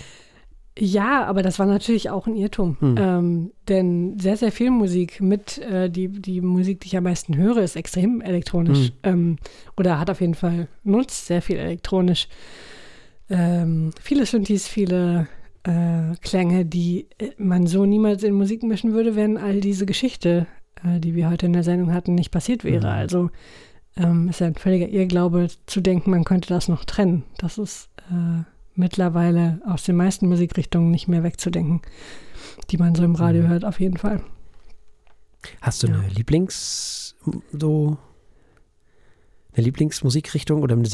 Ja, 0.78 1.24
aber 1.24 1.42
das 1.42 1.58
war 1.58 1.66
natürlich 1.66 2.08
auch 2.10 2.26
ein 2.26 2.34
Irrtum. 2.34 2.76
Hm. 2.80 2.94
Ähm, 2.98 3.52
denn 3.68 4.18
sehr, 4.18 4.36
sehr 4.36 4.52
viel 4.52 4.70
Musik 4.70 5.20
mit, 5.20 5.58
äh, 5.58 5.90
die, 5.90 6.08
die 6.08 6.40
Musik, 6.40 6.80
die 6.80 6.86
ich 6.86 6.96
am 6.96 7.04
meisten 7.04 7.36
höre, 7.36 7.58
ist 7.58 7.76
extrem 7.76 8.20
elektronisch. 8.20 8.88
Hm. 8.88 8.92
Ähm, 9.02 9.36
oder 9.76 9.98
hat 9.98 10.08
auf 10.10 10.20
jeden 10.20 10.34
Fall, 10.34 10.68
nutzt 10.82 11.26
sehr 11.26 11.42
viel 11.42 11.56
elektronisch. 11.56 12.28
Ähm, 13.28 13.90
viele 14.00 14.24
Synthes, 14.24 14.66
viele 14.66 15.28
äh, 15.64 16.16
Klänge, 16.22 16.64
die 16.64 17.06
äh, 17.18 17.30
man 17.36 17.66
so 17.66 17.84
niemals 17.84 18.22
in 18.22 18.34
Musik 18.34 18.62
mischen 18.62 18.92
würde, 18.92 19.14
wenn 19.14 19.36
all 19.36 19.60
diese 19.60 19.86
Geschichte 19.86 20.46
äh, 20.84 21.00
die 21.00 21.14
wir 21.14 21.30
heute 21.30 21.46
in 21.46 21.52
der 21.52 21.62
Sendung 21.62 21.92
hatten, 21.92 22.14
nicht 22.14 22.30
passiert 22.30 22.64
wäre. 22.64 22.86
Mhm. 22.86 22.92
Also 22.92 23.30
ähm, 23.96 24.28
ist 24.28 24.40
ja 24.40 24.46
ein 24.46 24.54
völliger 24.54 24.88
Irrglaube 24.88 25.48
zu 25.66 25.80
denken, 25.80 26.10
man 26.10 26.24
könnte 26.24 26.48
das 26.48 26.68
noch 26.68 26.84
trennen. 26.84 27.24
Das 27.38 27.58
ist 27.58 27.90
äh, 28.10 28.42
mittlerweile 28.74 29.60
aus 29.66 29.84
den 29.84 29.96
meisten 29.96 30.28
Musikrichtungen 30.28 30.90
nicht 30.90 31.08
mehr 31.08 31.22
wegzudenken, 31.22 31.82
die 32.70 32.78
man 32.78 32.94
so 32.94 33.04
im 33.04 33.14
Radio 33.14 33.42
mhm. 33.42 33.48
hört, 33.48 33.64
auf 33.64 33.80
jeden 33.80 33.96
Fall. 33.96 34.22
Hast 35.60 35.82
du 35.82 35.88
ja. 35.88 35.94
eine 35.94 36.08
Lieblings 36.08 37.16
so 37.52 37.98
eine 39.54 39.64
Lieblingsmusikrichtung 39.64 40.62
oder 40.62 40.74
eine 40.74 40.88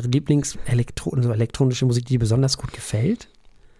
Lieblingselektronische 0.00 1.86
Musik, 1.86 2.04
die 2.06 2.14
dir 2.14 2.20
besonders 2.20 2.58
gut 2.58 2.72
gefällt? 2.72 3.28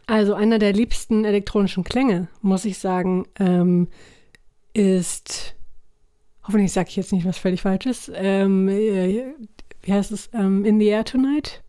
Also 0.07 0.35
einer 0.35 0.59
der 0.59 0.73
liebsten 0.73 1.25
elektronischen 1.25 1.85
Klänge, 1.85 2.29
muss 2.41 2.65
ich 2.65 2.79
sagen, 2.79 3.27
ähm, 3.39 3.89
ist, 4.73 5.55
hoffentlich 6.45 6.73
sage 6.73 6.89
ich 6.89 6.97
jetzt 6.97 7.13
nicht 7.13 7.27
was 7.27 7.39
völlig 7.39 7.63
Falsches, 7.63 8.11
ähm, 8.15 8.69
äh, 8.69 9.35
wie 9.83 9.93
heißt 9.93 10.13
es, 10.13 10.31
ähm, 10.33 10.65
In 10.65 10.81
the 10.81 10.87
Air 10.87 11.05
Tonight? 11.05 11.62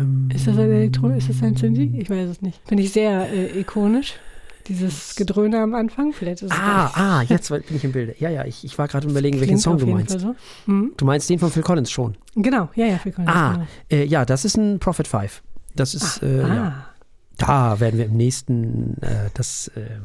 Ähm, 0.00 0.28
ist 0.34 0.46
das 0.46 0.56
ein 0.56 0.70
Elektro, 0.70 1.08
ist 1.10 1.28
das 1.28 1.42
ein 1.42 1.56
Synthi? 1.56 1.92
Ich 1.98 2.10
weiß 2.10 2.28
es 2.28 2.42
nicht. 2.42 2.60
Finde 2.66 2.82
ich 2.82 2.92
sehr 2.92 3.30
äh, 3.32 3.60
ikonisch. 3.60 4.14
Dieses 4.66 5.14
Gedröhne 5.14 5.60
am 5.60 5.74
Anfang, 5.74 6.14
vielleicht 6.14 6.42
ist 6.42 6.50
es 6.52 6.58
Ah, 6.58 6.90
ah, 6.94 7.22
jetzt 7.28 7.50
bin 7.50 7.62
ich 7.68 7.84
im 7.84 7.92
Bilde. 7.92 8.14
Ja, 8.18 8.30
ja, 8.30 8.46
ich, 8.46 8.64
ich 8.64 8.78
war 8.78 8.88
gerade 8.88 9.06
überlegen, 9.06 9.38
welchen 9.40 9.58
Song 9.58 9.76
du 9.76 9.86
meinst. 9.86 10.18
So. 10.18 10.34
Mhm. 10.66 10.92
Du 10.96 11.04
meinst 11.04 11.28
den 11.28 11.38
von 11.38 11.50
Phil 11.50 11.62
Collins 11.62 11.90
schon? 11.90 12.16
Genau, 12.34 12.70
ja, 12.74 12.86
ja, 12.86 12.96
Phil 12.96 13.12
Collins. 13.12 13.30
Ah, 13.30 13.52
genau. 13.52 13.66
äh, 13.90 14.04
ja, 14.04 14.24
das 14.24 14.46
ist 14.46 14.56
ein 14.56 14.78
Prophet 14.78 15.06
5. 15.06 15.42
Das 15.76 15.94
ist, 15.94 16.22
ah, 16.22 16.26
äh, 16.26 16.40
ah. 16.40 16.54
ja. 16.54 16.86
Da 17.36 17.80
werden 17.80 17.98
wir 17.98 18.06
im 18.06 18.16
nächsten, 18.16 18.96
äh, 19.02 19.28
das, 19.34 19.68
äh, 19.76 19.98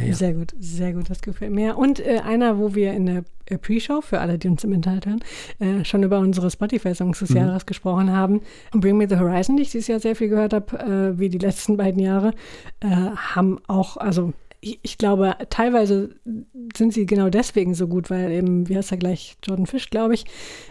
ja, 0.00 0.06
ja. 0.08 0.14
Sehr 0.14 0.34
gut, 0.34 0.52
sehr 0.58 0.92
gut, 0.92 1.10
das 1.10 1.20
gefällt 1.20 1.52
mir. 1.52 1.76
Und 1.76 2.00
äh, 2.00 2.20
einer, 2.24 2.58
wo 2.58 2.74
wir 2.74 2.92
in 2.92 3.06
der 3.06 3.24
äh, 3.46 3.58
Pre-Show, 3.58 4.00
für 4.00 4.20
alle, 4.20 4.38
die 4.38 4.48
uns 4.48 4.64
im 4.64 4.72
Internet 4.72 5.06
hören, 5.06 5.20
äh, 5.58 5.84
schon 5.84 6.02
über 6.02 6.18
unsere 6.18 6.50
Spotify-Songs 6.50 7.18
des 7.18 7.30
mhm. 7.30 7.36
Jahres 7.36 7.66
gesprochen 7.66 8.10
haben. 8.12 8.40
Bring 8.72 8.96
Me 8.96 9.08
the 9.08 9.16
Horizon, 9.16 9.56
die 9.56 9.62
ich 9.62 9.70
dieses 9.70 9.88
Jahr 9.88 10.00
sehr 10.00 10.16
viel 10.16 10.28
gehört 10.28 10.52
habe, 10.52 10.78
äh, 10.78 11.18
wie 11.18 11.28
die 11.28 11.38
letzten 11.38 11.76
beiden 11.76 12.00
Jahre, 12.00 12.32
äh, 12.80 12.88
haben 12.88 13.58
auch, 13.66 13.96
also 13.96 14.32
ich 14.62 14.98
glaube, 14.98 15.36
teilweise 15.48 16.16
sind 16.76 16.92
sie 16.92 17.06
genau 17.06 17.30
deswegen 17.30 17.74
so 17.74 17.88
gut, 17.88 18.10
weil 18.10 18.30
eben, 18.30 18.68
wie 18.68 18.76
heißt 18.76 18.92
er 18.92 18.98
gleich, 18.98 19.36
Jordan 19.42 19.66
Fish, 19.66 19.88
glaube 19.88 20.12
ich, 20.12 20.26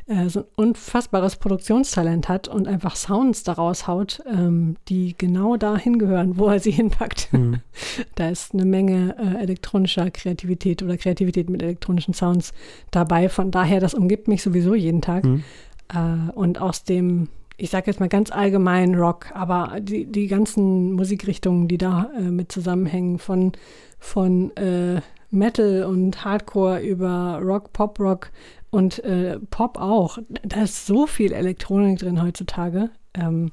äh, 0.06 0.30
so 0.30 0.42
ein 0.42 0.46
unfassbares 0.56 1.38
Produktionstalent 1.38 2.30
hat 2.30 2.48
und 2.48 2.68
einfach 2.68 2.96
Sounds 2.96 3.44
daraus 3.44 3.88
haut, 3.88 4.22
ähm, 4.28 4.76
die 4.90 5.16
genau 5.18 5.58
dahin 5.58 5.98
gehören, 5.98 6.38
wo 6.38 6.48
er 6.48 6.60
sie 6.60 6.72
hinpackt. 6.80 7.34
Mhm. 7.34 7.62
da 8.16 8.30
ist 8.30 8.54
eine 8.54 8.66
Menge 8.66 9.16
äh, 9.18 9.42
elektronischer 9.42 10.12
Kreativität 10.12 10.84
oder 10.84 10.96
Kreativität 10.98 11.50
mit 11.50 11.64
elektronischen 11.64 12.14
Sounds 12.14 12.54
dabei. 12.92 13.28
Von 13.28 13.50
daher, 13.50 13.80
das 13.80 13.96
umgibt 13.96 14.28
mich 14.28 14.44
sowieso 14.44 14.76
jeden 14.76 15.02
Tag. 15.02 15.24
Mhm. 15.26 15.44
Äh, 15.92 16.32
und 16.34 16.62
aus 16.62 16.84
dem 16.84 17.30
ich 17.60 17.70
sage 17.70 17.88
jetzt 17.88 18.00
mal 18.00 18.10
ganz 18.10 18.32
allgemein 18.32 18.96
Rock, 18.96 19.28
aber 19.34 19.78
die, 19.82 20.06
die 20.06 20.28
ganzen 20.28 20.94
Musikrichtungen, 20.94 21.68
die 21.68 21.78
da 21.78 22.10
äh, 22.18 22.22
mit 22.22 22.52
zusammenhängen, 22.52 23.20
von, 23.20 23.52
von 24.00 24.56
äh, 24.56 25.02
Metal 25.30 25.84
und 25.84 26.24
Hardcore 26.24 26.80
über 26.82 27.40
Rock, 27.44 27.74
Pop-Rock 27.74 28.32
und 28.72 29.04
äh, 29.04 29.40
Pop 29.52 29.78
auch. 29.78 30.20
Da 30.44 30.64
ist 30.64 30.86
so 30.86 31.06
viel 31.06 31.34
Elektronik 31.34 32.00
drin 32.00 32.24
heutzutage. 32.24 32.90
Ähm, 33.14 33.52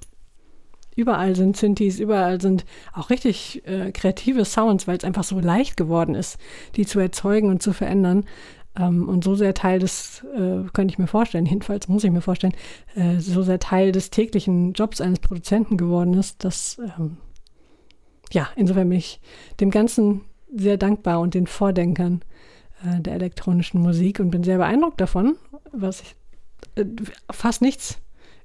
überall 0.94 1.34
sind 1.36 1.56
Synthes, 1.56 1.98
überall 1.98 2.40
sind 2.40 2.64
auch 2.92 3.10
richtig 3.10 3.66
äh, 3.66 3.92
kreative 3.92 4.44
Sounds, 4.44 4.86
weil 4.86 4.96
es 4.96 5.04
einfach 5.04 5.24
so 5.24 5.40
leicht 5.40 5.76
geworden 5.76 6.14
ist, 6.14 6.38
die 6.76 6.86
zu 6.86 6.98
erzeugen 7.00 7.50
und 7.50 7.62
zu 7.62 7.72
verändern 7.72 8.24
ähm, 8.78 9.08
und 9.08 9.24
so 9.24 9.34
sehr 9.34 9.54
Teil 9.54 9.78
des, 9.78 10.24
äh, 10.34 10.64
könnte 10.72 10.92
ich 10.92 10.98
mir 10.98 11.06
vorstellen, 11.06 11.46
jedenfalls 11.46 11.88
muss 11.88 12.04
ich 12.04 12.10
mir 12.10 12.20
vorstellen, 12.20 12.54
äh, 12.94 13.18
so 13.18 13.42
sehr 13.42 13.58
Teil 13.58 13.92
des 13.92 14.10
täglichen 14.10 14.72
Jobs 14.72 15.00
eines 15.00 15.20
Produzenten 15.20 15.76
geworden 15.76 16.14
ist, 16.14 16.44
dass, 16.44 16.78
ähm, 16.98 17.18
ja, 18.32 18.48
insofern 18.56 18.88
bin 18.88 18.98
ich 18.98 19.20
dem 19.60 19.70
Ganzen 19.70 20.22
sehr 20.54 20.76
dankbar 20.76 21.20
und 21.20 21.34
den 21.34 21.46
Vordenkern 21.46 22.22
äh, 22.84 23.00
der 23.00 23.14
elektronischen 23.14 23.80
Musik 23.80 24.20
und 24.20 24.30
bin 24.30 24.44
sehr 24.44 24.58
beeindruckt 24.58 25.00
davon, 25.00 25.36
was 25.72 26.02
ich, 26.02 26.14
äh, 26.76 26.84
fast 27.30 27.62
nichts 27.62 27.98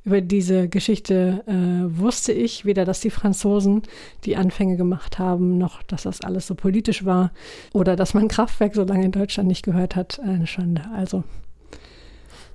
über 0.03 0.21
diese 0.21 0.67
Geschichte 0.67 1.43
äh, 1.45 1.99
wusste 1.99 2.31
ich 2.31 2.65
weder, 2.65 2.85
dass 2.85 3.01
die 3.01 3.11
Franzosen 3.11 3.83
die 4.25 4.35
Anfänge 4.35 4.75
gemacht 4.75 5.19
haben, 5.19 5.57
noch 5.57 5.83
dass 5.83 6.03
das 6.03 6.21
alles 6.21 6.47
so 6.47 6.55
politisch 6.55 7.05
war 7.05 7.31
oder 7.73 7.95
dass 7.95 8.13
man 8.13 8.27
Kraftwerk 8.27 8.73
so 8.73 8.83
lange 8.83 9.05
in 9.05 9.11
Deutschland 9.11 9.47
nicht 9.47 9.63
gehört 9.63 9.95
hat. 9.95 10.19
Eine 10.19 10.47
Schande. 10.47 10.83
Also 10.95 11.23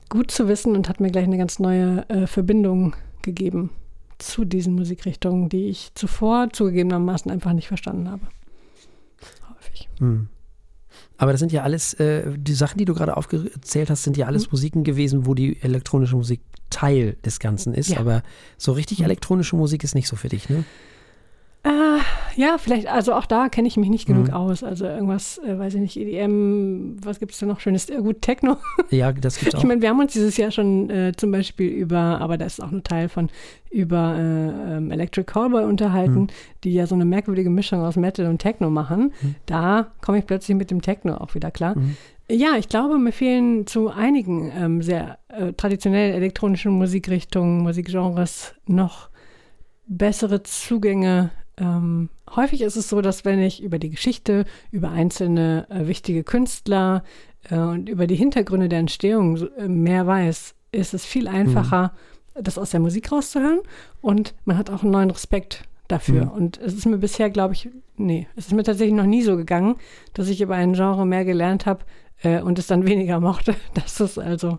gut 0.09 0.31
zu 0.31 0.49
wissen 0.49 0.75
und 0.75 0.89
hat 0.89 1.01
mir 1.01 1.11
gleich 1.11 1.25
eine 1.25 1.39
ganz 1.39 1.59
neue 1.59 2.09
äh, 2.09 2.27
Verbindung 2.27 2.97
gegeben 3.23 3.71
zu 4.19 4.45
diesen 4.45 4.75
Musikrichtungen, 4.75 5.49
die 5.49 5.69
ich 5.69 5.93
zuvor 5.95 6.51
zugegebenermaßen 6.53 7.31
einfach 7.31 7.53
nicht 7.53 7.69
verstanden 7.69 8.11
habe. 8.11 8.23
Häufig. 9.51 9.89
Hm. 9.99 10.29
Aber 11.19 11.33
das 11.33 11.41
sind 11.41 11.53
ja 11.53 11.63
alles, 11.63 11.95
äh, 11.95 12.25
die 12.37 12.55
Sachen, 12.55 12.79
die 12.79 12.85
du 12.85 12.95
gerade 12.95 13.17
aufgezählt 13.17 13.91
hast, 13.91 14.03
sind 14.03 14.17
ja 14.17 14.27
alles 14.27 14.45
mhm. 14.45 14.49
Musiken 14.53 14.85
gewesen, 14.85 15.27
wo 15.27 15.35
die 15.35 15.61
elektronische 15.63 16.17
Musik 16.17 16.41
Teil 16.69 17.17
des 17.25 17.39
Ganzen 17.39 17.75
ist. 17.75 17.91
Ja. 17.91 18.01
Aber 18.01 18.23
so 18.59 18.73
richtig 18.73 18.99
mhm. 18.99 19.07
elektronische 19.07 19.57
Musik 19.57 19.85
ist 19.85 19.95
nicht 19.95 20.09
so 20.09 20.17
für 20.17 20.29
dich, 20.29 20.49
ne? 20.49 20.65
Äh, 21.67 21.99
ja, 22.41 22.59
vielleicht, 22.59 22.87
also 22.87 23.13
auch 23.13 23.27
da 23.27 23.49
kenne 23.49 23.67
ich 23.67 23.77
mich 23.77 23.89
nicht 23.89 24.07
genug 24.07 24.29
mhm. 24.29 24.35
aus. 24.35 24.63
Also 24.63 24.85
irgendwas, 24.85 25.39
äh, 25.39 25.59
weiß 25.59 25.75
ich 25.75 25.81
nicht, 25.81 25.97
EDM, 25.97 26.97
was 27.03 27.19
gibt 27.19 27.33
es 27.33 27.41
da 27.41 27.47
noch 27.47 27.59
Schönes? 27.59 27.91
Äh, 27.91 27.97
gut, 27.97 28.23
Techno. 28.23 28.59
Ja, 28.91 29.11
das 29.11 29.41
gibt's 29.41 29.55
auch. 29.57 29.59
Ich 29.59 29.65
meine, 29.65 29.83
wir 29.83 29.89
haben 29.89 29.99
uns 29.99 30.13
dieses 30.13 30.37
Jahr 30.37 30.53
schon 30.53 30.89
äh, 30.91 31.13
zum 31.17 31.33
Beispiel 31.33 31.69
über, 31.69 32.21
aber 32.21 32.39
das 32.39 32.55
ist 32.59 32.61
auch 32.61 32.71
nur 32.71 32.85
Teil 32.85 33.09
von, 33.09 33.31
über 33.71 34.15
äh, 34.17 34.77
ähm, 34.77 34.93
Electric 34.93 35.25
Callboy 35.25 35.65
unterhalten, 35.65 36.21
mhm. 36.21 36.27
die 36.63 36.73
ja 36.73 36.87
so 36.87 36.95
eine 36.95 37.05
merkwürdige 37.05 37.51
Mischung 37.51 37.81
aus 37.81 37.97
Metal 37.97 38.27
und 38.27 38.39
Techno 38.39 38.71
machen. 38.71 39.13
Mhm. 39.21 39.35
Da 39.47 39.89
komme 40.03 40.19
ich 40.19 40.27
plötzlich 40.27 40.57
mit 40.57 40.71
dem 40.71 40.83
Techno 40.83 41.17
auch 41.17 41.35
wieder 41.35 41.51
klar. 41.51 41.77
Mhm. 41.77 41.97
Ja, 42.31 42.57
ich 42.57 42.69
glaube, 42.69 42.99
mir 42.99 43.13
fehlen 43.13 43.67
zu 43.67 43.89
einigen 43.89 44.53
ähm, 44.57 44.83
sehr 44.83 45.19
äh, 45.29 45.53
traditionell 45.53 46.13
elektronischen 46.13 46.71
Musikrichtungen, 46.73 47.63
Musikgenres 47.63 48.55
noch 48.67 49.09
bessere 49.89 50.43
Zugänge 50.43 51.31
ähm, 51.59 52.11
häufig 52.35 52.61
ist 52.63 52.77
es 52.77 52.89
so, 52.89 53.01
dass 53.01 53.25
wenn 53.25 53.41
ich 53.41 53.63
über 53.63 53.79
die 53.79 53.91
Geschichte, 53.91 54.45
über 54.71 54.91
einzelne 54.91 55.67
äh, 55.71 55.87
wichtige 55.87 56.23
Künstler 56.23 57.03
äh, 57.49 57.59
und 57.59 57.89
über 57.89 58.07
die 58.07 58.17
Hintergründe 58.17 58.69
der 58.69 58.81
Entstehung 58.81 59.37
äh, 59.57 59.69
mehr 59.69 60.07
weiß, 60.07 60.55
ist 60.73 60.95
es 60.95 61.07
viel 61.07 61.29
einfacher, 61.29 61.95
mhm. 62.35 62.45
das 62.45 62.59
aus 62.59 62.71
der 62.71 62.81
Musik 62.81 63.11
rauszuhören 63.11 63.61
und 64.03 64.35
man 64.45 64.59
hat 64.59 64.69
auch 64.71 64.83
einen 64.83 64.93
neuen 64.93 65.11
Respekt 65.11 65.65
dafür. 65.89 66.27
Mhm. 66.27 66.31
Und 66.33 66.59
es 66.59 66.75
ist 66.75 66.87
mir 66.87 66.99
bisher, 66.99 67.31
glaube 67.31 67.55
ich, 67.55 67.71
nee, 67.97 68.27
es 68.37 68.47
ist 68.47 68.53
mir 68.53 68.65
tatsächlich 68.65 68.97
noch 68.97 69.07
nie 69.07 69.23
so 69.23 69.37
gegangen, 69.37 69.77
dass 70.13 70.29
ich 70.29 70.41
über 70.41 70.57
ein 70.57 70.75
Genre 70.75 71.07
mehr 71.07 71.25
gelernt 71.25 71.65
habe 71.65 71.85
äh, 72.23 72.43
und 72.43 72.59
es 72.59 72.67
dann 72.67 72.87
weniger 72.87 73.21
mochte. 73.21 73.55
Das 73.75 74.01
ist 74.01 74.19
also 74.19 74.59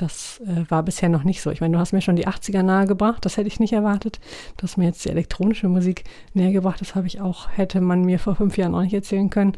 das 0.00 0.40
äh, 0.40 0.64
war 0.70 0.82
bisher 0.82 1.08
noch 1.08 1.24
nicht 1.24 1.42
so. 1.42 1.50
Ich 1.50 1.60
meine, 1.60 1.74
du 1.74 1.78
hast 1.78 1.92
mir 1.92 2.00
schon 2.00 2.16
die 2.16 2.26
80er 2.26 2.62
nahegebracht, 2.62 3.24
das 3.24 3.36
hätte 3.36 3.48
ich 3.48 3.60
nicht 3.60 3.72
erwartet. 3.72 4.18
Du 4.56 4.62
hast 4.62 4.78
mir 4.78 4.86
jetzt 4.86 5.04
die 5.04 5.10
elektronische 5.10 5.68
Musik 5.68 6.04
nähergebracht, 6.32 6.80
das 6.80 6.94
habe 6.94 7.06
ich 7.06 7.20
auch, 7.20 7.48
hätte 7.50 7.80
man 7.80 8.04
mir 8.04 8.18
vor 8.18 8.36
fünf 8.36 8.56
Jahren 8.56 8.74
auch 8.74 8.82
nicht 8.82 8.94
erzählen 8.94 9.28
können. 9.28 9.56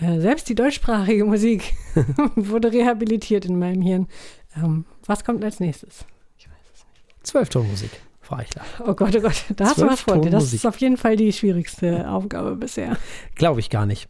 Äh, 0.00 0.20
selbst 0.20 0.48
die 0.48 0.54
deutschsprachige 0.54 1.24
Musik 1.24 1.74
wurde 2.36 2.72
rehabilitiert 2.72 3.44
in 3.44 3.58
meinem 3.58 3.82
Hirn. 3.82 4.08
Ähm, 4.56 4.86
was 5.06 5.24
kommt 5.24 5.44
als 5.44 5.60
nächstes? 5.60 6.06
Ich 6.38 6.48
weiß 6.48 6.56
es 6.74 6.84
nicht. 6.84 7.26
Zwölftonmusik. 7.26 7.90
Frau 8.20 8.36
Eichler. 8.36 8.64
Oh 8.86 8.94
Gott, 8.94 9.14
oh 9.16 9.20
Gott, 9.20 9.44
da 9.56 9.66
hast 9.66 9.78
du 9.78 9.86
was 9.86 10.00
vor 10.00 10.18
dir. 10.20 10.30
Das 10.30 10.52
ist 10.52 10.64
auf 10.64 10.78
jeden 10.78 10.96
Fall 10.96 11.16
die 11.16 11.32
schwierigste 11.32 12.08
Aufgabe 12.08 12.56
bisher. 12.56 12.96
Glaube 13.34 13.60
ich 13.60 13.68
gar 13.68 13.84
nicht. 13.84 14.08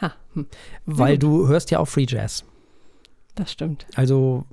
Ha. 0.00 0.14
Hm. 0.32 0.46
Weil 0.86 1.18
du 1.18 1.46
hörst 1.46 1.70
ja 1.70 1.78
auch 1.78 1.86
Free 1.86 2.06
Jazz. 2.08 2.44
Das 3.34 3.52
stimmt. 3.52 3.86
Also 3.94 4.46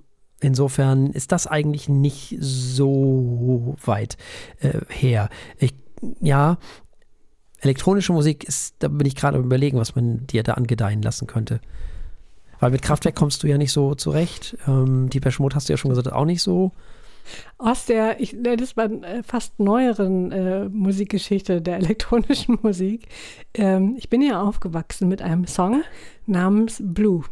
Insofern 0.44 1.12
ist 1.12 1.32
das 1.32 1.48
eigentlich 1.48 1.88
nicht 1.88 2.36
so 2.40 3.76
weit 3.86 4.18
äh, 4.60 4.82
her. 4.90 5.30
Ich, 5.58 5.74
ja, 6.20 6.58
elektronische 7.62 8.12
Musik 8.12 8.44
ist, 8.44 8.76
da 8.80 8.90
bin 8.90 9.08
ich 9.08 9.16
gerade 9.16 9.38
überlegen, 9.38 9.78
was 9.78 9.96
man 9.96 10.28
dir 10.28 10.44
da 10.44 10.56
angedeihen 10.56 11.02
lassen 11.02 11.28
könnte. 11.28 11.62
Weil 12.60 12.72
mit 12.72 12.82
Kraftwerk 12.82 13.16
kommst 13.16 13.44
du 13.44 13.48
ja 13.48 13.58
nicht 13.58 13.72
so 13.72 13.96
zurecht. 13.96 14.58
Ähm, 14.68 15.10
die 15.10 15.22
Mode 15.40 15.56
hast 15.56 15.70
du 15.70 15.74
ja 15.74 15.78
schon 15.78 15.90
gesagt, 15.90 16.12
auch 16.12 16.26
nicht 16.26 16.42
so 16.42 16.74
aus 17.58 17.86
der, 17.86 18.20
ich 18.20 18.34
nenne 18.34 18.62
es 18.62 18.76
mal 18.76 19.04
äh, 19.04 19.24
fast 19.24 19.60
neueren 19.60 20.32
äh, 20.32 20.70
Musikgeschichte 20.70 21.62
der 21.62 21.78
elektronischen 21.78 22.58
Musik. 22.62 23.08
Ähm, 23.54 23.96
ich 23.98 24.10
bin 24.10 24.22
ja 24.22 24.42
aufgewachsen 24.42 25.08
mit 25.08 25.22
einem 25.22 25.48
Song 25.48 25.84
namens 26.26 26.82
Blue. 26.84 27.24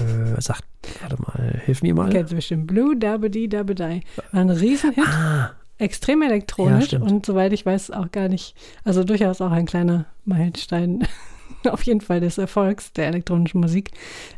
Äh, 0.00 0.40
sagt, 0.40 0.64
warte 1.00 1.16
mal, 1.22 1.60
hilf 1.64 1.82
mir 1.82 1.94
mal. 1.94 2.10
Kennst 2.10 2.32
du 2.32 2.36
bestimmt 2.36 2.66
Blue, 2.66 2.96
Dabedi, 2.96 3.48
Dabedei. 3.48 4.02
War 4.32 4.40
ein 4.40 4.50
Riesenhit. 4.50 5.06
Ah. 5.06 5.52
Extrem 5.78 6.20
elektronisch 6.20 6.92
ja, 6.92 7.00
und 7.00 7.24
soweit 7.24 7.54
ich 7.54 7.64
weiß 7.64 7.92
auch 7.92 8.12
gar 8.12 8.28
nicht, 8.28 8.54
also 8.84 9.02
durchaus 9.02 9.40
auch 9.40 9.50
ein 9.50 9.64
kleiner 9.64 10.04
Meilenstein 10.26 11.06
auf 11.70 11.82
jeden 11.82 12.00
Fall 12.00 12.20
des 12.20 12.38
Erfolgs 12.38 12.92
der 12.92 13.06
elektronischen 13.06 13.60
Musik. 13.60 13.90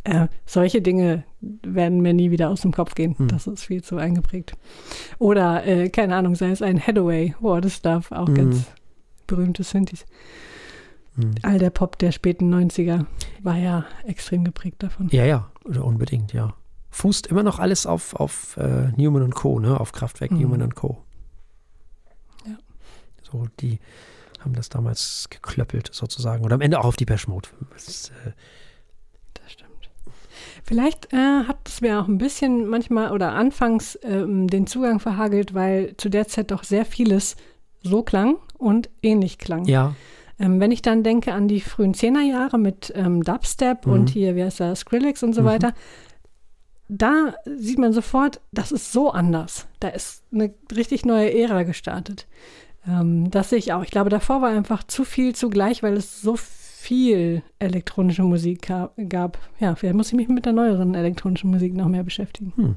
Äh, 0.04 0.28
solche 0.46 0.82
Dinge 0.82 1.24
werden 1.40 2.00
mir 2.00 2.14
nie 2.14 2.30
wieder 2.30 2.50
aus 2.50 2.62
dem 2.62 2.72
Kopf 2.72 2.94
gehen. 2.94 3.18
Hm. 3.18 3.28
Das 3.28 3.46
ist 3.46 3.64
viel 3.64 3.82
zu 3.82 3.96
eingeprägt. 3.96 4.52
Oder, 5.18 5.66
äh, 5.66 5.88
keine 5.90 6.16
Ahnung, 6.16 6.34
sei 6.34 6.50
es 6.50 6.62
ein 6.62 6.80
Hathaway, 6.80 7.34
What 7.40 7.64
is 7.64 7.76
Stuff, 7.76 8.12
auch 8.12 8.28
hm. 8.28 8.34
ganz 8.34 8.66
berühmte 9.26 9.62
Synthes. 9.62 10.04
Hm. 11.16 11.34
All 11.42 11.58
der 11.58 11.70
Pop 11.70 11.98
der 11.98 12.12
späten 12.12 12.52
90er 12.52 13.06
war 13.42 13.56
ja 13.56 13.84
extrem 14.04 14.44
geprägt 14.44 14.82
davon. 14.82 15.08
Ja, 15.10 15.24
ja, 15.24 15.50
unbedingt, 15.64 16.32
ja. 16.32 16.54
Fußt 16.90 17.26
immer 17.26 17.42
noch 17.42 17.58
alles 17.58 17.86
auf, 17.86 18.14
auf 18.14 18.56
äh, 18.58 18.90
Newman 18.96 19.22
und 19.22 19.34
Co., 19.34 19.58
ne? 19.58 19.78
Auf 19.78 19.92
Kraftwerk 19.92 20.30
mhm. 20.30 20.40
Newman 20.40 20.62
und 20.62 20.74
Co. 20.74 21.02
Ja. 22.46 22.56
So 23.22 23.46
die 23.60 23.78
haben 24.44 24.54
das 24.54 24.68
damals 24.68 25.28
geklöppelt 25.30 25.90
sozusagen. 25.92 26.44
Und 26.44 26.52
am 26.52 26.60
Ende 26.60 26.78
auch 26.80 26.84
auf 26.84 26.96
die 26.96 27.06
Mode. 27.26 27.48
Das, 27.72 28.10
äh, 28.10 28.32
das 29.34 29.52
stimmt. 29.52 29.90
Vielleicht 30.64 31.12
äh, 31.12 31.44
hat 31.46 31.68
es 31.68 31.80
mir 31.80 32.00
auch 32.00 32.08
ein 32.08 32.18
bisschen 32.18 32.66
manchmal 32.66 33.12
oder 33.12 33.32
anfangs 33.32 33.98
ähm, 34.02 34.48
den 34.48 34.66
Zugang 34.66 35.00
verhagelt, 35.00 35.54
weil 35.54 35.96
zu 35.96 36.08
der 36.08 36.28
Zeit 36.28 36.50
doch 36.50 36.64
sehr 36.64 36.84
vieles 36.84 37.36
so 37.82 38.02
klang 38.02 38.36
und 38.58 38.90
ähnlich 39.02 39.38
klang. 39.38 39.64
Ja. 39.64 39.94
Ähm, 40.38 40.60
wenn 40.60 40.70
ich 40.70 40.82
dann 40.82 41.02
denke 41.02 41.32
an 41.32 41.48
die 41.48 41.60
frühen 41.60 41.94
Zehnerjahre 41.94 42.58
mit 42.58 42.92
ähm, 42.96 43.22
Dubstep 43.22 43.86
mhm. 43.86 43.92
und 43.92 44.10
hier, 44.10 44.36
wie 44.36 44.44
heißt 44.44 44.60
das, 44.60 44.80
Skrillex 44.80 45.22
und 45.22 45.34
so 45.34 45.42
mhm. 45.42 45.46
weiter, 45.46 45.74
da 46.88 47.34
sieht 47.44 47.78
man 47.78 47.92
sofort, 47.92 48.40
das 48.52 48.72
ist 48.72 48.92
so 48.92 49.10
anders. 49.10 49.66
Da 49.80 49.88
ist 49.88 50.24
eine 50.32 50.52
richtig 50.74 51.04
neue 51.04 51.32
Ära 51.32 51.62
gestartet. 51.62 52.26
Ähm, 52.86 53.30
das 53.30 53.50
sehe 53.50 53.58
ich 53.58 53.72
auch. 53.72 53.82
Ich 53.82 53.90
glaube, 53.90 54.10
davor 54.10 54.42
war 54.42 54.50
einfach 54.50 54.82
zu 54.84 55.04
viel 55.04 55.34
zugleich, 55.34 55.82
weil 55.82 55.94
es 55.94 56.20
so 56.20 56.36
viel 56.36 57.42
elektronische 57.58 58.22
Musik 58.22 58.66
gab. 59.08 59.38
Ja, 59.60 59.74
vielleicht 59.74 59.94
muss 59.94 60.08
ich 60.08 60.14
mich 60.14 60.28
mit 60.28 60.46
der 60.46 60.52
neueren 60.52 60.94
elektronischen 60.94 61.50
Musik 61.50 61.74
noch 61.74 61.88
mehr 61.88 62.02
beschäftigen. 62.02 62.52
Hm. 62.56 62.76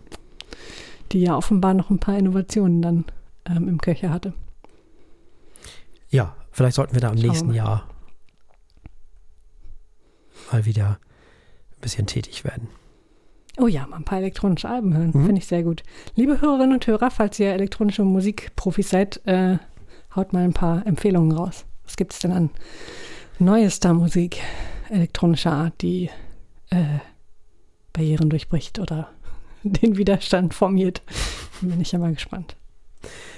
Die 1.11 1.21
ja 1.21 1.35
offenbar 1.35 1.73
noch 1.73 1.89
ein 1.89 1.99
paar 1.99 2.17
Innovationen 2.17 2.81
dann 2.81 3.05
ähm, 3.45 3.67
im 3.67 3.81
Köcher 3.81 4.11
hatte. 4.11 4.33
Ja, 6.09 6.35
vielleicht 6.51 6.75
sollten 6.75 6.93
wir 6.93 7.01
da 7.01 7.09
im 7.09 7.17
Schauen 7.17 7.27
nächsten 7.27 7.53
Jahr 7.53 7.87
mal 10.51 10.65
wieder 10.65 10.99
ein 11.75 11.81
bisschen 11.81 12.05
tätig 12.05 12.43
werden. 12.43 12.67
Oh 13.57 13.67
ja, 13.67 13.87
mal 13.87 13.97
ein 13.97 14.03
paar 14.03 14.19
elektronische 14.19 14.69
Alben 14.69 14.95
hören. 14.95 15.11
Mhm. 15.13 15.25
Finde 15.25 15.37
ich 15.39 15.47
sehr 15.47 15.63
gut. 15.63 15.83
Liebe 16.15 16.41
Hörerinnen 16.41 16.73
und 16.73 16.87
Hörer, 16.87 17.09
falls 17.09 17.39
ihr 17.39 17.53
elektronische 17.53 18.03
Musikprofis 18.03 18.89
seid, 18.89 19.25
äh, 19.25 19.57
haut 20.15 20.33
mal 20.33 20.43
ein 20.43 20.53
paar 20.53 20.85
Empfehlungen 20.85 21.31
raus. 21.31 21.65
Was 21.83 21.95
gibt 21.95 22.13
es 22.13 22.19
denn 22.19 22.31
an 22.31 22.49
neuester 23.39 23.93
Musik 23.93 24.41
elektronischer 24.89 25.51
Art, 25.51 25.81
die 25.81 26.09
äh, 26.69 26.99
Barrieren 27.93 28.29
durchbricht 28.29 28.79
oder 28.79 29.09
den 29.63 29.97
Widerstand 29.97 30.53
formiert? 30.53 31.01
Bin 31.61 31.81
ich 31.81 31.91
ja 31.91 31.99
mal 31.99 32.13
gespannt. 32.13 32.55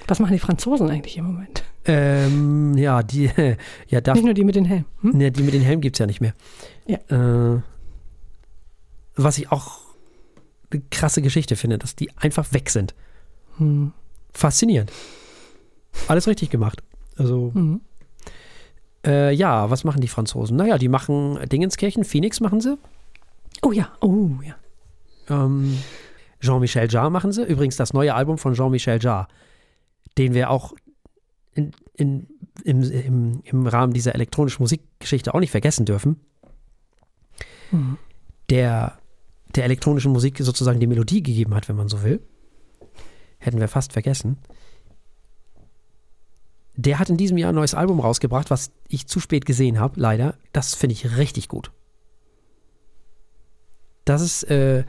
Was 0.06 0.18
machen 0.20 0.32
die 0.32 0.38
Franzosen 0.38 0.88
eigentlich 0.90 1.16
im 1.16 1.26
Moment? 1.26 1.62
Ähm, 1.84 2.76
ja, 2.76 3.02
die, 3.02 3.30
ja, 3.88 4.00
darf, 4.00 4.16
Nicht 4.16 4.24
nur 4.24 4.34
die 4.34 4.44
mit 4.44 4.54
den 4.54 4.64
Helmen. 4.64 4.86
Hm? 5.02 5.10
Ne, 5.16 5.30
die 5.30 5.42
mit 5.42 5.54
den 5.54 5.62
Helmen 5.62 5.82
gibt 5.82 5.96
es 5.96 6.00
ja 6.00 6.06
nicht 6.06 6.20
mehr. 6.20 6.34
Ja. 6.86 7.54
Äh, 7.56 7.60
was 9.16 9.38
ich 9.38 9.50
auch 9.50 9.80
eine 10.70 10.82
krasse 10.90 11.22
Geschichte 11.22 11.56
finde, 11.56 11.78
dass 11.78 11.96
die 11.96 12.10
einfach 12.16 12.52
weg 12.52 12.70
sind. 12.70 12.94
Hm. 13.56 13.92
Faszinierend. 14.32 14.92
Alles 16.06 16.26
richtig 16.26 16.50
gemacht. 16.50 16.82
Also, 17.16 17.50
mhm. 17.54 17.80
äh, 19.04 19.32
ja, 19.32 19.70
was 19.70 19.84
machen 19.84 20.00
die 20.00 20.08
Franzosen? 20.08 20.56
Naja, 20.56 20.78
die 20.78 20.88
machen 20.88 21.38
Dingenskirchen, 21.48 22.04
Phoenix 22.04 22.40
machen 22.40 22.60
sie. 22.60 22.78
Oh 23.62 23.72
ja, 23.72 23.90
oh 24.00 24.30
ja. 24.44 24.54
Ähm, 25.28 25.78
Jean-Michel 26.40 26.88
Jarre 26.90 27.10
machen 27.10 27.32
sie. 27.32 27.44
Übrigens 27.44 27.76
das 27.76 27.92
neue 27.92 28.14
Album 28.14 28.38
von 28.38 28.54
Jean-Michel 28.54 29.02
Jarre, 29.02 29.26
den 30.16 30.34
wir 30.34 30.50
auch 30.50 30.74
in, 31.54 31.72
in, 31.94 32.28
im, 32.64 32.82
im, 32.82 33.40
im 33.44 33.66
Rahmen 33.66 33.92
dieser 33.92 34.14
elektronischen 34.14 34.62
Musikgeschichte 34.62 35.34
auch 35.34 35.40
nicht 35.40 35.50
vergessen 35.50 35.84
dürfen. 35.84 36.20
Mhm. 37.72 37.98
Der 38.48 38.98
der 39.54 39.64
elektronischen 39.64 40.12
Musik 40.12 40.38
sozusagen 40.38 40.80
die 40.80 40.86
Melodie 40.86 41.22
gegeben 41.22 41.54
hat, 41.54 41.68
wenn 41.68 41.76
man 41.76 41.88
so 41.88 42.02
will. 42.02 42.20
hätten 43.38 43.60
wir 43.60 43.68
fast 43.68 43.92
vergessen. 43.92 44.38
Der 46.80 47.00
hat 47.00 47.10
in 47.10 47.16
diesem 47.16 47.36
Jahr 47.36 47.50
ein 47.50 47.56
neues 47.56 47.74
Album 47.74 47.98
rausgebracht, 47.98 48.50
was 48.50 48.70
ich 48.86 49.08
zu 49.08 49.18
spät 49.18 49.44
gesehen 49.46 49.80
habe, 49.80 50.00
leider. 50.00 50.38
Das 50.52 50.76
finde 50.76 50.92
ich 50.92 51.16
richtig 51.16 51.48
gut. 51.48 51.72
Das 54.04 54.22
ist 54.22 54.44
äh, 54.44 54.84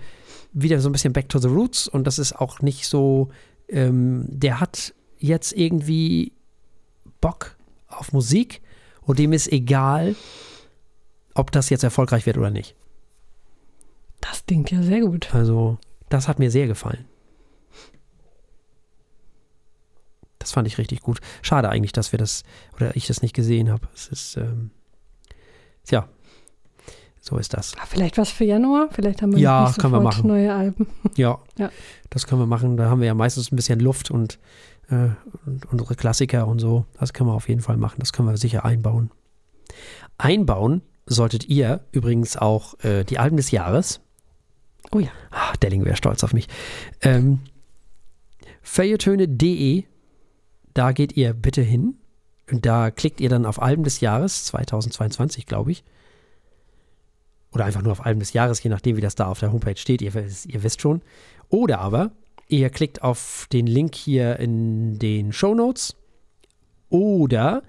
wieder 0.53 0.81
so 0.81 0.89
ein 0.89 0.91
bisschen 0.91 1.13
Back 1.13 1.29
to 1.29 1.39
the 1.39 1.47
Roots 1.47 1.87
und 1.87 2.05
das 2.05 2.19
ist 2.19 2.33
auch 2.33 2.61
nicht 2.61 2.85
so, 2.85 3.29
ähm, 3.67 4.25
der 4.29 4.59
hat 4.59 4.93
jetzt 5.17 5.51
irgendwie 5.53 6.31
Bock 7.21 7.57
auf 7.87 8.13
Musik 8.13 8.61
und 9.01 9.17
dem 9.17 9.33
ist 9.33 9.51
egal, 9.51 10.15
ob 11.33 11.51
das 11.51 11.71
jetzt 11.71 11.83
erfolgreich 11.83 12.27
wird 12.27 12.37
oder 12.37 12.51
nicht. 12.51 12.75
Das 14.21 14.45
klingt 14.45 14.69
ja 14.69 14.83
sehr 14.83 15.01
gut. 15.01 15.33
Also, 15.33 15.79
das 16.09 16.27
hat 16.27 16.37
mir 16.37 16.51
sehr 16.51 16.67
gefallen. 16.67 17.05
Das 20.39 20.51
fand 20.53 20.67
ich 20.67 20.77
richtig 20.77 21.01
gut. 21.01 21.19
Schade 21.41 21.69
eigentlich, 21.69 21.91
dass 21.91 22.11
wir 22.11 22.19
das 22.19 22.43
oder 22.75 22.95
ich 22.95 23.07
das 23.07 23.21
nicht 23.21 23.35
gesehen 23.35 23.69
habe. 23.69 23.87
Es 23.93 24.07
ist, 24.07 24.37
ähm, 24.37 24.71
tja, 25.85 26.07
so 27.21 27.37
ist 27.37 27.53
das. 27.53 27.73
Ah, 27.77 27.85
Vielleicht 27.85 28.17
was 28.17 28.31
für 28.31 28.45
Januar? 28.45 28.87
Vielleicht 28.91 29.21
haben 29.21 29.33
wir 29.33 29.39
Ja, 29.39 29.67
nicht 29.67 29.77
können 29.79 29.93
wir 29.93 29.99
machen. 29.99 30.27
neue 30.27 30.53
Alben. 30.53 30.87
Ja, 31.17 31.39
Ja. 31.57 31.69
das 32.09 32.25
können 32.25 32.41
wir 32.41 32.45
machen. 32.47 32.77
Da 32.77 32.89
haben 32.89 33.01
wir 33.01 33.07
ja 33.07 33.13
meistens 33.13 33.51
ein 33.51 33.57
bisschen 33.57 33.79
Luft 33.81 34.09
und, 34.11 34.39
äh, 34.89 35.09
und 35.45 35.65
unsere 35.71 35.95
Klassiker 35.95 36.47
und 36.47 36.59
so. 36.59 36.85
Das 36.99 37.11
können 37.13 37.29
wir 37.29 37.33
auf 37.33 37.49
jeden 37.49 37.61
Fall 37.61 37.75
machen. 37.77 37.97
Das 37.99 38.13
können 38.13 38.29
wir 38.29 38.37
sicher 38.37 38.63
einbauen. 38.63 39.11
Einbauen 40.17 40.81
solltet 41.05 41.49
ihr 41.49 41.81
übrigens 41.91 42.37
auch 42.37 42.79
äh, 42.83 43.03
die 43.03 43.19
Alben 43.19 43.35
des 43.37 43.51
Oh 44.91 44.99
ja. 44.99 45.09
Ah, 45.31 45.53
Delling 45.61 45.83
wäre 45.83 45.97
stolz 45.97 46.23
auf 46.23 46.33
mich. 46.33 46.47
Ähm, 47.01 47.39
Feuilletöne.de, 48.61 49.83
da 50.73 50.91
geht 50.91 51.15
ihr 51.17 51.33
bitte 51.33 51.61
hin. 51.61 51.95
Und 52.51 52.65
da 52.65 52.89
klickt 52.91 53.21
ihr 53.21 53.29
dann 53.29 53.45
auf 53.45 53.61
Alben 53.61 53.83
des 53.83 53.99
Jahres 53.99 54.45
2022, 54.45 55.45
glaube 55.45 55.71
ich. 55.71 55.83
Oder 57.51 57.65
einfach 57.65 57.81
nur 57.81 57.91
auf 57.91 58.05
Alben 58.05 58.19
des 58.19 58.33
Jahres, 58.33 58.61
je 58.61 58.69
nachdem, 58.69 58.97
wie 58.97 59.01
das 59.01 59.15
da 59.15 59.27
auf 59.27 59.39
der 59.39 59.51
Homepage 59.51 59.77
steht. 59.77 60.01
Ihr, 60.01 60.13
ihr 60.15 60.63
wisst 60.63 60.81
schon. 60.81 61.01
Oder 61.49 61.79
aber 61.79 62.11
ihr 62.47 62.69
klickt 62.69 63.03
auf 63.03 63.47
den 63.51 63.67
Link 63.67 63.95
hier 63.95 64.39
in 64.39 64.99
den 64.99 65.31
Show 65.31 65.53
Notes. 65.53 65.95
Oder 66.89 67.63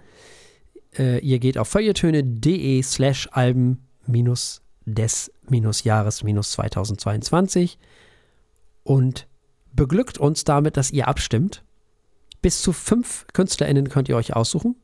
äh, 0.99 1.19
ihr 1.21 1.39
geht 1.39 1.59
auf 1.59 1.69
feuilletöne.de 1.69 2.83
slash 2.83 3.29
Alben 3.33 3.87
minus 4.07 4.63
des 4.87 5.31
minus 5.49 5.85
Jahres 5.85 6.23
minus 6.23 6.53
2022 6.53 7.79
und 8.83 9.29
beglückt 9.73 10.19
uns 10.19 10.45
damit, 10.45 10.77
dass 10.77 10.91
ihr 10.91 11.07
abstimmt. 11.07 11.63
Bis 12.43 12.62
zu 12.62 12.73
fünf 12.73 13.27
KünstlerInnen 13.33 13.89
könnt 13.89 14.09
ihr 14.09 14.17
euch 14.17 14.35
aussuchen. 14.35 14.77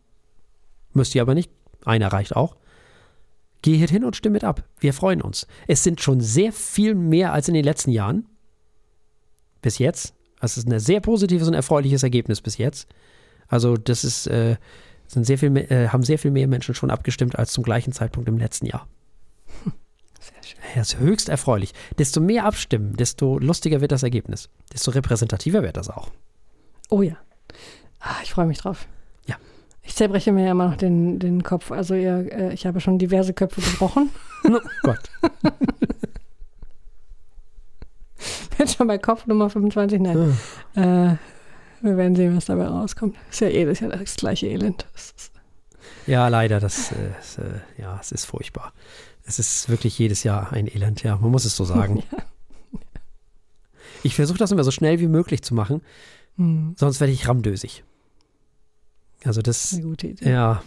Müsst 0.93 1.15
ihr 1.15 1.23
aber 1.23 1.35
nicht. 1.35 1.51
Einer 1.85 2.09
reicht 2.13 2.37
auch. 2.37 2.57
Geht 3.63 3.91
hin 3.91 4.05
und 4.05 4.17
stimmt 4.17 4.35
mit 4.35 4.45
ab. 4.45 4.65
Wir 4.79 4.93
freuen 4.93 5.23
uns. 5.23 5.47
Es 5.67 5.83
sind 5.83 6.01
schon 6.01 6.21
sehr 6.21 6.53
viel 6.53 6.95
mehr 6.95 7.33
als 7.33 7.49
in 7.49 7.55
den 7.55 7.65
letzten 7.65 7.91
Jahren. 7.91 8.27
Bis 9.63 9.79
jetzt. 9.79 10.15
Es 10.41 10.57
ist 10.59 10.69
ein 10.71 10.79
sehr 10.79 11.01
positives 11.01 11.49
und 11.49 11.55
erfreuliches 11.55 12.03
Ergebnis 12.03 12.41
bis 12.41 12.59
jetzt. 12.59 12.89
Also, 13.49 13.77
das 13.77 14.05
ist, 14.05 14.27
äh, 14.27 14.57
sind 15.07 15.25
sehr 15.25 15.39
viel, 15.39 15.51
mehr- 15.51 15.71
äh, 15.71 15.89
haben 15.89 16.03
sehr 16.03 16.19
viel 16.19 16.31
mehr 16.31 16.47
Menschen 16.49 16.75
schon 16.75 16.91
abgestimmt 16.91 17.39
als 17.39 17.53
zum 17.53 17.65
gleichen 17.65 17.93
Zeitpunkt 17.93 18.29
im 18.29 18.37
letzten 18.39 18.67
Jahr. 18.67 18.87
Sehr 20.21 20.43
schön. 20.43 20.59
Ja, 20.75 20.81
ist 20.83 20.99
höchst 20.99 21.29
erfreulich. 21.29 21.73
Desto 21.99 22.21
mehr 22.21 22.45
abstimmen, 22.45 22.97
desto 22.97 23.39
lustiger 23.39 23.81
wird 23.81 23.93
das 23.93 24.03
Ergebnis. 24.03 24.49
Desto 24.73 24.91
repräsentativer 24.91 25.63
wird 25.63 25.77
das 25.77 25.89
auch. 25.89 26.11
Oh 26.91 27.03
ja. 27.03 27.17
Ah, 28.01 28.17
ich 28.23 28.31
freue 28.31 28.47
mich 28.47 28.59
drauf. 28.59 28.87
Ja. 29.27 29.37
Ich 29.83 29.95
zerbreche 29.95 30.33
mir 30.33 30.45
ja 30.45 30.51
immer 30.53 30.69
noch 30.69 30.77
den, 30.77 31.19
den 31.19 31.43
Kopf. 31.43 31.71
Also 31.73 31.95
ihr, 31.95 32.33
äh, 32.33 32.53
ich 32.55 32.67
habe 32.67 32.81
schon 32.81 32.99
diverse 32.99 33.33
Köpfe 33.33 33.61
gebrochen. 33.61 34.11
Oh 34.49 34.61
Gott. 34.83 35.11
Bin 38.57 38.69
schon 38.69 38.87
bei 38.87 38.97
Kopf 38.99 39.27
Nummer 39.27 39.51
25. 39.51 40.01
Nein. 40.01 40.39
Äh, 40.77 41.17
wir 41.81 41.97
werden 41.97 42.15
sehen, 42.15 42.37
was 42.37 42.45
dabei 42.47 42.67
rauskommt. 42.67 43.17
Ist 43.31 43.41
ja 43.41 43.49
jedes 43.49 43.81
Jahr 43.81 43.91
das 43.91 44.15
gleiche 44.15 44.47
Elend. 44.47 44.87
Das 44.93 45.13
ist, 45.17 45.33
Ja, 46.07 46.29
leider, 46.29 46.61
das, 46.61 46.93
äh, 46.93 47.11
ist, 47.21 47.39
äh, 47.39 47.61
ja, 47.83 47.99
es 48.01 48.13
ist 48.13 48.25
furchtbar. 48.25 48.73
Es 49.25 49.39
ist 49.41 49.69
wirklich 49.69 49.99
jedes 49.99 50.23
Jahr 50.23 50.53
ein 50.53 50.69
Elend, 50.69 51.03
ja, 51.03 51.17
man 51.17 51.31
muss 51.33 51.45
es 51.45 51.57
so 51.57 51.65
sagen. 51.65 52.05
ja. 52.13 52.19
Ich 54.03 54.15
versuche 54.15 54.39
das 54.39 54.53
immer 54.53 54.63
so 54.65 54.71
schnell 54.71 55.01
wie 55.01 55.09
möglich 55.09 55.43
zu 55.43 55.55
machen, 55.55 55.83
Hm, 56.37 56.75
sonst 56.79 57.01
werde 57.01 57.13
ich 57.13 57.27
ramdösig. 57.29 57.85
Also 59.25 59.43
das, 59.43 59.73
eine 59.73 59.83
gute 59.83 60.09
Idee. 60.09 60.31
ja, 60.31 60.63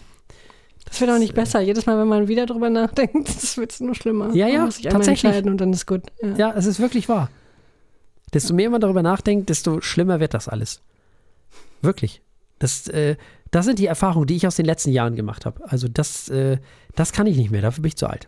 Das 0.85 0.99
wird 0.99 1.11
auch 1.11 1.17
nicht 1.19 1.31
äh, 1.31 1.35
besser. 1.35 1.61
Jedes 1.61 1.85
Mal, 1.85 1.97
wenn 1.99 2.07
man 2.07 2.27
wieder 2.27 2.45
drüber 2.45 2.69
nachdenkt, 2.69 3.27
das 3.35 3.57
wird 3.57 3.71
es 3.71 3.79
nur 3.79 3.95
schlimmer. 3.95 4.33
Ja, 4.33 4.47
ja, 4.47 4.57
Man 4.57 4.65
muss 4.65 4.75
sich 4.75 4.85
tatsächlich. 4.85 5.23
entscheiden 5.25 5.51
und 5.51 5.61
dann 5.61 5.71
ist 5.71 5.85
gut. 5.85 6.03
Ja. 6.21 6.35
ja, 6.35 6.53
es 6.55 6.65
ist 6.65 6.79
wirklich 6.79 7.07
wahr. 7.07 7.29
Desto 8.33 8.53
mehr 8.53 8.69
man 8.69 8.81
darüber 8.81 9.01
nachdenkt, 9.01 9.49
desto 9.49 9.81
schlimmer 9.81 10.19
wird 10.19 10.33
das 10.33 10.47
alles. 10.47 10.81
Wirklich. 11.81 12.21
Das, 12.59 12.87
äh, 12.87 13.15
das 13.51 13.65
sind 13.65 13.79
die 13.79 13.85
Erfahrungen, 13.87 14.27
die 14.27 14.35
ich 14.35 14.45
aus 14.45 14.55
den 14.57 14.65
letzten 14.65 14.91
Jahren 14.91 15.15
gemacht 15.15 15.45
habe. 15.45 15.63
Also 15.69 15.87
das, 15.87 16.29
äh, 16.29 16.57
das 16.95 17.11
kann 17.13 17.25
ich 17.27 17.37
nicht 17.37 17.49
mehr, 17.51 17.61
dafür 17.61 17.81
bin 17.81 17.87
ich 17.89 17.95
zu 17.97 18.07
alt. 18.07 18.27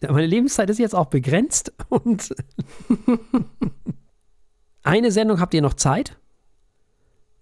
Ja, 0.00 0.12
Meine 0.12 0.26
Lebenszeit 0.26 0.70
ist 0.70 0.78
jetzt 0.78 0.94
auch 0.94 1.06
begrenzt 1.06 1.72
und 1.88 2.34
eine 4.88 5.12
Sendung 5.12 5.38
habt 5.38 5.52
ihr 5.52 5.60
noch 5.60 5.74
Zeit 5.74 6.16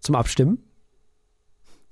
zum 0.01 0.17
Abstimmen. 0.17 0.59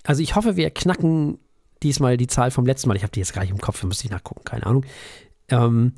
Also 0.03 0.21
ich 0.21 0.35
hoffe, 0.35 0.57
wir 0.57 0.71
knacken 0.71 1.39
diesmal 1.85 2.17
die 2.17 2.27
Zahl 2.27 2.51
vom 2.51 2.67
letzten 2.67 2.89
Mal. 2.89 2.97
Ich 2.97 3.05
habe 3.05 3.13
die 3.13 3.21
jetzt 3.21 3.33
gar 3.33 3.43
nicht 3.43 3.53
im 3.53 3.61
Kopf, 3.61 3.81
da 3.81 3.87
müsste 3.87 4.05
ich 4.05 4.11
nachgucken, 4.11 4.45
keine 4.45 4.67
Ahnung. 4.67 4.85
Ähm, 5.49 5.95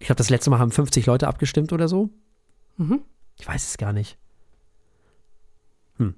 ich 0.00 0.06
glaube, 0.06 0.18
das 0.18 0.28
letzte 0.28 0.50
Mal 0.50 0.58
haben 0.58 0.72
50 0.72 1.06
Leute 1.06 1.28
abgestimmt 1.28 1.72
oder 1.72 1.86
so. 1.86 2.10
Mhm. 2.78 3.02
Ich 3.38 3.46
weiß 3.46 3.64
es 3.64 3.78
gar 3.78 3.92
nicht. 3.92 4.18
Hm. 5.98 6.16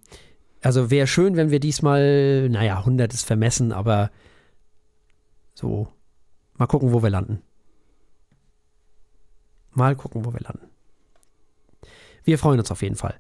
Also 0.62 0.90
wäre 0.90 1.06
schön, 1.06 1.36
wenn 1.36 1.50
wir 1.50 1.60
diesmal, 1.60 2.48
naja, 2.48 2.78
100 2.78 3.12
ist 3.12 3.26
vermessen, 3.26 3.72
aber 3.72 4.10
so, 5.54 5.88
mal 6.54 6.66
gucken, 6.66 6.92
wo 6.92 7.02
wir 7.02 7.10
landen. 7.10 7.42
Mal 9.72 9.94
gucken, 9.94 10.24
wo 10.24 10.32
wir 10.32 10.40
landen. 10.40 10.71
Wir 12.24 12.38
freuen 12.38 12.60
uns 12.60 12.70
auf 12.70 12.82
jeden 12.82 12.96
Fall. 12.96 13.14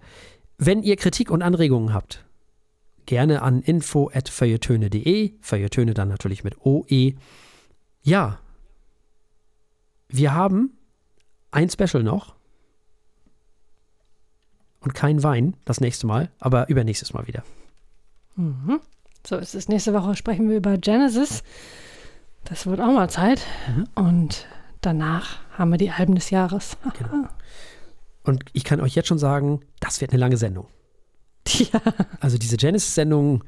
Wenn 0.58 0.82
ihr 0.82 0.96
Kritik 0.96 1.30
und 1.30 1.42
Anregungen 1.42 1.92
habt, 1.92 2.24
gerne 3.06 3.42
an 3.42 3.62
info.feuilletöne.de, 3.62 5.32
Feuilletöne 5.40 5.94
dann 5.94 6.08
natürlich 6.08 6.44
mit 6.44 6.64
OE. 6.64 7.14
Ja, 8.02 8.38
wir 10.08 10.34
haben 10.34 10.76
ein 11.50 11.70
Special 11.70 12.02
noch 12.02 12.34
und 14.80 14.94
kein 14.94 15.22
Wein 15.22 15.56
das 15.64 15.80
nächste 15.80 16.06
Mal, 16.06 16.30
aber 16.38 16.68
übernächstes 16.68 17.12
Mal 17.12 17.26
wieder. 17.26 17.42
Mhm. 18.36 18.80
So 19.26 19.36
ist 19.36 19.54
es. 19.54 19.68
Nächste 19.68 19.94
Woche 19.94 20.16
sprechen 20.16 20.48
wir 20.48 20.56
über 20.56 20.76
Genesis. 20.78 21.42
Das 22.44 22.66
wird 22.66 22.80
auch 22.80 22.92
mal 22.92 23.08
Zeit. 23.08 23.46
Mhm. 23.68 23.88
Und 23.94 24.46
danach 24.80 25.38
haben 25.56 25.70
wir 25.70 25.78
die 25.78 25.90
Alben 25.90 26.14
des 26.14 26.30
Jahres. 26.30 26.76
Genau. 26.98 27.28
Und 28.24 28.44
ich 28.52 28.64
kann 28.64 28.80
euch 28.80 28.94
jetzt 28.94 29.08
schon 29.08 29.18
sagen, 29.18 29.60
das 29.80 30.00
wird 30.00 30.12
eine 30.12 30.20
lange 30.20 30.36
Sendung. 30.36 30.66
Ja. 31.48 31.80
Also 32.20 32.38
diese 32.38 32.56
Genesis-Sendung, 32.56 33.42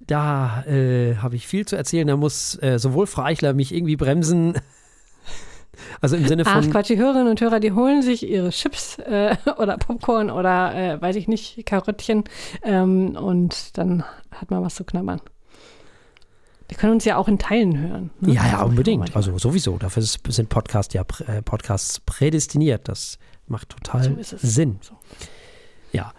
da 0.00 0.64
äh, 0.64 1.16
habe 1.16 1.36
ich 1.36 1.46
viel 1.46 1.64
zu 1.64 1.76
erzählen. 1.76 2.08
Da 2.08 2.16
muss 2.16 2.60
äh, 2.60 2.78
sowohl 2.78 3.06
Frau 3.06 3.22
Eichler 3.22 3.54
mich 3.54 3.72
irgendwie 3.72 3.96
bremsen, 3.96 4.54
also 6.00 6.16
im 6.16 6.26
Sinne 6.26 6.42
Ach 6.44 6.60
von, 6.60 6.70
Quatsch, 6.70 6.88
die 6.88 6.98
Hörerinnen 6.98 7.28
und 7.28 7.40
Hörer, 7.40 7.60
die 7.60 7.72
holen 7.72 8.02
sich 8.02 8.28
ihre 8.28 8.50
Chips 8.50 8.98
äh, 8.98 9.36
oder 9.58 9.76
Popcorn 9.78 10.30
oder 10.30 10.74
äh, 10.74 11.00
weiß 11.00 11.16
ich 11.16 11.28
nicht, 11.28 11.64
Karottchen 11.66 12.24
ähm, 12.62 13.16
und 13.16 13.78
dann 13.78 14.04
hat 14.32 14.50
man 14.50 14.62
was 14.62 14.74
zu 14.74 14.84
knabbern. 14.84 15.20
Wir 16.68 16.76
können 16.76 16.92
uns 16.92 17.04
ja 17.04 17.16
auch 17.16 17.28
in 17.28 17.38
Teilen 17.38 17.78
hören. 17.78 18.10
ne? 18.20 18.34
ja, 18.34 18.46
ja, 18.46 18.52
Also, 18.58 18.66
unbedingt. 18.66 19.16
Also 19.16 19.38
sowieso. 19.38 19.78
Dafür 19.78 20.02
sind 20.02 20.48
Podcasts 20.50 20.92
ja 20.94 21.02
äh, 21.26 21.42
Podcasts 21.42 22.00
prädestiniert. 22.00 22.88
Das 22.88 23.18
macht 23.46 23.70
total 23.70 24.04
So. 24.22 24.36
Sinn. 24.36 24.78
So. 24.82 24.94
Ja. 25.92 26.12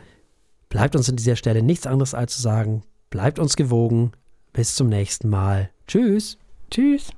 Bleibt 0.70 0.96
uns 0.96 1.10
an 1.10 1.16
dieser 1.16 1.36
Stelle 1.36 1.62
nichts 1.64 1.88
anderes 1.88 2.14
als 2.14 2.36
zu 2.36 2.42
sagen, 2.42 2.84
bleibt 3.10 3.40
uns 3.40 3.56
gewogen. 3.56 4.12
Bis 4.54 4.76
zum 4.76 4.88
nächsten 4.90 5.30
Mal. 5.30 5.70
Tschüss. 5.88 6.38
Tschüss. 6.72 7.12